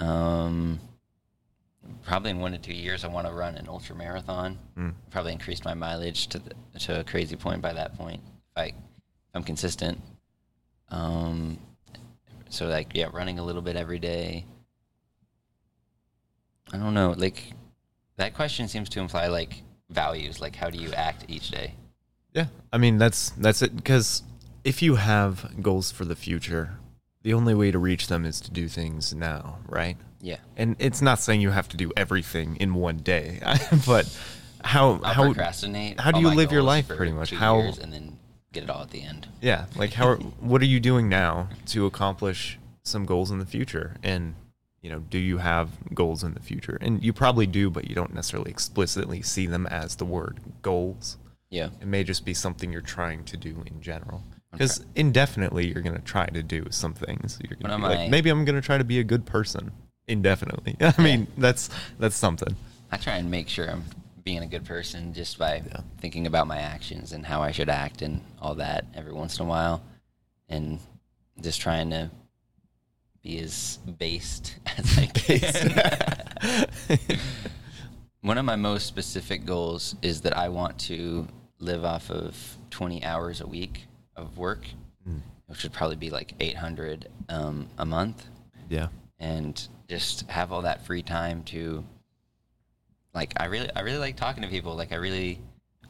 Um, 0.00 0.80
probably 2.04 2.30
in 2.30 2.40
one 2.40 2.52
to 2.52 2.58
two 2.58 2.74
years, 2.74 3.04
I 3.04 3.08
want 3.08 3.26
to 3.28 3.32
run 3.32 3.54
an 3.56 3.68
ultra 3.68 3.94
marathon. 3.94 4.58
Mm. 4.76 4.94
Probably 5.10 5.32
increase 5.32 5.64
my 5.64 5.74
mileage 5.74 6.26
to 6.28 6.38
the, 6.40 6.54
to 6.80 7.00
a 7.00 7.04
crazy 7.04 7.36
point 7.36 7.60
by 7.62 7.72
that 7.72 7.96
point. 7.96 8.22
If 8.56 8.74
I'm 9.36 9.44
consistent. 9.44 10.00
Um, 10.88 11.56
so 12.48 12.66
like 12.66 12.94
yeah, 12.94 13.08
running 13.12 13.38
a 13.38 13.44
little 13.44 13.62
bit 13.62 13.76
every 13.76 14.00
day. 14.00 14.44
I 16.72 16.76
don't 16.78 16.94
know, 16.94 17.14
like 17.16 17.52
that 18.20 18.34
question 18.34 18.68
seems 18.68 18.88
to 18.90 19.00
imply 19.00 19.26
like 19.26 19.62
values, 19.88 20.40
like 20.40 20.54
how 20.56 20.70
do 20.70 20.78
you 20.78 20.92
act 20.92 21.24
each 21.28 21.50
day? 21.50 21.74
Yeah, 22.34 22.46
I 22.72 22.78
mean 22.78 22.98
that's 22.98 23.30
that's 23.30 23.62
it. 23.62 23.74
Because 23.74 24.22
if 24.64 24.82
you 24.82 24.96
have 24.96 25.62
goals 25.62 25.90
for 25.90 26.04
the 26.04 26.14
future, 26.14 26.78
the 27.22 27.32
only 27.34 27.54
way 27.54 27.70
to 27.70 27.78
reach 27.78 28.06
them 28.06 28.24
is 28.24 28.40
to 28.42 28.50
do 28.50 28.68
things 28.68 29.14
now, 29.14 29.58
right? 29.66 29.96
Yeah. 30.20 30.36
And 30.56 30.76
it's 30.78 31.00
not 31.02 31.18
saying 31.18 31.40
you 31.40 31.50
have 31.50 31.68
to 31.70 31.76
do 31.76 31.90
everything 31.96 32.56
in 32.56 32.74
one 32.74 32.98
day, 32.98 33.40
but 33.86 34.06
how 34.62 35.00
I'll 35.02 35.14
how 35.14 35.24
procrastinate. 35.24 35.98
how 35.98 36.10
do 36.10 36.20
you 36.20 36.28
live 36.28 36.52
your 36.52 36.62
life 36.62 36.88
pretty 36.88 37.12
much? 37.12 37.30
How- 37.30 37.60
and 37.60 37.92
then 37.92 38.18
get 38.52 38.64
it 38.64 38.70
all 38.70 38.82
at 38.82 38.90
the 38.90 39.02
end. 39.02 39.28
yeah, 39.40 39.66
like 39.76 39.92
how 39.94 40.16
what 40.40 40.60
are 40.60 40.66
you 40.66 40.80
doing 40.80 41.08
now 41.08 41.48
to 41.66 41.86
accomplish 41.86 42.58
some 42.84 43.06
goals 43.06 43.30
in 43.30 43.38
the 43.38 43.46
future? 43.46 43.96
And 44.02 44.34
you 44.82 44.90
know, 44.90 45.00
do 45.00 45.18
you 45.18 45.38
have 45.38 45.68
goals 45.94 46.22
in 46.24 46.34
the 46.34 46.40
future? 46.40 46.78
And 46.80 47.02
you 47.02 47.12
probably 47.12 47.46
do, 47.46 47.70
but 47.70 47.88
you 47.88 47.94
don't 47.94 48.14
necessarily 48.14 48.50
explicitly 48.50 49.22
see 49.22 49.46
them 49.46 49.66
as 49.66 49.96
the 49.96 50.04
word 50.04 50.40
goals. 50.62 51.18
Yeah. 51.50 51.68
It 51.80 51.86
may 51.86 52.04
just 52.04 52.24
be 52.24 52.32
something 52.34 52.72
you're 52.72 52.80
trying 52.80 53.24
to 53.24 53.36
do 53.36 53.62
in 53.66 53.80
general. 53.82 54.22
Because 54.52 54.84
indefinitely, 54.96 55.66
you're 55.72 55.82
going 55.82 55.94
to 55.96 56.02
try 56.02 56.26
to 56.26 56.42
do 56.42 56.66
some 56.70 56.92
things. 56.92 57.38
You're 57.48 57.56
going 57.56 57.80
to 57.80 57.86
like, 57.86 58.10
maybe 58.10 58.30
I'm 58.30 58.44
going 58.44 58.56
to 58.56 58.60
try 58.64 58.78
to 58.78 58.84
be 58.84 58.98
a 58.98 59.04
good 59.04 59.24
person 59.24 59.70
indefinitely. 60.08 60.76
I 60.80 61.00
mean, 61.00 61.28
that's 61.38 61.70
that's 61.98 62.16
something. 62.16 62.56
I 62.90 62.96
try 62.96 63.16
and 63.16 63.30
make 63.30 63.48
sure 63.48 63.70
I'm 63.70 63.84
being 64.24 64.40
a 64.42 64.46
good 64.46 64.64
person 64.64 65.14
just 65.14 65.38
by 65.38 65.62
Yeah. 65.66 65.80
thinking 66.00 66.26
about 66.26 66.46
my 66.48 66.58
actions 66.58 67.12
and 67.12 67.24
how 67.24 67.42
I 67.42 67.52
should 67.52 67.68
act 67.68 68.02
and 68.02 68.22
all 68.40 68.56
that 68.56 68.86
every 68.94 69.12
once 69.12 69.38
in 69.38 69.46
a 69.46 69.48
while, 69.48 69.82
and 70.48 70.80
just 71.40 71.60
trying 71.60 71.90
to 71.90 72.10
be 73.22 73.38
as 73.40 73.78
based 73.98 74.56
as 74.78 74.98
I 74.98 75.06
can. 75.06 76.66
One 78.22 78.38
of 78.38 78.44
my 78.44 78.56
most 78.56 78.86
specific 78.86 79.44
goals 79.46 79.94
is 80.02 80.20
that 80.22 80.36
I 80.36 80.48
want 80.50 80.78
to 80.80 81.26
live 81.58 81.84
off 81.84 82.10
of 82.10 82.36
20 82.70 83.04
hours 83.04 83.40
a 83.40 83.46
week 83.46 83.86
of 84.16 84.36
work, 84.38 84.66
which 85.46 85.62
would 85.62 85.72
probably 85.72 85.96
be 85.96 86.10
like 86.10 86.34
800 86.40 87.08
um, 87.28 87.68
a 87.78 87.84
month. 87.84 88.26
Yeah. 88.68 88.88
and 89.18 89.66
just 89.88 90.28
have 90.30 90.52
all 90.52 90.62
that 90.62 90.86
free 90.86 91.02
time 91.02 91.42
to 91.42 91.84
like 93.12 93.34
I 93.36 93.46
really 93.46 93.68
I 93.74 93.80
really 93.80 93.98
like 93.98 94.16
talking 94.16 94.42
to 94.44 94.48
people. 94.48 94.76
Like 94.76 94.92
I 94.92 94.96
really 94.96 95.40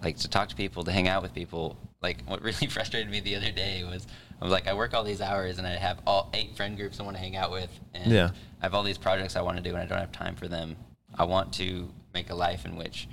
like 0.03 0.17
to 0.19 0.29
talk 0.29 0.49
to 0.49 0.57
people 0.57 0.83
to 0.85 0.91
hang 0.93 1.07
out 1.07 1.23
with 1.23 1.35
people. 1.35 1.77
Like 2.01 2.23
what 2.27 2.41
really 2.41 2.67
frustrated 2.71 3.11
me 3.11 3.21
the 3.21 3.37
other 3.37 3.51
day 3.53 3.85
was 3.85 4.07
I'm 4.43 4.49
like, 4.49 4.67
I 4.67 4.75
work 4.75 4.95
all 4.95 5.05
these 5.05 5.21
hours 5.21 5.59
and 5.59 5.67
I 5.67 5.77
have 5.77 6.01
all 6.07 6.31
eight 6.33 6.57
friend 6.57 6.77
groups 6.77 6.99
I 6.99 7.03
want 7.03 7.17
to 7.17 7.23
hang 7.23 7.37
out 7.37 7.51
with, 7.51 7.71
and 7.95 8.11
Yeah. 8.11 8.31
I 8.61 8.65
have 8.65 8.75
all 8.75 8.83
these 8.83 8.99
projects 8.99 9.37
I 9.37 9.43
want 9.43 9.57
to 9.59 9.63
do, 9.63 9.71
and 9.71 9.79
I 9.79 9.87
don't 9.87 9.99
have 9.99 10.13
time 10.13 10.35
for 10.37 10.49
them. 10.49 10.77
I 11.15 11.25
want 11.25 11.53
to 11.55 11.91
make 12.15 12.31
a 12.31 12.35
life 12.35 12.65
in 12.65 12.77
which 12.77 13.09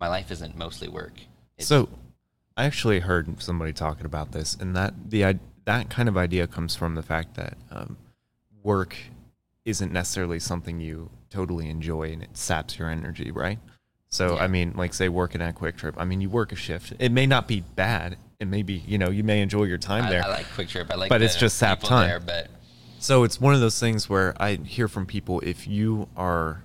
my 0.00 0.08
life 0.08 0.30
isn't 0.30 0.56
mostly 0.56 0.88
work. 0.88 1.14
It's, 1.56 1.66
So, 1.68 1.88
I 2.56 2.64
actually 2.64 3.00
heard 3.00 3.42
somebody 3.42 3.72
talking 3.72 4.06
about 4.06 4.32
this, 4.32 4.54
and 4.54 4.76
that 4.76 4.94
the 5.10 5.38
that 5.64 5.88
kind 5.90 6.08
of 6.08 6.16
idea 6.16 6.46
comes 6.46 6.76
from 6.76 6.94
the 6.94 7.02
fact 7.02 7.34
that 7.36 7.56
um, 7.70 7.96
work 8.62 8.96
isn't 9.64 9.92
necessarily 9.92 10.38
something 10.38 10.78
you 10.78 11.10
totally 11.30 11.68
enjoy, 11.70 12.12
and 12.12 12.22
it 12.22 12.36
saps 12.36 12.78
your 12.78 12.90
energy, 12.90 13.30
right? 13.30 13.58
So, 14.08 14.34
Yeah. 14.36 14.44
I 14.44 14.46
mean, 14.46 14.74
like 14.76 14.94
say 14.94 15.08
working 15.08 15.40
at 15.42 15.56
QuikTrip, 15.56 15.94
I 15.96 16.04
mean, 16.04 16.20
you 16.20 16.28
work 16.30 16.52
a 16.52 16.56
shift. 16.56 16.92
It 16.98 17.10
may 17.10 17.26
not 17.26 17.48
be 17.48 17.60
bad. 17.62 18.16
It 18.40 18.48
may 18.48 18.62
be, 18.62 18.74
you 18.86 18.98
know, 18.98 19.10
you 19.10 19.24
may 19.24 19.40
enjoy 19.40 19.64
your 19.64 19.78
time 19.78 20.04
I, 20.04 20.10
there. 20.10 20.24
I 20.24 20.28
like 20.28 20.46
QuikTrip. 20.46 20.90
I 20.90 20.96
like, 20.96 21.08
But 21.08 21.22
it's 21.22 21.36
just 21.36 21.56
sap 21.56 21.80
time. 21.80 22.08
There, 22.08 22.20
but 22.20 22.48
So 22.98 23.24
it's 23.24 23.40
one 23.40 23.54
of 23.54 23.60
those 23.60 23.78
things 23.78 24.08
where 24.08 24.34
I 24.40 24.56
hear 24.56 24.88
from 24.88 25.06
people 25.06 25.40
if 25.40 25.66
you 25.66 26.08
are 26.16 26.62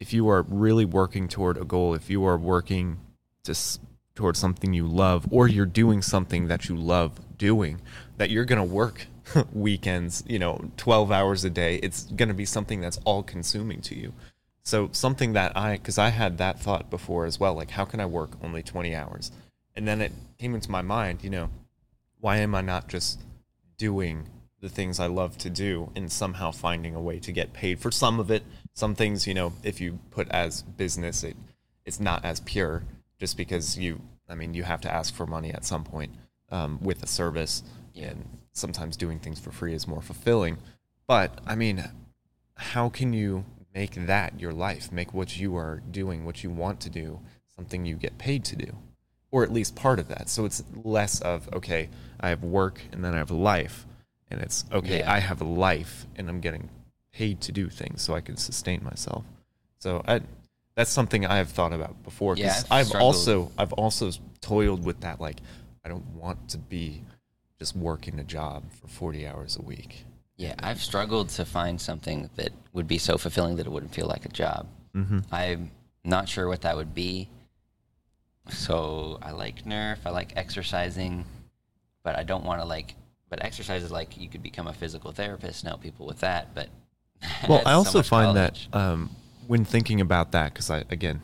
if 0.00 0.14
you 0.14 0.28
are 0.30 0.42
really 0.42 0.86
working 0.86 1.28
toward 1.28 1.58
a 1.58 1.64
goal, 1.64 1.94
if 1.94 2.08
you 2.08 2.24
are 2.24 2.38
working 2.38 2.98
to 3.44 3.50
s- 3.52 3.78
towards 4.14 4.38
something 4.38 4.72
you 4.72 4.86
love 4.86 5.26
or 5.30 5.46
you're 5.46 5.66
doing 5.66 6.00
something 6.02 6.48
that 6.48 6.68
you 6.68 6.76
love 6.76 7.20
doing, 7.36 7.80
that 8.16 8.30
you're 8.30 8.46
going 8.46 8.58
to 8.58 8.64
work 8.74 9.06
weekends, 9.52 10.24
you 10.26 10.38
know, 10.38 10.70
12 10.78 11.12
hours 11.12 11.44
a 11.44 11.50
day. 11.50 11.76
It's 11.76 12.04
going 12.04 12.28
to 12.28 12.34
be 12.34 12.46
something 12.46 12.80
that's 12.80 12.98
all 13.04 13.22
consuming 13.22 13.82
to 13.82 13.94
you. 13.94 14.14
So 14.62 14.88
something 14.92 15.32
that 15.34 15.56
I 15.56 15.76
cuz 15.78 15.98
I 15.98 16.08
had 16.10 16.38
that 16.38 16.58
thought 16.58 16.90
before 16.90 17.26
as 17.26 17.38
well, 17.38 17.54
like 17.54 17.70
how 17.70 17.84
can 17.84 18.00
I 18.00 18.06
work 18.06 18.32
only 18.42 18.62
20 18.62 18.94
hours? 18.94 19.30
And 19.76 19.86
then 19.86 20.00
it 20.00 20.12
came 20.38 20.54
into 20.54 20.70
my 20.70 20.82
mind, 20.82 21.22
you 21.22 21.30
know, 21.30 21.50
why 22.20 22.38
am 22.38 22.54
I 22.54 22.60
not 22.60 22.88
just 22.88 23.20
doing 23.78 24.28
the 24.60 24.68
things 24.68 25.00
I 25.00 25.06
love 25.06 25.38
to 25.38 25.50
do 25.50 25.90
and 25.96 26.12
somehow 26.12 26.50
finding 26.50 26.94
a 26.94 27.00
way 27.00 27.18
to 27.20 27.32
get 27.32 27.52
paid 27.52 27.78
for 27.78 27.90
some 27.90 28.20
of 28.20 28.30
it? 28.30 28.42
Some 28.74 28.94
things, 28.94 29.26
you 29.26 29.34
know, 29.34 29.52
if 29.62 29.80
you 29.80 29.98
put 30.10 30.28
as 30.30 30.62
business, 30.62 31.24
it 31.24 31.36
it's 31.84 32.00
not 32.00 32.24
as 32.24 32.40
pure 32.40 32.84
just 33.18 33.36
because 33.36 33.78
you, 33.78 34.00
I 34.28 34.34
mean, 34.34 34.54
you 34.54 34.62
have 34.62 34.80
to 34.82 34.92
ask 34.92 35.14
for 35.14 35.26
money 35.26 35.50
at 35.52 35.64
some 35.64 35.84
point 35.84 36.12
um, 36.50 36.78
with 36.82 37.02
a 37.02 37.06
service, 37.06 37.62
and 37.96 38.38
sometimes 38.52 38.96
doing 38.96 39.18
things 39.18 39.40
for 39.40 39.50
free 39.50 39.74
is 39.74 39.88
more 39.88 40.02
fulfilling. 40.02 40.58
But 41.06 41.38
I 41.46 41.54
mean, 41.54 41.84
how 42.54 42.88
can 42.88 43.12
you 43.12 43.44
make 43.74 44.06
that 44.06 44.38
your 44.38 44.52
life? 44.52 44.92
Make 44.92 45.12
what 45.12 45.38
you 45.38 45.56
are 45.56 45.82
doing, 45.90 46.24
what 46.24 46.42
you 46.44 46.50
want 46.50 46.80
to 46.80 46.90
do, 46.90 47.20
something 47.56 47.84
you 47.84 47.96
get 47.96 48.18
paid 48.18 48.44
to 48.46 48.56
do, 48.56 48.76
or 49.30 49.42
at 49.42 49.52
least 49.52 49.74
part 49.76 49.98
of 49.98 50.08
that. 50.08 50.28
So 50.28 50.44
it's 50.44 50.62
less 50.84 51.20
of 51.20 51.48
okay, 51.52 51.88
I 52.20 52.28
have 52.30 52.42
work 52.42 52.80
and 52.92 53.04
then 53.04 53.14
I 53.14 53.18
have 53.18 53.30
life, 53.30 53.86
and 54.30 54.40
it's 54.40 54.64
okay, 54.72 55.00
Yeah. 55.00 55.12
I 55.12 55.18
have 55.18 55.40
a 55.40 55.44
life 55.44 56.06
and 56.16 56.28
I'm 56.28 56.40
getting 56.40 56.68
paid 57.12 57.40
to 57.42 57.52
do 57.52 57.68
things 57.68 58.02
so 58.02 58.14
I 58.14 58.20
can 58.20 58.36
sustain 58.36 58.82
myself. 58.84 59.24
So 59.78 60.02
I, 60.06 60.20
that's 60.74 60.90
something 60.90 61.26
I 61.26 61.36
have 61.36 61.50
thought 61.50 61.72
about 61.72 62.02
before. 62.02 62.36
Yeah, 62.36 62.54
I've 62.70 62.94
I've 62.94 63.00
also 63.00 63.50
I've 63.58 63.72
also 63.72 64.10
toiled 64.40 64.84
with 64.84 65.00
that. 65.00 65.20
Like, 65.20 65.38
I 65.84 65.88
don't 65.88 66.06
want 66.14 66.48
to 66.50 66.58
be 66.58 67.02
just 67.58 67.76
working 67.76 68.18
a 68.18 68.24
job 68.24 68.64
for 68.72 68.88
40 68.88 69.26
hours 69.26 69.56
a 69.56 69.62
week. 69.62 70.04
Yeah, 70.36 70.54
I've 70.58 70.80
struggled 70.80 71.28
to 71.30 71.44
find 71.44 71.78
something 71.78 72.30
that 72.36 72.50
would 72.72 72.88
be 72.88 72.96
so 72.96 73.18
fulfilling 73.18 73.56
that 73.56 73.66
it 73.66 73.70
wouldn't 73.70 73.94
feel 73.94 74.06
like 74.06 74.24
a 74.24 74.30
job. 74.30 74.66
Mm-hmm. 74.94 75.18
I'm 75.30 75.70
not 76.02 76.28
sure 76.28 76.48
what 76.48 76.62
that 76.62 76.76
would 76.76 76.94
be. 76.94 77.28
So 78.50 79.18
I 79.22 79.32
like 79.32 79.64
Nerf. 79.64 79.98
I 80.04 80.10
like 80.10 80.32
exercising, 80.36 81.24
but 82.02 82.16
I 82.16 82.22
don't 82.22 82.44
want 82.44 82.60
to 82.60 82.66
like. 82.66 82.94
But 83.28 83.44
exercise 83.44 83.84
is 83.84 83.92
like 83.92 84.18
you 84.18 84.28
could 84.28 84.42
become 84.42 84.66
a 84.66 84.72
physical 84.72 85.12
therapist 85.12 85.62
and 85.62 85.68
help 85.68 85.82
people 85.82 86.06
with 86.06 86.20
that. 86.20 86.54
But 86.54 86.68
Well, 87.48 87.62
I 87.64 87.72
also 87.72 87.98
much 87.98 88.08
find 88.08 88.36
that 88.36 88.58
um, 88.72 89.10
when 89.46 89.64
thinking 89.64 90.00
about 90.00 90.32
that, 90.32 90.52
because 90.52 90.70
I 90.70 90.84
again, 90.90 91.20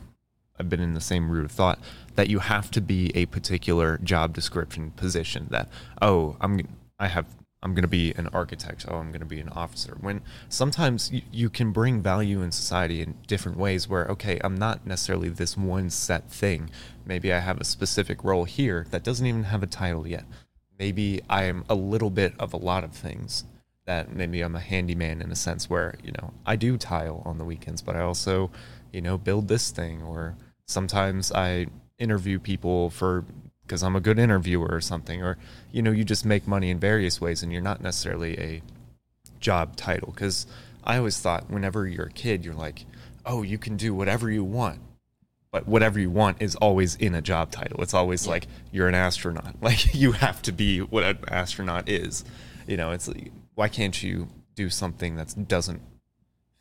I've 0.59 0.69
been 0.69 0.79
in 0.79 0.93
the 0.93 1.01
same 1.01 1.29
route 1.29 1.45
of 1.45 1.51
thought 1.51 1.79
that 2.15 2.29
you 2.29 2.39
have 2.39 2.71
to 2.71 2.81
be 2.81 3.11
a 3.15 3.25
particular 3.27 3.99
job 3.99 4.33
description 4.33 4.91
position. 4.91 5.47
That 5.49 5.69
oh, 6.01 6.37
I'm 6.41 6.67
I 6.99 7.07
have 7.07 7.25
I'm 7.63 7.73
going 7.73 7.83
to 7.83 7.87
be 7.87 8.13
an 8.13 8.27
architect. 8.27 8.85
Oh, 8.87 8.97
I'm 8.97 9.09
going 9.09 9.21
to 9.21 9.25
be 9.25 9.39
an 9.39 9.49
officer. 9.49 9.97
When 9.99 10.21
sometimes 10.47 11.11
you, 11.11 11.21
you 11.31 11.49
can 11.49 11.71
bring 11.71 12.01
value 12.01 12.41
in 12.41 12.51
society 12.51 13.01
in 13.01 13.15
different 13.25 13.57
ways. 13.57 13.87
Where 13.87 14.05
okay, 14.09 14.39
I'm 14.43 14.55
not 14.55 14.85
necessarily 14.85 15.29
this 15.29 15.57
one 15.57 15.89
set 15.89 16.29
thing. 16.29 16.69
Maybe 17.05 17.33
I 17.33 17.39
have 17.39 17.59
a 17.59 17.63
specific 17.63 18.23
role 18.23 18.43
here 18.43 18.85
that 18.91 19.03
doesn't 19.03 19.25
even 19.25 19.45
have 19.45 19.63
a 19.63 19.67
title 19.67 20.07
yet. 20.07 20.25
Maybe 20.77 21.21
I 21.29 21.43
am 21.45 21.65
a 21.67 21.75
little 21.75 22.11
bit 22.11 22.33
of 22.37 22.53
a 22.53 22.57
lot 22.57 22.83
of 22.83 22.91
things 22.91 23.45
that 23.85 24.13
maybe 24.13 24.41
I'm 24.41 24.55
a 24.55 24.59
handyman 24.59 25.21
in 25.21 25.31
a 25.31 25.35
sense 25.35 25.69
where, 25.69 25.95
you 26.03 26.11
know, 26.11 26.33
I 26.45 26.57
do 26.57 26.77
tile 26.77 27.23
on 27.25 27.37
the 27.37 27.45
weekends, 27.45 27.81
but 27.81 27.95
I 27.95 28.01
also, 28.01 28.51
you 28.91 29.01
know, 29.01 29.17
build 29.17 29.47
this 29.47 29.71
thing 29.71 30.03
or 30.03 30.35
sometimes 30.65 31.31
I 31.31 31.67
interview 31.97 32.37
people 32.37 32.89
for 32.89 33.25
because 33.67 33.83
I'm 33.83 33.95
a 33.95 33.99
good 33.99 34.17
interviewer 34.17 34.69
or 34.71 34.81
something 34.81 35.21
or 35.21 35.37
you 35.71 35.81
know, 35.81 35.91
you 35.91 36.03
just 36.03 36.25
make 36.25 36.47
money 36.47 36.69
in 36.69 36.79
various 36.79 37.19
ways 37.21 37.43
and 37.43 37.51
you're 37.51 37.61
not 37.61 37.81
necessarily 37.81 38.37
a 38.39 38.61
job 39.39 39.75
title 39.75 40.13
cuz 40.13 40.47
I 40.83 40.97
always 40.97 41.19
thought 41.19 41.49
whenever 41.51 41.85
you're 41.87 42.05
a 42.07 42.11
kid 42.11 42.45
you're 42.45 42.55
like, 42.55 42.85
"Oh, 43.25 43.41
you 43.43 43.57
can 43.57 43.75
do 43.77 43.93
whatever 43.93 44.31
you 44.31 44.43
want." 44.43 44.79
But 45.51 45.67
whatever 45.67 45.99
you 45.99 46.09
want 46.09 46.41
is 46.41 46.55
always 46.55 46.95
in 46.95 47.15
a 47.15 47.21
job 47.21 47.51
title. 47.51 47.81
It's 47.81 47.93
always 47.93 48.27
like 48.27 48.47
you're 48.71 48.87
an 48.87 48.95
astronaut. 48.95 49.55
Like 49.61 49.93
you 49.95 50.11
have 50.13 50.41
to 50.43 50.51
be 50.51 50.79
what 50.79 51.03
an 51.03 51.17
astronaut 51.29 51.87
is. 51.89 52.23
You 52.67 52.77
know, 52.77 52.91
it's 52.91 53.07
like, 53.07 53.31
why 53.55 53.67
can't 53.69 54.01
you 54.03 54.27
do 54.55 54.69
something 54.69 55.15
that 55.15 55.47
doesn't 55.47 55.81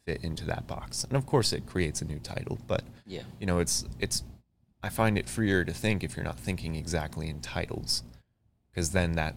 fit 0.07 0.23
into 0.23 0.45
that 0.47 0.67
box? 0.67 1.05
And 1.05 1.17
of 1.17 1.27
course, 1.27 1.53
it 1.53 1.67
creates 1.67 2.01
a 2.01 2.05
new 2.05 2.19
title. 2.21 2.59
But 2.67 2.83
Yeah. 3.07 3.23
you 3.41 3.47
know, 3.47 3.59
it's 3.59 3.85
it's. 4.01 4.23
I 4.87 4.89
find 4.89 5.19
it 5.19 5.29
freer 5.29 5.65
to 5.65 5.73
think 5.73 6.05
if 6.05 6.17
you're 6.17 6.25
not 6.25 6.39
thinking 6.39 6.77
exactly 6.77 7.29
in 7.29 7.41
titles, 7.41 8.05
because 8.71 8.93
then 8.93 9.15
that 9.15 9.35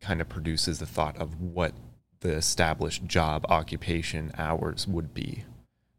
kind 0.00 0.20
of 0.20 0.28
produces 0.28 0.80
the 0.80 0.86
thought 0.86 1.16
of 1.16 1.40
what 1.40 1.74
the 2.20 2.32
established 2.32 3.06
job, 3.06 3.46
occupation, 3.48 4.32
hours 4.36 4.88
would 4.88 5.14
be. 5.14 5.44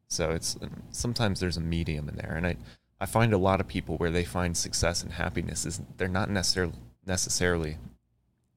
So 0.09 0.31
it's 0.31 0.57
um, 0.61 0.83
sometimes 0.91 1.39
there's 1.39 1.55
a 1.55 1.61
medium 1.61 2.09
in 2.09 2.17
there, 2.17 2.33
and 2.35 2.45
I 2.45 2.57
I 2.99 3.05
find 3.05 3.31
a 3.31 3.37
lot 3.37 3.61
of 3.61 3.67
people 3.69 3.95
where 3.95 4.11
they 4.11 4.25
find 4.25 4.57
success 4.57 5.01
and 5.03 5.13
happiness 5.13 5.65
is 5.65 5.81
they're 5.95 6.09
not 6.09 6.29
necessarily 6.29 6.73
necessarily 7.07 7.77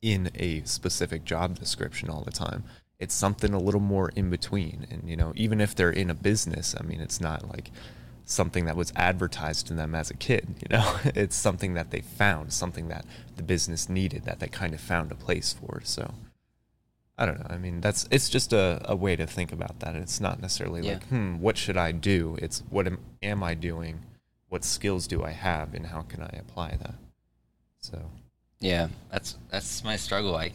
in 0.03 0.30
a 0.35 0.62
specific 0.64 1.24
job 1.24 1.61
description 1.61 2.11
all 2.11 2.24
the 2.24 2.32
time. 2.32 2.64
It's 2.99 3.14
something 3.14 3.55
a 3.55 3.59
little 3.59 3.80
more 3.80 4.09
in 4.16 4.30
between, 4.30 4.89
and 4.91 5.09
you 5.09 5.16
know, 5.16 5.32
even 5.37 5.61
if 5.61 5.76
they're 5.76 5.91
in 5.91 6.11
a 6.11 6.14
business, 6.14 6.74
I 6.78 6.82
mean, 6.82 7.01
it's 7.01 7.20
not 7.20 7.49
like 7.49 7.70
something 8.25 8.64
that 8.66 8.77
was 8.77 8.93
advertised 8.97 9.66
to 9.68 9.75
them 9.75 9.95
as 9.95 10.11
a 10.11 10.14
kid. 10.14 10.55
You 10.62 10.77
know, 10.79 10.97
it's 11.05 11.37
something 11.37 11.75
that 11.75 11.91
they 11.91 12.01
found, 12.01 12.53
something 12.53 12.89
that 12.89 13.05
the 13.37 13.43
business 13.43 13.89
needed, 13.89 14.25
that 14.25 14.41
they 14.41 14.49
kind 14.49 14.75
of 14.75 14.81
found 14.81 15.12
a 15.12 15.16
place 15.16 15.53
for. 15.53 15.81
So. 15.85 16.14
I 17.16 17.27
don't 17.27 17.39
know. 17.39 17.47
I 17.49 17.59
mean, 17.59 17.81
that's 17.81 18.09
it's 18.11 18.29
just 18.29 18.53
a, 18.53 18.81
a 18.87 18.97
way 18.97 19.14
to 19.14 19.25
think 19.25 19.53
about 19.53 19.79
that. 19.81 19.95
It's 19.95 20.20
not 20.20 20.41
necessarily 20.43 20.83
Yeah. 20.85 20.95
like, 20.95 21.07
hmm, 21.07 21.39
what 21.39 21.57
should 21.57 21.77
I 21.77 21.93
do? 21.93 22.37
It's 22.43 22.64
what 22.70 22.89
am, 22.89 22.99
am 23.22 23.41
I 23.45 23.55
doing? 23.55 24.01
What 24.49 24.64
skills 24.64 25.07
do 25.07 25.22
I 25.22 25.31
have, 25.31 25.75
and 25.75 25.87
how 25.87 26.03
can 26.03 26.22
I 26.22 26.31
apply 26.41 26.77
that? 26.83 26.95
So, 27.79 28.11
Yeah, 28.59 28.89
that's 29.12 29.37
that's 29.49 29.85
my 29.85 29.95
struggle. 29.95 30.35
I 30.35 30.51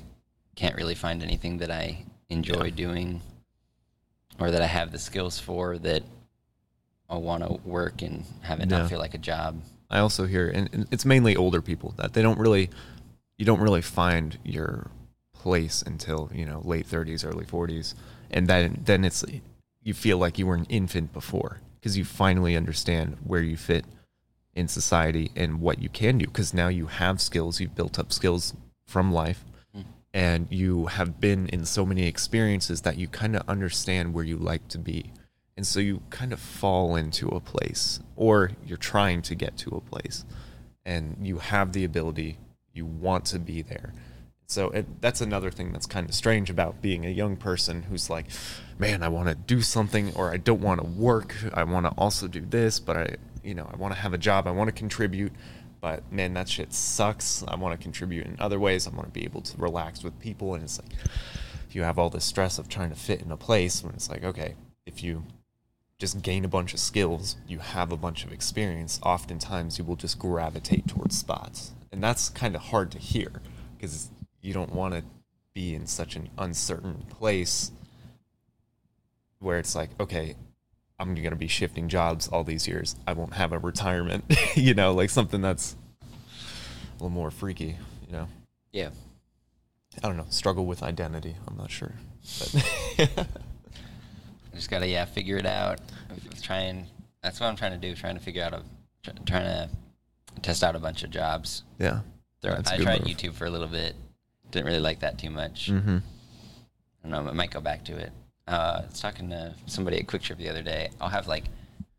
can't 0.58 0.76
really 0.76 0.96
find 0.96 1.24
anything 1.24 1.60
that 1.60 1.72
I 1.72 2.04
enjoy 2.28 2.66
Yeah. 2.66 2.76
doing 2.76 3.22
or 4.38 4.52
that 4.52 4.62
I 4.62 4.66
have 4.68 4.92
the 4.92 5.00
skills 5.00 5.40
for 5.40 5.78
that 5.78 6.04
want 7.18 7.44
to 7.44 7.60
work 7.68 8.02
and 8.02 8.24
have 8.42 8.60
it 8.60 8.70
not 8.70 8.90
feel 8.90 9.00
like 9.00 9.14
a 9.14 9.20
job. 9.20 9.62
I 9.90 10.00
also 10.00 10.26
hear, 10.26 10.48
and 10.48 10.70
and 10.72 10.88
it's 10.92 11.06
mainly 11.06 11.36
older 11.36 11.62
people 11.62 11.94
that 11.98 12.14
they 12.14 12.22
don't 12.22 12.40
really, 12.40 12.70
you 13.38 13.46
don't 13.46 13.60
really 13.60 13.82
find 13.82 14.38
your 14.44 14.92
place 15.34 15.82
until 15.82 16.30
you 16.34 16.46
know 16.46 16.62
late 16.64 16.86
thirties, 16.86 17.24
early 17.24 17.46
forties, 17.46 17.96
and 18.30 18.48
then 18.48 18.82
then 18.86 19.04
it's 19.04 19.26
you 19.82 19.94
feel 19.94 20.18
like 20.18 20.38
you 20.38 20.46
were 20.46 20.56
an 20.56 20.66
infant 20.70 21.14
before 21.14 21.62
because 21.80 21.98
you 21.98 22.04
finally 22.06 22.56
understand 22.56 23.18
where 23.24 23.42
you 23.42 23.58
fit 23.58 23.86
in 24.54 24.68
society 24.68 25.32
and 25.36 25.62
what 25.62 25.82
you 25.82 25.90
can 25.90 26.18
do 26.18 26.26
because 26.26 26.54
now 26.54 26.68
you 26.68 26.88
have 26.88 27.22
skills, 27.22 27.60
you've 27.60 27.76
built 27.76 27.98
up 27.98 28.12
skills 28.12 28.54
from 28.86 29.12
life, 29.12 29.46
mm. 29.76 29.86
and 30.14 30.48
you 30.50 30.88
have 30.88 31.20
been 31.20 31.48
in 31.48 31.66
so 31.66 31.86
many 31.86 32.06
experiences 32.06 32.82
that 32.82 32.98
you 32.98 33.08
kind 33.08 33.36
of 33.36 33.48
understand 33.48 34.14
where 34.14 34.26
you 34.26 34.36
like 34.36 34.68
to 34.68 34.78
be. 34.78 35.12
And 35.60 35.68
so 35.68 35.82
you 35.82 36.04
kind 36.10 36.32
of 36.32 36.40
fall 36.40 36.96
into 36.96 37.28
a 37.28 37.42
place, 37.42 38.00
or 38.16 38.52
you're 38.66 38.78
trying 38.78 39.22
to 39.24 39.36
get 39.36 39.58
to 39.58 39.72
a 39.72 39.82
place, 39.82 40.24
and 40.86 41.18
you 41.22 41.40
have 41.40 41.74
the 41.74 41.84
ability, 41.84 42.38
you 42.72 42.86
want 42.86 43.26
to 43.26 43.40
be 43.40 43.62
there. 43.62 43.94
So 44.48 44.70
it, 44.70 45.02
that's 45.02 45.20
another 45.20 45.52
thing 45.52 45.74
that's 45.74 45.86
kind 45.86 46.08
of 46.08 46.16
strange 46.16 46.50
about 46.50 46.82
being 46.82 47.06
a 47.06 47.10
young 47.10 47.36
person 47.36 47.84
who's 47.84 48.10
like, 48.10 48.28
man, 48.78 49.04
I 49.04 49.10
want 49.10 49.28
to 49.28 49.36
do 49.36 49.62
something, 49.62 50.14
or 50.16 50.32
I 50.32 50.38
don't 50.38 50.62
want 50.62 50.80
to 50.80 50.88
work. 50.88 51.36
I 51.54 51.66
want 51.66 51.86
to 51.88 51.92
also 51.98 52.30
do 52.30 52.40
this, 52.40 52.80
but 52.80 52.96
I, 52.96 53.16
you 53.44 53.54
know, 53.54 53.70
I 53.70 53.76
want 53.76 53.94
to 53.94 54.00
have 54.00 54.14
a 54.14 54.18
job. 54.18 54.48
I 54.48 54.52
want 54.52 54.70
to 54.70 54.74
contribute, 54.74 55.34
but 55.82 56.10
man, 56.10 56.36
that 56.36 56.48
shit 56.48 56.72
sucks. 56.72 57.44
I 57.50 57.58
want 57.58 57.78
to 57.78 57.84
contribute 57.84 58.28
in 58.28 58.38
other 58.40 58.62
ways. 58.62 58.88
I 58.88 58.92
want 58.92 59.08
to 59.08 59.12
be 59.12 59.26
able 59.26 59.42
to 59.42 59.58
relax 59.58 60.06
with 60.06 60.18
people, 60.22 60.54
and 60.54 60.64
it's 60.64 60.80
like 60.82 60.94
you 61.72 61.84
have 61.84 62.00
all 62.00 62.10
this 62.10 62.24
stress 62.24 62.60
of 62.60 62.70
trying 62.70 62.92
to 62.92 62.96
fit 62.96 63.22
in 63.22 63.30
a 63.30 63.36
place 63.36 63.84
when 63.84 63.94
it's 63.94 64.10
like, 64.10 64.24
okay, 64.24 64.56
if 64.86 65.04
you 65.04 65.26
just 66.00 66.22
gain 66.22 66.46
a 66.46 66.48
bunch 66.48 66.74
of 66.74 66.80
skills, 66.80 67.36
you 67.46 67.60
have 67.60 67.92
a 67.92 67.98
bunch 67.98 68.24
of 68.24 68.32
experience, 68.32 69.00
oftentimes 69.04 69.78
you 69.78 69.84
will 69.84 69.98
just 69.98 70.18
gravitate 70.18 70.88
towards 70.88 71.18
spots. 71.18 71.74
And 71.92 72.02
that's 72.02 72.30
kind 72.30 72.56
of 72.56 72.62
hard 72.62 72.92
to 72.92 72.98
hear 72.98 73.42
because 73.78 74.10
you 74.42 74.54
don't 74.54 74.74
want 74.74 74.94
to 74.94 75.04
be 75.54 75.76
in 75.76 75.86
such 75.86 76.16
an 76.16 76.30
uncertain 76.38 77.06
place 77.10 77.72
where 79.40 79.60
it's 79.60 79.76
like, 79.76 79.90
okay, 80.00 80.36
I'm 81.00 81.16
going 81.16 81.30
to 81.30 81.36
be 81.36 81.48
shifting 81.48 81.90
jobs 81.90 82.28
all 82.30 82.44
these 82.44 82.68
years. 82.68 82.96
I 83.06 83.14
won't 83.14 83.34
have 83.34 83.52
a 83.52 83.60
retirement, 83.60 84.24
you 84.56 84.74
know, 84.74 84.94
like 84.94 85.10
something 85.10 85.42
that's 85.42 85.76
a 86.02 86.94
little 86.94 87.10
more 87.10 87.32
freaky, 87.32 87.78
you 88.06 88.12
know. 88.12 88.28
Yeah. 88.72 88.90
I 90.02 90.08
don't 90.08 90.18
know, 90.18 90.26
struggle 90.30 90.66
with 90.66 90.82
identity. 90.82 91.36
I'm 91.48 91.58
not 91.58 91.72
sure. 91.72 91.94
But 92.40 93.28
just 94.60 94.70
gotta 94.70 94.88
yeah 94.88 95.06
figure 95.06 95.38
it 95.38 95.46
out. 95.46 95.80
Trying 96.42 96.86
that's 97.24 97.40
what 97.40 97.48
I'm 97.48 97.56
trying 97.56 97.72
to 97.72 97.78
do. 97.78 97.96
Trying 97.96 98.16
to 98.18 98.22
figure 98.22 98.44
out 98.44 98.54
a 98.54 98.64
try- 99.04 99.14
trying 99.26 99.44
to 99.46 99.70
test 100.42 100.64
out 100.64 100.76
a 100.76 100.80
bunch 100.80 101.04
of 101.04 101.10
jobs. 101.12 101.64
yeah. 101.80 102.02
A 102.44 102.58
I 102.72 102.78
tried 102.78 103.06
move. 103.06 103.18
YouTube 103.18 103.34
for 103.34 103.46
a 103.46 103.50
little 103.50 103.68
bit. 103.68 103.96
Didn't 104.52 104.66
really 104.66 104.80
like 104.80 105.00
that 105.02 105.18
too 105.18 105.30
much. 105.30 105.70
Mm-hmm. 105.70 105.98
I 107.04 107.10
don't 107.10 107.26
know. 107.26 107.30
I 107.30 107.34
might 107.34 107.52
go 107.52 107.60
back 107.60 107.84
to 107.86 107.98
it. 107.98 108.12
Uh, 108.48 108.82
I 108.84 108.86
was 108.90 109.00
talking 109.02 109.30
to 109.30 109.54
somebody 109.66 109.98
at 110.00 110.08
QuikTrip 110.08 110.38
the 110.38 110.50
other 110.50 110.62
day. 110.64 110.90
I'll 111.02 111.10
have 111.10 111.28
like 111.28 111.44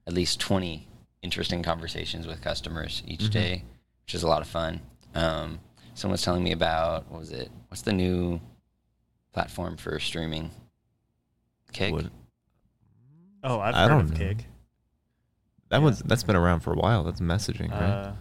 at 0.07 0.15
least 0.15 0.41
20 0.41 0.87
interesting 1.23 1.63
conversations 1.63 2.27
with 2.27 2.41
customers 2.41 3.03
each 3.07 3.21
Mhm. 3.25 3.31
day, 3.31 3.65
which 4.07 4.15
is 4.15 4.23
a 4.23 4.27
lot 4.29 4.41
of 4.41 4.49
fun. 4.49 4.81
Um, 5.15 5.61
someone 5.95 6.13
was 6.13 6.23
telling 6.23 6.43
me 6.43 6.53
about 6.53 7.11
what 7.11 7.21
was 7.21 7.31
it? 7.33 7.51
What's 7.69 7.83
the 7.83 7.93
new 7.93 8.41
platform 9.35 9.77
for 9.77 9.99
streaming? 10.01 10.51
Kick. 11.73 11.93
Would- 11.93 12.11
Oh, 13.43 13.61
I've 13.61 13.75
I 13.75 13.83
heard 13.83 13.89
don't 13.89 14.01
of 14.03 14.11
know. 14.13 14.17
Kick. 14.19 14.37
That 15.69 15.79
Yeah. 15.79 15.85
one's 15.85 16.01
that's 16.03 16.23
been 16.25 16.37
around 16.37 16.61
for 16.61 16.73
a 16.73 16.77
while. 16.77 17.05
That's 17.05 17.21
messaging, 17.21 17.71
right? 17.71 17.81
Uh, 17.83 18.13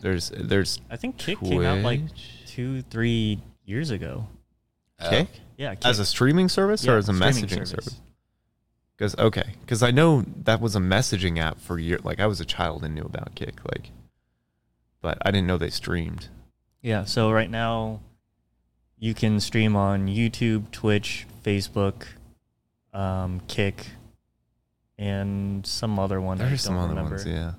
there's 0.00 0.30
there's 0.34 0.80
I 0.90 0.96
think 0.96 1.16
Kick 1.18 1.40
came 1.40 1.62
out 1.62 1.78
like 1.78 2.00
Twitch. 2.08 2.42
two, 2.46 2.82
three 2.82 3.40
years 3.64 3.90
ago. 3.90 4.26
Kick 5.10 5.28
Yeah, 5.56 5.74
Kick. 5.74 5.86
as 5.86 5.98
a 5.98 6.04
streaming 6.06 6.48
service 6.48 6.84
Yeah, 6.84 6.92
or 6.92 6.96
as 6.98 7.08
a 7.08 7.14
streaming 7.14 7.34
messaging 7.44 7.66
service? 7.66 8.00
Because 8.96 9.16
okay, 9.18 9.54
because 9.60 9.82
I 9.82 9.90
know 9.90 10.22
that 10.44 10.60
was 10.60 10.74
a 10.76 10.80
messaging 10.80 11.38
app 11.38 11.60
for 11.60 11.78
years. 11.78 12.04
Like 12.04 12.18
I 12.20 12.26
was 12.26 12.40
a 12.40 12.44
child 12.44 12.84
and 12.84 12.94
knew 12.94 13.02
about 13.04 13.34
Kick, 13.34 13.60
like, 13.70 13.90
but 15.00 15.18
I 15.22 15.30
didn't 15.30 15.46
know 15.46 15.58
they 15.58 15.70
streamed. 15.70 16.28
Yeah, 16.82 17.04
so 17.04 17.30
right 17.30 17.50
now 17.50 18.00
you 18.98 19.14
can 19.14 19.38
stream 19.40 19.76
on 19.76 20.06
YouTube, 20.08 20.70
Twitch, 20.72 21.26
Facebook, 21.44 22.06
um, 22.92 23.40
Kick, 23.46 23.86
and 24.98 25.66
some 25.66 25.98
other 25.98 26.20
one. 26.20 26.40
I 26.40 26.48
There's 26.48 26.62
some 26.62 26.76
other 26.76 26.88
remember. 26.88 27.16
ones, 27.16 27.26
yeah. 27.26 27.52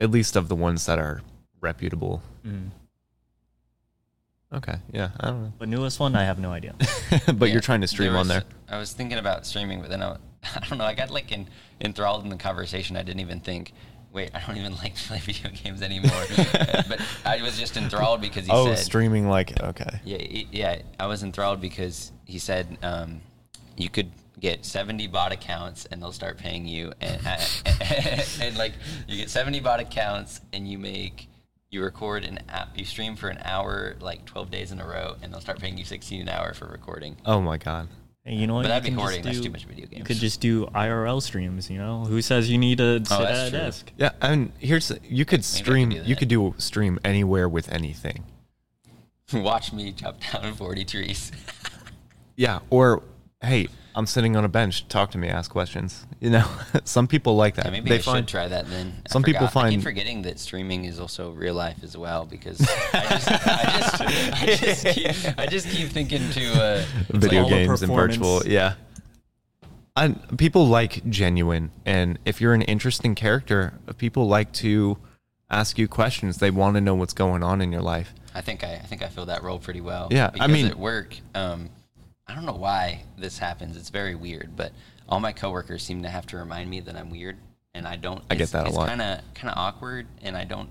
At 0.00 0.10
least 0.10 0.36
of 0.36 0.48
the 0.48 0.56
ones 0.56 0.86
that 0.86 0.98
are 0.98 1.20
reputable. 1.60 2.22
Mm. 2.44 2.70
Okay, 4.52 4.76
yeah, 4.92 5.10
I 5.20 5.28
don't 5.28 5.42
know. 5.42 5.52
But 5.58 5.68
newest 5.68 6.00
one, 6.00 6.16
I 6.16 6.24
have 6.24 6.38
no 6.38 6.50
idea. 6.50 6.74
but 7.26 7.46
Yeah, 7.46 7.52
you're 7.52 7.60
trying 7.60 7.82
to 7.82 7.86
stream 7.86 8.12
there 8.12 8.20
on 8.20 8.26
there. 8.26 8.42
I 8.68 8.78
was 8.78 8.92
thinking 8.92 9.18
about 9.18 9.46
streaming, 9.46 9.80
but 9.80 9.90
then 9.90 10.02
I, 10.02 10.16
I 10.56 10.66
don't 10.68 10.78
know. 10.78 10.84
I 10.84 10.94
got 10.94 11.10
like 11.10 11.30
in, 11.30 11.46
enthralled 11.80 12.24
in 12.24 12.30
the 12.30 12.36
conversation. 12.36 12.96
I 12.96 13.02
didn't 13.02 13.20
even 13.20 13.40
think. 13.40 13.72
Wait, 14.12 14.32
I 14.34 14.40
don't 14.44 14.56
even 14.56 14.74
like 14.74 14.96
to 14.96 15.02
play 15.08 15.18
video 15.18 15.52
games 15.52 15.82
anymore. 15.82 16.24
but 16.88 17.00
I 17.24 17.40
was 17.42 17.56
just 17.60 17.76
enthralled 17.76 18.20
because 18.20 18.44
he 18.46 18.50
oh, 18.50 18.64
said. 18.64 18.72
Oh, 18.72 18.76
streaming 18.76 19.28
like 19.28 19.60
okay. 19.60 20.00
Yeah, 20.04 20.44
yeah. 20.50 20.82
I 20.98 21.06
was 21.06 21.22
enthralled 21.22 21.60
because 21.60 22.10
he 22.24 22.40
said 22.40 22.76
um, 22.82 23.20
you 23.76 23.88
could 23.88 24.10
get 24.40 24.64
70 24.64 25.06
bot 25.08 25.32
accounts 25.32 25.84
and 25.86 26.02
they'll 26.02 26.12
start 26.12 26.38
paying 26.38 26.66
you, 26.66 26.92
and, 27.00 27.20
and 28.40 28.56
like 28.56 28.72
you 29.06 29.16
get 29.16 29.30
70 29.30 29.60
bot 29.60 29.80
accounts 29.80 30.40
and 30.52 30.68
you 30.68 30.78
make 30.78 31.28
you 31.70 31.82
record 31.82 32.24
an 32.24 32.40
app, 32.48 32.76
you 32.76 32.84
stream 32.84 33.14
for 33.14 33.28
an 33.28 33.38
hour 33.44 33.94
like 34.00 34.24
12 34.24 34.50
days 34.50 34.72
in 34.72 34.80
a 34.80 34.86
row, 34.86 35.14
and 35.22 35.32
they'll 35.32 35.40
start 35.40 35.60
paying 35.60 35.78
you 35.78 35.84
16 35.84 36.22
an 36.22 36.28
hour 36.28 36.52
for 36.52 36.66
recording. 36.66 37.16
Oh 37.24 37.40
my 37.40 37.58
god. 37.58 37.88
And 38.24 38.38
you 38.38 38.46
know 38.46 38.54
what? 38.54 38.62
But 38.62 38.68
that'd 38.68 38.82
be 38.84 38.90
can 38.90 38.98
hoarding. 38.98 39.22
just 39.22 39.34
That's 39.36 39.46
too 39.46 39.50
much 39.50 39.64
video 39.64 39.86
games. 39.86 39.98
You 39.98 40.04
could 40.04 40.18
just 40.18 40.40
do 40.40 40.66
IRL 40.66 41.22
streams. 41.22 41.70
You 41.70 41.78
know, 41.78 42.04
who 42.04 42.20
says 42.20 42.50
you 42.50 42.58
need 42.58 42.78
to 42.78 43.00
oh, 43.00 43.04
sit 43.04 43.12
Oh, 43.12 43.22
that's 43.22 43.38
at 43.38 43.46
a 43.46 43.50
true. 43.50 43.58
desk? 43.58 43.92
Yeah, 43.96 44.10
and 44.20 44.52
here's 44.58 44.92
you 45.04 45.24
could 45.24 45.44
stream. 45.44 45.90
do 45.90 46.02
you 46.04 46.16
could 46.16 46.28
do 46.28 46.54
stream 46.58 46.98
anywhere 47.04 47.48
with 47.48 47.70
anything. 47.72 48.24
Watch 49.32 49.72
me 49.72 49.92
chop 49.92 50.18
down 50.32 50.54
40 50.54 50.84
trees. 50.84 51.32
Yeah, 52.36 52.60
or 52.70 53.02
hey, 53.42 53.68
I'm 53.94 54.06
sitting 54.06 54.36
on 54.36 54.44
a 54.44 54.48
bench. 54.48 54.86
Talk 54.88 55.10
to 55.12 55.18
me. 55.18 55.28
Ask 55.28 55.50
questions. 55.50 56.06
You 56.20 56.30
know, 56.30 56.46
some 56.84 57.06
people 57.08 57.36
like 57.36 57.56
that. 57.56 57.64
Yeah, 57.66 57.70
maybe 57.72 57.90
they 57.90 57.96
I 57.96 57.98
find 58.00 58.18
should 58.18 58.28
try 58.28 58.48
that 58.48 58.68
then. 58.70 58.92
I 59.06 59.08
Some 59.10 59.22
people 59.22 59.46
forgot- 59.46 59.50
I 59.50 59.62
find- 59.62 59.74
keep 59.76 59.82
forgetting 59.82 60.22
that 60.22 60.38
streaming 60.38 60.84
is 60.84 61.00
also 61.00 61.30
real 61.32 61.54
life 61.54 61.78
as 61.82 61.96
well 61.96 62.24
because 62.26 62.60
I 62.94 63.08
just, 63.08 63.30
I 63.30 63.66
just, 63.66 64.00
I 64.02 64.46
just, 64.46 64.86
keep, 64.86 65.38
I 65.38 65.46
just 65.46 65.68
keep 65.68 65.88
thinking 65.88 66.28
to 66.30 66.52
uh, 66.62 66.84
video 67.10 67.44
the 67.44 67.48
games 67.50 67.82
and 67.82 67.92
virtual. 67.92 68.42
Yeah. 68.46 68.74
And 69.96 70.38
people 70.38 70.66
like 70.68 71.04
genuine, 71.10 71.72
and 71.84 72.18
if 72.24 72.40
you're 72.40 72.54
an 72.54 72.62
interesting 72.62 73.14
character, 73.14 73.74
people 73.98 74.28
like 74.28 74.52
to 74.54 74.98
ask 75.50 75.78
you 75.78 75.88
questions. 75.88 76.38
They 76.38 76.50
want 76.52 76.76
to 76.76 76.80
know 76.80 76.94
what's 76.94 77.12
going 77.12 77.42
on 77.42 77.60
in 77.60 77.72
your 77.72 77.82
life. 77.82 78.14
I 78.34 78.40
think 78.40 78.62
I, 78.62 78.74
I 78.74 78.78
think 78.86 79.02
I 79.02 79.08
feel 79.08 79.26
that 79.26 79.42
role 79.42 79.58
pretty 79.58 79.80
well. 79.80 80.06
Yeah, 80.10 80.30
I 80.38 80.46
mean- 80.46 80.66
at 80.68 80.78
work, 80.78 81.16
um, 81.34 81.70
I 82.30 82.34
don't 82.34 82.46
know 82.46 82.52
why 82.52 83.02
this 83.18 83.38
happens. 83.38 83.76
It's 83.76 83.90
very 83.90 84.14
weird, 84.14 84.50
but 84.56 84.72
all 85.08 85.18
my 85.18 85.32
coworkers 85.32 85.82
seem 85.82 86.02
to 86.02 86.08
have 86.08 86.26
to 86.28 86.36
remind 86.36 86.70
me 86.70 86.78
that 86.80 86.94
I'm 86.94 87.10
weird, 87.10 87.36
and 87.74 87.88
I 87.88 87.96
don't. 87.96 88.22
I 88.30 88.36
get 88.36 88.50
that 88.52 88.66
a 88.66 88.68
it's 88.68 88.76
lot. 88.76 88.88
Kind 88.88 89.02
of, 89.02 89.20
kind 89.34 89.50
of 89.50 89.58
awkward, 89.58 90.06
and 90.22 90.36
I 90.36 90.44
don't. 90.44 90.68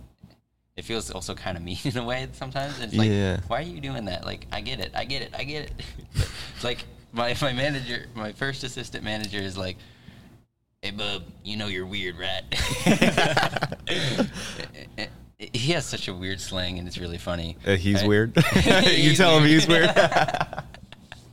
It 0.78 0.86
feels 0.86 1.12
also 1.12 1.36
kind 1.36 1.58
of 1.58 1.64
mean 1.64 1.78
in 1.84 1.98
a 1.98 2.06
way 2.06 2.28
sometimes. 2.32 2.80
It's 2.80 2.96
like, 2.96 3.10
Yeah. 3.10 3.42
why 3.48 3.60
are 3.60 3.64
you 3.64 3.82
doing 3.82 4.06
that? 4.06 4.26
Like, 4.26 4.48
I 4.54 4.62
get 4.62 4.80
it, 4.80 4.92
I 4.96 5.04
get 5.04 5.22
it, 5.22 5.34
I 5.38 5.44
get 5.44 5.64
it. 5.66 5.74
It's 6.56 6.64
like 6.64 6.86
my 7.12 7.36
my 7.42 7.52
manager, 7.52 8.06
my 8.16 8.32
first 8.32 8.64
assistant 8.64 9.04
manager 9.04 9.40
is 9.40 9.58
like, 9.58 9.76
"Hey, 10.82 10.92
bub, 10.92 11.24
you 11.44 11.58
know 11.58 11.68
you're 11.68 11.86
weird, 11.86 12.16
right?" 12.18 12.44
he 15.38 15.74
has 15.74 15.86
such 15.86 16.08
a 16.08 16.14
weird 16.14 16.40
slang, 16.40 16.80
and 16.80 16.88
it's 16.88 16.98
really 16.98 17.18
funny. 17.18 17.58
Uh, 17.68 17.76
he's 17.76 18.04
I- 18.04 18.08
weird. 18.08 18.36
you 18.88 19.14
tell 19.16 19.38
him 19.38 19.44
he's 19.46 19.68
weird. 19.68 19.90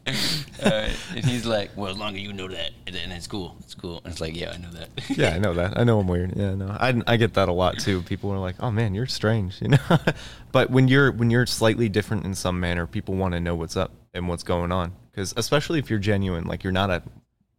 uh, 0.62 0.88
and 1.14 1.24
he's 1.24 1.44
like, 1.44 1.70
"Well, 1.76 1.90
as 1.90 1.98
long 1.98 2.14
as 2.14 2.20
you 2.22 2.32
know 2.32 2.48
that, 2.48 2.70
then 2.86 3.10
it's 3.10 3.26
cool. 3.26 3.56
It's 3.60 3.74
cool." 3.74 4.00
And 4.04 4.12
it's 4.12 4.20
like, 4.20 4.36
"Yeah, 4.36 4.52
I 4.52 4.56
know 4.58 4.70
that." 4.70 4.88
yeah, 5.10 5.30
I 5.30 5.38
know 5.38 5.52
that. 5.54 5.78
I 5.78 5.84
know 5.84 5.98
I'm 5.98 6.06
weird. 6.06 6.36
Yeah, 6.36 6.54
no, 6.54 6.68
I, 6.68 6.94
I 7.06 7.16
get 7.16 7.34
that 7.34 7.48
a 7.48 7.52
lot 7.52 7.78
too. 7.78 8.02
People 8.02 8.30
are 8.30 8.38
like, 8.38 8.56
"Oh 8.60 8.70
man, 8.70 8.94
you're 8.94 9.06
strange," 9.06 9.60
you 9.62 9.68
know. 9.68 9.78
but 10.52 10.70
when 10.70 10.88
you're 10.88 11.10
when 11.10 11.30
you're 11.30 11.46
slightly 11.46 11.88
different 11.88 12.24
in 12.24 12.34
some 12.34 12.60
manner, 12.60 12.86
people 12.86 13.14
want 13.14 13.34
to 13.34 13.40
know 13.40 13.54
what's 13.54 13.76
up 13.76 13.92
and 14.14 14.28
what's 14.28 14.42
going 14.44 14.70
on. 14.70 14.92
Because 15.10 15.34
especially 15.36 15.78
if 15.78 15.90
you're 15.90 15.98
genuine, 15.98 16.44
like 16.44 16.62
you're 16.62 16.72
not 16.72 16.90
a 16.90 17.02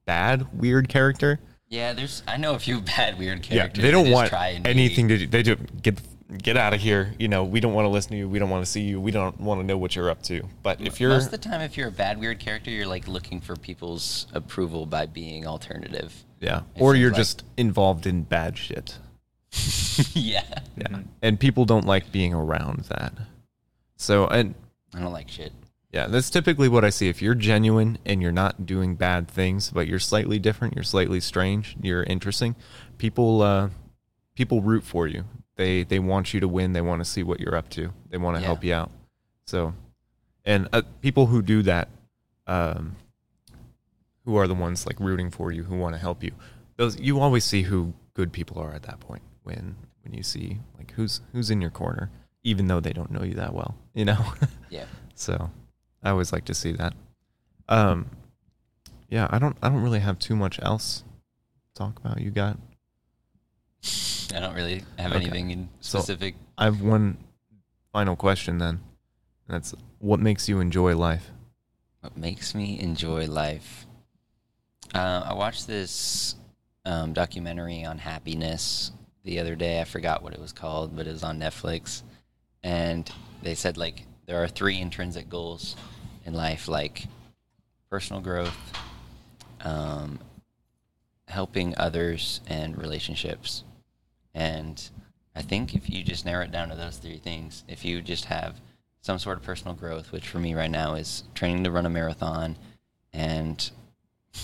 bad 0.06 0.48
weird 0.58 0.88
character. 0.88 1.40
Yeah, 1.70 1.92
there's. 1.92 2.24
I 2.28 2.38
know 2.38 2.54
a 2.54 2.60
few 2.60 2.80
bad, 2.80 3.20
weird 3.20 3.44
characters. 3.44 3.84
Yeah, 3.84 3.88
they 3.88 3.92
don't 3.92 4.06
just 4.06 4.16
want 4.16 4.30
try 4.30 4.48
and 4.50 4.64
be- 4.64 4.70
anything 4.70 5.10
to 5.10 5.18
do. 5.18 5.28
They 5.28 5.44
do 5.44 5.58
get 5.82 6.00
get 6.42 6.58
out 6.58 6.74
of 6.74 6.82
here. 6.82 7.14
You 7.20 7.28
know, 7.28 7.44
we 7.44 7.60
don't 7.60 7.74
want 7.74 7.86
to 7.86 7.90
listen 7.90 8.12
to 8.12 8.18
you. 8.18 8.28
We 8.30 8.40
don't 8.40 8.50
want 8.50 8.66
to 8.66 8.72
see 8.72 8.82
you. 8.82 9.00
We 9.00 9.12
don't 9.12 9.40
want 9.40 9.62
to 9.62 9.66
know 9.66 9.78
what 9.78 9.96
you're 9.96 10.10
up 10.10 10.22
to. 10.24 10.44
But 10.64 10.82
if 10.82 11.00
you're 11.00 11.10
Most 11.12 11.26
of 11.26 11.32
the 11.32 11.38
time, 11.38 11.62
if 11.62 11.78
you're 11.78 11.88
a 11.88 11.92
bad, 11.92 12.20
weird 12.20 12.40
character, 12.40 12.70
you're 12.70 12.88
like 12.88 13.08
looking 13.08 13.40
for 13.42 13.56
people's 13.56 14.28
approval 14.34 14.86
by 14.86 15.06
being 15.06 15.48
alternative. 15.48 16.14
yeah, 16.40 16.62
it 16.76 16.82
or 16.82 16.96
you're 16.96 17.10
like- 17.12 17.18
just 17.18 17.44
involved 17.56 18.06
in 18.06 18.24
bad 18.24 18.58
shit. 18.58 18.98
yeah. 20.14 20.44
Yeah, 20.78 21.00
and 21.22 21.40
people 21.40 21.66
don't 21.66 21.86
like 21.86 22.12
being 22.12 22.34
around 22.34 22.86
that. 22.90 23.14
So 23.96 24.28
and 24.28 24.54
I 24.94 25.00
don't 25.00 25.14
like 25.14 25.30
shit. 25.30 25.54
Yeah, 25.92 26.08
that's 26.08 26.30
typically 26.30 26.68
what 26.68 26.84
I 26.84 26.90
see. 26.90 27.08
If 27.08 27.22
you're 27.22 27.34
genuine 27.34 27.98
and 28.06 28.22
you're 28.22 28.34
not 28.34 28.66
doing 28.66 28.96
bad 28.96 29.28
things, 29.30 29.72
but 29.72 29.88
you're 29.88 30.00
slightly 30.00 30.38
different, 30.38 30.76
you're 30.76 30.84
slightly 30.84 31.22
strange, 31.22 31.78
you're 31.82 32.04
interesting, 32.04 32.56
people 32.98 33.42
uh, 33.42 33.70
people 34.36 34.62
root 34.62 34.84
for 34.84 35.08
you. 35.08 35.24
They 35.58 35.84
they 35.84 36.00
want 36.00 36.34
you 36.34 36.40
to 36.40 36.48
win. 36.48 36.74
They 36.74 36.82
want 36.82 37.02
to 37.02 37.06
see 37.06 37.24
what 37.24 37.40
you're 37.40 37.56
up 37.56 37.70
to. 37.72 37.92
They 38.10 38.18
want 38.18 38.38
to 38.38 38.42
Yeah. 38.42 38.48
help 38.48 38.64
you 38.64 38.74
out. 38.74 38.92
So, 39.46 39.74
and 40.46 40.70
uh, 40.72 40.84
people 41.02 41.26
who 41.28 41.42
do 41.42 41.62
that, 41.64 41.90
um, 42.48 42.96
who 44.26 44.36
are 44.38 44.48
the 44.48 44.54
ones 44.54 44.86
like 44.86 45.00
rooting 45.00 45.32
for 45.32 45.52
you, 45.52 45.64
who 45.64 45.76
want 45.78 45.96
to 45.96 46.00
help 46.00 46.24
you. 46.24 46.32
Those 46.78 47.00
you 47.00 47.20
always 47.20 47.44
see 47.44 47.64
who 47.64 47.94
good 48.14 48.32
people 48.32 48.60
are 48.60 48.72
at 48.74 48.84
that 48.84 49.00
point 49.00 49.24
when 49.44 49.76
when 50.04 50.14
you 50.14 50.24
see 50.24 50.60
like 50.78 50.92
who's 50.92 51.22
who's 51.34 51.50
in 51.50 51.60
your 51.62 51.72
corner, 51.72 52.12
even 52.44 52.68
though 52.68 52.80
they 52.80 52.94
don't 52.94 53.12
know 53.12 53.24
you 53.24 53.34
that 53.36 53.54
well. 53.54 53.76
You 53.94 54.06
know. 54.06 54.24
Yeah. 54.70 54.86
So 55.16 55.50
I 56.04 56.10
always 56.10 56.34
like 56.34 56.44
to 56.46 56.54
see 56.54 56.74
that. 56.74 56.94
Um, 57.70 58.08
yeah, 59.10 59.28
I 59.30 59.40
don't 59.40 59.58
I 59.64 59.70
don't 59.70 59.82
really 59.82 60.02
have 60.02 60.20
too 60.20 60.36
much 60.36 60.60
else 60.62 61.04
to 61.74 61.74
talk 61.74 61.98
about. 62.00 62.20
You 62.20 62.32
got 62.32 62.60
I 64.34 64.40
don't 64.40 64.54
really 64.56 64.84
have 64.98 65.12
Okay. 65.14 65.22
anything 65.22 65.52
in 65.52 65.70
So- 65.80 66.00
specific. 66.00 66.36
I 66.58 66.66
have 66.66 66.82
one 66.82 67.18
final 67.94 68.16
question 68.16 68.58
then. 68.58 68.82
And 69.48 69.56
That's 69.56 69.74
what 70.00 70.20
makes 70.20 70.50
you 70.50 70.60
enjoy 70.60 70.96
life? 70.98 71.32
What 72.02 72.18
makes 72.18 72.54
me 72.54 72.80
enjoy 72.80 73.28
life? 73.28 73.86
Uh, 74.94 75.24
I 75.26 75.34
watched 75.34 75.68
this 75.68 76.36
um, 76.86 77.14
documentary 77.14 77.84
on 77.84 77.98
happiness 77.98 78.92
the 79.24 79.40
other 79.40 79.56
day. 79.56 79.82
I 79.82 79.84
forgot 79.84 80.24
what 80.24 80.34
it 80.34 80.40
was 80.40 80.54
called, 80.54 80.96
but 80.96 81.08
it 81.08 81.12
was 81.12 81.24
on 81.24 81.40
Netflix. 81.40 82.04
And 82.64 83.10
they 83.42 83.56
said, 83.56 83.78
like, 83.78 84.04
there 84.26 84.42
are 84.44 84.48
three 84.48 84.80
intrinsic 84.80 85.30
goals 85.30 85.76
in 86.26 86.34
life, 86.34 86.68
like 86.68 87.08
personal 87.90 88.22
growth, 88.22 88.58
um, 89.62 90.20
helping 91.28 91.78
others, 91.78 92.42
and 92.48 92.78
relationships. 92.78 93.64
And 94.38 94.88
I 95.36 95.42
think 95.42 95.74
if 95.74 95.90
you 95.90 96.04
just 96.04 96.24
narrow 96.24 96.44
it 96.44 96.52
down 96.52 96.70
to 96.70 96.76
those 96.76 96.98
three 96.98 97.18
things, 97.18 97.64
if 97.68 97.84
you 97.84 98.04
just 98.04 98.26
have 98.26 98.62
some 99.02 99.18
sort 99.18 99.40
of 99.40 99.44
personal 99.44 99.74
growth, 99.74 100.12
which 100.12 100.28
for 100.28 100.38
me 100.38 100.54
right 100.54 100.70
now 100.70 100.94
is 100.94 101.24
training 101.34 101.64
to 101.64 101.72
run 101.72 101.88
a 101.88 101.90
marathon 101.90 102.56
and 103.12 103.72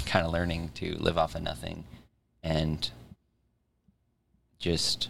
kind 0.08 0.26
of 0.26 0.34
learning 0.34 0.72
to 0.74 0.96
live 0.96 1.16
off 1.16 1.36
of 1.36 1.44
nothing 1.44 1.84
and 2.42 2.90
just 4.58 5.10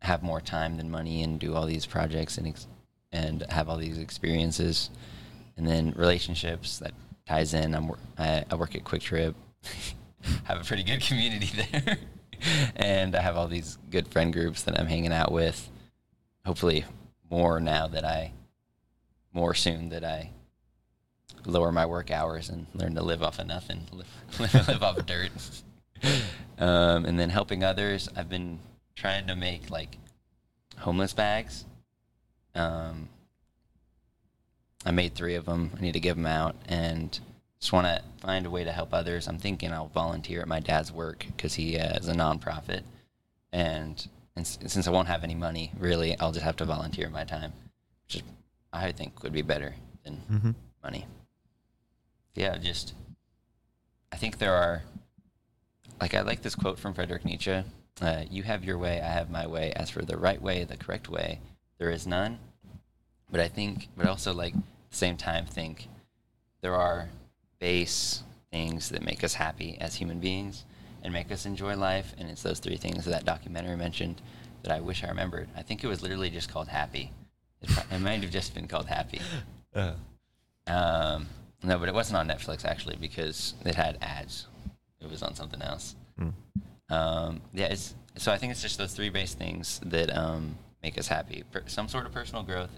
have 0.00 0.22
more 0.22 0.40
time 0.40 0.78
than 0.78 0.90
money 0.90 1.22
and 1.22 1.38
do 1.38 1.54
all 1.54 1.66
these 1.66 1.84
projects 1.84 2.38
and 2.38 2.48
ex- 2.48 2.66
and 3.12 3.44
have 3.50 3.68
all 3.68 3.76
these 3.76 3.98
experiences 3.98 4.88
and 5.58 5.68
then 5.68 5.92
relationships 5.94 6.78
that 6.78 6.92
ties 7.26 7.52
in. 7.52 7.74
I'm 7.74 7.92
I, 8.16 8.46
I 8.50 8.54
work 8.54 8.74
at 8.74 8.84
QuikTrip. 8.84 9.34
Have 10.44 10.60
a 10.60 10.64
pretty 10.64 10.84
good 10.84 11.00
community 11.00 11.50
there 11.72 11.98
and 12.76 13.14
I 13.14 13.20
have 13.20 13.36
all 13.36 13.48
these 13.48 13.78
good 13.90 14.08
friend 14.08 14.32
groups 14.32 14.62
that 14.62 14.78
I'm 14.78 14.86
hanging 14.86 15.12
out 15.12 15.32
with 15.32 15.68
hopefully 16.44 16.84
more 17.30 17.60
now 17.60 17.86
that 17.86 18.04
I 18.04 18.32
more 19.32 19.54
soon 19.54 19.88
that 19.90 20.04
I 20.04 20.30
lower 21.46 21.72
my 21.72 21.86
work 21.86 22.10
hours 22.10 22.48
and 22.48 22.66
learn 22.74 22.94
to 22.94 23.02
live 23.02 23.22
off 23.22 23.38
of 23.38 23.46
nothing, 23.46 23.86
live, 23.92 24.68
live 24.68 24.82
off 24.82 24.98
of 24.98 25.06
dirt. 25.06 25.30
Um, 26.58 27.06
and 27.06 27.18
then 27.18 27.30
helping 27.30 27.64
others, 27.64 28.08
I've 28.14 28.28
been 28.28 28.60
trying 28.94 29.26
to 29.26 29.34
make 29.34 29.68
like 29.70 29.96
homeless 30.78 31.12
bags. 31.12 31.64
Um, 32.54 33.08
I 34.84 34.92
made 34.92 35.14
three 35.14 35.34
of 35.34 35.46
them. 35.46 35.72
I 35.76 35.80
need 35.80 35.94
to 35.94 36.00
give 36.00 36.14
them 36.14 36.26
out 36.26 36.54
and 36.68 37.18
just 37.62 37.72
want 37.72 37.86
to 37.86 38.02
find 38.20 38.44
a 38.44 38.50
way 38.50 38.64
to 38.64 38.72
help 38.72 38.92
others. 38.92 39.28
I'm 39.28 39.38
thinking 39.38 39.72
I'll 39.72 39.86
volunteer 39.86 40.40
at 40.40 40.48
my 40.48 40.58
dad's 40.58 40.90
work 40.90 41.24
because 41.36 41.54
he 41.54 41.78
uh, 41.78 41.96
is 41.96 42.08
a 42.08 42.12
nonprofit, 42.12 42.82
and, 43.52 44.04
and 44.34 44.44
s- 44.44 44.58
since 44.66 44.88
I 44.88 44.90
won't 44.90 45.06
have 45.06 45.22
any 45.22 45.36
money, 45.36 45.70
really, 45.78 46.18
I'll 46.18 46.32
just 46.32 46.44
have 46.44 46.56
to 46.56 46.64
volunteer 46.64 47.08
my 47.08 47.22
time, 47.22 47.52
which 48.06 48.16
is, 48.16 48.22
I 48.72 48.90
think 48.90 49.22
would 49.22 49.32
be 49.32 49.42
better 49.42 49.76
than 50.04 50.20
Mm-hmm. 50.28 50.50
money. 50.82 51.06
Yeah, 52.34 52.56
just 52.58 52.94
I 54.10 54.16
think 54.16 54.38
there 54.38 54.54
are 54.54 54.82
like 56.00 56.14
I 56.14 56.22
like 56.22 56.42
this 56.42 56.56
quote 56.56 56.80
from 56.80 56.94
Friedrich 56.94 57.24
Nietzsche. 57.24 57.62
Uh, 58.00 58.24
you 58.28 58.42
have 58.42 58.64
your 58.64 58.76
way, 58.78 59.00
I 59.00 59.06
have 59.08 59.30
my 59.30 59.46
way. 59.46 59.72
As 59.76 59.88
for 59.90 60.02
the 60.02 60.16
right 60.16 60.42
way, 60.42 60.64
the 60.64 60.76
correct 60.76 61.08
way, 61.08 61.38
there 61.78 61.90
is 61.90 62.08
none. 62.08 62.38
But 63.30 63.38
I 63.40 63.46
think, 63.46 63.88
but 63.96 64.06
also 64.06 64.32
like 64.34 64.54
at 64.54 64.60
the 64.90 64.96
same 64.96 65.16
time, 65.16 65.46
think 65.46 65.86
there 66.62 66.74
are 66.74 67.08
base 67.62 68.24
things 68.50 68.88
that 68.88 69.02
make 69.04 69.22
us 69.22 69.34
happy 69.34 69.78
as 69.80 69.94
human 69.94 70.18
beings 70.18 70.64
and 71.04 71.12
make 71.12 71.30
us 71.30 71.46
enjoy 71.46 71.76
life. 71.76 72.12
And 72.18 72.28
it's 72.28 72.42
those 72.42 72.58
three 72.58 72.76
things 72.76 73.04
that, 73.04 73.12
that 73.12 73.24
documentary 73.24 73.76
mentioned 73.76 74.20
that 74.64 74.72
I 74.72 74.80
wish 74.80 75.04
I 75.04 75.08
remembered. 75.08 75.48
I 75.56 75.62
think 75.62 75.84
it 75.84 75.86
was 75.86 76.02
literally 76.02 76.28
just 76.28 76.50
called 76.52 76.66
Happy. 76.68 77.12
It, 77.62 77.70
it 77.92 78.00
might 78.00 78.20
have 78.22 78.32
just 78.32 78.52
been 78.52 78.66
called 78.68 78.86
Happy. 78.86 79.20
Uh, 79.74 79.94
Um, 80.66 81.28
no, 81.62 81.78
but 81.78 81.88
it 81.88 81.94
wasn't 81.94 82.18
on 82.18 82.28
Netflix 82.28 82.66
actually 82.66 82.96
because 82.96 83.54
it 83.64 83.74
had 83.74 83.96
ads. 84.02 84.46
It 85.00 85.08
was 85.08 85.22
on 85.22 85.34
something 85.34 85.62
else. 85.62 85.96
mm. 86.20 86.34
Um, 86.90 87.40
yeah, 87.54 87.68
it's 87.68 87.94
so 88.18 88.32
I 88.32 88.36
think 88.36 88.52
it's 88.52 88.60
just 88.60 88.76
those 88.76 88.92
three 88.92 89.08
base 89.08 89.32
things 89.32 89.80
that 89.86 90.14
um, 90.14 90.58
make 90.82 90.98
us 90.98 91.08
happy. 91.08 91.44
Per, 91.50 91.62
some 91.68 91.88
sort 91.88 92.04
of 92.04 92.12
personal 92.12 92.42
growth. 92.42 92.68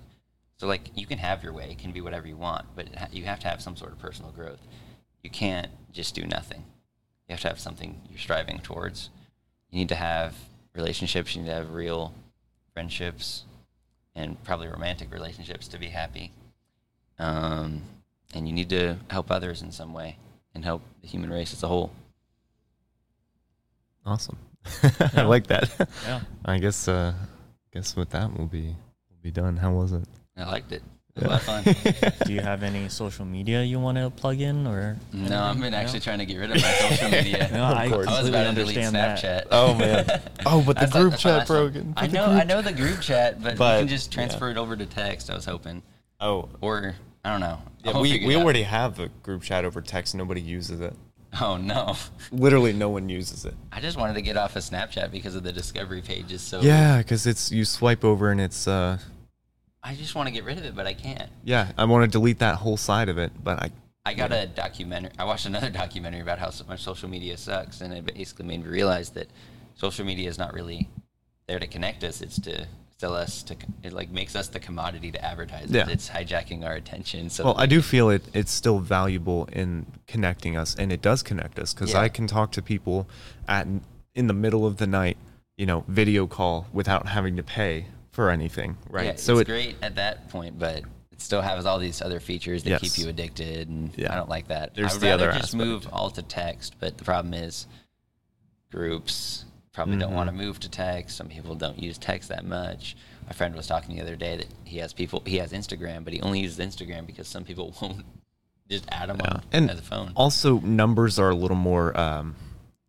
So 0.56 0.66
like 0.66 0.90
you 0.94 1.06
can 1.06 1.18
have 1.18 1.42
your 1.42 1.52
way, 1.52 1.70
it 1.70 1.78
can 1.78 1.92
be 1.92 2.00
whatever 2.00 2.26
you 2.26 2.36
want, 2.36 2.66
but 2.76 2.86
it 2.86 2.96
ha- 2.96 3.08
you 3.12 3.24
have 3.24 3.40
to 3.40 3.48
have 3.48 3.60
some 3.60 3.76
sort 3.76 3.92
of 3.92 3.98
personal 3.98 4.30
growth. 4.30 4.60
You 5.22 5.30
can't 5.30 5.68
just 5.92 6.14
do 6.14 6.26
nothing. 6.26 6.64
You 7.28 7.32
have 7.32 7.40
to 7.40 7.48
have 7.48 7.60
something 7.60 8.00
you're 8.08 8.18
striving 8.18 8.58
towards. 8.60 9.10
You 9.70 9.78
need 9.78 9.88
to 9.88 9.94
have 9.94 10.34
relationships. 10.74 11.34
You 11.34 11.42
need 11.42 11.48
to 11.48 11.54
have 11.54 11.72
real 11.72 12.14
friendships, 12.72 13.44
and 14.14 14.42
probably 14.44 14.68
romantic 14.68 15.12
relationships 15.12 15.66
to 15.68 15.78
be 15.78 15.86
happy 15.88 16.32
um, 17.18 17.82
and 18.34 18.46
you 18.48 18.52
need 18.52 18.68
to 18.70 18.96
help 19.08 19.30
others 19.30 19.62
in 19.62 19.70
some 19.70 19.92
way 19.92 20.16
and 20.54 20.64
help 20.64 20.82
the 21.02 21.08
human 21.08 21.30
race 21.30 21.52
as 21.52 21.62
a 21.62 21.68
whole. 21.68 21.90
Awesome. 24.04 24.36
Yeah. 24.82 25.10
I 25.14 25.22
like 25.22 25.46
that. 25.48 25.70
Yeah. 26.04 26.20
I 26.44 26.58
guess. 26.58 26.88
Uh, 26.88 27.12
guess 27.72 27.94
with 27.96 28.10
that 28.10 28.32
we'll 28.36 28.46
be 28.46 28.74
we'll 29.10 29.22
be 29.22 29.30
done. 29.30 29.58
How 29.58 29.72
was 29.72 29.92
it? 29.92 30.04
I 30.36 30.44
liked 30.44 30.72
it. 30.72 30.82
It 31.16 31.22
was 31.22 31.46
a 31.46 31.50
lot 31.52 31.66
of 31.66 31.76
fun. 31.76 32.12
Do 32.26 32.32
you 32.32 32.40
have 32.40 32.64
any 32.64 32.88
social 32.88 33.24
media 33.24 33.62
you 33.62 33.78
want 33.78 33.98
to 33.98 34.10
plug 34.10 34.40
in 34.40 34.66
or? 34.66 34.96
No, 35.12 35.44
I've 35.44 35.60
been 35.60 35.70
No? 35.70 35.78
actually 35.78 36.00
trying 36.00 36.18
to 36.18 36.26
get 36.26 36.38
rid 36.38 36.50
of 36.50 36.56
my 36.60 36.72
social 36.72 37.08
media. 37.10 37.48
No, 37.52 37.64
I 37.64 37.88
course. 37.88 38.08
I 38.08 38.20
was 38.20 38.28
completely 38.30 38.40
about 38.40 38.48
to 38.48 38.54
delete 38.56 38.78
understand 38.78 38.94
that. 39.22 39.46
Oh, 39.52 39.74
man. 39.74 40.20
Oh, 40.44 40.60
but 40.66 40.76
the 40.80 40.86
group 40.88 41.10
that's 41.12 41.22
chat 41.22 41.38
last 41.38 41.46
broken. 41.48 41.94
I 41.96 42.02
But 42.02 42.10
the 42.10 42.16
know, 42.16 42.24
I 42.26 42.42
know 42.44 42.62
the 42.62 42.72
group 42.72 43.00
chat, 43.00 43.40
but, 43.40 43.56
But, 43.56 43.74
you 43.74 43.80
can 43.82 43.88
just 43.88 44.10
yeah. 44.12 44.14
transfer 44.16 44.50
it 44.50 44.56
over 44.56 44.74
to 44.76 44.86
text. 44.86 45.30
I 45.30 45.36
was 45.36 45.44
hoping, 45.44 45.82
Oh, 46.20 46.48
or 46.60 46.96
I 47.24 47.30
don't 47.30 47.40
know. 47.40 47.60
yeah, 47.84 48.00
we 48.00 48.26
we 48.26 48.34
it 48.34 48.36
out. 48.36 48.42
already 48.42 48.62
have 48.64 48.98
a 48.98 49.06
group 49.22 49.42
chat 49.42 49.64
over 49.64 49.80
text. 49.80 50.16
Nobody 50.16 50.40
uses 50.40 50.80
it. 50.80 50.94
Oh 51.40 51.56
no! 51.56 51.94
Literally, 52.32 52.72
no 52.72 52.88
one 52.88 53.08
uses 53.08 53.44
it. 53.44 53.54
I 53.72 53.80
just 53.80 53.96
wanted 53.96 54.14
to 54.14 54.22
get 54.22 54.36
off 54.36 54.54
of 54.56 54.62
Snapchat 54.62 55.10
because 55.10 55.34
of 55.34 55.42
the 55.44 55.52
discovery 55.52 56.00
pages. 56.02 56.42
So 56.42 56.60
Yeah, 56.60 56.98
because 56.98 57.26
it's 57.26 57.50
you 57.52 57.64
swipe 57.64 58.04
over 58.04 58.30
and 58.30 58.40
it's 58.40 58.66
uh 58.68 58.98
I 59.86 59.94
just 59.94 60.14
want 60.14 60.28
to 60.28 60.32
get 60.32 60.44
rid 60.44 60.56
of 60.56 60.64
it, 60.64 60.74
but 60.74 60.86
I 60.86 60.94
can't. 60.94 61.28
yeah. 61.44 61.70
I 61.76 61.84
want 61.84 62.04
to 62.04 62.10
delete 62.10 62.38
that 62.38 62.56
whole 62.56 62.78
side 62.78 63.08
of 63.10 63.18
it, 63.18 63.32
but 63.42 63.62
I 63.62 63.70
I 64.06 64.14
got 64.14 64.32
a 64.32 64.46
documentary. 64.46 65.12
I 65.18 65.24
watched 65.24 65.46
another 65.46 65.70
documentary 65.82 66.20
about 66.20 66.38
how 66.38 66.50
much 66.68 66.82
social 66.82 67.08
media 67.08 67.36
sucks, 67.36 67.80
and 67.80 67.92
it 67.92 68.06
basically 68.06 68.46
made 68.46 68.62
me 68.64 68.68
realize 68.68 69.10
that 69.10 69.28
social 69.74 70.04
media 70.04 70.28
is 70.28 70.38
not 70.38 70.52
really 70.54 70.88
there 71.46 71.58
to 71.58 71.66
connect 71.66 72.02
us. 72.02 72.20
It's 72.22 72.40
to 72.40 72.66
sell 72.98 73.14
us. 73.14 73.42
To 73.44 73.56
it 73.82 73.92
like 73.92 74.10
makes 74.10 74.34
us 74.34 74.48
the 74.48 74.60
commodity 74.60 75.12
to 75.12 75.22
advertise. 75.24 75.70
Yeah. 75.70 75.88
It's 75.88 76.08
hijacking 76.08 76.64
our 76.64 76.74
attention. 76.74 77.28
So 77.28 77.44
well, 77.44 77.54
I 77.58 77.66
do 77.66 77.82
feel 77.82 78.08
it. 78.10 78.22
It's 78.32 78.52
still 78.52 78.78
valuable 78.78 79.48
in 79.52 79.86
connecting 80.06 80.56
us, 80.56 80.74
and 80.74 80.92
it 80.92 81.02
does 81.02 81.22
connect 81.22 81.58
us 81.58 81.74
because 81.74 81.92
Yeah. 81.92 82.00
I 82.00 82.08
can 82.08 82.26
talk 82.26 82.52
to 82.52 82.62
people 82.62 83.06
at 83.48 83.66
in 84.14 84.26
the 84.28 84.34
middle 84.34 84.64
of 84.66 84.78
the 84.78 84.86
night, 84.86 85.18
you 85.58 85.66
know, 85.66 85.84
video 85.88 86.26
call 86.26 86.68
without 86.72 87.08
having 87.08 87.36
to 87.36 87.42
pay 87.42 87.86
for 88.14 88.30
anything, 88.30 88.76
right? 88.88 89.06
Yeah, 89.06 89.14
so 89.16 89.32
it's 89.38 89.42
it 89.42 89.52
great 89.52 89.76
at 89.82 89.96
that 89.96 90.28
point, 90.28 90.56
but 90.56 90.78
it 91.10 91.20
still 91.20 91.42
has 91.42 91.66
all 91.66 91.80
these 91.80 92.00
other 92.00 92.20
features 92.20 92.62
that 92.62 92.70
Yes. 92.70 92.80
keep 92.80 92.98
you 92.98 93.08
addicted, 93.10 93.68
and 93.68 93.92
Yeah. 93.96 94.12
I 94.12 94.16
don't 94.16 94.28
like 94.28 94.46
that. 94.48 94.74
There's 94.76 94.92
I 94.92 94.94
would 94.94 95.00
the 95.02 95.06
rather 95.08 95.28
other 95.30 95.38
just 95.40 95.54
aspect. 95.54 95.64
move 95.68 95.88
all 95.92 96.10
to 96.10 96.22
text, 96.22 96.76
but 96.78 96.96
the 96.96 97.04
problem 97.04 97.34
is 97.34 97.66
groups 98.70 99.44
probably 99.72 99.96
don't 99.96 100.12
Mhm. 100.12 100.14
want 100.14 100.28
to 100.28 100.32
move 100.34 100.60
to 100.60 100.68
text. 100.68 101.16
Some 101.16 101.28
people 101.28 101.56
don't 101.56 101.78
use 101.82 101.98
text 101.98 102.28
that 102.28 102.44
much. 102.44 102.96
My 103.26 103.32
friend 103.32 103.54
was 103.56 103.66
talking 103.66 103.96
the 103.96 104.02
other 104.02 104.14
day 104.16 104.36
that 104.36 104.46
he 104.64 104.78
has 104.78 104.92
people 104.92 105.22
he 105.26 105.38
has 105.38 105.50
Instagram, 105.52 106.04
but 106.04 106.12
he 106.12 106.20
only 106.20 106.40
uses 106.40 106.58
Instagram 106.64 107.06
because 107.06 107.26
some 107.26 107.44
people 107.44 107.74
won't 107.82 108.04
just 108.70 108.84
add 108.90 109.08
him 109.10 109.16
Yeah. 109.18 109.30
on 109.32 109.42
and 109.52 109.70
as 109.70 109.78
a 109.80 109.82
phone. 109.82 110.12
also 110.14 110.60
numbers 110.60 111.18
are 111.18 111.30
a 111.30 111.34
little 111.34 111.56
more 111.56 111.98
um, 111.98 112.36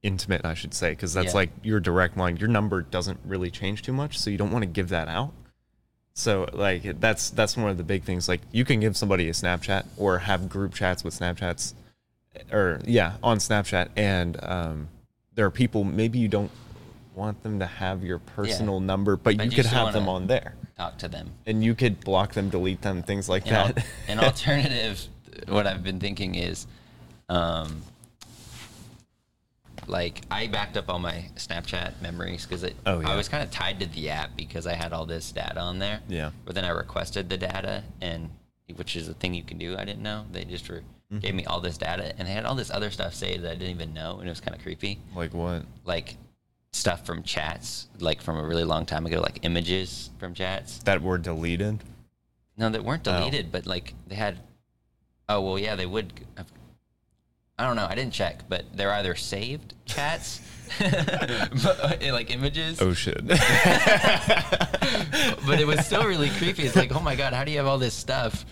intimate, 0.06 0.45
I 0.45 0.53
should 0.53 0.73
say, 0.73 0.91
because 0.91 1.14
that's 1.14 1.27
Yeah. 1.34 1.34
like 1.41 1.49
your 1.64 1.80
direct 1.80 2.15
line. 2.15 2.38
Your 2.38 2.48
number 2.49 2.82
doesn't 2.82 3.19
really 3.26 3.49
change 3.52 3.82
too 3.82 3.94
much, 3.94 4.18
so 4.19 4.30
you 4.30 4.38
don't 4.38 4.52
want 4.52 4.64
to 4.64 4.68
give 4.68 4.90
that 4.90 5.07
out. 5.07 5.34
So 6.14 6.48
like 6.53 6.99
that's 7.02 7.30
that's 7.32 7.57
one 7.57 7.69
of 7.69 7.77
the 7.77 7.84
big 7.84 8.03
things. 8.03 8.30
Like 8.30 8.41
you 8.52 8.64
can 8.64 8.80
give 8.80 8.95
somebody 8.95 9.27
a 9.27 9.32
Snapchat 9.34 9.86
or 9.98 10.19
have 10.19 10.48
group 10.48 10.73
chats 10.73 11.03
with 11.03 11.18
Snapchats, 11.19 11.73
or 12.52 12.80
yeah, 12.86 13.14
on 13.22 13.40
Snapchat, 13.40 13.90
and 13.98 14.38
um, 14.44 14.88
there 15.34 15.45
are 15.45 15.52
people 15.52 15.84
maybe 15.84 16.19
you 16.19 16.27
don't 16.30 16.52
want 17.15 17.41
them 17.44 17.60
to 17.60 17.65
have 17.65 18.03
your 18.03 18.19
personal 18.19 18.80
number, 18.80 19.15
but, 19.18 19.36
But 19.38 19.45
you 19.45 19.52
you 19.52 19.56
could 19.57 19.65
have 19.68 19.94
them 19.94 20.07
on 20.10 20.27
there, 20.27 20.56
Talk 20.77 20.98
to 20.99 21.07
them. 21.07 21.32
and 21.45 21.64
you 21.64 21.73
could 21.73 22.02
block 22.02 22.34
them, 22.34 22.49
delete 22.49 22.82
them, 22.82 23.02
things 23.03 23.27
like 23.30 23.48
an, 23.48 23.53
al- 23.53 23.68
that. 23.73 23.86
an 24.10 24.19
alternative 24.30 25.07
what 25.49 25.68
i've 25.68 25.84
been 25.84 25.99
thinking 25.99 26.36
is 26.36 26.65
um, 27.27 27.82
like 29.88 30.22
i 30.32 30.48
backed 30.48 30.78
up 30.78 30.90
all 30.90 30.99
my 30.99 31.26
snapchat 31.36 31.94
memories 32.02 32.45
because 32.45 32.64
Oh, 32.86 32.99
yeah. 33.02 33.10
i 33.10 33.16
was 33.16 33.28
kind 33.30 33.44
of 33.44 33.52
tied 33.52 33.80
to 33.80 33.86
the 33.88 34.10
app 34.10 34.36
because 34.36 34.66
i 34.68 34.74
had 34.74 34.94
all 34.94 35.06
this 35.06 35.32
data 35.32 35.60
on 35.60 35.80
there 35.80 35.99
Yeah. 36.07 36.32
but 36.45 36.56
then 36.56 36.66
i 36.66 36.70
requested 36.70 37.30
the 37.30 37.38
data 37.38 37.84
and 38.02 38.30
which 38.76 38.95
is 38.95 39.07
a 39.10 39.14
thing 39.14 39.34
you 39.34 39.44
can 39.44 39.57
do 39.57 39.76
i 39.78 39.86
didn't 39.86 40.02
know 40.03 40.26
they 40.32 40.44
just 40.45 40.68
were, 40.70 40.82
Mm-hmm. 41.12 41.20
gave 41.20 41.36
me 41.36 41.45
all 41.45 41.62
this 41.62 41.78
data 41.78 42.16
and 42.18 42.28
they 42.28 42.32
had 42.32 42.45
all 42.45 42.56
this 42.56 42.72
other 42.72 42.90
stuff 42.90 43.14
saved 43.14 43.44
that 43.44 43.52
i 43.52 43.56
didn't 43.56 43.76
even 43.76 43.94
know 43.94 44.18
and 44.18 44.26
it 44.28 44.32
was 44.32 44.40
kind 44.41 44.56
of 44.57 44.64
creepy 44.64 44.98
like 45.16 45.36
what? 45.36 45.64
like 45.86 46.18
stuff 46.72 47.06
from 47.06 47.22
chats, 47.24 47.88
like 47.99 48.22
from 48.22 48.38
a 48.38 48.44
really 48.44 48.66
long 48.66 48.86
time 48.86 49.06
ago, 49.06 49.22
like 49.22 49.40
images 49.44 50.10
from 50.20 50.34
chats. 50.34 50.80
That 50.80 51.02
were 51.02 51.18
deleted. 51.18 51.80
No, 52.57 52.70
that 52.70 52.84
weren't 52.84 53.07
Oh. 53.07 53.18
deleted, 53.20 53.49
but 53.49 53.66
like 53.66 53.94
they 54.07 54.16
had. 54.16 54.40
Oh 55.30 55.40
well, 55.40 55.57
yeah, 55.57 55.78
they 55.78 55.86
would. 55.86 56.12
I 57.57 57.65
don't 57.65 57.76
know. 57.77 57.88
I 57.90 57.95
didn't 57.95 58.14
check, 58.14 58.49
but 58.49 58.65
they're 58.76 58.91
either 58.91 59.15
saved 59.15 59.73
chats, 59.86 60.41
but, 60.80 62.03
uh, 62.03 62.14
like 62.14 62.30
images. 62.32 62.82
Oh 62.82 62.94
shit. 62.94 63.26
but 63.27 63.40
it 65.60 65.65
was 65.65 65.86
still 65.86 66.06
really 66.06 66.30
creepy. 66.32 66.64
It's 66.64 66.76
like, 66.76 66.94
oh 66.94 66.99
my 66.99 67.15
god, 67.15 67.34
how 67.34 67.44
do 67.45 67.52
you 67.52 67.57
have 67.57 67.68
all 67.68 67.77
this 67.77 67.94
stuff? 67.94 68.45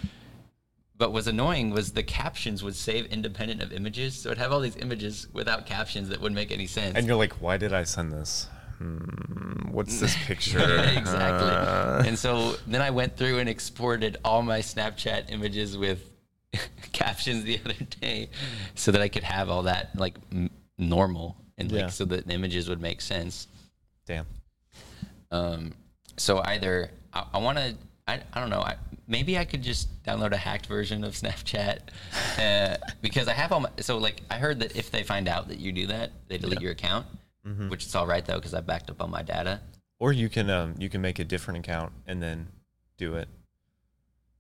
But 0.98 1.12
what's 1.12 1.28
annoying 1.28 1.72
was 1.72 1.92
the 1.92 2.04
captions 2.04 2.64
would 2.64 2.76
save 2.76 3.08
independent 3.08 3.62
of 3.62 3.74
images, 3.74 4.16
so 4.16 4.30
it'd 4.30 4.38
have 4.38 4.54
all 4.54 4.62
these 4.62 4.78
images 4.78 5.28
without 5.34 5.66
captions 5.66 6.08
that 6.10 6.22
wouldn't 6.22 6.36
make 6.36 6.52
any 6.52 6.68
sense. 6.68 6.96
and 6.96 7.06
you're 7.08 7.18
like, 7.18 7.34
why 7.42 7.58
did 7.58 7.74
I 7.74 7.84
send 7.84 8.14
this? 8.14 8.48
Hmm, 8.78 9.72
what's 9.72 10.00
this 10.00 10.16
picture? 10.26 10.60
exactly. 10.96 11.50
Uh, 11.50 12.04
and 12.06 12.18
so 12.18 12.56
then 12.68 12.82
I 12.82 12.92
went 12.92 13.18
through 13.18 13.40
and 13.40 13.50
exported 13.50 14.18
all 14.24 14.44
my 14.44 14.60
Snapchat 14.60 15.30
images 15.30 15.78
with 15.78 16.10
captions 16.92 17.44
the 17.44 17.60
other 17.66 17.74
day, 18.02 18.30
so 18.76 18.92
that 18.92 19.02
I 19.02 19.08
could 19.10 19.24
have 19.24 19.50
all 19.50 19.64
that 19.64 19.96
like 19.96 20.16
m- 20.32 20.50
normal 20.78 21.36
and 21.58 21.72
like 21.72 21.82
Yeah. 21.82 21.88
so 21.88 22.06
that 22.06 22.28
the 22.28 22.34
images 22.34 22.70
would 22.70 22.82
make 22.82 23.02
sense. 23.02 23.48
damn. 24.06 24.26
Um, 25.32 25.74
so 26.18 26.42
either 26.44 26.92
I, 27.12 27.26
I 27.34 27.38
want 27.40 27.58
to, 27.58 27.76
I, 28.08 28.22
I 28.34 28.40
don't 28.40 28.50
know, 28.52 28.62
I, 28.62 28.76
maybe 29.08 29.38
I 29.38 29.46
could 29.46 29.64
just 29.64 30.04
download 30.04 30.32
a 30.32 30.38
hacked 30.38 30.68
version 30.68 31.04
of 31.04 31.14
Snapchat 31.14 31.80
uh, 32.40 32.78
because 33.02 33.28
I 33.28 33.34
have 33.34 33.52
all 33.52 33.62
my. 33.62 33.70
So 33.80 33.98
like 33.98 34.22
I 34.30 34.38
heard 34.38 34.60
that 34.60 34.76
if 34.76 34.92
they 34.92 35.04
find 35.04 35.28
out 35.28 35.48
that 35.48 35.60
you 35.60 35.72
do 35.72 35.88
that, 35.88 36.12
they 36.28 36.38
delete 36.38 36.62
your 36.62 36.72
account, 36.74 37.08
which 37.70 37.86
is 37.86 37.96
all 37.96 38.06
right 38.08 38.24
though 38.26 38.36
because 38.36 38.54
I 38.54 38.62
backed 38.62 38.90
up 38.90 39.02
all 39.02 39.08
my 39.08 39.24
data. 39.24 39.60
Or 40.00 40.12
you 40.14 40.30
can 40.30 40.50
um 40.50 40.76
you 40.78 40.90
can 40.90 41.02
make 41.02 41.18
a 41.20 41.24
different 41.24 41.60
account 41.66 41.94
and 42.06 42.22
then 42.22 42.48
do 42.98 43.16
it. 43.16 43.28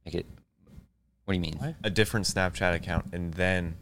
Make 0.06 0.16
it. 0.16 0.26
What 1.26 1.34
do 1.34 1.36
you 1.36 1.42
mean? 1.42 1.56
What? 1.58 1.76
A 1.84 1.90
different 1.90 2.26
Snapchat 2.26 2.74
account 2.76 3.06
and 3.14 3.34
then 3.34 3.76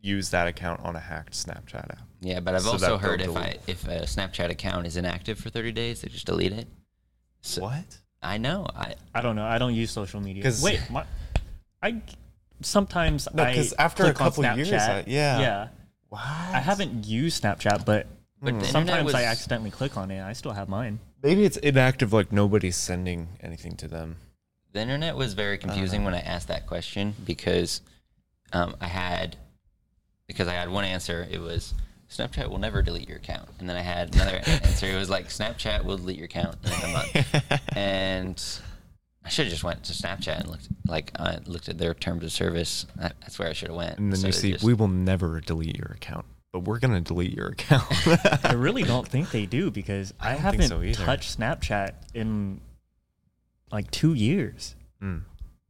use 0.00 0.30
that 0.30 0.46
account 0.46 0.80
on 0.80 0.96
a 0.96 1.00
hacked 1.00 1.32
Snapchat 1.32 1.90
app. 1.90 1.98
Yeah, 2.20 2.40
but 2.40 2.54
I've 2.54 2.62
So 2.62 2.72
also 2.72 2.98
heard 2.98 3.20
if 3.20 3.36
I 3.36 3.56
if 3.66 3.86
a 3.86 4.02
Snapchat 4.02 4.50
account 4.50 4.86
is 4.86 4.96
inactive 4.96 5.38
for 5.38 5.50
30 5.50 5.72
days, 5.72 6.00
they 6.02 6.08
just 6.08 6.26
delete 6.26 6.52
it. 6.52 6.66
So, 7.42 7.62
what? 7.62 7.98
I 8.22 8.38
know. 8.38 8.66
I 8.74 8.94
I 9.14 9.20
don't 9.22 9.36
know. 9.36 9.44
I 9.46 9.58
don't 9.58 9.74
use 9.74 9.90
social 9.90 10.20
media. 10.20 10.42
'Cause- 10.42 10.62
Wait, 10.62 10.80
my, 10.90 11.04
I 11.82 12.02
sometimes 12.62 13.28
No, 13.32 13.44
I 13.44 13.54
'cause 13.54 13.74
after 13.78 14.04
a 14.04 14.06
click 14.06 14.20
on 14.20 14.30
couple 14.30 14.56
years, 14.56 14.68
Snapchat. 14.70 14.88
I- 14.88 15.04
yeah. 15.06 15.40
yeah. 15.40 15.68
What? 16.08 16.20
I 16.22 16.60
haven't 16.60 17.06
used 17.06 17.42
Snapchat, 17.42 17.84
but 17.84 18.06
but 18.40 18.58
the 18.60 18.66
sometimes 18.66 19.06
was, 19.06 19.14
I 19.14 19.24
accidentally 19.24 19.70
click 19.70 19.96
on 19.96 20.10
it. 20.10 20.20
I 20.22 20.32
still 20.32 20.52
have 20.52 20.68
mine. 20.68 20.98
Maybe 21.22 21.44
it's 21.44 21.56
inactive, 21.58 22.12
like 22.12 22.32
nobody's 22.32 22.76
sending 22.76 23.28
anything 23.40 23.76
to 23.76 23.88
them. 23.88 24.16
The 24.76 24.82
internet 24.82 25.16
was 25.16 25.32
very 25.34 25.58
confusing 25.58 26.00
Uh-huh. 26.02 26.10
when 26.12 26.14
I 26.14 26.20
asked 26.20 26.48
that 26.48 26.66
question 26.66 27.14
because 27.24 27.80
um, 28.52 28.76
I 28.80 28.86
had 28.86 29.36
because 30.26 30.48
I 30.48 30.52
had 30.54 30.68
one 30.70 30.84
answer. 30.84 31.26
It 31.30 31.40
was 31.40 31.72
Snapchat 32.10 32.48
will 32.48 32.58
never 32.58 32.82
delete 32.82 33.08
your 33.08 33.16
account, 33.18 33.48
and 33.58 33.68
then 33.68 33.76
I 33.76 33.80
had 33.80 34.14
another 34.14 34.40
answer. 34.46 34.86
It 34.86 34.96
was 34.96 35.10
like 35.10 35.28
Snapchat 35.28 35.84
will 35.84 35.96
delete 35.96 36.16
your 36.18 36.26
account 36.26 36.56
in 36.64 36.72
a 36.72 36.92
month, 36.92 37.60
and 37.76 38.42
I 39.24 39.28
should 39.28 39.46
have 39.46 39.52
just 39.52 39.64
went 39.64 39.82
to 39.84 39.92
Snapchat 39.92 40.40
and 40.40 40.48
looked 40.48 40.68
like 40.86 41.10
I 41.18 41.38
looked 41.46 41.68
at 41.68 41.78
their 41.78 41.94
terms 41.94 42.22
of 42.22 42.30
service. 42.32 42.86
That- 42.96 43.16
That's 43.20 43.38
where 43.38 43.48
I 43.48 43.52
should 43.54 43.68
have 43.68 43.76
went. 43.76 43.98
And 43.98 44.12
then 44.12 44.24
you 44.24 44.32
see, 44.32 44.52
just- 44.52 44.62
we 44.64 44.74
will 44.74 44.88
never 44.88 45.40
delete 45.40 45.76
your 45.76 45.92
account, 45.96 46.26
but 46.52 46.60
we're 46.60 46.78
gonna 46.78 47.00
delete 47.00 47.32
your 47.32 47.48
account. 47.48 47.84
I 48.44 48.52
really 48.52 48.82
don't 48.92 49.08
think 49.08 49.30
they 49.30 49.46
do 49.46 49.70
because 49.70 50.12
I, 50.20 50.32
I 50.32 50.34
haven't 50.34 50.68
so 50.68 50.80
touched 50.92 51.38
Snapchat 51.38 51.92
in 52.14 52.60
like 53.70 53.90
two 53.90 54.14
years. 54.14 54.74
Mm. 55.02 55.22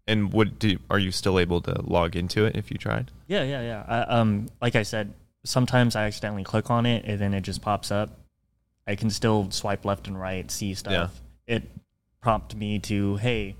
And 0.06 0.32
what 0.32 0.58
do 0.58 0.78
are 0.88 0.98
you 0.98 1.10
still 1.10 1.38
able 1.38 1.60
to 1.62 1.80
log 1.82 2.14
into 2.14 2.44
it 2.44 2.54
if 2.56 2.70
you 2.70 2.78
tried? 2.78 3.10
Yeah, 3.26 3.42
yeah, 3.42 3.60
yeah. 3.62 3.84
I, 3.88 4.00
um, 4.18 4.46
like 4.60 4.76
I 4.76 4.82
said, 4.84 5.12
sometimes 5.44 5.96
I 5.96 6.04
accidentally 6.06 6.44
click 6.44 6.70
on 6.70 6.86
it 6.86 7.04
and 7.04 7.18
then 7.18 7.34
it 7.34 7.40
just 7.42 7.60
pops 7.62 7.90
up. 7.90 8.10
I 8.86 8.94
can 8.94 9.10
still 9.10 9.50
swipe 9.50 9.84
left 9.84 10.06
and 10.06 10.18
right, 10.20 10.48
see 10.48 10.74
stuff. 10.74 11.20
It 11.48 11.64
prompted 12.20 12.56
me 12.56 12.78
to, 12.80 13.16
hey, 13.16 13.56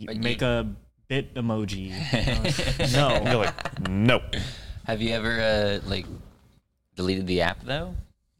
y- 0.00 0.06
But 0.06 0.16
make 0.16 0.40
you- 0.40 0.46
a 0.46 0.66
Bitmoji. 1.10 1.90
no, 2.94 3.08
And 3.10 3.26
you're 3.26 3.36
like, 3.36 3.88
nope. 3.88 4.22
Have 4.86 5.02
you 5.02 5.10
ever 5.10 5.40
uh, 5.40 5.88
like 5.88 6.06
deleted 6.94 7.26
the 7.26 7.42
app 7.42 7.62
though? 7.64 7.94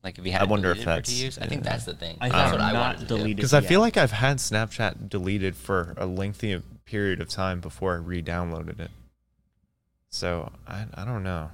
Like, 0.06 0.16
have 0.18 0.24
you 0.26 0.30
had? 0.32 0.42
I 0.42 0.44
wonder 0.44 0.70
if 0.70 0.78
deleted 0.78 0.84
for 0.84 1.10
two 1.10 1.12
that's- 1.12 1.20
years? 1.20 1.38
I 1.38 1.46
think 1.48 1.64
yeah. 1.64 1.70
that's 1.70 1.84
the 1.84 1.94
thing. 1.94 2.16
I 2.20 2.28
that's 2.28 2.40
have 2.40 2.52
what 2.52 2.60
I 2.60 2.72
not 2.72 2.80
wanted 2.86 2.98
to 3.00 3.04
do. 3.06 3.16
deleted 3.16 3.36
Because 3.38 3.54
I 3.54 3.60
feel 3.60 3.80
like 3.80 3.96
I've 3.96 4.12
had 4.12 4.36
Snapchat 4.38 5.08
deleted 5.08 5.56
for 5.56 5.94
a 5.96 6.06
lengthy 6.06 6.62
period 6.84 7.20
of 7.20 7.28
time 7.28 7.60
before 7.60 7.94
I 7.94 7.96
re-downloaded 7.96 8.78
it. 8.78 8.90
So 10.08 10.52
I 10.66 10.86
I 10.94 11.04
don't 11.04 11.24
know. 11.24 11.50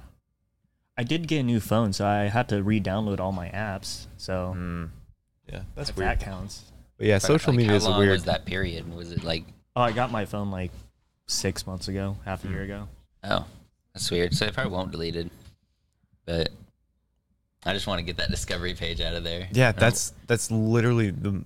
I 0.95 1.03
did 1.03 1.27
get 1.27 1.39
a 1.39 1.43
new 1.43 1.59
phone, 1.59 1.91
so 1.93 2.05
I 2.05 2.25
had 2.25 2.47
to 2.49 2.61
re-download 2.61 3.19
all 3.19 3.31
my 3.31 3.49
apps. 3.49 4.05
So 4.17 4.53
Mm. 4.55 4.89
Yeah, 5.51 5.63
that's 5.75 5.89
if 5.89 5.97
weird. 5.97 6.09
that 6.11 6.19
counts. 6.19 6.71
But 6.97 7.07
yeah, 7.07 7.15
But, 7.15 7.23
social 7.23 7.53
like, 7.53 7.57
media 7.57 7.71
how 7.71 7.77
is 7.77 7.85
a 7.87 7.97
weird. 7.97 8.11
Was 8.11 8.25
that 8.25 8.45
period? 8.45 8.93
Was 8.93 9.11
it 9.11 9.23
like? 9.23 9.45
Oh, 9.75 9.81
I 9.81 9.91
got 9.93 10.11
my 10.11 10.25
phone 10.25 10.51
like 10.51 10.71
six 11.25 11.65
months 11.65 11.87
ago, 11.87 12.17
half 12.23 12.43
a 12.43 12.47
Hmm. 12.47 12.53
year 12.53 12.63
ago. 12.63 12.87
Oh, 13.23 13.45
that's 13.95 14.11
weird. 14.11 14.35
So 14.35 14.45
they 14.45 14.51
probably 14.51 14.71
won't 14.73 14.91
delete 14.91 15.15
it. 15.15 15.31
But 16.25 16.49
I 17.65 17.73
just 17.73 17.87
want 17.87 17.99
to 17.99 18.03
get 18.03 18.17
that 18.17 18.29
discovery 18.29 18.73
page 18.73 18.99
out 19.01 19.13
of 19.15 19.23
there. 19.23 19.47
Yeah, 19.51 19.71
that's 19.71 20.13
that's 20.27 20.51
literally 20.51 21.11
the. 21.11 21.43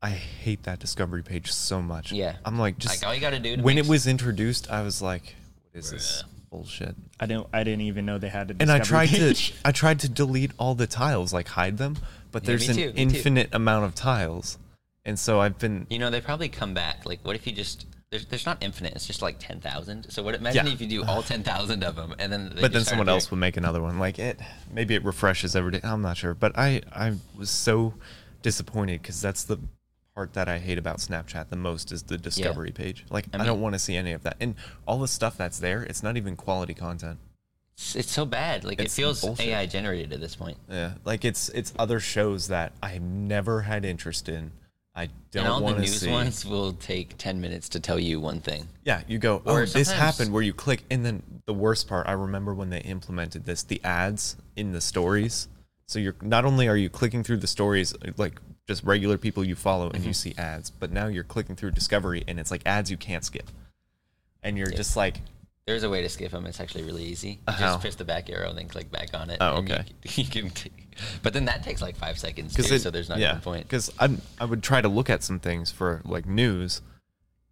I 0.00 0.10
hate 0.10 0.62
that 0.62 0.78
discovery 0.78 1.22
page 1.22 1.50
so 1.52 1.82
much. 1.82 2.12
Yeah. 2.12 2.36
I'm 2.44 2.58
like 2.58 2.78
just 2.78 3.02
like 3.02 3.06
all 3.08 3.14
you 3.14 3.20
got 3.20 3.30
to 3.30 3.38
do. 3.40 3.56
To 3.56 3.62
when 3.62 3.74
make 3.76 3.84
it 3.84 3.88
was 3.88 4.06
introduced, 4.06 4.70
I 4.70 4.82
was 4.82 5.02
like, 5.02 5.34
"What 5.72 5.80
is 5.80 5.90
this 5.90 6.24
bullshit?" 6.50 6.94
I 7.18 7.26
didn't. 7.26 7.48
I 7.52 7.64
didn't 7.64 7.82
even 7.82 8.06
know 8.06 8.16
they 8.18 8.28
had 8.28 8.50
a. 8.50 8.56
And 8.60 8.70
I 8.70 8.78
tried 8.78 9.08
page. 9.08 9.50
to 9.50 9.54
I 9.66 9.72
tried 9.72 9.98
to 10.00 10.08
delete 10.08 10.52
all 10.58 10.74
the 10.74 10.86
tiles, 10.86 11.32
like 11.32 11.48
hide 11.48 11.78
them, 11.78 11.96
but 12.30 12.44
Yeah, 12.44 12.46
there's 12.46 12.68
me 12.68 12.68
an 12.68 12.74
too, 12.76 12.86
me 12.86 12.92
too. 12.92 13.16
infinite 13.16 13.48
amount 13.52 13.86
of 13.86 13.94
tiles, 13.96 14.56
and 15.04 15.18
so 15.18 15.40
I've 15.40 15.58
been. 15.58 15.86
You 15.90 15.98
know, 15.98 16.10
they 16.10 16.20
probably 16.20 16.48
come 16.48 16.74
back. 16.74 17.04
Like, 17.04 17.18
what 17.24 17.34
if 17.34 17.44
you 17.46 17.52
just 17.52 17.84
there's, 18.10 18.26
there's 18.26 18.46
not 18.46 18.58
infinite. 18.62 18.94
It's 18.94 19.06
just 19.06 19.20
like 19.22 19.38
ten 19.38 19.60
thousand. 19.60 20.10
So 20.10 20.22
what? 20.22 20.34
Imagine 20.34 20.66
Yeah. 20.66 20.72
if 20.72 20.80
you 20.80 20.86
do 20.86 21.04
all 21.04 21.22
ten 21.22 21.42
thousand 21.42 21.84
of 21.84 21.96
them, 21.96 22.14
and 22.18 22.32
then 22.32 22.50
they 22.54 22.60
but 22.62 22.72
then 22.72 22.72
just 22.72 22.86
start 22.86 22.90
someone 22.92 23.06
doing- 23.06 23.14
else 23.16 23.30
would 23.30 23.36
make 23.38 23.56
another 23.56 23.82
one. 23.82 23.98
Like 23.98 24.18
it, 24.18 24.40
maybe 24.72 24.94
it 24.94 25.04
refreshes 25.04 25.54
every 25.54 25.72
day. 25.72 25.80
I'm 25.82 26.02
not 26.02 26.16
sure, 26.16 26.34
but 26.34 26.52
I 26.56 26.82
I 26.92 27.14
was 27.36 27.50
so 27.50 27.94
disappointed 28.42 29.02
because 29.02 29.20
that's 29.20 29.44
the 29.44 29.58
part 30.14 30.32
that 30.32 30.48
I 30.48 30.58
hate 30.58 30.78
about 30.78 30.98
Snapchat 30.98 31.48
the 31.48 31.56
most 31.56 31.92
is 31.92 32.04
the 32.04 32.18
discovery 32.18 32.70
page. 32.70 33.04
Like 33.10 33.26
I, 33.32 33.36
I 33.42 33.44
don't 33.44 33.56
mean- 33.56 33.62
want 33.62 33.74
to 33.74 33.78
see 33.78 33.94
any 33.96 34.12
of 34.12 34.22
that, 34.22 34.36
and 34.40 34.54
all 34.86 34.98
the 34.98 35.08
stuff 35.08 35.36
that's 35.36 35.58
there, 35.58 35.82
it's 35.82 36.02
not 36.02 36.16
even 36.16 36.34
quality 36.36 36.74
content. 36.74 37.18
It's, 37.74 37.94
it's 37.94 38.10
so 38.10 38.24
bad. 38.24 38.64
Like 38.64 38.80
It's 38.80 38.92
it 38.94 38.96
feels 39.02 39.20
bullshit. 39.20 39.46
AI 39.48 39.66
generated 39.66 40.12
at 40.12 40.20
this 40.20 40.34
point. 40.34 40.56
Yeah, 40.68 40.94
like 41.04 41.24
it's 41.24 41.50
it's 41.50 41.72
other 41.78 42.00
shows 42.00 42.48
that 42.48 42.72
I 42.82 42.98
never 42.98 43.62
had 43.62 43.84
interest 43.84 44.28
in. 44.28 44.50
I 44.98 45.02
and 45.02 45.12
don't 45.32 45.46
all 45.46 45.60
the 45.60 45.74
news 45.80 46.00
see. 46.00 46.10
ones 46.10 46.44
will 46.44 46.72
take 46.72 47.16
ten 47.18 47.40
minutes 47.40 47.68
to 47.70 47.80
tell 47.80 47.98
you 48.00 48.18
one 48.20 48.40
thing. 48.40 48.66
Yeah, 48.84 49.02
you 49.06 49.18
go, 49.18 49.42
Or 49.44 49.62
oh, 49.62 49.64
this 49.66 49.90
happened 49.92 50.32
where 50.32 50.42
you 50.42 50.52
click, 50.52 50.82
and 50.90 51.04
then 51.06 51.22
the 51.46 51.54
worst 51.54 51.86
part, 51.88 52.08
I 52.08 52.12
remember 52.12 52.52
when 52.54 52.70
they 52.70 52.80
implemented 52.80 53.44
this, 53.44 53.62
the 53.62 53.80
ads 53.84 54.36
in 54.56 54.72
the 54.72 54.80
stories. 54.80 55.48
So 55.86 55.98
you're 55.98 56.16
not 56.20 56.44
only 56.44 56.66
are 56.68 56.76
you 56.76 56.90
clicking 56.90 57.22
through 57.22 57.38
the 57.38 57.46
stories 57.46 57.94
like 58.16 58.40
just 58.66 58.82
regular 58.84 59.16
people 59.18 59.44
you 59.44 59.54
follow, 59.54 59.86
and 59.90 60.00
Mm-hmm. 60.00 60.08
you 60.08 60.12
see 60.14 60.34
ads, 60.36 60.68
but 60.70 60.90
now 60.90 61.06
you're 61.06 61.24
clicking 61.24 61.54
through 61.56 61.70
Discovery, 61.70 62.24
and 62.26 62.40
it's 62.40 62.50
like 62.50 62.62
ads 62.66 62.90
you 62.90 62.96
can't 62.96 63.24
skip, 63.24 63.50
and 64.42 64.58
you're 64.58 64.68
Yeah. 64.70 64.76
just 64.76 64.96
like, 64.96 65.20
There's 65.68 65.82
a 65.82 65.90
way 65.90 66.00
to 66.00 66.08
skip 66.08 66.32
them. 66.32 66.46
It's 66.46 66.60
actually 66.60 66.84
really 66.84 67.04
easy. 67.04 67.40
Uh, 67.46 67.52
how? 67.52 67.66
just 67.66 67.80
press 67.82 67.94
the 67.94 68.04
back 68.06 68.30
arrow 68.30 68.48
and 68.48 68.56
then 68.56 68.68
click 68.68 68.90
back 68.90 69.10
on 69.12 69.28
it. 69.28 69.36
Oh, 69.38 69.58
and 69.58 69.68
you- 69.68 69.74
okay. 69.74 69.84
You, 70.16 70.24
can, 70.24 70.50
but 71.22 71.34
then 71.34 71.44
that 71.44 71.62
takes 71.62 71.82
like 71.82 71.94
five 71.94 72.18
seconds 72.18 72.54
too. 72.54 72.62
because 72.62 72.82
so 72.82 72.90
there's 72.90 73.10
not 73.10 73.18
yeah, 73.18 73.32
even 73.32 73.38
a 73.38 73.42
point. 73.42 73.64
Because 73.64 73.92
I 74.00 74.16
I 74.40 74.46
would 74.46 74.62
try 74.62 74.80
to 74.80 74.88
look 74.88 75.10
at 75.10 75.22
some 75.22 75.38
things 75.38 75.70
for 75.70 76.00
like 76.06 76.24
news, 76.24 76.80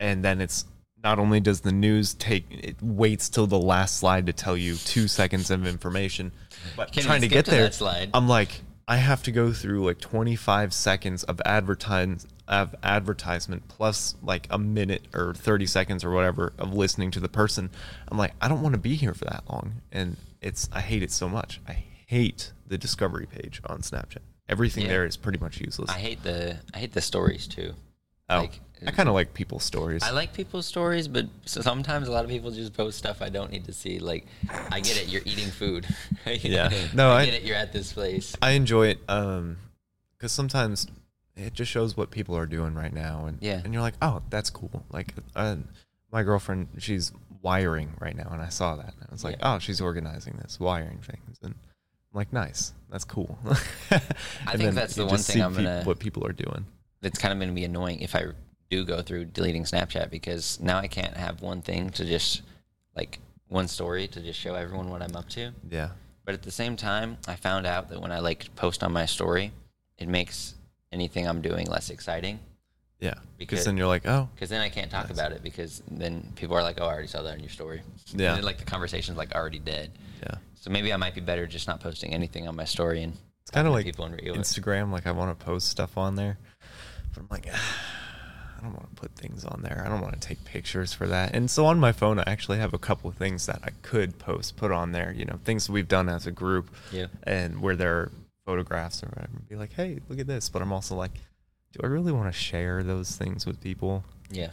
and 0.01 0.25
then 0.25 0.41
it's 0.41 0.65
not 1.05 1.19
only 1.19 1.41
does 1.41 1.61
the 1.61 1.73
news 1.73 2.15
take 2.15 2.47
it 2.51 2.83
waits 2.83 3.29
till 3.29 3.47
the 3.47 3.59
last 3.59 3.99
slide 3.99 4.25
to 4.29 4.33
tell 4.33 4.57
you 4.57 4.77
two 4.77 5.09
seconds 5.09 5.51
of 5.51 5.67
information, 5.67 6.33
but 6.75 6.95
trying 6.95 7.21
to 7.21 7.29
get 7.29 7.45
to 7.45 7.51
there, 7.51 7.65
that 7.65 7.75
slide. 7.75 8.09
I'm 8.15 8.29
like 8.29 8.63
I 8.89 8.97
have 8.97 9.23
to 9.25 9.31
go 9.31 9.53
through 9.53 9.85
like 9.85 10.01
25 10.01 10.73
seconds 10.73 11.23
of 11.25 11.43
advertise 11.45 12.27
of 12.49 12.75
advertisement 12.83 13.67
plus 13.69 14.15
like 14.23 14.47
a 14.51 14.59
minute 14.59 15.07
or 15.15 15.35
30 15.35 15.67
seconds 15.67 16.05
or 16.05 16.11
whatever 16.11 16.53
of 16.59 16.73
listening 16.75 17.11
to 17.13 17.21
the 17.21 17.29
person. 17.29 17.71
I'm 18.09 18.19
like 18.19 18.35
I 18.41 18.49
don't 18.49 18.63
want 18.63 18.75
to 18.75 18.81
be 18.81 18.95
here 18.95 19.15
for 19.15 19.25
that 19.27 19.45
long, 19.51 19.83
and 19.93 20.17
it's 20.41 20.69
I 20.73 20.81
hate 20.81 21.03
it 21.03 21.11
so 21.11 21.29
much. 21.29 21.61
I 21.69 21.85
hate 22.07 22.53
the 22.67 22.79
discovery 22.79 23.27
page 23.27 23.61
on 23.67 23.79
Snapchat. 23.81 24.19
Everything 24.49 24.85
Yeah. 24.85 24.91
there 24.91 25.07
is 25.07 25.17
pretty 25.17 25.39
much 25.39 25.61
useless. 25.61 25.91
I 25.91 25.99
hate 25.99 26.23
the 26.23 26.59
I 26.73 26.79
hate 26.79 26.93
the 26.93 27.01
stories 27.01 27.47
too. 27.47 27.75
oh, 28.31 28.41
like- 28.43 28.61
I 28.87 28.91
kind 28.91 29.09
of 29.09 29.15
like 29.15 29.33
people's 29.33 29.65
stories. 29.65 30.03
I 30.03 30.11
like 30.11 30.35
people's 30.35 30.67
stories, 30.67 31.09
but 31.09 31.25
sometimes 31.47 32.09
a 32.09 32.13
lot 32.13 32.25
of 32.25 32.31
people 32.31 32.51
just 32.51 32.75
post 32.75 32.99
stuff 32.99 33.23
I 33.23 33.31
don't 33.31 33.51
need 33.51 33.65
to 33.65 33.73
see. 33.73 33.99
Like, 34.01 34.27
I 34.71 34.81
get 34.81 34.99
it, 35.01 35.09
you're 35.09 35.23
eating 35.25 35.49
food. 35.49 35.87
Yeah. 36.27 36.71
No, 36.93 37.11
I, 37.11 37.23
I- 37.23 37.25
get 37.25 37.35
it, 37.35 37.43
you're 37.45 37.57
at 37.57 37.73
this 37.73 37.95
place. 37.95 38.37
I 38.43 38.51
enjoy 38.51 38.89
it. 38.89 38.99
Um, 39.09 39.57
because 40.19 40.31
sometimes 40.31 40.87
it 41.37 41.53
just 41.55 41.71
shows 41.71 41.97
what 41.97 42.11
people 42.11 42.37
are 42.37 42.47
doing 42.47 42.75
right 42.75 42.93
now, 42.93 43.27
and 43.27 43.39
Yeah. 43.43 43.61
and 43.65 43.73
you're 43.73 43.83
like, 43.83 43.95
oh, 44.03 44.23
that's 44.31 44.51
cool. 44.51 44.85
Like, 44.91 45.15
uh, 45.35 45.57
my 46.13 46.23
girlfriend, 46.23 46.69
she's 46.79 47.13
wiring 47.43 47.93
right 48.01 48.17
now, 48.17 48.29
and 48.33 48.41
I 48.43 48.49
saw 48.49 48.77
that, 48.77 48.95
and 48.95 49.03
I 49.09 49.13
was 49.13 49.23
like, 49.25 49.37
Yeah. 49.41 49.55
oh, 49.55 49.59
she's 49.59 49.81
organizing 49.81 50.39
this 50.43 50.59
wiring 50.59 50.99
things, 50.99 51.39
and 51.43 51.55
I'm 51.55 52.17
like, 52.19 52.33
nice, 52.33 52.73
that's 52.91 53.05
cool. 53.05 53.39
I 53.91 54.57
think 54.57 54.75
that's 54.75 54.95
the 54.95 55.07
one 55.07 55.19
thing 55.19 55.43
I'm 55.43 55.55
gonna- 55.55 55.83
what 55.85 55.99
people 55.99 56.27
are 56.27 56.33
doing. 56.33 56.67
it's 57.03 57.19
kind 57.19 57.33
of 57.33 57.39
going 57.39 57.51
to 57.51 57.55
be 57.55 57.65
annoying 57.65 58.01
if 58.01 58.17
I 58.17 58.25
do 58.71 58.85
go 58.85 59.01
through 59.01 59.27
deleting 59.27 59.63
Snapchat 59.63 60.11
because 60.11 60.59
now 60.59 60.79
I 60.79 60.89
can't 60.89 61.17
have 61.17 61.41
one 61.41 61.63
thing 61.63 61.91
to 61.91 62.05
just 62.05 62.43
like 62.97 63.21
one 63.47 63.69
story 63.69 64.09
to 64.09 64.21
just 64.21 64.41
show 64.41 64.55
everyone 64.57 64.89
what 64.91 65.03
I'm 65.03 65.15
up 65.15 65.29
to. 65.31 65.53
Yeah, 65.71 65.91
But 66.25 66.35
at 66.35 66.43
the 66.43 66.51
same 66.51 66.75
time, 66.75 67.19
I 67.29 67.37
found 67.37 67.65
out 67.65 67.91
that 67.91 68.01
when 68.01 68.11
I 68.11 68.19
like 68.19 68.53
post 68.57 68.83
on 68.83 68.93
my 68.93 69.07
story, 69.07 69.53
it 69.99 70.09
makes 70.09 70.56
anything 70.97 71.27
I'm 71.29 71.41
doing 71.43 71.67
less 71.67 71.91
exciting 71.91 72.39
yeah, 72.99 73.13
because 73.37 73.63
then 73.67 73.77
you're 73.77 73.87
like, 73.97 74.07
oh, 74.07 74.27
because 74.35 74.49
then 74.49 74.63
I 74.63 74.71
can't 74.71 74.91
talk 74.91 75.09
Nice. 75.11 75.19
about 75.19 75.33
it 75.33 75.43
because 75.43 75.83
then 75.91 76.33
people 76.35 76.57
are 76.57 76.63
like, 76.63 76.81
"Oh, 76.81 76.87
I 76.87 76.93
already 76.95 77.09
saw 77.09 77.21
that 77.27 77.35
in 77.37 77.41
your 77.41 77.51
story." 77.51 77.83
Yeah. 78.15 78.29
And 78.31 78.37
then, 78.39 78.45
like 78.45 78.57
the 78.57 78.65
conversation's 78.65 79.19
like 79.19 79.35
already 79.35 79.59
dead. 79.59 79.91
yeah. 80.23 80.37
So 80.55 80.71
maybe 80.71 80.91
I 80.95 80.97
might 80.97 81.15
be 81.15 81.21
better 81.21 81.47
just 81.47 81.67
not 81.69 81.79
posting 81.81 82.15
anything 82.15 82.49
on 82.49 82.57
my 82.57 82.65
story 82.65 83.03
and 83.03 83.13
It's 83.43 83.51
kind 83.51 83.67
of 83.69 83.75
like 83.75 83.85
people 83.85 84.07
in. 84.07 84.15
Instagram. 84.43 84.91
Like 84.93 85.07
I 85.07 85.11
want 85.13 85.39
to 85.39 85.45
post 85.45 85.69
stuff 85.69 85.99
on 85.99 86.17
there, 86.17 86.39
but 87.13 87.21
I'm 87.21 87.29
like, 87.31 87.47
I 88.59 88.63
don't 88.63 88.73
want 88.73 88.89
to 88.89 89.01
put 89.03 89.15
things 89.15 89.45
on 89.45 89.61
there. 89.63 89.83
I 89.85 89.91
don't 89.91 90.01
want 90.01 90.15
to 90.15 90.29
take 90.29 90.43
pictures 90.47 90.95
for 90.95 91.07
that. 91.07 91.35
And 91.37 91.51
so 91.51 91.67
on 91.67 91.79
my 91.79 91.93
phone, 91.93 92.19
I 92.19 92.25
actually 92.27 92.57
have 92.61 92.73
a 92.73 92.79
couple 92.79 93.11
of 93.11 93.17
things 93.17 93.45
that 93.45 93.61
I 93.63 93.71
could 93.83 94.19
post, 94.19 94.57
put 94.57 94.73
on 94.73 94.93
there. 94.93 95.13
You 95.15 95.27
know, 95.27 95.39
things 95.45 95.69
we've 95.69 95.87
done 95.87 96.09
as 96.09 96.27
a 96.27 96.33
group, 96.33 96.71
Yeah. 96.91 97.09
and 97.25 97.61
where 97.61 97.77
there 97.77 97.95
are 97.99 98.13
photographs 98.47 99.03
or 99.03 99.09
whatever. 99.09 99.33
and 99.35 99.47
Be 99.49 99.57
like, 99.57 99.75
hey, 99.75 99.99
look 100.09 100.19
at 100.19 100.27
this. 100.27 100.49
But 100.49 100.63
I'm 100.63 100.73
also 100.73 100.95
like, 100.97 101.13
do 101.73 101.81
I 101.83 101.87
really 101.89 102.13
want 102.13 102.33
to 102.33 102.39
share 102.39 102.83
those 102.83 103.15
things 103.17 103.45
with 103.45 103.61
people? 103.61 104.03
Yeah. 104.31 104.51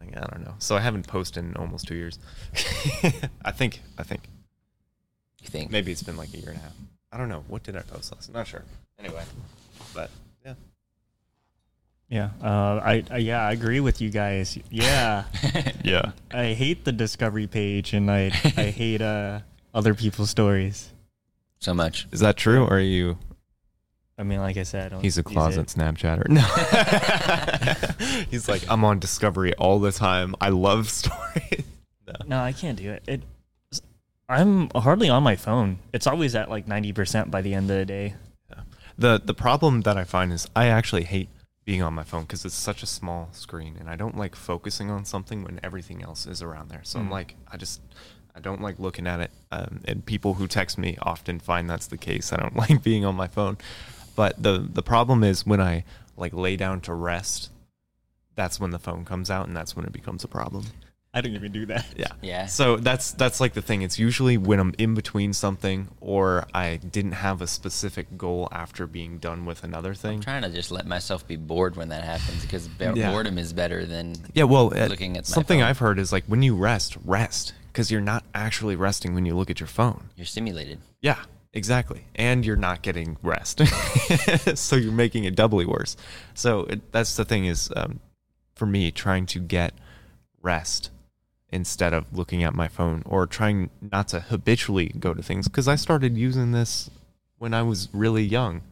Like 0.00 0.16
I 0.16 0.20
don't 0.20 0.44
know. 0.44 0.54
So 0.60 0.76
I 0.76 0.80
haven't 0.80 1.08
posted 1.08 1.44
in 1.44 1.56
almost 1.56 1.88
two 1.88 1.94
years. 1.96 2.18
I 3.44 3.50
think. 3.50 3.80
I 3.98 4.02
think 4.04 4.28
You 5.42 5.48
think? 5.48 5.70
maybe 5.72 5.90
it's 5.90 6.02
been 6.04 6.16
like 6.16 6.32
a 6.32 6.38
year 6.38 6.50
and 6.50 6.58
a 6.58 6.62
half. 6.62 6.72
I 7.12 7.16
don't 7.18 7.28
know. 7.28 7.44
What 7.48 7.64
did 7.64 7.76
I 7.76 7.80
post 7.82 8.12
last? 8.14 8.28
I'm 8.28 8.34
Not 8.34 8.46
sure. 8.46 8.62
Anyway, 8.98 9.24
but 9.94 10.10
yeah. 10.44 10.54
Yeah, 12.08 12.30
uh, 12.42 12.80
I, 12.82 13.04
I 13.10 13.16
yeah 13.18 13.40
I 13.46 13.52
agree 13.52 13.80
with 13.80 14.00
you 14.00 14.10
guys. 14.10 14.58
Yeah, 14.70 15.24
Yeah. 15.84 16.12
I 16.32 16.54
hate 16.54 16.84
the 16.84 16.92
discovery 16.92 17.46
page, 17.46 17.92
and 17.94 18.10
I 18.10 18.26
I 18.56 18.70
hate 18.70 19.00
uh 19.02 19.40
other 19.74 19.94
people's 19.94 20.30
stories. 20.30 20.90
so 21.60 21.72
much. 21.74 22.06
Is 22.12 22.20
that 22.20 22.36
true, 22.36 22.64
or 22.64 22.74
are 22.76 22.80
you? 22.80 23.16
I 24.20 24.22
mean, 24.22 24.38
like 24.40 24.58
I 24.58 24.64
said, 24.64 24.84
I 24.84 24.88
don't 24.90 25.00
He's 25.00 25.16
a 25.16 25.22
closet. 25.22 25.66
Snapchatter. 25.68 26.28
No. 26.28 26.42
He's 28.30 28.48
like, 28.50 28.62
I'm 28.68 28.84
on 28.84 28.98
Discovery 28.98 29.54
all 29.54 29.78
the 29.80 29.92
time. 29.92 30.34
I 30.40 30.50
love 30.50 30.90
stories. 31.00 31.64
No. 32.06 32.12
No, 32.26 32.38
I 32.40 32.52
can't 32.52 32.76
do 32.78 32.90
it. 32.92 33.02
It. 33.06 33.22
I'm 34.28 34.68
hardly 34.76 35.08
on 35.08 35.22
my 35.22 35.36
phone. 35.36 35.78
It's 35.92 36.06
always 36.06 36.34
at 36.34 36.50
like 36.50 36.68
ninety 36.68 36.92
percent 36.92 37.30
by 37.30 37.40
the 37.40 37.54
end 37.54 37.70
of 37.70 37.78
the 37.78 37.84
day. 37.86 38.14
Yeah. 38.50 38.60
The 38.98 39.20
the 39.24 39.34
problem 39.34 39.80
that 39.82 39.96
I 39.96 40.04
find 40.04 40.32
is 40.32 40.46
I 40.54 40.66
actually 40.66 41.04
hate 41.04 41.28
being 41.64 41.82
on 41.82 41.94
my 41.94 42.04
phone 42.04 42.22
because 42.22 42.44
it's 42.44 42.54
such 42.54 42.82
a 42.82 42.86
small 42.86 43.28
screen, 43.32 43.76
and 43.80 43.88
I 43.88 43.96
don't 43.96 44.16
like 44.16 44.36
focusing 44.36 44.90
on 44.90 45.04
something 45.04 45.42
when 45.44 45.58
everything 45.62 46.02
else 46.02 46.26
is 46.26 46.42
around 46.42 46.68
there. 46.68 46.82
So 46.84 46.98
I'm 47.00 47.08
Mm. 47.08 47.12
like, 47.12 47.36
I 47.50 47.56
just 47.56 47.80
I 48.34 48.40
don't 48.40 48.60
like 48.60 48.78
looking 48.78 49.06
at 49.08 49.20
it. 49.20 49.30
Um, 49.50 49.80
and 49.86 50.04
people 50.06 50.34
who 50.34 50.46
text 50.46 50.78
me 50.78 50.96
often 51.02 51.40
find 51.40 51.68
that's 51.68 51.88
the 51.88 51.98
case. 51.98 52.32
I 52.32 52.36
don't 52.36 52.54
like 52.64 52.82
being 52.82 53.04
on 53.04 53.16
my 53.16 53.26
phone. 53.26 53.56
But 54.16 54.42
the 54.42 54.66
the 54.72 54.82
problem 54.82 55.24
is 55.24 55.46
when 55.46 55.60
I 55.60 55.84
like 56.16 56.32
lay 56.34 56.56
down 56.56 56.80
to 56.82 56.94
rest, 56.94 57.50
that's 58.34 58.60
when 58.60 58.70
the 58.70 58.78
phone 58.78 59.04
comes 59.04 59.30
out, 59.30 59.46
and 59.46 59.56
that's 59.56 59.74
when 59.76 59.84
it 59.84 59.92
becomes 59.92 60.24
a 60.24 60.28
problem. 60.28 60.66
I 61.12 61.20
didn't 61.20 61.34
even 61.36 61.50
do 61.50 61.66
that. 61.66 61.86
Yeah. 61.96 62.12
Yeah. 62.22 62.46
So 62.46 62.76
that's 62.76 63.10
that's 63.12 63.40
like 63.40 63.54
the 63.54 63.62
thing. 63.62 63.82
It's 63.82 63.98
usually 63.98 64.38
when 64.38 64.60
I'm 64.60 64.72
in 64.78 64.94
between 64.94 65.32
something 65.32 65.88
or 66.00 66.46
I 66.54 66.76
didn't 66.76 67.12
have 67.12 67.42
a 67.42 67.48
specific 67.48 68.16
goal 68.16 68.46
after 68.52 68.86
being 68.86 69.18
done 69.18 69.44
with 69.44 69.64
another 69.64 69.92
thing. 69.94 70.18
I'm 70.18 70.20
trying 70.20 70.42
to 70.42 70.50
just 70.50 70.70
let 70.70 70.86
myself 70.86 71.26
be 71.26 71.34
bored 71.34 71.74
when 71.74 71.88
that 71.88 72.04
happens 72.04 72.42
because 72.42 72.68
be- 72.68 72.84
Yeah. 72.94 73.10
boredom 73.10 73.38
is 73.38 73.52
better 73.52 73.84
than 73.86 74.14
Yeah, 74.34 74.44
well, 74.44 74.72
uh, 74.72 74.86
looking 74.86 75.16
at 75.16 75.26
something 75.26 75.58
phone. 75.58 75.68
I've 75.68 75.78
heard 75.80 75.98
is 75.98 76.12
like 76.12 76.24
when 76.26 76.42
you 76.44 76.54
rest, 76.54 76.96
rest 77.04 77.54
because 77.72 77.90
you're 77.90 78.00
not 78.00 78.22
actually 78.32 78.76
resting 78.76 79.12
when 79.12 79.26
you 79.26 79.34
look 79.34 79.50
at 79.50 79.58
your 79.58 79.66
phone. 79.66 80.10
you're 80.14 80.26
stimulated. 80.26 80.78
Yeah, 81.02 81.18
exactly. 81.52 82.04
And 82.14 82.44
you're 82.44 82.56
not 82.56 82.82
getting 82.82 83.16
rest. 83.22 83.66
so 84.56 84.76
you're 84.76 84.92
making 84.92 85.24
it 85.24 85.34
doubly 85.34 85.66
worse. 85.66 85.96
So 86.34 86.60
it, 86.64 86.92
that's 86.92 87.16
the 87.16 87.24
thing 87.24 87.46
is 87.46 87.70
um, 87.76 88.00
for 88.54 88.66
me 88.66 88.90
trying 88.90 89.26
to 89.26 89.40
get 89.40 89.74
rest 90.42 90.90
instead 91.50 91.92
of 91.92 92.16
looking 92.16 92.44
at 92.44 92.54
my 92.54 92.68
phone 92.68 93.02
or 93.04 93.26
trying 93.26 93.70
not 93.80 94.08
to 94.08 94.20
habitually 94.20 94.92
go 94.98 95.12
to 95.12 95.22
things 95.22 95.48
because 95.48 95.66
I 95.66 95.74
started 95.74 96.16
using 96.16 96.52
this 96.52 96.90
when 97.38 97.52
I 97.54 97.62
was 97.62 97.88
really 97.92 98.22
young. 98.22 98.62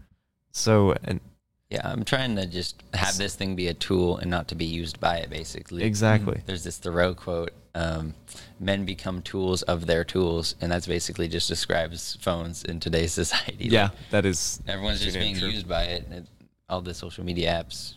So 0.52 0.94
and 1.02 1.20
Yeah, 1.70 1.82
I'm 1.84 2.04
trying 2.04 2.36
to 2.36 2.46
just 2.46 2.82
have 2.94 3.18
this 3.18 3.34
thing 3.34 3.54
be 3.54 3.68
a 3.68 3.74
tool 3.74 4.16
and 4.16 4.30
not 4.30 4.48
to 4.48 4.54
be 4.54 4.64
used 4.64 5.00
by 5.00 5.18
it, 5.18 5.28
basically. 5.28 5.84
exactly. 5.84 6.40
There's 6.46 6.64
this 6.64 6.78
Thoreau 6.78 7.14
quote: 7.14 7.50
um, 7.74 8.14
"Men 8.58 8.86
become 8.86 9.20
tools 9.20 9.60
of 9.62 9.86
their 9.86 10.02
tools," 10.02 10.54
and 10.62 10.72
that's 10.72 10.86
basically 10.86 11.28
just 11.28 11.46
describes 11.46 12.16
phones 12.22 12.64
in 12.64 12.80
today's 12.80 13.12
society. 13.22 13.66
Yeah, 13.68 13.84
Like, 13.84 13.92
that 14.10 14.24
is 14.24 14.62
everyone's 14.66 15.00
just 15.02 15.18
being 15.18 15.36
true. 15.36 15.48
used 15.48 15.68
by 15.68 15.84
it, 15.84 16.04
and 16.06 16.14
it, 16.14 16.26
all 16.70 16.80
the 16.80 16.94
social 16.94 17.22
media 17.24 17.50
apps 17.62 17.94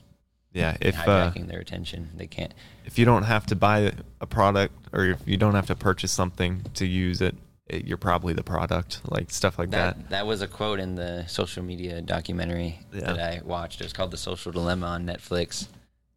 Yeah, 0.53 0.75
if 0.81 0.97
uh, 0.99 1.03
hijacking 1.31 1.47
their 1.47 1.59
attention. 1.59 2.09
They 2.17 2.27
can't. 2.27 2.53
if 2.85 2.99
you 2.99 3.05
don't 3.05 3.23
have 3.23 3.45
to 3.47 3.55
buy 3.55 3.93
a 4.19 4.27
product 4.27 4.73
or 4.91 5.05
if 5.05 5.21
you 5.25 5.37
don't 5.37 5.55
have 5.55 5.67
to 5.67 5.75
purchase 5.75 6.11
something 6.11 6.63
to 6.73 6.85
use 6.85 7.21
it, 7.21 7.35
it 7.71 7.85
you're 7.85 7.97
probably 7.97 8.33
the 8.33 8.43
product, 8.43 9.01
like 9.09 9.31
stuff 9.31 9.57
like 9.57 9.71
that. 9.71 9.97
That 9.97 10.09
that 10.09 10.27
was 10.27 10.41
a 10.41 10.47
quote 10.47 10.79
in 10.79 10.95
the 10.95 11.25
social 11.27 11.63
media 11.63 12.01
documentary 12.01 12.79
Yeah. 12.93 13.13
that 13.13 13.19
I 13.19 13.41
watched. 13.43 13.81
It 13.81 13.85
was 13.85 13.93
called 13.93 14.11
The 14.11 14.17
Social 14.17 14.51
Dilemma 14.51 14.87
on 14.87 15.05
Netflix. 15.05 15.67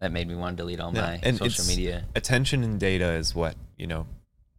That 0.01 0.13
made 0.13 0.29
me 0.29 0.35
want 0.35 0.57
to 0.57 0.63
delete 0.63 0.81
all 0.81 0.93
my 0.93 1.21
and 1.23 1.39
social 1.39 1.65
media. 1.65 2.05
Attention 2.15 2.63
and 2.65 2.79
data 2.79 3.13
is 3.13 3.35
what 3.35 3.55
you 3.79 3.87
know 3.87 4.07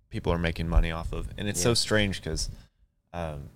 people 0.10 0.32
are 0.32 0.40
making 0.40 0.68
money 0.70 0.92
off 0.92 1.12
of, 1.12 1.28
and 1.38 1.48
it's 1.48 1.62
so 1.62 1.74
strange 1.74 2.22
because, 2.22 2.50
um, 3.14 3.50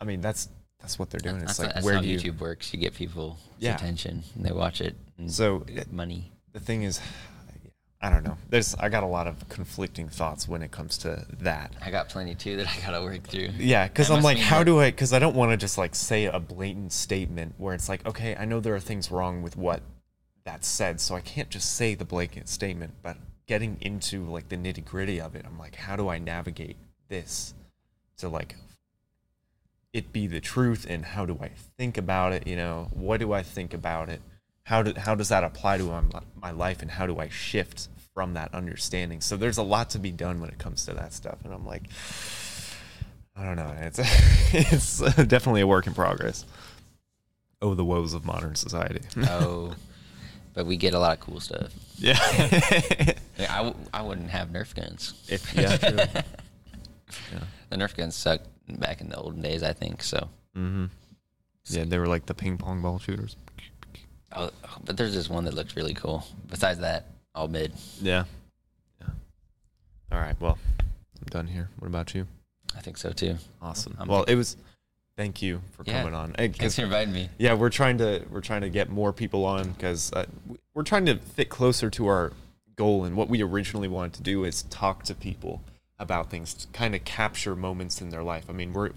I 0.00 0.04
mean 0.04 0.20
that's 0.20 0.48
that's 0.80 0.98
what 0.98 1.10
they're 1.10 1.18
doing. 1.20 1.42
It's 1.42 1.58
like 1.58 1.74
that's 1.74 1.84
where 1.84 1.96
how 1.96 2.00
do 2.00 2.08
you? 2.08 2.18
YouTube 2.18 2.38
works. 2.38 2.72
You 2.72 2.78
get 2.78 2.94
people's 2.94 3.36
Yeah. 3.58 3.74
attention, 3.74 4.22
and 4.36 4.44
they 4.44 4.52
watch 4.52 4.80
it. 4.80 4.96
And 5.18 5.30
So 5.30 5.64
it- 5.66 5.92
money. 5.92 6.30
the 6.52 6.60
thing 6.60 6.84
is, 6.84 7.00
I 8.00 8.10
don't 8.10 8.22
know. 8.22 8.36
There's 8.48 8.76
I 8.76 8.88
got 8.88 9.02
a 9.02 9.06
lot 9.06 9.26
of 9.26 9.48
conflicting 9.48 10.08
thoughts 10.08 10.46
when 10.46 10.62
it 10.62 10.70
comes 10.70 10.98
to 10.98 11.26
that. 11.40 11.72
I 11.84 11.90
got 11.90 12.08
plenty 12.08 12.34
too 12.36 12.56
that 12.58 12.68
I 12.68 12.80
gotta 12.80 13.02
work 13.02 13.24
through. 13.24 13.48
Yeah, 13.58 13.88
because 13.88 14.08
I'm 14.10 14.22
like, 14.22 14.38
how 14.38 14.58
that- 14.60 14.64
do 14.66 14.78
I? 14.78 14.90
Because 14.90 15.12
I 15.12 15.18
don't 15.18 15.34
want 15.34 15.50
to 15.50 15.56
just 15.56 15.76
like 15.78 15.96
say 15.96 16.26
a 16.26 16.38
blatant 16.38 16.92
statement 16.92 17.54
where 17.58 17.74
it's 17.74 17.88
like, 17.88 18.06
okay, 18.06 18.36
I 18.36 18.44
know 18.44 18.60
there 18.60 18.74
are 18.74 18.80
things 18.80 19.10
wrong 19.10 19.42
with 19.42 19.56
what 19.56 19.82
that 20.44 20.64
said, 20.64 21.00
so 21.00 21.16
I 21.16 21.20
can't 21.20 21.50
just 21.50 21.74
say 21.74 21.94
the 21.96 22.04
blanket 22.04 22.48
statement. 22.48 22.94
But 23.02 23.16
getting 23.46 23.76
into 23.80 24.24
like 24.26 24.48
the 24.48 24.56
nitty 24.56 24.84
gritty 24.84 25.20
of 25.20 25.34
it, 25.34 25.44
I'm 25.44 25.58
like, 25.58 25.74
how 25.74 25.96
do 25.96 26.08
I 26.08 26.18
navigate 26.18 26.76
this 27.08 27.52
to 28.18 28.28
like 28.28 28.54
it 29.92 30.12
be 30.12 30.28
the 30.28 30.40
truth, 30.40 30.86
and 30.88 31.04
how 31.04 31.26
do 31.26 31.36
I 31.40 31.50
think 31.76 31.98
about 31.98 32.32
it? 32.32 32.46
You 32.46 32.54
know, 32.54 32.88
what 32.92 33.18
do 33.18 33.32
I 33.32 33.42
think 33.42 33.74
about 33.74 34.08
it? 34.08 34.20
How 34.68 34.82
do 34.82 34.92
how 35.00 35.14
does 35.14 35.30
that 35.30 35.44
apply 35.44 35.78
to 35.78 36.02
my, 36.42 36.50
life, 36.50 36.82
and 36.82 36.90
how 36.90 37.06
do 37.06 37.18
I 37.18 37.28
shift 37.30 37.88
from 38.14 38.34
that 38.34 38.52
understanding? 38.54 39.20
So 39.22 39.36
there's 39.36 39.56
a 39.58 39.62
lot 39.62 39.90
to 39.90 39.98
be 39.98 40.10
done 40.12 40.40
when 40.40 40.50
it 40.50 40.58
comes 40.58 40.84
to 40.86 40.94
that 40.94 41.12
stuff, 41.12 41.38
and 41.44 41.52
I'm 41.54 41.66
like. 41.66 41.84
I 43.40 43.44
don't 43.44 43.54
know. 43.54 43.72
It's 43.82 44.00
it's 44.52 44.98
definitely 45.28 45.60
a 45.60 45.66
work 45.68 45.86
in 45.86 45.94
progress. 45.94 46.44
Oh, 47.62 47.74
the 47.74 47.84
woes 47.84 48.12
of 48.12 48.24
modern 48.24 48.56
society. 48.56 49.00
Oh, 49.28 49.74
but 50.54 50.66
we 50.66 50.76
get 50.76 50.92
a 50.92 50.98
lot 50.98 51.16
of 51.16 51.20
cool 51.20 51.38
stuff. 51.38 51.72
yeah. 51.96 52.18
Yeah, 53.38 53.54
I, 53.54 53.58
w- 53.58 53.76
I 53.94 54.02
wouldn't 54.02 54.30
have 54.30 54.48
Nerf 54.48 54.74
guns. 54.74 55.14
if 55.28 55.54
yeah, 55.54 55.76
true. 55.76 55.96
yeah. 57.32 57.44
The 57.70 57.76
Nerf 57.76 57.96
guns 57.96 58.16
sucked 58.16 58.48
back 58.80 59.00
in 59.00 59.08
the 59.08 59.16
olden 59.16 59.40
days, 59.40 59.62
I 59.62 59.72
think. 59.72 60.02
So, 60.02 60.28
Mm-hmm. 60.56 60.86
Yeah, 61.66 61.84
they 61.84 61.98
were 62.00 62.08
like 62.08 62.26
the 62.26 62.34
ping 62.34 62.58
pong 62.58 62.82
ball 62.82 62.98
shooters. 62.98 63.36
Oh, 64.34 64.50
but 64.84 64.96
there's 64.96 65.14
this 65.14 65.28
one 65.30 65.44
that 65.44 65.54
looks 65.54 65.76
really 65.76 65.94
cool. 65.94 66.24
Besides 66.48 66.80
that, 66.80 67.06
all 67.34 67.48
mid. 67.48 67.72
Yeah. 68.00 68.24
Yeah. 69.00 69.08
All 70.12 70.20
right. 70.20 70.38
Well, 70.40 70.58
I'm 70.80 71.26
done 71.30 71.46
here. 71.46 71.68
What 71.78 71.88
about 71.88 72.14
you? 72.14 72.26
I 72.76 72.80
think 72.80 72.96
so 72.96 73.10
too. 73.10 73.36
Awesome. 73.62 73.96
I'm 73.98 74.08
well, 74.08 74.24
it 74.24 74.34
was. 74.34 74.56
Thank 75.16 75.42
you 75.42 75.60
for 75.72 75.82
Yeah. 75.84 75.98
coming 76.02 76.14
on. 76.14 76.34
Hey, 76.38 76.46
Thanks 76.48 76.76
for 76.76 76.82
inviting 76.82 77.12
me. 77.12 77.28
yeah, 77.38 77.54
we're 77.54 77.70
trying 77.70 77.98
to 77.98 78.24
we're 78.30 78.40
trying 78.40 78.60
to 78.60 78.68
get 78.70 78.88
more 78.88 79.12
people 79.12 79.44
on 79.44 79.70
because 79.72 80.12
uh, 80.12 80.26
we're 80.74 80.84
trying 80.84 81.06
to 81.06 81.16
fit 81.16 81.48
closer 81.48 81.90
to 81.90 82.06
our 82.06 82.32
goal 82.76 83.04
and 83.04 83.16
what 83.16 83.28
we 83.28 83.42
originally 83.42 83.88
wanted 83.88 84.12
to 84.12 84.22
do 84.22 84.44
is 84.44 84.62
talk 84.64 85.02
to 85.04 85.14
people 85.16 85.60
about 85.98 86.30
things, 86.30 86.54
to 86.54 86.68
kind 86.68 86.94
of 86.94 87.02
capture 87.04 87.56
moments 87.56 88.00
in 88.00 88.10
their 88.10 88.22
life. 88.22 88.44
I 88.48 88.52
mean, 88.52 88.72
we're 88.72 88.90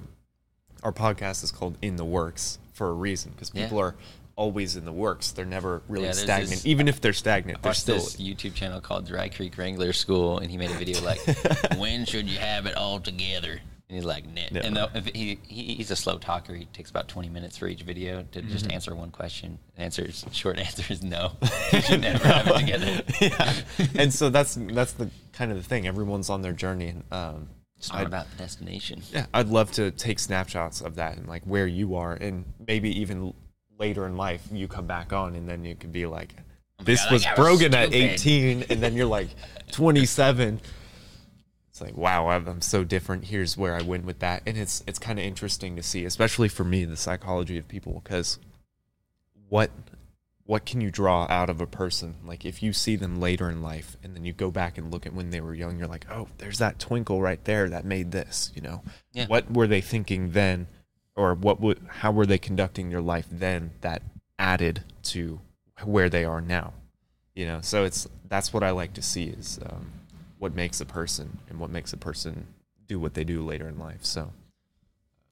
our 0.84 0.92
podcast 0.92 1.44
is 1.44 1.52
called 1.52 1.76
In 1.82 1.96
the 1.96 2.06
Works 2.06 2.60
for 2.72 2.90
a 2.90 2.94
reason 2.94 3.32
because 3.32 3.52
Yeah. 3.56 3.64
people 3.64 3.80
are 3.80 3.96
always 4.36 4.76
in 4.76 4.86
the 4.86 4.92
works. 4.94 5.32
They're 5.32 5.46
never 5.46 5.82
really 5.88 6.06
Yeah, 6.06 6.12
stagnant. 6.14 6.50
this- 6.52 6.66
Even 6.66 6.88
if 6.88 7.02
they're 7.02 7.14
stagnant, 7.14 7.60
I 7.60 7.62
they're 7.62 7.74
still 7.74 7.96
this 7.96 8.16
YouTube 8.18 8.54
channel 8.56 8.82
called 8.82 9.06
Dry 9.08 9.30
Creek 9.30 9.58
Wrangler 9.58 9.94
School, 9.94 10.40
and 10.40 10.50
he 10.50 10.58
made 10.58 10.72
a 10.72 10.76
video 10.76 11.02
like, 11.02 11.20
"When 11.78 12.06
should 12.06 12.28
you 12.30 12.38
have 12.40 12.66
it 12.66 12.76
all 12.76 13.00
together?" 13.00 13.60
And 13.90 13.96
he's 13.98 14.06
like, 14.06 14.26
"Net." 14.26 14.52
And 14.56 14.76
the, 14.78 14.90
if 14.96 15.06
he, 15.08 15.38
he 15.48 15.76
he's 15.76 15.92
a 15.92 15.96
slow 15.98 16.18
talker. 16.18 16.54
He 16.56 16.64
takes 16.66 16.90
about 16.90 17.08
twenty 17.10 17.28
minutes 17.30 17.58
for 17.58 17.68
each 17.68 17.82
video 17.84 18.24
to 18.32 18.42
just 18.42 18.66
Mm-hmm. 18.66 18.74
answer 18.74 18.96
one 18.96 19.12
question. 19.12 19.60
Answer 19.78 20.10
short 20.32 20.58
answer 20.68 20.84
is 20.92 21.04
no. 21.04 21.34
you 21.74 21.82
should 21.82 22.02
never 22.02 22.26
have 22.28 22.48
it 22.48 22.58
together. 22.60 23.02
yeah. 23.20 23.54
And 24.02 24.14
so 24.14 24.30
that's 24.30 24.56
that's 24.56 24.94
the 24.94 25.10
kind 25.34 25.52
of 25.52 25.58
the 25.58 25.64
thing. 25.64 25.88
Everyone's 25.88 26.30
on 26.30 26.42
their 26.42 26.54
journey. 26.54 26.96
Um, 27.12 27.50
It's 27.78 27.90
not 27.92 28.00
I'd- 28.02 28.08
about 28.08 28.32
the 28.32 28.38
destination. 28.38 29.02
Yeah, 29.12 29.26
I'd 29.34 29.50
love 29.50 29.72
to 29.74 29.92
take 29.92 30.20
snapshots 30.20 30.80
of 30.82 30.96
that 30.96 31.18
and 31.18 31.28
like 31.28 31.44
where 31.44 31.68
you 31.68 31.96
are, 31.96 32.14
and 32.14 32.46
maybe 32.66 32.98
even 33.02 33.34
later 33.82 34.06
in 34.06 34.16
life 34.16 34.48
you 34.52 34.68
come 34.68 34.86
back 34.88 35.12
on, 35.12 35.36
and 35.36 35.50
then 35.50 35.66
you 35.66 35.76
could 35.76 35.92
be 35.92 36.06
like, 36.06 36.36
oh 36.80 36.84
"This 36.84 37.04
God, 37.04 37.12
was 37.14 37.24
guy 37.26 37.34
was 37.38 37.62
at 37.64 37.90
stupid." 37.90 37.94
18," 37.96 38.64
and 38.70 38.82
then 38.82 38.96
you're 38.96 39.08
like 39.08 39.30
27. 39.72 40.62
It's 41.70 41.82
like, 41.82 41.98
wow, 41.98 42.28
I'm 42.28 42.48
I'm 42.48 42.62
so 42.62 42.84
different. 42.84 43.26
Here's 43.26 43.58
where 43.58 43.76
I 43.76 43.82
went 43.82 44.06
with 44.06 44.20
that, 44.20 44.44
and 44.46 44.58
it's 44.58 44.84
it's 44.88 45.00
kind 45.00 45.18
of 45.20 45.26
interesting 45.26 45.76
to 45.78 45.84
see, 45.84 46.06
especially 46.06 46.48
for 46.48 46.64
me, 46.64 46.86
the 46.86 46.96
psychology 46.98 47.58
of 47.58 47.68
people, 47.68 48.02
because 48.04 48.38
what 49.50 49.72
what 50.46 50.66
can 50.66 50.82
you 50.82 50.92
draw 50.92 51.26
out 51.30 51.50
of 51.50 51.60
a 51.62 51.66
person? 51.68 52.16
Like 52.24 52.46
if 52.46 52.62
you 52.62 52.74
see 52.74 52.96
them 52.98 53.20
later 53.22 53.50
in 53.50 53.62
life 53.62 53.96
and 54.04 54.14
then 54.16 54.26
you 54.26 54.34
go 54.34 54.52
back 54.52 54.78
and 54.78 54.92
look 54.92 55.06
at 55.06 55.14
when 55.14 55.30
they 55.30 55.40
were 55.40 55.54
young, 55.54 55.80
you're 55.80 55.88
like, 55.88 56.06
oh, 56.12 56.28
there's 56.40 56.58
that 56.58 56.78
twinkle 56.78 57.22
right 57.22 57.42
there 57.46 57.70
that 57.70 57.86
made 57.86 58.12
this. 58.12 58.52
You 58.54 58.62
know, 58.62 58.84
Yeah. 59.14 59.28
what 59.28 59.50
were 59.52 59.68
they 59.68 59.80
thinking 59.82 60.32
then, 60.32 60.68
or 61.16 61.34
what 61.34 61.60
would 61.60 61.80
how 61.88 62.12
were 62.12 62.26
they 62.26 62.38
conducting 62.38 62.90
their 62.90 63.02
life 63.02 63.28
then 63.32 63.72
that 63.82 64.02
added 64.40 64.84
to 65.04 65.40
where 65.84 66.10
they 66.10 66.24
are 66.26 66.42
now? 66.42 66.74
You 67.36 67.46
know, 67.48 67.60
so 67.62 67.84
it's 67.86 68.08
that's 68.28 68.54
what 68.54 68.64
I 68.64 68.72
like 68.72 68.94
to 68.94 69.02
see 69.02 69.26
is 69.26 69.60
um, 69.66 69.92
what 70.40 70.54
makes 70.56 70.82
a 70.82 70.86
person 70.86 71.40
and 71.50 71.60
what 71.60 71.70
makes 71.70 71.94
a 71.94 71.98
person 71.98 72.48
do 72.88 73.00
what 73.00 73.14
they 73.14 73.24
do 73.24 73.44
later 73.46 73.68
in 73.68 73.78
life. 73.80 74.04
So 74.04 74.32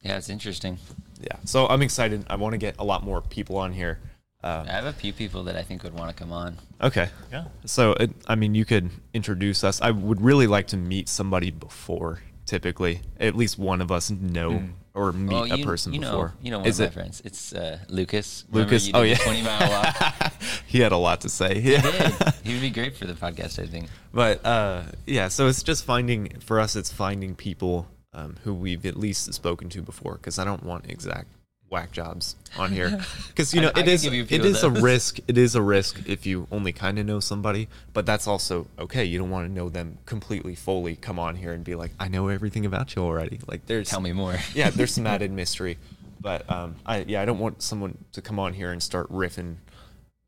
Yeah, 0.02 0.18
it's 0.18 0.30
interesting. 0.30 0.78
yeah, 1.20 1.38
so 1.46 1.68
I'm 1.68 1.82
excited. 1.82 2.26
I 2.30 2.36
want 2.36 2.54
to 2.54 2.58
get 2.58 2.76
a 2.80 2.84
lot 2.84 3.04
more 3.04 3.22
people 3.22 3.58
on 3.58 3.74
here. 3.74 4.00
Uh, 4.42 4.64
I 4.66 4.72
have 4.72 4.86
a 4.86 4.94
few 4.94 5.12
people 5.12 5.44
that 5.44 5.58
I 5.58 5.64
think 5.64 5.84
would 5.84 5.94
want 5.94 6.10
to 6.10 6.16
come 6.16 6.32
on. 6.32 6.58
okay. 6.82 7.10
Yeah. 7.30 7.46
So, 7.66 7.92
it, 8.00 8.12
I 8.26 8.36
mean, 8.36 8.56
you 8.56 8.64
could 8.64 8.90
introduce 9.14 9.66
us. 9.66 9.82
I 9.82 9.92
would 9.92 10.22
really 10.22 10.48
like 10.48 10.68
to 10.68 10.78
meet 10.78 11.10
somebody 11.10 11.52
before. 11.52 12.22
Typically, 12.46 13.02
at 13.20 13.36
least 13.36 13.60
one 13.60 13.82
of 13.82 13.92
us 13.92 14.10
know 14.10 14.64
or 15.00 15.12
meet 15.14 15.52
Oh, 15.52 15.56
a 15.56 15.64
person 15.64 15.94
you 15.94 16.00
know, 16.00 16.12
before. 16.12 16.34
You 16.42 16.52
know 16.52 16.60
one 16.60 16.68
Is 16.68 16.80
of 16.80 16.88
my 16.90 16.94
friends. 16.94 17.22
It's 17.24 17.54
uh, 17.54 17.80
Lucas. 17.88 18.44
Lucas? 18.52 18.90
Oh 18.94 19.02
yeah, 19.02 19.16
Twenty 19.16 19.42
mile 19.42 19.70
walk. 19.70 20.34
he 20.68 20.80
had 20.82 20.92
a 20.92 20.98
lot 20.98 21.22
to 21.22 21.30
say. 21.30 21.60
He 21.62 21.72
Yeah. 21.74 21.82
did. 21.82 22.14
He 22.44 22.54
would 22.54 22.62
be 22.62 22.70
great 22.72 22.98
for 22.98 23.06
the 23.06 23.14
podcast. 23.14 23.62
I 23.62 23.68
think. 23.68 23.88
but 24.14 24.46
uh, 24.46 24.84
yeah, 25.06 25.28
so 25.30 25.48
it's 25.48 25.64
just 25.64 25.86
finding 25.86 26.30
for 26.40 26.60
us. 26.60 26.76
It's 26.76 26.92
finding 26.92 27.36
people 27.36 27.88
um, 28.14 28.36
who 28.44 28.54
we've 28.54 28.86
at 28.86 28.98
least 28.98 29.32
spoken 29.34 29.70
to 29.70 29.82
before, 29.82 30.16
because 30.16 30.40
I 30.40 30.46
don't 30.46 30.64
want 30.64 30.90
exact 30.90 31.28
whack 31.70 31.92
jobs 31.92 32.36
on 32.58 32.72
here. 32.72 33.00
Because 33.30 33.54
you 33.54 33.62
know 33.62 33.68
I 33.68 33.80
it 33.80 33.84
could 33.84 33.88
is 33.90 34.02
give 34.04 34.14
you 34.14 34.24
a 34.24 34.26
few 34.26 34.36
it 34.38 34.42
of 34.42 34.46
is 34.48 34.64
a 34.64 34.70
those. 34.70 34.82
risk. 34.82 35.20
It 35.28 35.38
is 35.38 35.56
a 35.56 35.62
risk 35.62 36.02
if 36.08 36.26
you 36.26 36.48
only 36.52 36.74
kind 36.74 37.00
of 37.00 37.06
know 37.06 37.20
somebody, 37.20 37.68
but 37.94 38.06
that's 38.06 38.28
also 38.28 38.68
okay. 38.78 39.06
You 39.06 39.20
don't 39.20 39.30
want 39.30 39.48
to 39.48 39.54
know 39.54 39.70
them 39.70 39.98
completely, 40.06 40.56
fully. 40.56 40.96
Come 40.96 41.20
on 41.20 41.36
here 41.36 41.54
and 41.54 41.64
be 41.64 41.76
like, 41.76 41.92
I 42.00 42.08
know 42.10 42.28
everything 42.28 42.66
about 42.66 42.96
you 42.96 43.04
already. 43.04 43.40
Like 43.48 43.66
there's 43.68 43.90
Tell 43.90 44.02
me 44.02 44.12
more. 44.12 44.38
yeah, 44.54 44.70
there's 44.72 44.94
some 44.94 45.08
added 45.08 45.32
mystery, 45.42 45.78
but 46.20 46.50
um, 46.52 46.76
I 46.86 47.06
yeah, 47.08 47.22
I 47.22 47.26
don't 47.26 47.40
want 47.40 47.62
someone 47.62 47.98
to 48.14 48.22
come 48.22 48.40
on 48.40 48.54
here 48.54 48.72
and 48.72 48.82
start 48.84 49.10
riffing 49.12 49.56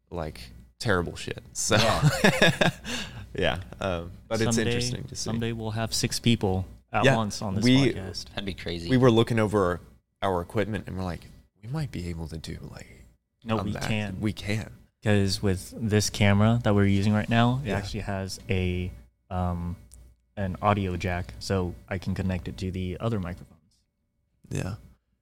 like 0.09 0.39
terrible 0.80 1.15
shit. 1.15 1.43
So 1.53 1.76
yeah, 3.35 3.59
um, 3.81 4.11
but 4.27 4.41
it's 4.41 4.57
interesting 4.57 5.03
to 5.05 5.15
see. 5.15 5.23
Someday 5.23 5.51
we'll 5.53 5.72
have 5.72 5.93
six 5.93 6.19
people 6.19 6.65
at 6.93 7.03
Yeah, 7.05 7.15
once 7.15 7.41
on 7.41 7.55
this 7.55 7.63
we- 7.63 7.93
podcast. 7.93 8.30
That'd 8.30 8.45
be 8.45 8.53
crazy. 8.53 8.89
We 8.89 8.97
were 8.97 9.11
looking 9.11 9.39
over 9.39 9.80
our 10.22 10.41
equipment 10.41 10.84
and 10.88 10.97
we're 10.97 11.03
like, 11.03 11.27
we 11.61 11.69
might 11.69 11.91
be 11.91 12.09
able 12.09 12.27
to 12.27 12.38
do 12.38 12.57
like 12.71 13.05
No, 13.43 13.57
we 13.57 13.71
that. 13.73 13.83
can. 13.83 14.17
We 14.19 14.33
can. 14.33 14.71
because 15.01 15.41
with 15.41 15.73
this 15.75 16.09
camera 16.09 16.59
that 16.63 16.75
we're 16.75 16.85
using 16.85 17.13
right 17.13 17.29
now, 17.29 17.59
it 17.63 17.69
Yeah. 17.69 17.77
actually 17.77 18.01
has 18.01 18.39
a 18.49 18.91
um, 19.29 19.75
an 20.38 20.57
audio 20.61 20.97
jack, 20.97 21.33
so 21.39 21.73
I 21.88 21.97
can 21.97 22.13
connect 22.15 22.47
it 22.47 22.57
to 22.57 22.71
the 22.71 22.97
other 22.99 23.19
microphones. 23.19 23.59
Yeah, 24.49 24.75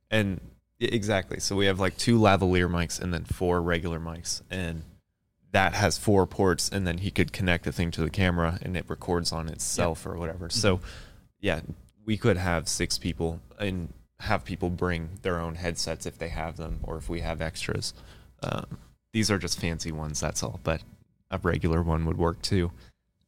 and 0.10 0.42
exactly. 0.80 1.40
So 1.40 1.56
we 1.56 1.68
have 1.68 1.80
like 1.80 1.96
two 1.98 2.18
lavalier 2.20 2.70
mics 2.70 3.00
and 3.00 3.14
then 3.14 3.24
four 3.26 3.62
regular 3.62 4.00
mics, 4.00 4.42
and 4.50 4.84
that 5.52 5.74
has 5.74 5.98
four 5.98 6.26
ports, 6.28 6.70
and 6.70 6.86
then 6.88 7.00
he 7.00 7.12
could 7.12 7.32
connect 7.32 7.66
the 7.66 7.72
thing 7.72 7.92
to 7.92 8.02
the 8.02 8.10
camera, 8.10 8.58
and 8.62 8.76
it 8.76 8.86
records 8.88 9.32
on 9.32 9.48
itself 9.50 10.06
or 10.06 10.18
whatever. 10.18 10.50
So, 10.50 10.80
yeah, 11.40 11.62
we 12.06 12.18
could 12.18 12.38
have 12.38 12.68
six 12.68 12.98
people 12.98 13.40
and 13.60 13.94
have 14.22 14.44
people 14.44 14.70
bring 14.70 15.10
their 15.22 15.40
own 15.40 15.56
headsets 15.56 16.06
if 16.06 16.18
they 16.18 16.30
have 16.30 16.58
them, 16.58 16.80
or 16.84 16.98
if 16.98 17.10
we 17.10 17.22
have 17.22 17.42
extras. 17.42 17.94
Um, 18.44 18.78
these 19.14 19.32
are 19.32 19.38
just 19.38 19.60
fancy 19.60 19.92
ones, 19.92 20.20
that's 20.20 20.44
all. 20.44 20.60
But 20.64 20.82
a 21.32 21.38
regular 21.38 21.82
one 21.82 22.06
would 22.06 22.18
work 22.18 22.42
too. 22.42 22.72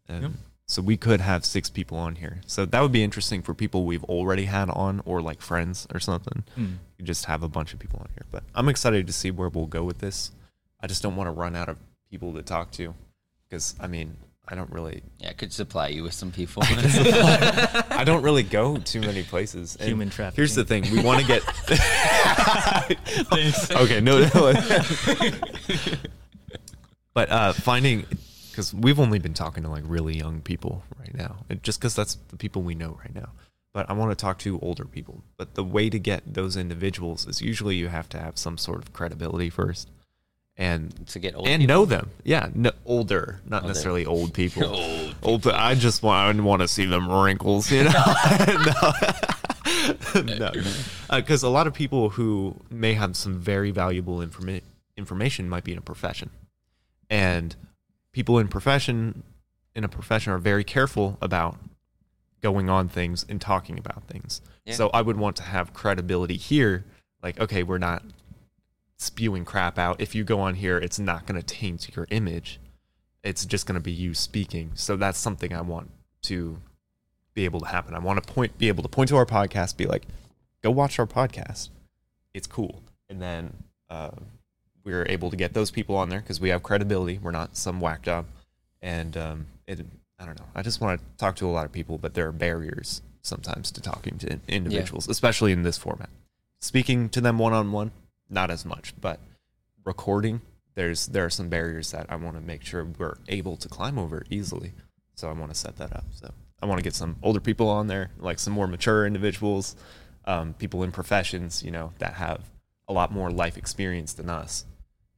Um, 0.09 0.21
Yep. 0.21 0.31
So 0.67 0.81
we 0.81 0.95
could 0.95 1.19
have 1.19 1.43
six 1.43 1.69
people 1.69 1.97
on 1.97 2.15
here. 2.15 2.39
So 2.47 2.65
that 2.65 2.81
would 2.81 2.93
be 2.93 3.03
interesting 3.03 3.41
for 3.41 3.53
people 3.53 3.83
we've 3.83 4.05
already 4.05 4.45
had 4.45 4.69
on, 4.69 5.01
or 5.03 5.21
like 5.21 5.41
friends 5.41 5.85
or 5.93 5.99
something. 5.99 6.45
You 6.97 7.03
just 7.05 7.25
have 7.25 7.43
a 7.43 7.49
bunch 7.49 7.73
of 7.73 7.79
people 7.79 7.99
on 7.99 8.07
here. 8.13 8.25
But 8.31 8.43
I'm 8.55 8.69
excited 8.69 9.05
to 9.07 9.11
see 9.11 9.31
where 9.31 9.49
we'll 9.49 9.65
go 9.65 9.83
with 9.83 9.97
this. 9.99 10.31
I 10.79 10.87
just 10.87 11.03
don't 11.03 11.17
want 11.17 11.27
to 11.27 11.31
run 11.31 11.57
out 11.57 11.67
of 11.67 11.77
people 12.09 12.33
to 12.35 12.41
talk 12.41 12.71
to, 12.71 12.93
because 13.49 13.75
I 13.81 13.87
mean, 13.87 14.15
I 14.47 14.55
don't 14.55 14.71
really, 14.71 15.03
yeah, 15.19 15.29
I 15.29 15.33
could 15.33 15.53
supply 15.53 15.89
you 15.89 16.03
with 16.03 16.13
some 16.13 16.31
people. 16.31 16.63
I 16.67 18.03
don't 18.05 18.23
really 18.23 18.43
go 18.43 18.77
too 18.77 18.99
many 18.99 19.23
places. 19.23 19.75
And 19.77 19.87
Human 19.87 20.09
Here's 20.35 20.55
the 20.55 20.65
thing: 20.65 20.83
we 20.91 21.01
want 21.01 21.21
to 21.21 21.27
get. 21.27 21.41
okay, 23.81 24.01
no, 24.01 24.19
no. 24.33 24.53
but 27.13 27.29
uh, 27.29 27.53
finding, 27.53 28.05
because 28.49 28.73
we've 28.73 28.99
only 28.99 29.19
been 29.19 29.33
talking 29.33 29.63
to 29.63 29.69
like 29.69 29.83
really 29.85 30.17
young 30.17 30.41
people 30.41 30.83
right 30.99 31.13
now, 31.13 31.45
and 31.49 31.61
just 31.63 31.79
because 31.79 31.95
that's 31.95 32.15
the 32.29 32.37
people 32.37 32.61
we 32.63 32.75
know 32.75 32.97
right 32.99 33.13
now. 33.13 33.29
But 33.73 33.89
I 33.89 33.93
want 33.93 34.11
to 34.11 34.15
talk 34.15 34.37
to 34.39 34.59
older 34.59 34.83
people. 34.85 35.23
But 35.37 35.55
the 35.55 35.63
way 35.63 35.89
to 35.89 35.97
get 35.97 36.33
those 36.33 36.57
individuals 36.57 37.25
is 37.25 37.41
usually 37.41 37.75
you 37.75 37.87
have 37.87 38.09
to 38.09 38.19
have 38.19 38.37
some 38.37 38.57
sort 38.57 38.81
of 38.81 38.91
credibility 38.91 39.49
first, 39.49 39.89
and 40.61 41.07
to 41.07 41.17
get 41.17 41.33
old 41.35 41.47
and 41.47 41.61
people. 41.61 41.75
know 41.75 41.85
them. 41.85 42.11
Yeah, 42.23 42.49
no, 42.53 42.71
older, 42.85 43.41
not 43.47 43.63
Older. 43.63 43.67
necessarily 43.69 44.05
old 44.05 44.33
people. 44.41 44.63
Old 44.67 45.15
Old, 45.23 45.47
I 45.47 45.73
just 45.73 46.03
want 46.03 46.37
I 46.37 46.41
want 46.41 46.61
to 46.61 46.67
see 46.67 46.85
them 46.85 47.09
wrinkles, 47.09 47.71
you 47.71 47.85
know. 47.85 47.91
no, 50.23 50.51
because 51.09 51.43
uh, 51.43 51.47
a 51.47 51.49
lot 51.49 51.65
of 51.65 51.73
people 51.73 52.09
who 52.09 52.55
may 52.69 52.93
have 52.93 53.17
some 53.17 53.39
very 53.39 53.71
valuable 53.71 54.19
informa- 54.19 54.61
information 54.95 55.49
might 55.49 55.63
be 55.63 55.71
in 55.71 55.79
a 55.79 55.81
profession, 55.81 56.29
and 57.09 57.55
people 58.13 58.37
in 58.37 58.47
profession 58.47 59.23
in 59.73 59.83
a 59.83 59.89
profession 59.89 60.31
are 60.31 60.37
very 60.37 60.63
careful 60.63 61.17
about 61.21 61.57
going 62.41 62.69
on 62.69 62.87
things 62.87 63.25
and 63.27 63.41
talking 63.41 63.79
about 63.79 64.03
things. 64.03 64.41
Yeah. 64.65 64.73
So 64.75 64.89
I 64.93 65.01
would 65.01 65.17
want 65.17 65.37
to 65.37 65.43
have 65.43 65.73
credibility 65.73 66.37
here. 66.37 66.85
Like, 67.23 67.39
okay, 67.39 67.63
we're 67.63 67.77
not 67.79 68.03
spewing 69.01 69.45
crap 69.45 69.79
out. 69.79 69.99
If 69.99 70.13
you 70.13 70.23
go 70.23 70.39
on 70.39 70.55
here, 70.55 70.77
it's 70.77 70.99
not 70.99 71.25
going 71.25 71.39
to 71.39 71.45
taint 71.45 71.95
your 71.95 72.07
image. 72.11 72.59
It's 73.23 73.45
just 73.45 73.65
going 73.65 73.75
to 73.75 73.81
be 73.81 73.91
you 73.91 74.13
speaking. 74.13 74.71
So 74.75 74.95
that's 74.95 75.17
something 75.17 75.53
I 75.53 75.61
want 75.61 75.89
to 76.23 76.57
be 77.33 77.45
able 77.45 77.61
to 77.61 77.67
happen. 77.67 77.95
I 77.95 77.99
want 77.99 78.23
to 78.23 78.33
point, 78.33 78.57
be 78.57 78.67
able 78.67 78.83
to 78.83 78.89
point 78.89 79.09
to 79.09 79.17
our 79.17 79.25
podcast, 79.25 79.77
be 79.77 79.85
like, 79.85 80.03
go 80.63 80.69
watch 80.69 80.99
our 80.99 81.07
podcast. 81.07 81.69
It's 82.33 82.47
cool. 82.47 82.81
And 83.09 83.21
then 83.21 83.63
uh, 83.89 84.11
we're 84.83 85.05
able 85.09 85.29
to 85.29 85.35
get 85.35 85.53
those 85.53 85.71
people 85.71 85.95
on 85.95 86.09
there 86.09 86.19
because 86.19 86.39
we 86.39 86.49
have 86.49 86.63
credibility. 86.63 87.19
We're 87.21 87.31
not 87.31 87.57
some 87.57 87.81
whack 87.81 88.03
job. 88.03 88.25
And 88.81 89.17
um, 89.17 89.45
it, 89.67 89.79
I 90.19 90.25
don't 90.25 90.39
know. 90.39 90.47
I 90.55 90.61
just 90.61 90.79
want 90.79 90.99
to 90.99 91.05
talk 91.17 91.35
to 91.37 91.47
a 91.47 91.51
lot 91.51 91.65
of 91.65 91.71
people, 91.71 91.97
but 91.97 92.13
there 92.13 92.27
are 92.27 92.31
barriers 92.31 93.01
sometimes 93.23 93.71
to 93.71 93.81
talking 93.81 94.17
to 94.19 94.39
individuals, 94.47 95.07
especially 95.07 95.51
in 95.51 95.63
this 95.63 95.77
format. 95.77 96.09
Speaking 96.59 97.09
to 97.09 97.21
them 97.21 97.39
one 97.39 97.53
on 97.53 97.71
one, 97.71 97.91
not 98.31 98.49
as 98.49 98.65
much, 98.65 98.93
but 98.99 99.19
recording, 99.85 100.41
there's 100.75 101.07
there 101.07 101.25
are 101.25 101.29
some 101.29 101.49
barriers 101.49 101.91
that 101.91 102.07
I 102.09 102.15
want 102.15 102.35
to 102.37 102.41
make 102.41 102.63
sure 102.63 102.85
we're 102.97 103.17
able 103.27 103.57
to 103.57 103.67
climb 103.69 103.99
over 103.99 104.23
easily. 104.29 104.73
So 105.15 105.29
I 105.29 105.33
want 105.33 105.51
to 105.51 105.57
set 105.57 105.77
that 105.77 105.93
up. 105.93 106.05
So 106.11 106.31
I 106.61 106.65
want 106.65 106.79
to 106.79 106.83
get 106.83 106.95
some 106.95 107.17
older 107.21 107.39
people 107.39 107.69
on 107.69 107.87
there, 107.87 108.11
like 108.17 108.39
some 108.39 108.53
more 108.53 108.67
mature 108.67 109.05
individuals, 109.05 109.75
um, 110.25 110.53
people 110.53 110.83
in 110.83 110.91
professions, 110.91 111.61
you 111.63 111.71
know, 111.71 111.91
that 111.99 112.13
have 112.13 112.49
a 112.87 112.93
lot 112.93 113.11
more 113.11 113.29
life 113.29 113.57
experience 113.57 114.13
than 114.13 114.29
us, 114.29 114.65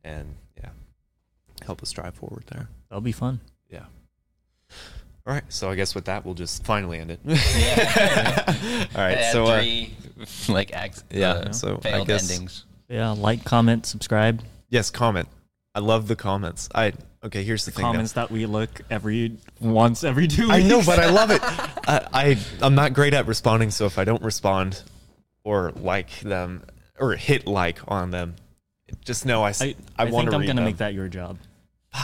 and 0.04 0.36
yeah, 0.58 0.70
help 1.66 1.82
us 1.82 1.92
drive 1.92 2.16
forward 2.16 2.44
there. 2.48 2.68
That'll 2.90 3.02
be 3.02 3.12
fun. 3.12 3.40
Yeah. 3.70 3.86
All 5.26 5.34
right. 5.34 5.44
So 5.50 5.70
I 5.70 5.76
guess 5.76 5.96
with 5.96 6.06
that, 6.06 6.26
we'll 6.26 6.34
just 6.34 6.66
finally 6.66 7.00
end 7.00 7.12
it. 7.12 7.20
Yeah. 7.26 8.88
All 8.96 9.02
right. 9.02 9.18
Had 9.18 9.32
So 9.32 9.46
uh, 9.46 9.60
three 9.62 9.96
like 10.50 10.74
acts. 10.74 11.04
yeah. 11.10 11.32
uh, 11.32 11.52
So 11.54 11.80
I 11.86 12.04
guess 12.04 12.30
endings. 12.30 12.66
Yeah, 12.90 13.12
like, 13.12 13.44
comment, 13.44 13.86
subscribe. 13.86 14.44
Yes, 14.70 14.90
comment. 14.90 15.28
I 15.76 15.80
love 15.80 16.08
the 16.08 16.16
comments. 16.16 16.70
I 16.76 16.94
okay. 17.24 17.44
Here's 17.44 17.66
the, 17.66 17.72
thing. 17.72 17.84
now. 17.84 17.92
Comments 17.92 18.12
that 18.14 18.30
we 18.30 18.46
look 18.46 18.82
every 18.92 19.38
once 19.60 20.04
every 20.04 20.28
two 20.28 20.44
weeks. 20.44 20.54
I 20.54 20.62
know, 20.62 20.84
but 20.86 21.00
I 21.00 21.10
love 21.10 21.32
it. 21.32 21.42
I, 21.44 22.08
I 22.14 22.38
I'm 22.62 22.76
not 22.76 22.94
great 22.94 23.14
at 23.14 23.26
responding, 23.26 23.72
so 23.72 23.86
if 23.86 23.98
I 23.98 24.04
don't 24.04 24.22
respond 24.22 24.84
or 25.44 25.72
like 25.72 26.20
them 26.20 26.64
or 27.00 27.14
hit 27.16 27.48
like 27.48 27.80
on 27.88 28.12
them, 28.12 28.36
just 29.04 29.26
know 29.26 29.44
I 29.44 29.50
I 29.98 30.06
want 30.06 30.26
think 30.26 30.30
to 30.30 30.36
I'm 30.36 30.42
gonna 30.42 30.54
them. 30.56 30.64
make 30.66 30.78
that 30.78 30.94
your 30.94 31.08
job 31.08 31.40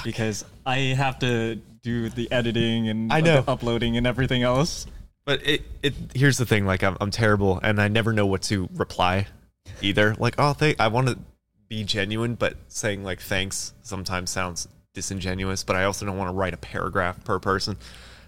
because 0.03 0.45
I 0.65 0.77
have 0.77 1.19
to 1.19 1.55
do 1.83 2.09
the 2.09 2.31
editing 2.31 2.89
and 2.89 3.13
I 3.13 3.21
know. 3.21 3.41
the 3.41 3.51
uploading 3.51 3.97
and 3.97 4.07
everything 4.07 4.41
else. 4.41 4.87
But 5.25 5.45
it 5.45 5.61
it 5.83 5.93
here's 6.15 6.37
the 6.37 6.45
thing. 6.45 6.65
Like 6.65 6.83
I'm 6.83 6.97
I'm 6.99 7.11
terrible, 7.11 7.59
and 7.61 7.79
I 7.79 7.87
never 7.87 8.13
know 8.13 8.25
what 8.25 8.41
to 8.43 8.67
reply 8.73 9.27
either. 9.81 10.15
Like 10.17 10.35
oh, 10.37 10.53
thank. 10.53 10.79
I 10.79 10.87
want 10.87 11.07
to 11.07 11.17
be 11.67 11.83
genuine, 11.83 12.35
but 12.35 12.55
saying 12.67 13.03
like 13.03 13.21
thanks 13.21 13.73
sometimes 13.81 14.29
sounds 14.29 14.67
disingenuous. 14.93 15.63
But 15.63 15.75
I 15.75 15.83
also 15.85 16.05
don't 16.05 16.17
want 16.17 16.29
to 16.29 16.33
write 16.35 16.53
a 16.53 16.57
paragraph 16.57 17.23
per 17.23 17.39
person. 17.39 17.77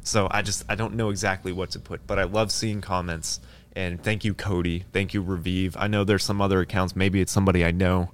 So 0.03 0.27
I 0.31 0.41
just 0.41 0.63
I 0.69 0.76
don't 0.76 0.95
know 0.95 1.09
exactly 1.09 1.51
what 1.51 1.72
to 1.72 1.80
put. 1.80 2.05
But 2.07 2.19
I 2.19 2.23
love 2.23 2.51
seeing 2.51 2.81
comments. 2.81 3.39
And 3.73 4.03
thank 4.03 4.26
you, 4.26 4.34
Cody. 4.34 4.84
Thank 4.91 5.13
you, 5.13 5.22
Revive. 5.22 5.77
I 5.80 5.88
know 5.88 6.03
there's 6.03 6.26
some 6.26 6.41
other 6.41 6.59
accounts. 6.59 6.95
Maybe 6.95 7.22
it's 7.22 7.31
somebody 7.31 7.63
I 7.63 7.72
know, 7.72 8.11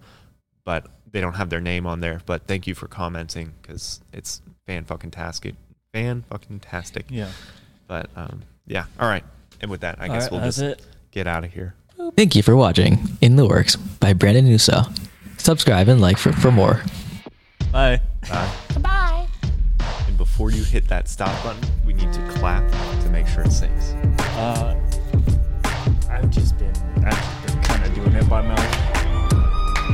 but 0.66 0.86
they 1.12 1.20
don't 1.20 1.34
have 1.34 1.50
their 1.50 1.62
name 1.62 1.88
on 1.88 2.00
there. 2.00 2.22
But 2.28 2.46
thank 2.46 2.68
you 2.68 2.76
for 2.76 2.88
commenting 2.88 3.54
because 3.62 4.02
it's 4.14 4.42
fan 4.68 4.86
fucking 4.86 5.12
tastic. 5.12 5.56
Fan 5.94 6.24
fucking 6.30 6.60
tastic. 6.60 7.06
Yeah, 7.10 7.32
But 7.88 8.10
um, 8.16 8.44
yeah, 8.68 8.86
all 9.00 9.08
right. 9.08 9.24
And 9.62 9.72
with 9.72 9.82
that, 9.82 10.00
I 10.00 10.08
guess 10.08 10.26
Alright, 10.28 10.32
we'll 10.32 10.42
just 10.42 10.60
it. 10.62 10.82
get 11.10 11.26
out 11.26 11.44
of 11.44 11.52
here. 11.52 11.74
Thank 12.16 12.36
you 12.36 12.44
for 12.44 12.56
watching 12.56 13.00
In 13.22 13.36
the 13.38 13.46
Works 13.46 13.76
by 13.76 14.14
Brandon 14.14 14.46
Nusa. 14.46 14.96
Subscribe 15.38 15.88
and 15.88 16.00
like 16.00 16.18
for, 16.18 16.32
for 16.32 16.52
more. 16.52 16.82
Bye. 17.72 18.02
Bye. 18.30 18.52
Bye. 18.80 19.28
And 20.08 20.18
before 20.18 20.52
you 20.52 20.64
hit 20.64 20.88
that 20.90 21.08
stop 21.08 21.44
button, 21.44 21.62
we 21.86 21.94
need 21.94 22.14
to 22.14 22.28
clap 22.30 22.70
to 23.02 23.10
make 23.10 23.28
sure 23.28 23.44
it 23.44 23.48
syncs. 23.48 23.94
Uh, 24.38 24.76
I've 26.10 26.30
just 26.30 26.58
been, 26.58 26.74
I've 27.06 27.46
been 27.48 27.62
kind 27.64 27.84
of 27.84 27.96
doing 27.96 28.14
it 28.14 28.30
by 28.30 28.42
my, 28.42 28.56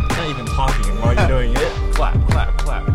not 0.09 0.29
even 0.29 0.45
talking 0.47 0.97
Are 0.99 1.13
you 1.13 1.27
doing 1.27 1.53
it. 1.55 1.93
Clap, 1.93 2.15
clap, 2.29 2.57
clap. 2.57 2.92